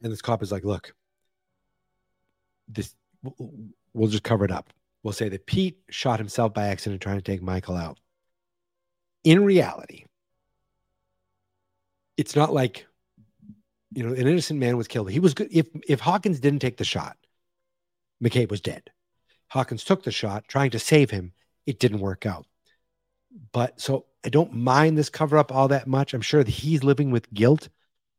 And 0.03 0.11
this 0.11 0.21
cop 0.21 0.43
is 0.43 0.51
like, 0.51 0.63
look, 0.63 0.93
this 2.67 2.95
we'll 3.93 4.09
just 4.09 4.23
cover 4.23 4.45
it 4.45 4.51
up. 4.51 4.71
We'll 5.03 5.13
say 5.13 5.29
that 5.29 5.47
Pete 5.47 5.79
shot 5.89 6.19
himself 6.19 6.53
by 6.53 6.67
accident 6.67 7.01
trying 7.01 7.17
to 7.17 7.23
take 7.23 7.41
Michael 7.41 7.75
out. 7.75 7.99
In 9.23 9.43
reality, 9.43 10.05
it's 12.17 12.35
not 12.35 12.53
like 12.53 12.87
you 13.93 14.03
know, 14.03 14.13
an 14.13 14.27
innocent 14.27 14.59
man 14.59 14.77
was 14.77 14.87
killed. 14.87 15.11
He 15.11 15.19
was 15.19 15.33
good. 15.33 15.49
If 15.51 15.67
if 15.87 15.99
Hawkins 15.99 16.39
didn't 16.39 16.59
take 16.59 16.77
the 16.77 16.85
shot, 16.85 17.17
McCabe 18.23 18.49
was 18.49 18.61
dead. 18.61 18.89
Hawkins 19.49 19.83
took 19.83 20.03
the 20.03 20.11
shot, 20.11 20.47
trying 20.47 20.71
to 20.71 20.79
save 20.79 21.11
him. 21.11 21.33
It 21.65 21.79
didn't 21.79 21.99
work 21.99 22.25
out. 22.25 22.45
But 23.51 23.81
so 23.81 24.05
I 24.25 24.29
don't 24.29 24.53
mind 24.53 24.97
this 24.97 25.09
cover 25.09 25.37
up 25.37 25.51
all 25.51 25.67
that 25.69 25.87
much. 25.87 26.13
I'm 26.13 26.21
sure 26.21 26.43
that 26.43 26.49
he's 26.49 26.83
living 26.83 27.11
with 27.11 27.31
guilt, 27.33 27.69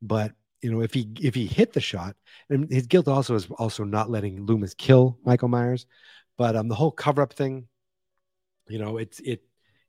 but 0.03 0.33
you 0.61 0.71
know, 0.71 0.83
if 0.83 0.93
he 0.93 1.11
if 1.21 1.35
he 1.35 1.47
hit 1.47 1.73
the 1.73 1.81
shot, 1.81 2.17
and 2.51 2.71
his 2.71 2.87
guilt 2.87 3.09
also 3.09 3.35
is 3.35 3.47
also 3.53 3.85
not 3.85 4.11
letting 4.11 4.45
Loomis 4.45 4.75
kill 4.75 5.19
Michael 5.25 5.49
Myers. 5.49 5.87
But 6.37 6.55
um, 6.57 6.69
the 6.69 6.75
whole 6.75 6.91
cover 6.91 7.23
up 7.23 7.33
thing, 7.33 7.67
you 8.69 8.79
know, 8.79 8.99
it's 8.99 9.21
it 9.21 9.43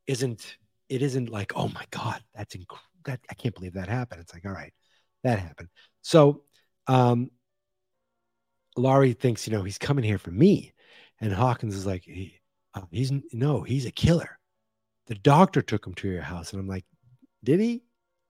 isn't 0.08 0.58
it 0.94 1.02
isn't 1.02 1.30
like 1.30 1.54
oh 1.56 1.70
my 1.70 1.86
god, 1.92 2.22
that's 2.36 2.56
inc- 2.56 2.78
that 3.06 3.20
I 3.30 3.34
can't 3.34 3.56
believe 3.56 3.74
that 3.74 3.90
happened. 3.90 4.22
It's 4.22 4.34
like 4.34 4.46
all 4.46 4.52
right, 4.52 4.74
that 5.24 5.40
happened. 5.40 5.70
So 6.02 6.44
um, 6.88 7.32
Laurie 8.76 9.14
thinks, 9.14 9.48
you 9.48 9.54
know, 9.54 9.64
he's 9.64 9.78
coming 9.78 10.04
here 10.04 10.18
for 10.18 10.32
me. 10.32 10.74
And 11.22 11.32
Hawkins 11.32 11.76
is 11.76 11.86
like, 11.86 12.04
he, 12.04 12.40
uh, 12.74 12.82
he's 12.92 13.12
no, 13.32 13.62
he's 13.62 13.86
a 13.86 13.92
killer. 13.92 14.40
The 15.08 15.16
doctor 15.16 15.62
took 15.62 15.86
him 15.86 15.94
to 15.96 16.08
your 16.08 16.22
house. 16.22 16.52
And 16.52 16.60
I'm 16.60 16.68
like, 16.68 16.86
did 17.44 17.60
he? 17.60 17.84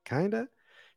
Kinda. 0.05 0.47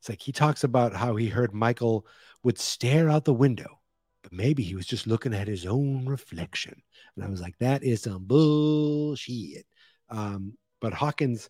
It's 0.00 0.08
like 0.08 0.20
he 0.20 0.32
talks 0.32 0.64
about 0.64 0.94
how 0.94 1.16
he 1.16 1.28
heard 1.28 1.54
Michael 1.54 2.06
would 2.42 2.58
stare 2.58 3.08
out 3.08 3.24
the 3.24 3.32
window, 3.32 3.80
but 4.22 4.32
maybe 4.32 4.62
he 4.62 4.74
was 4.74 4.86
just 4.86 5.06
looking 5.06 5.34
at 5.34 5.48
his 5.48 5.64
own 5.64 6.06
reflection. 6.06 6.82
And 7.14 7.24
I 7.24 7.28
was 7.28 7.40
like, 7.40 7.56
that 7.58 7.82
is 7.82 8.02
some 8.02 8.24
bullshit. 8.24 9.66
Um, 10.10 10.56
but 10.80 10.92
Hawkins 10.92 11.48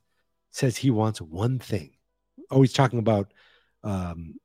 says 0.56 0.76
he 0.76 0.90
wants 0.90 1.20
one 1.20 1.58
thing. 1.58 1.90
Oh, 2.50 2.62
he's 2.62 2.72
talking 2.72 2.98
about 2.98 3.32
um, 3.84 4.36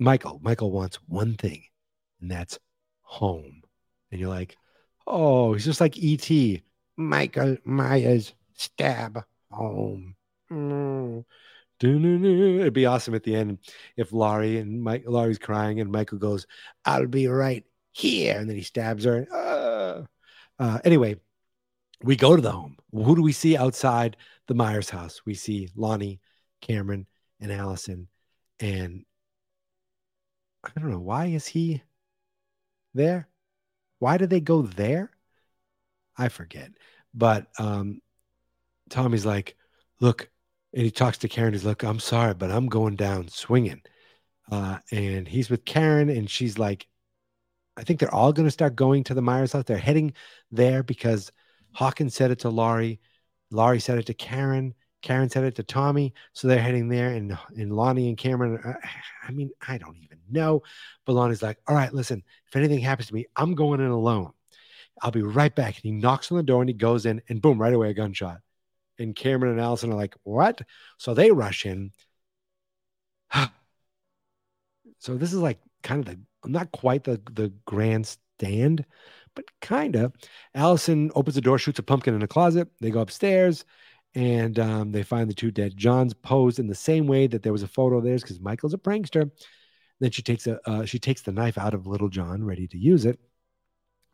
Michael. 0.00 0.40
Michael 0.42 0.72
wants 0.72 0.96
one 1.06 1.34
thing, 1.34 1.62
and 2.20 2.28
that's 2.28 2.58
home. 3.02 3.62
And 4.10 4.20
you're 4.20 4.30
like, 4.30 4.56
oh, 5.06 5.52
he's 5.52 5.64
just 5.64 5.80
like 5.80 5.96
E.T. 5.96 6.62
Michael 6.96 7.56
Myers 7.64 8.34
stab 8.54 9.22
home. 9.50 10.16
Mm. 10.50 11.24
It'd 11.80 12.72
be 12.72 12.86
awesome 12.86 13.14
at 13.14 13.22
the 13.22 13.36
end 13.36 13.58
if 13.96 14.12
Laurie 14.12 14.58
and 14.58 14.82
Mike 14.82 15.04
Laurie's 15.06 15.38
crying 15.38 15.80
and 15.80 15.90
Michael 15.90 16.18
goes, 16.18 16.46
"I'll 16.84 17.06
be 17.06 17.26
right 17.26 17.64
here," 17.92 18.38
and 18.38 18.48
then 18.48 18.56
he 18.56 18.62
stabs 18.62 19.04
her. 19.04 19.26
Uh, 19.30 20.02
uh, 20.62 20.78
anyway, 20.84 21.16
we 22.04 22.16
go 22.16 22.36
to 22.36 22.42
the 22.42 22.52
home. 22.52 22.76
Who 22.92 23.16
do 23.16 23.22
we 23.22 23.32
see 23.32 23.56
outside 23.56 24.16
the 24.46 24.54
Myers 24.54 24.90
house? 24.90 25.22
We 25.24 25.34
see 25.34 25.70
Lonnie, 25.74 26.20
Cameron, 26.60 27.06
and 27.40 27.50
Allison 27.50 28.08
and 28.60 29.04
I 30.64 30.80
don't 30.80 30.90
know 30.90 31.00
why 31.00 31.26
is 31.26 31.46
he 31.46 31.82
there? 32.94 33.28
Why 33.98 34.16
do 34.16 34.26
they 34.26 34.40
go 34.40 34.62
there? 34.62 35.10
I 36.16 36.28
forget. 36.28 36.70
But 37.12 37.46
um 37.58 38.00
Tommy's 38.90 39.26
like, 39.26 39.56
look, 40.00 40.28
and 40.72 40.84
he 40.84 40.90
talks 40.90 41.18
to 41.18 41.28
Karen. 41.28 41.54
He's 41.54 41.64
like, 41.64 41.82
I'm 41.82 42.00
sorry, 42.00 42.34
but 42.34 42.50
I'm 42.50 42.66
going 42.66 42.96
down 42.96 43.28
swinging. 43.28 43.82
Uh, 44.50 44.78
and 44.92 45.26
he's 45.26 45.48
with 45.48 45.64
Karen, 45.64 46.10
and 46.10 46.28
she's 46.28 46.58
like, 46.58 46.86
I 47.78 47.82
think 47.82 47.98
they're 47.98 48.14
all 48.14 48.32
going 48.32 48.46
to 48.46 48.52
start 48.52 48.76
going 48.76 49.04
to 49.04 49.14
the 49.14 49.22
Myers 49.22 49.52
house. 49.52 49.64
They're 49.64 49.78
heading 49.78 50.12
there 50.50 50.82
because 50.82 51.32
Hawkins 51.74 52.14
said 52.14 52.30
it 52.30 52.40
to 52.40 52.48
Laurie. 52.48 53.00
Laurie 53.50 53.80
said 53.80 53.98
it 53.98 54.06
to 54.06 54.14
Karen. 54.14 54.74
Karen 55.02 55.28
said 55.28 55.44
it 55.44 55.54
to 55.56 55.62
Tommy, 55.62 56.14
so 56.32 56.48
they're 56.48 56.58
heading 56.58 56.88
there, 56.88 57.10
and 57.10 57.36
and 57.56 57.76
Lonnie 57.76 58.08
and 58.08 58.16
Cameron. 58.16 58.58
uh, 58.64 58.72
I 59.22 59.32
mean, 59.32 59.50
I 59.68 59.76
don't 59.76 59.98
even 59.98 60.18
know, 60.30 60.62
but 61.04 61.12
Lonnie's 61.12 61.42
like, 61.42 61.58
"All 61.68 61.76
right, 61.76 61.92
listen. 61.92 62.22
If 62.46 62.56
anything 62.56 62.78
happens 62.78 63.08
to 63.08 63.14
me, 63.14 63.26
I'm 63.36 63.54
going 63.54 63.80
in 63.80 63.90
alone. 63.90 64.32
I'll 65.02 65.10
be 65.10 65.22
right 65.22 65.54
back." 65.54 65.76
And 65.76 65.84
he 65.84 65.92
knocks 65.92 66.32
on 66.32 66.38
the 66.38 66.42
door, 66.42 66.62
and 66.62 66.70
he 66.70 66.74
goes 66.74 67.04
in, 67.04 67.20
and 67.28 67.42
boom, 67.42 67.60
right 67.60 67.74
away 67.74 67.90
a 67.90 67.94
gunshot. 67.94 68.40
And 68.98 69.14
Cameron 69.14 69.52
and 69.52 69.60
Allison 69.60 69.92
are 69.92 69.96
like, 69.96 70.14
"What?" 70.22 70.62
So 70.98 71.12
they 71.12 71.30
rush 71.30 71.66
in. 71.66 71.92
so 74.98 75.16
this 75.16 75.32
is 75.34 75.38
like 75.38 75.58
kind 75.82 76.00
of 76.00 76.06
the 76.06 76.18
not 76.48 76.72
quite 76.72 77.04
the 77.04 77.20
the 77.32 77.52
grandstand, 77.66 78.86
but 79.34 79.44
kind 79.60 79.96
of. 79.96 80.12
Allison 80.54 81.10
opens 81.14 81.34
the 81.34 81.40
door, 81.40 81.58
shoots 81.58 81.78
a 81.78 81.82
pumpkin 81.82 82.14
in 82.14 82.22
a 82.22 82.28
closet. 82.28 82.68
They 82.80 82.90
go 82.90 83.00
upstairs 83.00 83.64
and 84.14 84.58
um, 84.58 84.92
they 84.92 85.02
find 85.02 85.28
the 85.28 85.34
two 85.34 85.50
dead 85.50 85.76
Johns 85.76 86.14
posed 86.14 86.58
in 86.58 86.66
the 86.66 86.74
same 86.74 87.06
way 87.06 87.26
that 87.26 87.42
there 87.42 87.52
was 87.52 87.62
a 87.62 87.68
photo 87.68 87.98
of 87.98 88.04
theirs 88.04 88.22
because 88.22 88.40
Michael's 88.40 88.74
a 88.74 88.78
prankster. 88.78 89.30
Then 90.00 90.10
she 90.10 90.22
takes 90.22 90.46
a 90.46 90.58
uh, 90.68 90.84
she 90.84 90.98
takes 90.98 91.22
the 91.22 91.32
knife 91.32 91.58
out 91.58 91.74
of 91.74 91.86
Little 91.86 92.08
John, 92.08 92.44
ready 92.44 92.66
to 92.68 92.78
use 92.78 93.04
it. 93.04 93.18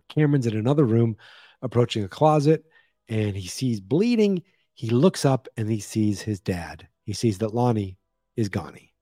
Cameron's 0.08 0.46
in 0.46 0.56
another 0.56 0.84
room, 0.84 1.16
approaching 1.62 2.04
a 2.04 2.08
closet, 2.08 2.64
and 3.08 3.36
he 3.36 3.48
sees 3.48 3.80
bleeding. 3.80 4.42
He 4.74 4.90
looks 4.90 5.24
up 5.24 5.48
and 5.56 5.70
he 5.70 5.80
sees 5.80 6.20
his 6.20 6.40
dad. 6.40 6.88
He 7.04 7.12
sees 7.12 7.38
that 7.38 7.54
Lonnie 7.54 7.98
is 8.36 8.48
Gonnie, 8.48 8.94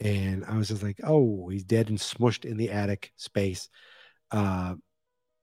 and 0.00 0.44
I 0.44 0.56
was 0.56 0.68
just 0.68 0.82
like, 0.82 1.00
"Oh, 1.02 1.48
he's 1.48 1.64
dead 1.64 1.88
and 1.88 1.98
smushed 1.98 2.44
in 2.44 2.56
the 2.56 2.70
attic 2.70 3.12
space." 3.16 3.68
Uh, 4.30 4.76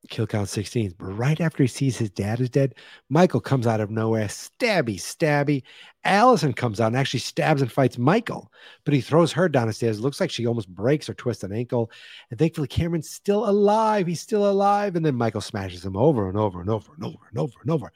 kill 0.09 0.27
count 0.27 0.49
16. 0.49 0.95
But 0.97 1.17
right 1.17 1.39
after 1.41 1.63
he 1.63 1.67
sees 1.67 1.97
his 1.97 2.09
dad 2.09 2.39
is 2.39 2.49
dead, 2.49 2.75
Michael 3.09 3.41
comes 3.41 3.67
out 3.67 3.81
of 3.81 3.91
nowhere, 3.91 4.27
stabby, 4.27 4.95
stabby. 4.95 5.63
Allison 6.03 6.53
comes 6.53 6.79
out 6.79 6.87
and 6.87 6.97
actually 6.97 7.19
stabs 7.19 7.61
and 7.61 7.71
fights 7.71 7.97
Michael, 7.97 8.51
but 8.85 8.93
he 8.93 9.01
throws 9.01 9.33
her 9.33 9.49
down 9.49 9.67
the 9.67 9.73
stairs. 9.73 9.99
Looks 9.99 10.21
like 10.21 10.31
she 10.31 10.47
almost 10.47 10.73
breaks 10.73 11.09
or 11.09 11.13
twists 11.13 11.43
an 11.43 11.51
ankle. 11.51 11.91
And 12.29 12.39
thankfully, 12.39 12.67
Cameron's 12.67 13.09
still 13.09 13.49
alive. 13.49 14.07
He's 14.07 14.21
still 14.21 14.49
alive. 14.49 14.95
And 14.95 15.05
then 15.05 15.15
Michael 15.15 15.41
smashes 15.41 15.83
him 15.83 15.97
over 15.97 16.29
and 16.29 16.37
over 16.37 16.61
and 16.61 16.69
over 16.69 16.93
and 16.95 17.03
over 17.03 17.25
and 17.29 17.37
over 17.37 17.53
and 17.61 17.71
over 17.71 17.91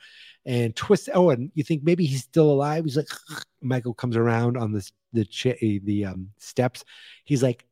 and 0.45 0.75
twists. 0.75 1.09
Oh, 1.13 1.29
and 1.29 1.51
you 1.55 1.63
think 1.63 1.83
maybe 1.83 2.05
he's 2.05 2.23
still 2.23 2.51
alive. 2.51 2.83
He's 2.83 2.97
like, 2.97 3.07
Michael 3.61 3.93
comes 3.93 4.17
around 4.17 4.57
on 4.57 4.73
this, 4.73 4.91
the, 5.13 5.25
ch- 5.25 5.59
the 5.59 6.05
um, 6.05 6.29
steps. 6.37 6.83
He's 7.23 7.41
like, 7.41 7.65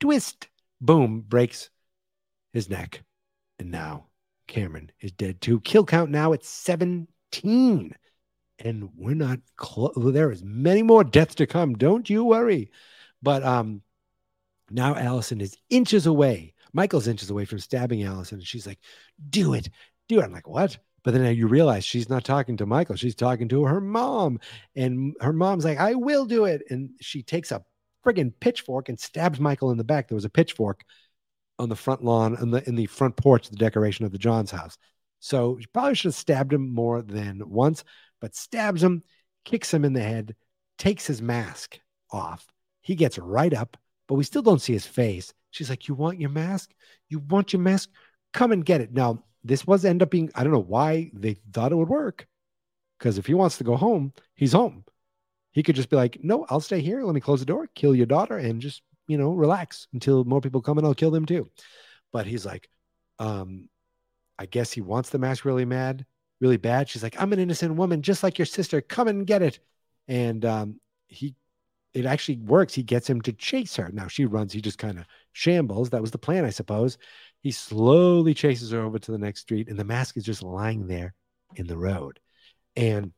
twist, 0.00 0.48
boom, 0.80 1.22
breaks 1.22 1.70
his 2.52 2.68
neck. 2.68 3.02
And 3.60 3.70
now 3.70 4.06
Cameron 4.46 4.90
is 5.00 5.12
dead 5.12 5.42
too. 5.42 5.60
Kill 5.60 5.84
count 5.84 6.10
now 6.10 6.32
at 6.32 6.44
17. 6.44 7.94
And 8.58 8.88
we're 8.96 9.14
not 9.14 9.38
close. 9.56 9.92
There 9.96 10.32
is 10.32 10.42
many 10.42 10.82
more 10.82 11.04
deaths 11.04 11.34
to 11.36 11.46
come. 11.46 11.74
Don't 11.74 12.08
you 12.08 12.24
worry. 12.24 12.70
But 13.22 13.44
um 13.44 13.82
now 14.70 14.96
Allison 14.96 15.42
is 15.42 15.58
inches 15.68 16.06
away. 16.06 16.54
Michael's 16.72 17.06
inches 17.06 17.28
away 17.28 17.44
from 17.44 17.58
stabbing 17.58 18.02
Allison. 18.02 18.38
And 18.38 18.46
she's 18.46 18.66
like, 18.66 18.78
do 19.28 19.52
it. 19.52 19.68
Do 20.08 20.20
it. 20.20 20.24
I'm 20.24 20.32
like, 20.32 20.48
what? 20.48 20.78
But 21.04 21.12
then 21.12 21.36
you 21.36 21.46
realize 21.46 21.84
she's 21.84 22.08
not 22.08 22.24
talking 22.24 22.56
to 22.58 22.66
Michael. 22.66 22.96
She's 22.96 23.14
talking 23.14 23.48
to 23.48 23.64
her 23.64 23.80
mom. 23.80 24.40
And 24.74 25.14
her 25.20 25.34
mom's 25.34 25.66
like, 25.66 25.78
I 25.78 25.94
will 25.94 26.24
do 26.24 26.46
it. 26.46 26.62
And 26.70 26.90
she 27.02 27.22
takes 27.22 27.52
a 27.52 27.62
friggin' 28.06 28.32
pitchfork 28.40 28.88
and 28.88 28.98
stabs 28.98 29.38
Michael 29.38 29.70
in 29.70 29.76
the 29.76 29.84
back. 29.84 30.08
There 30.08 30.16
was 30.16 30.24
a 30.24 30.30
pitchfork 30.30 30.82
on 31.60 31.68
the 31.68 31.76
front 31.76 32.02
lawn 32.02 32.36
in 32.40 32.50
the 32.50 32.66
in 32.68 32.74
the 32.74 32.86
front 32.86 33.16
porch, 33.16 33.48
the 33.48 33.56
decoration 33.56 34.04
of 34.04 34.12
the 34.12 34.18
Johns 34.18 34.50
house. 34.50 34.76
So 35.20 35.58
she 35.60 35.66
probably 35.66 35.94
should 35.94 36.08
have 36.08 36.14
stabbed 36.14 36.52
him 36.52 36.72
more 36.72 37.02
than 37.02 37.42
once, 37.48 37.84
but 38.20 38.34
stabs 38.34 38.82
him, 38.82 39.02
kicks 39.44 39.72
him 39.72 39.84
in 39.84 39.92
the 39.92 40.02
head, 40.02 40.34
takes 40.78 41.06
his 41.06 41.20
mask 41.20 41.78
off. 42.10 42.46
He 42.80 42.94
gets 42.94 43.18
right 43.18 43.52
up, 43.52 43.76
but 44.08 44.14
we 44.14 44.24
still 44.24 44.42
don't 44.42 44.60
see 44.62 44.72
his 44.72 44.86
face. 44.86 45.32
She's 45.50 45.70
like, 45.70 45.88
You 45.88 45.94
want 45.94 46.20
your 46.20 46.30
mask? 46.30 46.70
You 47.08 47.20
want 47.20 47.52
your 47.52 47.60
mask? 47.60 47.90
Come 48.32 48.52
and 48.52 48.64
get 48.64 48.80
it. 48.80 48.92
Now, 48.92 49.24
this 49.44 49.66
was 49.66 49.84
end 49.84 50.02
up 50.02 50.10
being, 50.10 50.30
I 50.34 50.42
don't 50.42 50.52
know 50.52 50.58
why 50.58 51.10
they 51.14 51.34
thought 51.52 51.72
it 51.72 51.76
would 51.76 51.88
work. 51.88 52.26
Because 52.98 53.18
if 53.18 53.26
he 53.26 53.34
wants 53.34 53.58
to 53.58 53.64
go 53.64 53.76
home, 53.76 54.12
he's 54.34 54.52
home. 54.52 54.84
He 55.52 55.62
could 55.62 55.76
just 55.76 55.90
be 55.90 55.96
like, 55.96 56.18
No, 56.22 56.46
I'll 56.48 56.60
stay 56.60 56.80
here. 56.80 57.02
Let 57.02 57.14
me 57.14 57.20
close 57.20 57.40
the 57.40 57.46
door, 57.46 57.68
kill 57.74 57.94
your 57.94 58.06
daughter, 58.06 58.38
and 58.38 58.60
just 58.60 58.82
you 59.10 59.18
know, 59.18 59.32
relax 59.32 59.88
until 59.92 60.24
more 60.24 60.40
people 60.40 60.62
come 60.62 60.78
and 60.78 60.86
I'll 60.86 60.94
kill 60.94 61.10
them 61.10 61.26
too. 61.26 61.50
But 62.12 62.26
he's 62.26 62.46
like, 62.46 62.68
um, 63.18 63.68
I 64.38 64.46
guess 64.46 64.70
he 64.70 64.80
wants 64.80 65.10
the 65.10 65.18
mask 65.18 65.44
really 65.44 65.64
mad, 65.64 66.06
really 66.40 66.58
bad. 66.58 66.88
She's 66.88 67.02
like, 67.02 67.20
I'm 67.20 67.32
an 67.32 67.40
innocent 67.40 67.74
woman, 67.74 68.02
just 68.02 68.22
like 68.22 68.38
your 68.38 68.46
sister. 68.46 68.80
Come 68.80 69.08
and 69.08 69.26
get 69.26 69.42
it. 69.42 69.58
And 70.06 70.44
um, 70.44 70.80
he, 71.08 71.34
it 71.92 72.06
actually 72.06 72.36
works. 72.36 72.72
He 72.72 72.84
gets 72.84 73.10
him 73.10 73.20
to 73.22 73.32
chase 73.32 73.74
her. 73.74 73.90
Now 73.92 74.06
she 74.06 74.26
runs. 74.26 74.52
He 74.52 74.60
just 74.60 74.78
kind 74.78 74.96
of 74.96 75.06
shambles. 75.32 75.90
That 75.90 76.02
was 76.02 76.12
the 76.12 76.18
plan, 76.18 76.44
I 76.44 76.50
suppose. 76.50 76.96
He 77.40 77.50
slowly 77.50 78.32
chases 78.32 78.70
her 78.70 78.80
over 78.80 79.00
to 79.00 79.10
the 79.10 79.18
next 79.18 79.40
street, 79.40 79.68
and 79.68 79.76
the 79.76 79.84
mask 79.84 80.16
is 80.16 80.24
just 80.24 80.44
lying 80.44 80.86
there 80.86 81.14
in 81.56 81.66
the 81.66 81.76
road. 81.76 82.20
And 82.76 83.10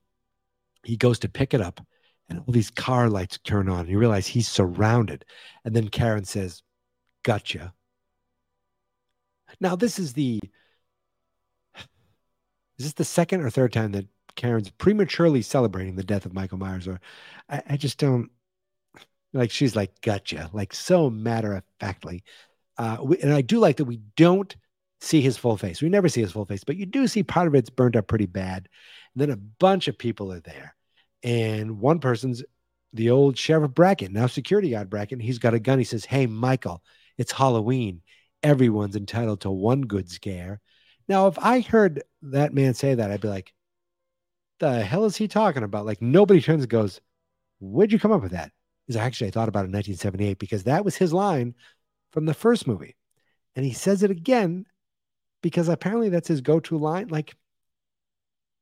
he 0.85 0.97
goes 0.97 1.19
to 1.19 1.29
pick 1.29 1.53
it 1.53 1.61
up, 1.61 1.85
and 2.29 2.39
all 2.41 2.53
these 2.53 2.71
car 2.71 3.09
lights 3.09 3.39
turn 3.39 3.69
on. 3.69 3.81
And 3.81 3.89
you 3.89 3.99
realize 3.99 4.27
he's 4.27 4.49
surrounded. 4.49 5.25
And 5.65 5.75
then 5.75 5.89
Karen 5.89 6.25
says, 6.25 6.63
Gotcha. 7.23 7.73
Now, 9.61 9.77
this 9.77 9.99
is 9.99 10.13
the 10.15 10.41
is 12.79 12.87
this 12.87 12.93
the 12.95 13.05
second 13.05 13.43
or 13.43 13.51
third 13.51 13.73
time 13.73 13.93
that 13.93 14.07
Karen's 14.35 14.71
prematurely 14.71 15.43
celebrating 15.43 15.95
the 15.95 16.03
death 16.03 16.27
of 16.27 16.35
Michael 16.35 16.59
Myers? 16.59 16.89
Or 16.89 17.01
I, 17.49 17.63
I 17.71 17.77
just 17.77 17.99
don't 17.99 18.31
like 19.33 19.51
she's 19.51 19.77
like 19.77 20.01
gotcha, 20.01 20.51
like 20.53 20.75
so 20.75 21.11
matter 21.11 21.55
of 21.55 21.63
factly. 21.79 22.25
Uh, 22.79 22.99
we, 23.03 23.19
and 23.19 23.33
I 23.33 23.43
do 23.43 23.59
like 23.59 23.77
that 23.77 23.85
we 23.85 24.01
don't 24.17 24.55
see 25.01 25.21
his 25.21 25.37
full 25.37 25.57
face. 25.57 25.83
We 25.83 25.89
never 25.89 26.09
see 26.09 26.23
his 26.23 26.33
full 26.33 26.47
face, 26.47 26.65
but 26.65 26.77
you 26.77 26.87
do 26.87 27.07
see 27.07 27.23
part 27.23 27.47
of 27.47 27.55
it's 27.55 27.71
burned 27.71 27.97
up 27.97 28.07
pretty 28.07 28.27
bad. 28.27 28.69
And 29.15 29.21
then 29.21 29.31
a 29.31 29.37
bunch 29.37 29.89
of 29.89 29.99
people 29.99 30.33
are 30.33 30.41
there 30.41 30.75
and 31.23 31.79
one 31.81 31.99
person's 31.99 32.43
the 32.93 33.11
old 33.11 33.39
sheriff 33.39 33.73
Brackett, 33.73 34.13
now 34.13 34.27
security 34.27 34.71
guard 34.71 34.91
Brackett. 34.91 35.23
He's 35.23 35.39
got 35.39 35.55
a 35.55 35.61
gun. 35.61 35.79
He 35.79 35.85
says, 35.85 36.05
Hey, 36.05 36.27
Michael, 36.27 36.83
it's 37.17 37.33
Halloween. 37.33 38.03
Everyone's 38.43 38.97
entitled 38.97 39.43
to 39.43 39.51
one 39.51 39.83
good 39.83 40.11
scare. 40.11 40.61
Now, 41.09 41.27
if 41.29 41.39
I 41.39 41.61
heard 41.61 42.03
that 42.23 42.55
man 42.55 42.75
say 42.75 42.95
that, 42.95 43.11
I'd 43.11 43.21
be 43.21 43.29
like, 43.29 43.53
the 44.61 44.83
hell 44.83 45.05
is 45.05 45.17
he 45.17 45.29
talking 45.29 45.63
about? 45.63 45.87
Like, 45.87 46.03
nobody 46.03 46.41
turns 46.41 46.63
and 46.63 46.71
goes, 46.71 47.01
Where'd 47.61 47.93
you 47.93 47.99
come 47.99 48.13
up 48.13 48.23
with 48.23 48.33
that? 48.33 48.53
Is 48.89 48.97
actually, 48.97 49.29
I 49.29 49.31
thought 49.31 49.49
about 49.49 49.61
it 49.61 49.71
in 49.71 49.73
1978 49.73 50.39
because 50.39 50.65
that 50.65 50.85
was 50.85 50.97
his 50.97 51.13
line 51.13 51.55
from 52.13 52.27
the 52.27 52.35
first 52.35 52.67
movie. 52.67 52.97
And 53.55 53.65
he 53.65 53.73
says 53.73 54.03
it 54.03 54.11
again 54.11 54.67
because 55.43 55.69
apparently 55.69 56.09
that's 56.09 56.29
his 56.29 56.41
go 56.41 56.61
to 56.61 56.79
line. 56.79 57.09
Like, 57.09 57.35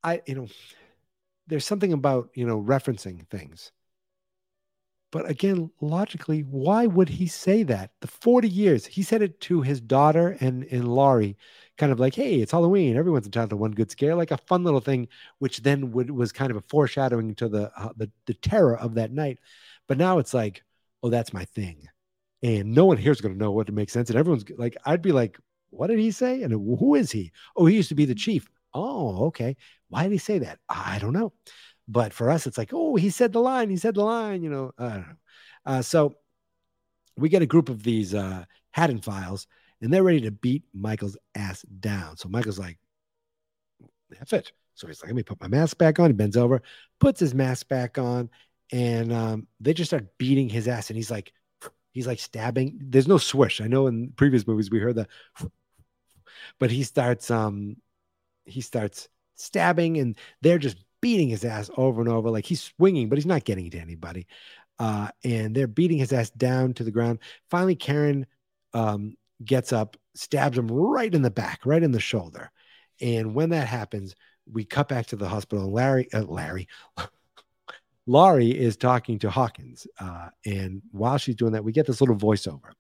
I, 0.02 0.20
you 0.26 0.34
know, 0.34 0.48
there's 1.50 1.66
something 1.66 1.92
about 1.92 2.30
you 2.34 2.46
know 2.46 2.62
referencing 2.62 3.28
things. 3.28 3.72
But 5.12 5.28
again 5.28 5.70
logically 5.80 6.42
why 6.42 6.86
would 6.86 7.08
he 7.08 7.26
say 7.26 7.64
that? 7.64 7.90
The 8.00 8.06
40 8.06 8.48
years 8.48 8.86
he 8.86 9.02
said 9.02 9.22
it 9.22 9.40
to 9.42 9.60
his 9.60 9.80
daughter 9.80 10.36
and 10.40 10.64
and 10.70 10.88
laurie 10.88 11.36
kind 11.78 11.90
of 11.92 11.98
like 12.00 12.14
hey 12.14 12.36
it's 12.36 12.52
halloween. 12.52 12.96
Everyone's 12.96 13.26
entitled 13.26 13.50
to 13.50 13.56
one 13.56 13.72
good 13.72 13.90
scare 13.90 14.14
like 14.14 14.30
a 14.30 14.38
fun 14.38 14.64
little 14.64 14.80
thing 14.80 15.08
which 15.40 15.58
then 15.62 15.90
would 15.92 16.10
was 16.10 16.32
kind 16.32 16.50
of 16.50 16.56
a 16.56 16.62
foreshadowing 16.68 17.34
to 17.36 17.48
the 17.48 17.72
uh, 17.76 17.90
the, 17.96 18.10
the 18.26 18.34
terror 18.34 18.78
of 18.78 18.94
that 18.94 19.12
night. 19.12 19.38
But 19.88 19.98
now 19.98 20.18
it's 20.18 20.32
like 20.34 20.62
oh 21.02 21.10
that's 21.10 21.32
my 21.32 21.44
thing. 21.44 21.88
And 22.42 22.72
no 22.74 22.86
one 22.86 22.96
here 22.96 23.12
is 23.12 23.20
going 23.20 23.34
to 23.34 23.38
know 23.38 23.50
what 23.50 23.66
to 23.66 23.72
make 23.72 23.90
sense. 23.90 24.10
And 24.10 24.18
everyone's 24.18 24.44
like 24.56 24.76
i'd 24.86 25.02
be 25.02 25.12
like 25.12 25.38
what 25.70 25.86
did 25.88 25.98
he 26.00 26.10
say? 26.10 26.42
And 26.42 26.52
who 26.52 26.94
is 26.96 27.10
he? 27.12 27.32
Oh 27.56 27.66
he 27.66 27.76
used 27.76 27.88
to 27.90 27.94
be 27.94 28.04
the 28.04 28.14
chief 28.14 28.48
oh 28.74 29.26
okay 29.26 29.56
why 29.90 30.04
did 30.04 30.12
he 30.12 30.18
say 30.18 30.38
that? 30.38 30.58
I 30.68 30.98
don't 30.98 31.12
know. 31.12 31.32
But 31.86 32.12
for 32.14 32.30
us, 32.30 32.46
it's 32.46 32.56
like, 32.56 32.70
oh, 32.72 32.94
he 32.94 33.10
said 33.10 33.32
the 33.32 33.40
line. 33.40 33.68
He 33.68 33.76
said 33.76 33.96
the 33.96 34.04
line. 34.04 34.42
You 34.42 34.50
know, 34.50 34.72
I 34.78 34.88
don't 34.88 35.00
know. 35.00 35.16
Uh, 35.66 35.82
so 35.82 36.14
we 37.16 37.28
get 37.28 37.42
a 37.42 37.46
group 37.46 37.68
of 37.68 37.82
these 37.82 38.14
uh, 38.14 38.44
Haddonfiles, 38.74 39.46
and 39.82 39.92
they're 39.92 40.04
ready 40.04 40.22
to 40.22 40.30
beat 40.30 40.62
Michael's 40.72 41.18
ass 41.34 41.62
down. 41.62 42.16
So 42.16 42.28
Michael's 42.28 42.58
like, 42.58 42.78
F 44.20 44.32
it. 44.32 44.52
So 44.74 44.86
he's 44.86 45.02
like, 45.02 45.08
let 45.08 45.16
me 45.16 45.22
put 45.24 45.40
my 45.40 45.48
mask 45.48 45.76
back 45.76 45.98
on. 45.98 46.10
He 46.10 46.14
bends 46.14 46.36
over, 46.36 46.62
puts 47.00 47.20
his 47.20 47.34
mask 47.34 47.68
back 47.68 47.98
on, 47.98 48.30
and 48.72 49.12
um, 49.12 49.48
they 49.58 49.74
just 49.74 49.90
start 49.90 50.16
beating 50.16 50.48
his 50.48 50.68
ass. 50.68 50.88
And 50.88 50.96
he's 50.96 51.10
like, 51.10 51.32
he's 51.90 52.06
like 52.06 52.20
stabbing. 52.20 52.78
There's 52.80 53.08
no 53.08 53.18
swish. 53.18 53.60
I 53.60 53.66
know 53.66 53.88
in 53.88 54.12
previous 54.12 54.46
movies 54.46 54.70
we 54.70 54.78
heard 54.78 54.94
the, 54.94 55.08
but 56.60 56.70
he 56.70 56.84
starts 56.84 57.30
um, 57.30 57.76
he 58.50 58.60
starts 58.60 59.08
stabbing, 59.36 59.98
and 59.98 60.16
they're 60.42 60.58
just 60.58 60.76
beating 61.00 61.28
his 61.28 61.44
ass 61.44 61.70
over 61.76 62.00
and 62.00 62.10
over. 62.10 62.30
Like 62.30 62.44
he's 62.44 62.62
swinging, 62.62 63.08
but 63.08 63.18
he's 63.18 63.26
not 63.26 63.44
getting 63.44 63.70
to 63.70 63.78
anybody. 63.78 64.26
Uh, 64.78 65.08
and 65.24 65.54
they're 65.54 65.66
beating 65.66 65.98
his 65.98 66.12
ass 66.12 66.30
down 66.30 66.72
to 66.74 66.84
the 66.84 66.90
ground. 66.90 67.18
Finally, 67.50 67.76
Karen 67.76 68.26
um, 68.72 69.14
gets 69.44 69.72
up, 69.72 69.96
stabs 70.14 70.56
him 70.56 70.68
right 70.68 71.14
in 71.14 71.22
the 71.22 71.30
back, 71.30 71.60
right 71.66 71.82
in 71.82 71.92
the 71.92 72.00
shoulder. 72.00 72.50
And 73.00 73.34
when 73.34 73.50
that 73.50 73.68
happens, 73.68 74.14
we 74.50 74.64
cut 74.64 74.88
back 74.88 75.06
to 75.06 75.16
the 75.16 75.28
hospital. 75.28 75.64
And 75.64 75.74
Larry, 75.74 76.12
uh, 76.12 76.22
Larry, 76.22 76.68
Laurie 78.06 78.50
is 78.50 78.76
talking 78.76 79.18
to 79.20 79.30
Hawkins. 79.30 79.86
Uh, 79.98 80.28
and 80.46 80.82
while 80.92 81.18
she's 81.18 81.36
doing 81.36 81.52
that, 81.52 81.64
we 81.64 81.72
get 81.72 81.86
this 81.86 82.00
little 82.00 82.16
voiceover 82.16 82.72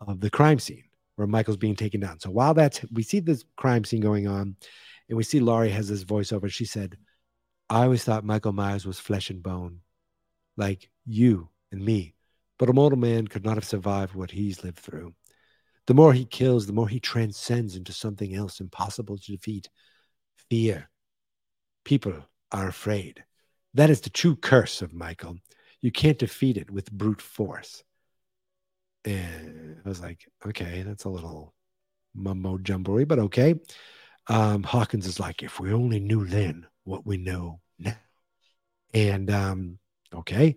of 0.00 0.20
the 0.20 0.30
crime 0.30 0.58
scene 0.58 0.84
where 1.16 1.26
Michael's 1.26 1.56
being 1.56 1.76
taken 1.76 2.00
down. 2.00 2.20
So 2.20 2.30
while 2.30 2.54
that's, 2.54 2.80
we 2.92 3.02
see 3.02 3.20
this 3.20 3.44
crime 3.56 3.84
scene 3.84 4.00
going 4.00 4.26
on, 4.26 4.56
and 5.08 5.16
we 5.16 5.24
see 5.24 5.40
Laurie 5.40 5.70
has 5.70 5.88
this 5.88 6.04
voiceover. 6.04 6.50
She 6.50 6.64
said, 6.64 6.96
I 7.68 7.84
always 7.84 8.04
thought 8.04 8.24
Michael 8.24 8.52
Myers 8.52 8.86
was 8.86 8.98
flesh 8.98 9.30
and 9.30 9.42
bone, 9.42 9.80
like 10.56 10.90
you 11.04 11.48
and 11.72 11.84
me. 11.84 12.14
But 12.58 12.68
a 12.68 12.72
mortal 12.72 12.98
man 12.98 13.26
could 13.26 13.44
not 13.44 13.56
have 13.56 13.64
survived 13.64 14.14
what 14.14 14.30
he's 14.30 14.62
lived 14.62 14.78
through. 14.78 15.14
The 15.86 15.94
more 15.94 16.12
he 16.12 16.24
kills, 16.24 16.66
the 16.66 16.72
more 16.72 16.88
he 16.88 17.00
transcends 17.00 17.76
into 17.76 17.92
something 17.92 18.34
else 18.34 18.60
impossible 18.60 19.18
to 19.18 19.32
defeat 19.32 19.68
fear. 20.48 20.88
People 21.84 22.24
are 22.52 22.68
afraid. 22.68 23.24
That 23.74 23.90
is 23.90 24.00
the 24.00 24.10
true 24.10 24.36
curse 24.36 24.82
of 24.82 24.94
Michael. 24.94 25.36
You 25.82 25.90
can't 25.90 26.18
defeat 26.18 26.56
it 26.56 26.70
with 26.70 26.92
brute 26.92 27.20
force. 27.20 27.82
And 29.04 29.76
I 29.84 29.88
was 29.88 30.00
like, 30.00 30.26
okay, 30.46 30.82
that's 30.82 31.04
a 31.04 31.10
little 31.10 31.52
mumbo 32.14 32.56
jumbo 32.58 33.04
but 33.04 33.18
okay. 33.18 33.54
Um, 34.26 34.62
Hawkins 34.62 35.06
is 35.06 35.20
like, 35.20 35.42
if 35.42 35.60
we 35.60 35.72
only 35.72 36.00
knew 36.00 36.24
then 36.26 36.66
what 36.84 37.06
we 37.06 37.16
know 37.16 37.60
now. 37.78 37.96
And 38.92 39.30
um, 39.30 39.78
okay. 40.14 40.56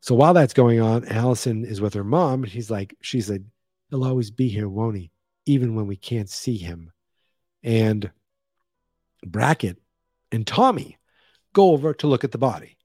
So 0.00 0.14
while 0.14 0.34
that's 0.34 0.54
going 0.54 0.80
on, 0.80 1.06
Allison 1.06 1.64
is 1.64 1.80
with 1.80 1.94
her 1.94 2.04
mom. 2.04 2.44
And 2.44 2.52
he's 2.52 2.70
like, 2.70 2.94
she 3.00 3.20
said, 3.20 3.44
he'll 3.90 4.04
always 4.04 4.30
be 4.30 4.48
here, 4.48 4.68
won't 4.68 4.96
he? 4.96 5.10
Even 5.46 5.74
when 5.74 5.86
we 5.86 5.96
can't 5.96 6.30
see 6.30 6.56
him. 6.56 6.92
And 7.62 8.10
Brackett 9.26 9.78
and 10.32 10.46
Tommy 10.46 10.98
go 11.52 11.72
over 11.72 11.92
to 11.94 12.06
look 12.06 12.24
at 12.24 12.32
the 12.32 12.38
body 12.38 12.76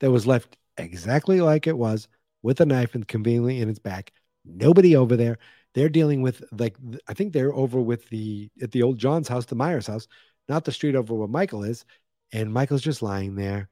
that 0.00 0.10
was 0.10 0.26
left 0.26 0.56
exactly 0.76 1.40
like 1.40 1.66
it 1.66 1.76
was 1.76 2.08
with 2.42 2.60
a 2.60 2.66
knife 2.66 2.94
and 2.94 3.06
conveniently 3.06 3.60
in 3.60 3.68
its 3.68 3.78
back. 3.78 4.12
Nobody 4.44 4.96
over 4.96 5.16
there. 5.16 5.38
They're 5.74 5.88
dealing 5.88 6.22
with 6.22 6.42
like 6.52 6.76
I 7.08 7.14
think 7.14 7.32
they're 7.32 7.54
over 7.54 7.80
with 7.80 8.08
the 8.08 8.50
at 8.60 8.72
the 8.72 8.82
old 8.82 8.98
John's 8.98 9.28
house, 9.28 9.46
the 9.46 9.54
Myers 9.54 9.86
house, 9.86 10.08
not 10.48 10.64
the 10.64 10.72
street 10.72 10.96
over 10.96 11.14
where 11.14 11.28
Michael 11.28 11.64
is. 11.64 11.84
And 12.32 12.52
Michael's 12.52 12.82
just 12.82 13.02
lying 13.02 13.34
there, 13.34 13.68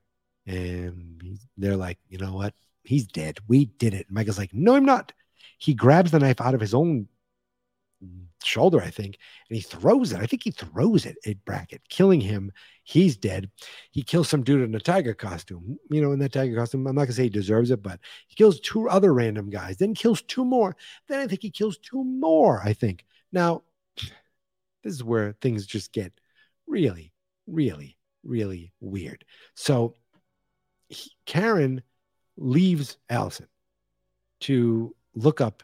and 0.46 1.38
they're 1.56 1.76
like, 1.76 1.98
you 2.08 2.18
know 2.18 2.34
what? 2.34 2.54
He's 2.82 3.06
dead. 3.06 3.38
We 3.46 3.66
did 3.66 3.94
it. 3.94 4.06
And 4.08 4.14
Michael's 4.14 4.38
like, 4.38 4.52
no, 4.52 4.74
I'm 4.74 4.84
not. 4.84 5.12
He 5.58 5.74
grabs 5.74 6.10
the 6.10 6.18
knife 6.18 6.40
out 6.40 6.54
of 6.54 6.60
his 6.60 6.74
own 6.74 7.06
shoulder, 8.42 8.80
I 8.80 8.90
think, 8.90 9.18
and 9.48 9.56
he 9.56 9.62
throws 9.62 10.12
it. 10.12 10.20
I 10.20 10.26
think 10.26 10.44
he 10.44 10.50
throws 10.50 11.06
it 11.06 11.16
at 11.26 11.44
Brackett, 11.44 11.88
killing 11.88 12.20
him. 12.20 12.52
He's 12.84 13.16
dead. 13.16 13.50
He 13.90 14.02
kills 14.02 14.28
some 14.28 14.42
dude 14.42 14.62
in 14.62 14.74
a 14.74 14.80
tiger 14.80 15.14
costume. 15.14 15.78
You 15.90 16.00
know, 16.00 16.12
in 16.12 16.18
that 16.20 16.32
tiger 16.32 16.56
costume, 16.56 16.86
I'm 16.86 16.94
not 16.94 17.02
gonna 17.02 17.12
say 17.12 17.24
he 17.24 17.28
deserves 17.28 17.70
it, 17.70 17.82
but 17.82 18.00
he 18.26 18.34
kills 18.34 18.60
two 18.60 18.88
other 18.88 19.12
random 19.12 19.50
guys, 19.50 19.76
then 19.76 19.94
kills 19.94 20.22
two 20.22 20.44
more. 20.44 20.76
Then 21.08 21.20
I 21.20 21.26
think 21.26 21.42
he 21.42 21.50
kills 21.50 21.78
two 21.78 22.04
more. 22.04 22.60
I 22.64 22.72
think. 22.72 23.04
Now, 23.32 23.62
this 24.82 24.94
is 24.94 25.04
where 25.04 25.34
things 25.40 25.66
just 25.66 25.92
get 25.92 26.12
really, 26.66 27.12
really, 27.46 27.98
really 28.24 28.72
weird. 28.80 29.24
So 29.54 29.96
he, 30.88 31.10
Karen 31.26 31.82
leaves 32.36 32.96
Allison 33.10 33.48
to 34.40 34.94
look 35.14 35.40
up 35.40 35.62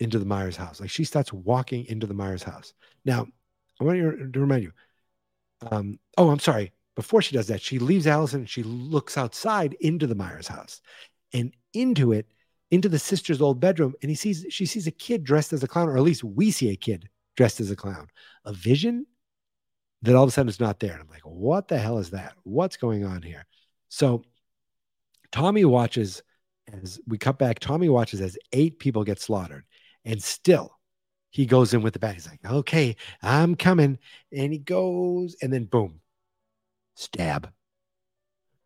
into 0.00 0.18
the 0.18 0.24
Myers 0.24 0.56
house. 0.56 0.80
Like 0.80 0.90
she 0.90 1.04
starts 1.04 1.32
walking 1.32 1.86
into 1.86 2.06
the 2.06 2.14
Myers 2.14 2.42
house. 2.42 2.74
Now, 3.04 3.26
I 3.80 3.84
want 3.84 3.98
to 4.32 4.40
remind 4.40 4.64
you. 4.64 4.72
Um, 5.70 5.98
oh, 6.16 6.30
I'm 6.30 6.38
sorry. 6.38 6.72
Before 6.96 7.22
she 7.22 7.36
does 7.36 7.46
that, 7.46 7.60
she 7.60 7.78
leaves 7.78 8.06
Allison. 8.06 8.40
And 8.40 8.50
she 8.50 8.62
looks 8.62 9.16
outside 9.16 9.74
into 9.80 10.06
the 10.06 10.14
Myers 10.14 10.48
house, 10.48 10.80
and 11.32 11.54
into 11.72 12.12
it, 12.12 12.26
into 12.70 12.88
the 12.88 12.98
sister's 12.98 13.40
old 13.40 13.60
bedroom, 13.60 13.94
and 14.02 14.10
he 14.10 14.16
sees 14.16 14.44
she 14.50 14.66
sees 14.66 14.86
a 14.86 14.92
kid 14.92 15.22
dressed 15.22 15.52
as 15.52 15.62
a 15.62 15.68
clown, 15.68 15.88
or 15.88 15.96
at 15.96 16.02
least 16.02 16.24
we 16.24 16.50
see 16.50 16.70
a 16.70 16.76
kid 16.76 17.08
dressed 17.36 17.60
as 17.60 17.70
a 17.70 17.76
clown. 17.76 18.08
A 18.44 18.52
vision 18.52 19.06
that 20.02 20.16
all 20.16 20.24
of 20.24 20.28
a 20.28 20.32
sudden 20.32 20.48
is 20.48 20.60
not 20.60 20.80
there. 20.80 20.92
And 20.92 21.02
I'm 21.02 21.08
like, 21.08 21.22
what 21.22 21.68
the 21.68 21.78
hell 21.78 21.98
is 21.98 22.10
that? 22.10 22.34
What's 22.42 22.76
going 22.76 23.04
on 23.04 23.22
here? 23.22 23.46
So 23.88 24.24
Tommy 25.30 25.64
watches 25.64 26.22
as 26.72 27.00
we 27.06 27.18
cut 27.18 27.38
back. 27.38 27.58
Tommy 27.58 27.88
watches 27.88 28.20
as 28.20 28.38
eight 28.52 28.78
people 28.78 29.04
get 29.04 29.20
slaughtered. 29.20 29.64
And 30.04 30.22
still, 30.22 30.78
he 31.30 31.46
goes 31.46 31.74
in 31.74 31.82
with 31.82 31.92
the 31.92 31.98
bat. 31.98 32.14
He's 32.14 32.28
like, 32.28 32.44
okay, 32.44 32.96
I'm 33.22 33.54
coming. 33.54 33.98
And 34.32 34.52
he 34.52 34.58
goes, 34.58 35.36
and 35.40 35.52
then 35.52 35.64
boom, 35.64 36.00
stab, 36.94 37.50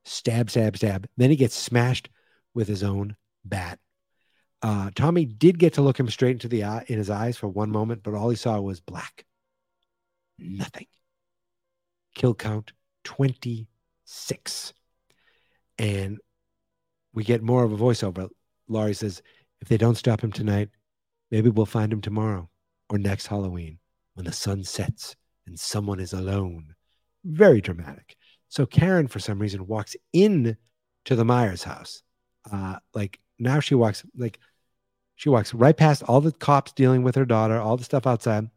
stab, 0.05 0.51
stab, 0.51 0.77
stab. 0.77 1.07
Then 1.17 1.31
he 1.31 1.37
gets 1.37 1.55
smashed 1.55 2.09
with 2.55 2.69
his 2.69 2.83
own 2.83 3.17
bat. 3.45 3.79
Uh, 4.63 4.91
Tommy 4.95 5.27
did 5.27 5.59
get 5.59 5.75
to 5.75 5.83
look 5.83 6.01
him 6.01 6.09
straight 6.09 6.33
into 6.33 6.49
the 6.49 6.65
eye 6.65 6.85
in 6.89 6.97
his 6.97 7.11
eyes 7.11 7.37
for 7.37 7.49
one 7.49 7.71
moment, 7.71 8.03
but 8.03 8.15
all 8.15 8.31
he 8.31 8.37
saw 8.37 8.59
was 8.61 8.81
black. 8.81 9.27
Nothing. 10.39 10.87
Kill 12.15 12.35
count 12.35 12.73
26. 13.05 14.73
And 15.79 16.19
we 17.13 17.25
get 17.25 17.43
more 17.43 17.65
of 17.65 17.73
a 17.73 17.77
voiceover. 17.77 18.31
Laurie 18.69 18.95
says, 18.95 19.23
if 19.61 19.69
they 19.69 19.77
don't 19.77 19.97
stop 19.97 20.23
him 20.23 20.33
tonight, 20.33 20.71
Maybe 21.35 21.51
we'll 21.51 21.67
find 21.67 21.93
him 21.93 22.01
tomorrow 22.01 22.49
or 22.91 22.97
next 22.97 23.27
Halloween 23.27 23.81
when 24.15 24.25
the 24.25 24.31
sun 24.31 24.63
sets 24.63 25.17
and 25.49 25.59
someone 25.59 25.99
is 25.99 26.13
alone. 26.13 26.77
Very 27.25 27.61
dramatic. 27.61 28.15
So 28.49 28.67
Karen, 28.67 29.09
for 29.09 29.19
some 29.19 29.41
reason, 29.41 29.67
walks 29.67 29.97
in 30.13 30.57
to 31.07 31.17
the 31.17 31.25
Myers 31.25 31.65
house. 31.65 32.05
Uh, 32.49 32.77
like 32.95 33.19
now 33.41 33.59
she 33.59 33.75
walks 33.75 34.05
like 34.17 34.39
she 35.17 35.29
walks 35.29 35.53
right 35.53 35.77
past 35.77 36.05
all 36.05 36.21
the 36.21 36.31
cops 36.31 36.71
dealing 36.71 37.03
with 37.03 37.17
her 37.17 37.25
daughter, 37.25 37.59
all 37.59 37.77
the 37.77 37.83
stuff 37.83 38.07
outside. 38.07 38.49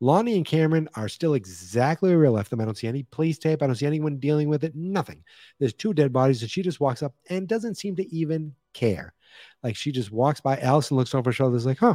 Lonnie 0.00 0.36
and 0.36 0.44
Cameron 0.44 0.90
are 0.94 1.08
still 1.08 1.32
exactly 1.32 2.10
where 2.10 2.18
we 2.18 2.28
left 2.28 2.50
them. 2.50 2.60
I 2.60 2.66
don't 2.66 2.76
see 2.76 2.86
any 2.86 3.04
police 3.04 3.38
tape. 3.38 3.62
I 3.62 3.66
don't 3.66 3.76
see 3.76 3.86
anyone 3.86 4.18
dealing 4.18 4.50
with 4.50 4.62
it. 4.62 4.76
Nothing. 4.76 5.24
There's 5.58 5.72
two 5.72 5.94
dead 5.94 6.12
bodies, 6.12 6.42
and 6.42 6.50
she 6.50 6.60
just 6.60 6.80
walks 6.80 7.02
up 7.02 7.14
and 7.30 7.48
doesn't 7.48 7.78
seem 7.78 7.96
to 7.96 8.14
even 8.14 8.54
care. 8.74 9.14
Like 9.62 9.74
she 9.74 9.90
just 9.90 10.12
walks 10.12 10.42
by. 10.42 10.58
Allison 10.58 10.98
looks 10.98 11.14
over 11.14 11.30
her 11.30 11.32
shoulder, 11.32 11.56
is 11.56 11.64
like, 11.64 11.78
"Huh, 11.78 11.94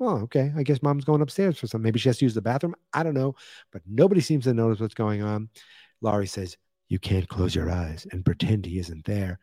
oh, 0.00 0.16
okay. 0.22 0.52
I 0.56 0.62
guess 0.62 0.82
mom's 0.82 1.04
going 1.04 1.20
upstairs 1.20 1.58
for 1.58 1.66
something. 1.66 1.84
Maybe 1.84 1.98
she 1.98 2.08
has 2.08 2.18
to 2.18 2.24
use 2.24 2.34
the 2.34 2.42
bathroom. 2.42 2.74
I 2.92 3.02
don't 3.02 3.14
know. 3.14 3.34
But 3.72 3.82
nobody 3.86 4.20
seems 4.20 4.44
to 4.44 4.54
notice 4.54 4.80
what's 4.80 4.94
going 4.94 5.22
on. 5.22 5.48
Laurie 6.00 6.26
says, 6.26 6.56
You 6.88 6.98
can't 6.98 7.28
close 7.28 7.54
your 7.54 7.70
eyes 7.70 8.06
and 8.10 8.24
pretend 8.24 8.64
he 8.64 8.78
isn't 8.78 9.04
there. 9.04 9.38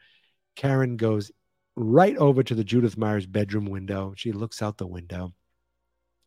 Karen 0.55 0.97
goes 0.97 1.31
right 1.75 2.17
over 2.17 2.43
to 2.43 2.55
the 2.55 2.63
Judith 2.63 2.97
Myers 2.97 3.27
bedroom 3.27 3.65
window. 3.65 4.13
She 4.17 4.31
looks 4.31 4.61
out 4.61 4.77
the 4.77 4.87
window 4.87 5.33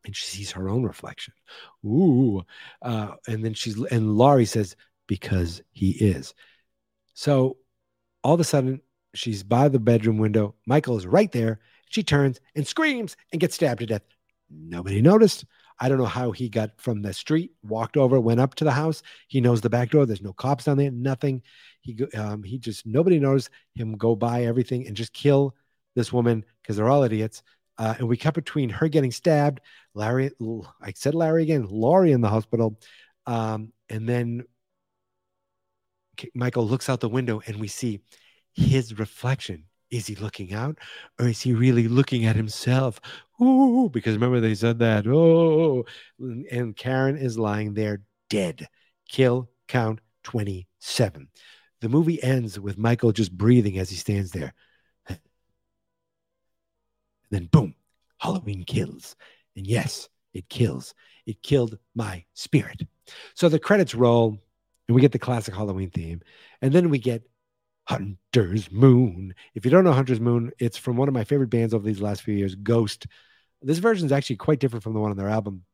and 0.05 0.17
she 0.17 0.25
sees 0.25 0.53
her 0.53 0.69
own 0.69 0.85
reflection. 0.85 1.35
Ooh. 1.85 2.43
Uh, 2.81 3.15
and 3.27 3.45
then 3.45 3.55
she's, 3.55 3.83
and 3.87 4.17
Laurie 4.17 4.47
says, 4.47 4.77
Because 5.07 5.61
he 5.73 5.91
is. 5.91 6.35
So 7.15 7.57
all 8.23 8.35
of 8.35 8.41
a 8.41 8.45
sudden, 8.45 8.81
she's 9.15 9.43
by 9.43 9.69
the 9.69 9.81
bedroom 9.81 10.19
window. 10.19 10.55
Michael 10.67 10.97
is 10.97 11.07
right 11.07 11.31
there. 11.33 11.61
She 11.89 12.03
turns 12.03 12.41
and 12.55 12.67
screams 12.67 13.17
and 13.33 13.41
gets 13.41 13.57
stabbed 13.57 13.81
to 13.81 13.87
death. 13.87 14.03
Nobody 14.51 15.01
noticed. 15.01 15.45
I 15.79 15.89
don't 15.89 15.99
know 15.99 16.05
how 16.05 16.31
he 16.31 16.49
got 16.49 16.73
from 16.79 17.01
the 17.01 17.13
street, 17.15 17.53
walked 17.63 17.97
over, 17.97 18.21
went 18.21 18.41
up 18.41 18.55
to 18.57 18.65
the 18.65 18.71
house. 18.71 19.03
He 19.29 19.41
knows 19.41 19.61
the 19.63 19.71
back 19.71 19.91
door. 19.91 20.05
There's 20.05 20.21
no 20.21 20.35
cops 20.35 20.65
down 20.65 20.77
there. 20.77 20.91
Nothing. 20.91 21.43
He 21.81 21.97
um, 22.15 22.43
he 22.43 22.59
just 22.59 22.87
nobody 22.87 23.19
knows 23.19 23.49
him 23.75 23.97
go 23.97 24.15
by 24.15 24.45
everything 24.45 24.87
and 24.87 24.97
just 24.97 25.15
kill 25.15 25.55
this 25.95 26.13
woman 26.13 26.45
because 26.63 26.77
they're 26.77 26.91
all 26.91 27.03
idiots. 27.03 27.43
Uh, 27.79 27.95
and 27.99 28.09
we 28.09 28.17
cut 28.19 28.35
between 28.35 28.69
her 28.69 28.89
getting 28.89 29.11
stabbed, 29.11 29.61
Larry. 29.95 30.31
I 30.83 30.93
said 30.95 31.15
Larry 31.15 31.45
again. 31.45 31.67
Laurie 31.71 32.13
in 32.13 32.21
the 32.21 32.29
hospital, 32.29 32.79
um, 33.27 33.73
and 33.89 34.07
then 34.07 34.45
Michael 36.35 36.67
looks 36.67 36.89
out 36.91 37.01
the 37.01 37.09
window 37.09 37.41
and 37.47 37.59
we 37.59 37.69
see 37.69 38.01
his 38.53 38.99
reflection 38.99 39.65
is 39.91 40.07
he 40.07 40.15
looking 40.15 40.53
out 40.53 40.79
or 41.19 41.29
is 41.29 41.41
he 41.41 41.53
really 41.53 41.89
looking 41.89 42.25
at 42.25 42.37
himself? 42.37 43.01
Ooh, 43.43 43.89
because 43.91 44.15
remember 44.15 44.41
they 44.41 44.55
said 44.55 44.79
that. 44.81 45.07
Oh, 45.07 45.85
and 46.19 46.77
Karen 46.77 47.17
is 47.17 47.39
lying 47.39 47.75
there 47.75 48.03
dead. 48.29 48.69
Kill 49.09 49.49
count 49.69 50.01
27. 50.25 51.29
The 51.81 51.89
movie 51.89 52.23
ends 52.23 52.61
with 52.61 52.77
Michael 52.77 53.13
just 53.13 53.37
breathing 53.37 53.79
as 53.79 53.89
he 53.89 53.97
stands 53.97 54.31
there. 54.31 54.53
And 55.09 55.19
then 57.31 57.47
boom, 57.47 57.75
Halloween 58.19 58.65
kills. 58.65 59.17
And 59.57 59.67
yes, 59.67 60.09
it 60.35 60.49
kills. 60.49 60.95
It 61.27 61.43
killed 61.43 61.79
my 61.95 62.25
spirit. 62.35 62.83
So 63.35 63.49
the 63.49 63.59
credits 63.59 63.95
roll 63.95 64.39
and 64.89 64.95
we 64.95 65.01
get 65.01 65.13
the 65.13 65.19
classic 65.19 65.55
Halloween 65.55 65.91
theme. 65.91 66.21
And 66.61 66.73
then 66.73 66.91
we 66.91 66.99
get 66.99 67.23
Hunter's 67.89 68.71
Moon. 68.71 69.35
If 69.55 69.65
you 69.65 69.71
don't 69.71 69.85
know 69.85 69.93
Hunter's 69.93 70.21
Moon, 70.21 70.53
it's 70.59 70.77
from 70.77 70.97
one 70.97 71.09
of 71.09 71.15
my 71.15 71.25
favorite 71.25 71.51
bands 71.51 71.73
over 71.73 71.85
these 71.85 72.03
last 72.03 72.23
few 72.23 72.35
years, 72.35 72.55
Ghost. 72.55 73.07
This 73.63 73.79
version 73.79 74.07
is 74.07 74.13
actually 74.13 74.37
quite 74.37 74.59
different 74.59 74.83
from 74.83 74.95
the 74.95 75.01
one 75.01 75.11
on 75.11 75.17
their 75.17 75.29
album. 75.29 75.65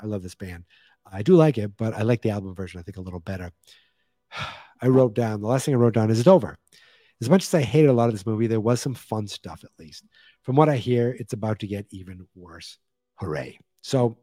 I 0.00 0.06
love 0.06 0.22
this 0.22 0.34
band. 0.34 0.64
I 1.10 1.22
do 1.22 1.34
like 1.34 1.58
it, 1.58 1.76
but 1.76 1.94
I 1.94 2.02
like 2.02 2.22
the 2.22 2.30
album 2.30 2.54
version, 2.54 2.80
I 2.80 2.82
think, 2.82 2.96
a 2.96 3.02
little 3.02 3.20
better. 3.20 3.50
I 4.82 4.88
wrote 4.88 5.14
down 5.14 5.40
the 5.40 5.46
last 5.46 5.66
thing 5.66 5.74
I 5.74 5.78
wrote 5.78 5.92
down 5.92 6.10
is 6.10 6.18
it's 6.18 6.26
over. 6.26 6.56
as 7.20 7.28
much 7.28 7.42
as 7.42 7.52
I 7.52 7.60
hated 7.60 7.90
a 7.90 7.92
lot 7.92 8.08
of 8.08 8.14
this 8.14 8.24
movie, 8.24 8.46
there 8.46 8.60
was 8.60 8.80
some 8.80 8.94
fun 8.94 9.26
stuff 9.26 9.62
at 9.62 9.70
least. 9.78 10.04
From 10.42 10.56
what 10.56 10.70
I 10.70 10.76
hear, 10.76 11.14
it's 11.18 11.34
about 11.34 11.58
to 11.58 11.66
get 11.66 11.86
even 11.90 12.26
worse. 12.34 12.78
Hooray. 13.16 13.58
So 13.82 14.18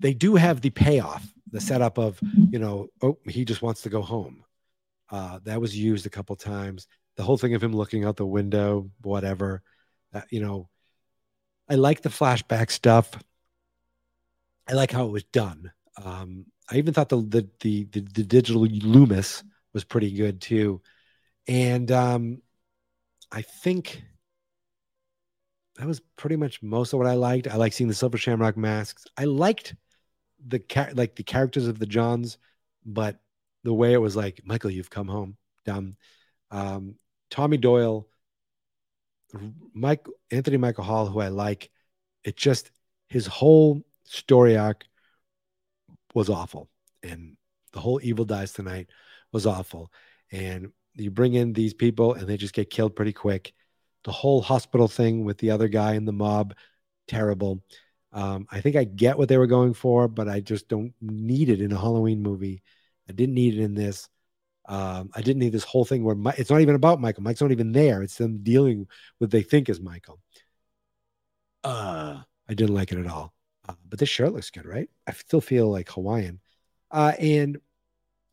they 0.00 0.14
do 0.14 0.34
have 0.34 0.60
the 0.60 0.70
payoff, 0.70 1.24
the 1.52 1.60
setup 1.60 1.96
of, 1.96 2.18
you 2.50 2.58
know, 2.58 2.88
oh, 3.02 3.18
he 3.28 3.44
just 3.44 3.62
wants 3.62 3.82
to 3.82 3.88
go 3.88 4.02
home. 4.02 4.44
Uh, 5.10 5.38
that 5.44 5.60
was 5.60 5.78
used 5.78 6.06
a 6.06 6.10
couple 6.10 6.34
times. 6.34 6.88
The 7.16 7.22
whole 7.22 7.36
thing 7.38 7.54
of 7.54 7.62
him 7.62 7.72
looking 7.72 8.04
out 8.04 8.16
the 8.16 8.26
window, 8.26 8.90
whatever. 9.02 9.62
Uh, 10.12 10.22
you 10.30 10.40
know, 10.40 10.68
I 11.68 11.74
like 11.76 12.02
the 12.02 12.08
flashback 12.08 12.70
stuff. 12.70 13.10
I 14.68 14.74
like 14.74 14.90
how 14.90 15.06
it 15.06 15.12
was 15.12 15.24
done. 15.24 15.72
Um, 16.02 16.46
I 16.70 16.76
even 16.76 16.94
thought 16.94 17.08
the 17.08 17.16
the 17.16 17.48
the, 17.60 17.84
the, 17.84 18.00
the 18.00 18.22
digital 18.22 18.62
Loomis 18.66 19.42
was 19.72 19.84
pretty 19.84 20.12
good 20.12 20.40
too, 20.40 20.80
and 21.46 21.90
um, 21.90 22.42
I 23.30 23.42
think 23.42 24.02
that 25.76 25.86
was 25.86 26.00
pretty 26.16 26.36
much 26.36 26.62
most 26.62 26.92
of 26.92 26.98
what 26.98 27.08
I 27.08 27.14
liked. 27.14 27.48
I 27.48 27.56
like 27.56 27.72
seeing 27.72 27.88
the 27.88 27.94
Silver 27.94 28.18
Shamrock 28.18 28.56
masks. 28.56 29.06
I 29.16 29.24
liked 29.24 29.74
the 30.46 30.58
car- 30.58 30.92
like 30.94 31.16
the 31.16 31.22
characters 31.22 31.66
of 31.66 31.78
the 31.78 31.86
Johns, 31.86 32.38
but 32.84 33.20
the 33.64 33.72
way 33.72 33.92
it 33.92 34.00
was 34.00 34.16
like, 34.16 34.40
Michael, 34.44 34.70
you've 34.70 34.90
come 34.90 35.08
home. 35.08 35.36
Dumb. 35.64 35.96
Um, 36.50 36.96
Tommy 37.30 37.56
Doyle, 37.56 38.06
Mike 39.74 40.06
Anthony 40.30 40.56
Michael 40.56 40.84
Hall, 40.84 41.06
who 41.06 41.20
I 41.20 41.28
like. 41.28 41.70
It 42.24 42.36
just 42.36 42.70
his 43.08 43.26
whole 43.26 43.82
story 44.04 44.56
arc 44.56 44.84
was 46.14 46.28
awful, 46.28 46.68
and 47.02 47.36
the 47.72 47.80
whole 47.80 48.00
Evil 48.02 48.24
Dies 48.24 48.52
Tonight 48.52 48.90
was 49.32 49.46
awful. 49.46 49.90
And 50.30 50.72
you 50.94 51.10
bring 51.10 51.34
in 51.34 51.52
these 51.52 51.74
people, 51.74 52.14
and 52.14 52.26
they 52.26 52.36
just 52.36 52.54
get 52.54 52.70
killed 52.70 52.96
pretty 52.96 53.12
quick. 53.12 53.52
The 54.04 54.12
whole 54.12 54.42
hospital 54.42 54.88
thing 54.88 55.24
with 55.24 55.38
the 55.38 55.50
other 55.50 55.68
guy 55.68 55.94
in 55.94 56.04
the 56.04 56.12
mob, 56.12 56.54
terrible. 57.08 57.62
Um, 58.12 58.46
I 58.50 58.60
think 58.60 58.76
I 58.76 58.84
get 58.84 59.16
what 59.16 59.28
they 59.28 59.38
were 59.38 59.46
going 59.46 59.74
for, 59.74 60.08
but 60.08 60.28
I 60.28 60.40
just 60.40 60.68
don't 60.68 60.92
need 61.00 61.48
it 61.48 61.62
in 61.62 61.72
a 61.72 61.80
Halloween 61.80 62.22
movie. 62.22 62.62
I 63.08 63.12
didn't 63.12 63.34
need 63.34 63.54
it 63.54 63.62
in 63.62 63.74
this. 63.74 64.08
Um, 64.66 65.10
I 65.14 65.22
didn't 65.22 65.40
need 65.40 65.52
this 65.52 65.64
whole 65.64 65.84
thing 65.84 66.04
where 66.04 66.14
My- 66.14 66.34
it's 66.38 66.50
not 66.50 66.60
even 66.60 66.74
about 66.74 67.00
Michael. 67.00 67.22
Mike's 67.22 67.40
not 67.40 67.50
even 67.52 67.72
there. 67.72 68.02
It's 68.02 68.16
them 68.16 68.42
dealing 68.42 68.80
with 68.80 68.88
what 69.18 69.30
they 69.30 69.42
think 69.42 69.68
is 69.68 69.80
Michael. 69.80 70.20
Uh, 71.64 72.22
I 72.48 72.54
didn't 72.54 72.74
like 72.74 72.92
it 72.92 72.98
at 72.98 73.06
all. 73.06 73.34
Uh, 73.68 73.74
but 73.88 73.98
this 73.98 74.08
shirt 74.08 74.32
looks 74.32 74.50
good, 74.50 74.66
right? 74.66 74.88
I 75.06 75.12
still 75.12 75.40
feel 75.40 75.70
like 75.70 75.90
Hawaiian. 75.90 76.40
Uh, 76.90 77.12
and 77.18 77.58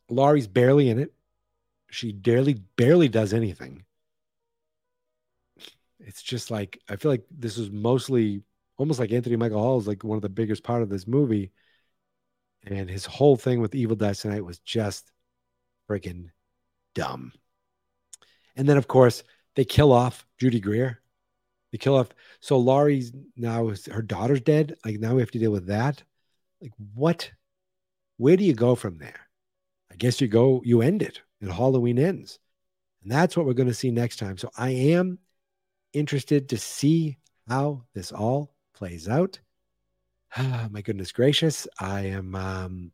Laurie's 0.09 0.47
barely 0.47 0.89
in 0.89 0.99
it. 0.99 1.13
She 1.91 2.11
barely 2.11 2.53
barely 2.53 3.07
does 3.07 3.33
anything. 3.33 3.85
It's 5.99 6.21
just 6.21 6.49
like 6.51 6.79
I 6.87 6.95
feel 6.95 7.11
like 7.11 7.25
this 7.29 7.57
is 7.57 7.69
mostly 7.69 8.43
almost 8.77 8.99
like 8.99 9.11
Anthony 9.11 9.35
Michael 9.35 9.61
Hall 9.61 9.79
is 9.79 9.87
like 9.87 10.03
one 10.03 10.15
of 10.15 10.21
the 10.21 10.29
biggest 10.29 10.63
part 10.63 10.81
of 10.81 10.89
this 10.89 11.07
movie. 11.07 11.51
And 12.65 12.89
his 12.89 13.05
whole 13.05 13.37
thing 13.37 13.61
with 13.61 13.75
Evil 13.75 13.95
Dies 13.95 14.19
Tonight 14.19 14.45
was 14.45 14.59
just 14.59 15.11
freaking 15.89 16.29
dumb. 16.95 17.33
And 18.55 18.67
then, 18.67 18.77
of 18.77 18.87
course, 18.87 19.23
they 19.55 19.65
kill 19.65 19.91
off 19.91 20.25
Judy 20.37 20.59
Greer. 20.59 21.01
They 21.71 21.77
kill 21.77 21.95
off. 21.95 22.09
So 22.39 22.57
Laurie's 22.57 23.11
now 23.35 23.71
her 23.91 24.01
daughter's 24.01 24.41
dead. 24.41 24.75
Like 24.83 24.99
now 24.99 25.15
we 25.15 25.21
have 25.21 25.31
to 25.31 25.39
deal 25.39 25.51
with 25.51 25.67
that. 25.67 26.03
Like 26.61 26.73
what? 26.93 27.31
Where 28.17 28.35
do 28.37 28.43
you 28.43 28.53
go 28.53 28.75
from 28.75 28.97
there? 28.97 29.27
I 29.91 29.95
guess 29.95 30.19
you 30.19 30.27
go. 30.27 30.61
You 30.65 30.81
end 30.81 31.01
it, 31.01 31.21
and 31.41 31.51
Halloween 31.51 31.99
ends, 31.99 32.39
and 33.03 33.11
that's 33.11 33.37
what 33.37 33.45
we're 33.45 33.53
going 33.53 33.67
to 33.69 33.73
see 33.73 33.91
next 33.91 34.17
time. 34.17 34.37
So 34.37 34.49
I 34.57 34.69
am 34.69 35.19
interested 35.93 36.49
to 36.49 36.57
see 36.57 37.17
how 37.47 37.83
this 37.93 38.11
all 38.11 38.53
plays 38.73 39.07
out. 39.07 39.39
My 40.37 40.81
goodness 40.81 41.11
gracious, 41.11 41.67
I 41.79 42.07
am. 42.07 42.35
Um, 42.35 42.91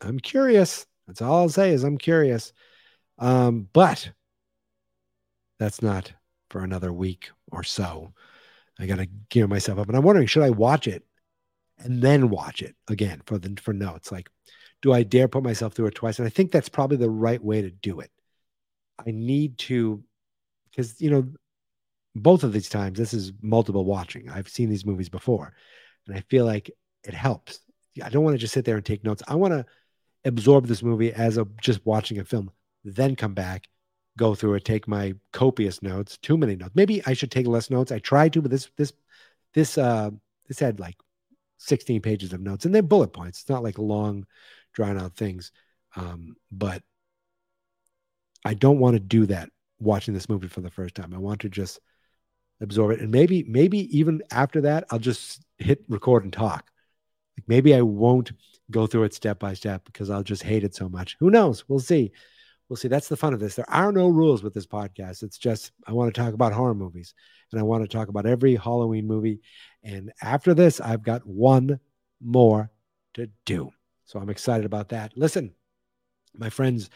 I'm 0.00 0.18
curious. 0.18 0.86
That's 1.08 1.22
all 1.22 1.38
I'll 1.38 1.48
say 1.48 1.72
is 1.72 1.82
I'm 1.82 1.98
curious. 1.98 2.52
Um, 3.18 3.66
but 3.72 4.10
that's 5.58 5.82
not 5.82 6.12
for 6.50 6.62
another 6.62 6.92
week 6.92 7.30
or 7.50 7.64
so. 7.64 8.12
I 8.78 8.86
got 8.86 8.98
to 8.98 9.08
gear 9.28 9.48
myself 9.48 9.78
up, 9.78 9.88
and 9.88 9.96
I'm 9.96 10.04
wondering 10.04 10.28
should 10.28 10.44
I 10.44 10.50
watch 10.50 10.86
it 10.86 11.04
and 11.78 12.00
then 12.00 12.30
watch 12.30 12.62
it 12.62 12.76
again 12.88 13.22
for 13.26 13.38
the 13.38 13.58
for 13.60 13.72
notes? 13.72 14.12
Like, 14.12 14.30
do 14.82 14.92
I 14.92 15.02
dare 15.02 15.26
put 15.26 15.42
myself 15.42 15.72
through 15.72 15.86
it 15.86 15.96
twice? 15.96 16.18
And 16.18 16.26
I 16.26 16.30
think 16.30 16.52
that's 16.52 16.68
probably 16.68 16.98
the 16.98 17.10
right 17.10 17.42
way 17.42 17.62
to 17.62 17.70
do 17.70 18.00
it. 18.00 18.10
I 19.04 19.10
need 19.10 19.58
to, 19.58 20.04
because 20.70 21.00
you 21.00 21.10
know, 21.10 21.26
both 22.14 22.44
of 22.44 22.52
these 22.52 22.68
times 22.68 22.98
this 22.98 23.14
is 23.14 23.32
multiple 23.42 23.84
watching. 23.84 24.28
I've 24.28 24.48
seen 24.48 24.68
these 24.68 24.86
movies 24.86 25.08
before, 25.08 25.54
and 26.06 26.16
I 26.16 26.20
feel 26.28 26.44
like 26.44 26.70
it 27.02 27.14
helps. 27.14 27.60
I 28.02 28.10
don't 28.10 28.22
want 28.22 28.34
to 28.34 28.38
just 28.38 28.54
sit 28.54 28.64
there 28.64 28.76
and 28.76 28.84
take 28.84 29.02
notes. 29.02 29.22
I 29.26 29.34
want 29.34 29.54
to 29.54 29.66
absorb 30.28 30.66
this 30.66 30.82
movie 30.82 31.12
as 31.12 31.38
a 31.38 31.46
just 31.60 31.84
watching 31.84 32.18
a 32.18 32.24
film, 32.24 32.50
then 32.84 33.16
come 33.16 33.34
back 33.34 33.66
go 34.18 34.34
through 34.34 34.54
it, 34.54 34.64
take 34.66 34.86
my 34.86 35.14
copious 35.32 35.80
notes, 35.80 36.18
too 36.18 36.36
many 36.36 36.56
notes. 36.56 36.72
Maybe 36.74 37.00
I 37.06 37.14
should 37.14 37.30
take 37.30 37.46
less 37.46 37.70
notes. 37.70 37.90
I 37.90 38.00
tried 38.00 38.34
to, 38.34 38.42
but 38.42 38.50
this 38.50 38.68
this 38.76 38.92
this 39.54 39.78
uh 39.78 40.10
this 40.46 40.58
had 40.58 40.78
like 40.78 40.96
16 41.58 42.02
pages 42.02 42.34
of 42.34 42.40
notes 42.40 42.66
and 42.66 42.74
they're 42.74 42.82
bullet 42.82 43.14
points. 43.14 43.40
It's 43.40 43.48
not 43.48 43.62
like 43.62 43.78
long, 43.78 44.26
drawn 44.74 44.98
out 44.98 45.16
things. 45.16 45.52
Um, 45.96 46.36
but 46.52 46.82
I 48.44 48.54
don't 48.54 48.78
want 48.78 48.94
to 48.94 49.00
do 49.00 49.26
that 49.26 49.48
watching 49.80 50.14
this 50.14 50.28
movie 50.28 50.48
for 50.48 50.60
the 50.60 50.70
first 50.70 50.94
time. 50.94 51.14
I 51.14 51.18
want 51.18 51.40
to 51.42 51.48
just 51.48 51.80
absorb 52.60 52.92
it. 52.92 53.00
And 53.00 53.10
maybe, 53.10 53.44
maybe 53.44 53.96
even 53.96 54.22
after 54.30 54.62
that, 54.62 54.84
I'll 54.90 54.98
just 54.98 55.42
hit 55.58 55.84
record 55.88 56.24
and 56.24 56.32
talk. 56.32 56.70
Like 57.36 57.48
maybe 57.48 57.74
I 57.74 57.82
won't 57.82 58.32
go 58.70 58.86
through 58.86 59.04
it 59.04 59.14
step 59.14 59.38
by 59.38 59.54
step 59.54 59.84
because 59.84 60.10
I'll 60.10 60.22
just 60.22 60.42
hate 60.42 60.64
it 60.64 60.74
so 60.74 60.88
much. 60.88 61.16
Who 61.20 61.30
knows? 61.30 61.68
We'll 61.68 61.80
see 61.80 62.12
we'll 62.68 62.76
see. 62.76 62.88
That's 62.88 63.08
the 63.08 63.16
fun 63.16 63.34
of 63.34 63.40
this. 63.40 63.54
There 63.54 63.70
are 63.70 63.92
no 63.92 64.08
rules 64.08 64.42
with 64.42 64.54
this 64.54 64.66
podcast. 64.66 65.22
It's 65.22 65.38
just 65.38 65.72
I 65.86 65.92
want 65.92 66.14
to 66.14 66.20
talk 66.20 66.34
about 66.34 66.52
horror 66.52 66.74
movies 66.74 67.14
and 67.50 67.60
I 67.60 67.64
want 67.64 67.82
to 67.82 67.96
talk 67.96 68.08
about 68.08 68.26
every 68.26 68.56
Halloween 68.56 69.06
movie. 69.06 69.40
And 69.82 70.12
after 70.22 70.54
this, 70.54 70.80
I've 70.80 71.02
got 71.02 71.26
one 71.26 71.80
more 72.20 72.70
to 73.14 73.28
do. 73.44 73.70
So 74.04 74.18
I'm 74.18 74.30
excited 74.30 74.64
about 74.64 74.90
that. 74.90 75.16
Listen, 75.16 75.52
my 76.36 76.50
friends, 76.50 76.90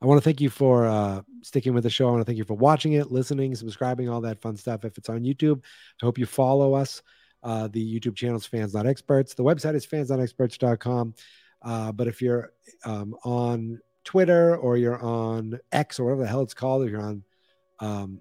I 0.00 0.06
want 0.06 0.18
to 0.20 0.24
thank 0.24 0.40
you 0.40 0.50
for 0.50 0.86
uh, 0.86 1.22
sticking 1.42 1.74
with 1.74 1.84
the 1.84 1.90
show. 1.90 2.08
I 2.08 2.10
want 2.10 2.20
to 2.20 2.24
thank 2.24 2.38
you 2.38 2.44
for 2.44 2.54
watching 2.54 2.92
it, 2.92 3.10
listening, 3.10 3.54
subscribing, 3.54 4.08
all 4.08 4.20
that 4.22 4.40
fun 4.40 4.56
stuff. 4.56 4.84
If 4.84 4.98
it's 4.98 5.08
on 5.08 5.22
YouTube, 5.22 5.62
I 6.02 6.06
hope 6.06 6.18
you 6.18 6.26
follow 6.26 6.74
us. 6.74 7.02
Uh, 7.42 7.68
the 7.68 8.00
YouTube 8.00 8.16
channel 8.16 8.36
is 8.36 8.46
Fans 8.46 8.74
Not 8.74 8.86
Experts. 8.86 9.34
The 9.34 9.44
website 9.44 9.74
is 9.74 9.86
fansnotexperts.com. 9.86 11.14
Uh, 11.62 11.92
but 11.92 12.06
if 12.06 12.20
you're 12.20 12.52
um, 12.84 13.16
on 13.24 13.80
Twitter 14.04 14.56
or 14.56 14.76
you're 14.76 15.00
on 15.00 15.58
X 15.72 15.98
or 15.98 16.04
whatever 16.04 16.22
the 16.22 16.28
hell 16.28 16.42
it's 16.42 16.54
called, 16.54 16.84
if 16.84 16.90
you're 16.90 17.02
on 17.02 17.24
um, 17.80 18.20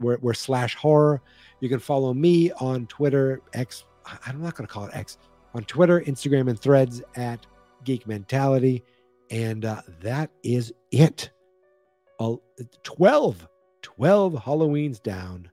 we're, 0.00 0.18
we're 0.20 0.34
slash 0.34 0.74
horror, 0.74 1.22
you 1.60 1.68
can 1.68 1.78
follow 1.78 2.12
me 2.14 2.50
on 2.52 2.86
Twitter, 2.86 3.42
X. 3.52 3.84
I'm 4.26 4.42
not 4.42 4.56
going 4.56 4.66
to 4.66 4.72
call 4.72 4.86
it 4.86 4.94
X, 4.94 5.18
on 5.54 5.62
Twitter, 5.64 6.00
Instagram, 6.00 6.48
and 6.48 6.58
threads 6.58 7.02
at 7.16 7.46
Geek 7.84 8.06
Mentality. 8.06 8.82
And 9.30 9.64
uh, 9.64 9.82
that 10.00 10.30
is 10.42 10.72
it. 10.90 11.30
Uh, 12.18 12.36
12, 12.82 13.46
12 13.82 14.32
Halloweens 14.34 15.02
down. 15.02 15.50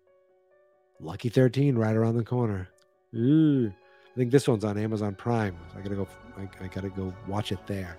Lucky 1.00 1.30
13 1.30 1.78
right 1.78 1.96
around 1.96 2.16
the 2.16 2.24
corner. 2.24 2.70
Ooh. 3.18 3.68
I 3.68 4.18
think 4.18 4.32
this 4.32 4.48
one's 4.48 4.64
on 4.64 4.78
Amazon 4.78 5.16
Prime. 5.16 5.56
I 5.76 5.82
gotta 5.82 5.96
go. 5.96 6.08
I, 6.38 6.48
I 6.64 6.68
gotta 6.68 6.90
go 6.90 7.14
watch 7.28 7.52
it 7.52 7.60
there 7.68 7.98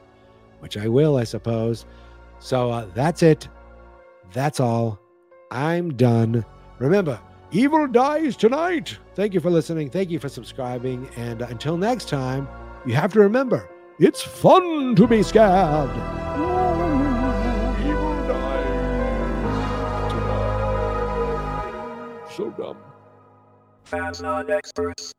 which 0.61 0.77
I 0.77 0.89
will, 0.89 1.16
I 1.16 1.24
suppose. 1.24 1.86
So 2.39 2.70
uh, 2.70 2.86
that's 2.95 3.23
it. 3.23 3.49
That's 4.32 4.61
all. 4.61 4.99
I'm 5.51 5.95
done. 5.95 6.45
Remember, 6.78 7.19
evil 7.51 7.86
dies 7.86 8.36
tonight. 8.36 8.97
Thank 9.15 9.35
you 9.35 9.40
for 9.40 9.51
listening. 9.51 9.90
Thank 9.90 10.11
you 10.11 10.19
for 10.19 10.28
subscribing. 10.28 11.09
And 11.16 11.43
until 11.43 11.77
next 11.77 12.09
time, 12.09 12.49
you 12.86 12.95
have 12.95 13.12
to 13.15 13.20
remember 13.20 13.69
it's 13.99 14.23
fun 14.23 14.95
to 14.95 15.07
be 15.07 15.23
scared. 15.23 15.90
So 22.36 22.51
dumb. 22.51 22.88
Fans 23.89 24.20
not 24.20 24.51
experts. 24.51 25.15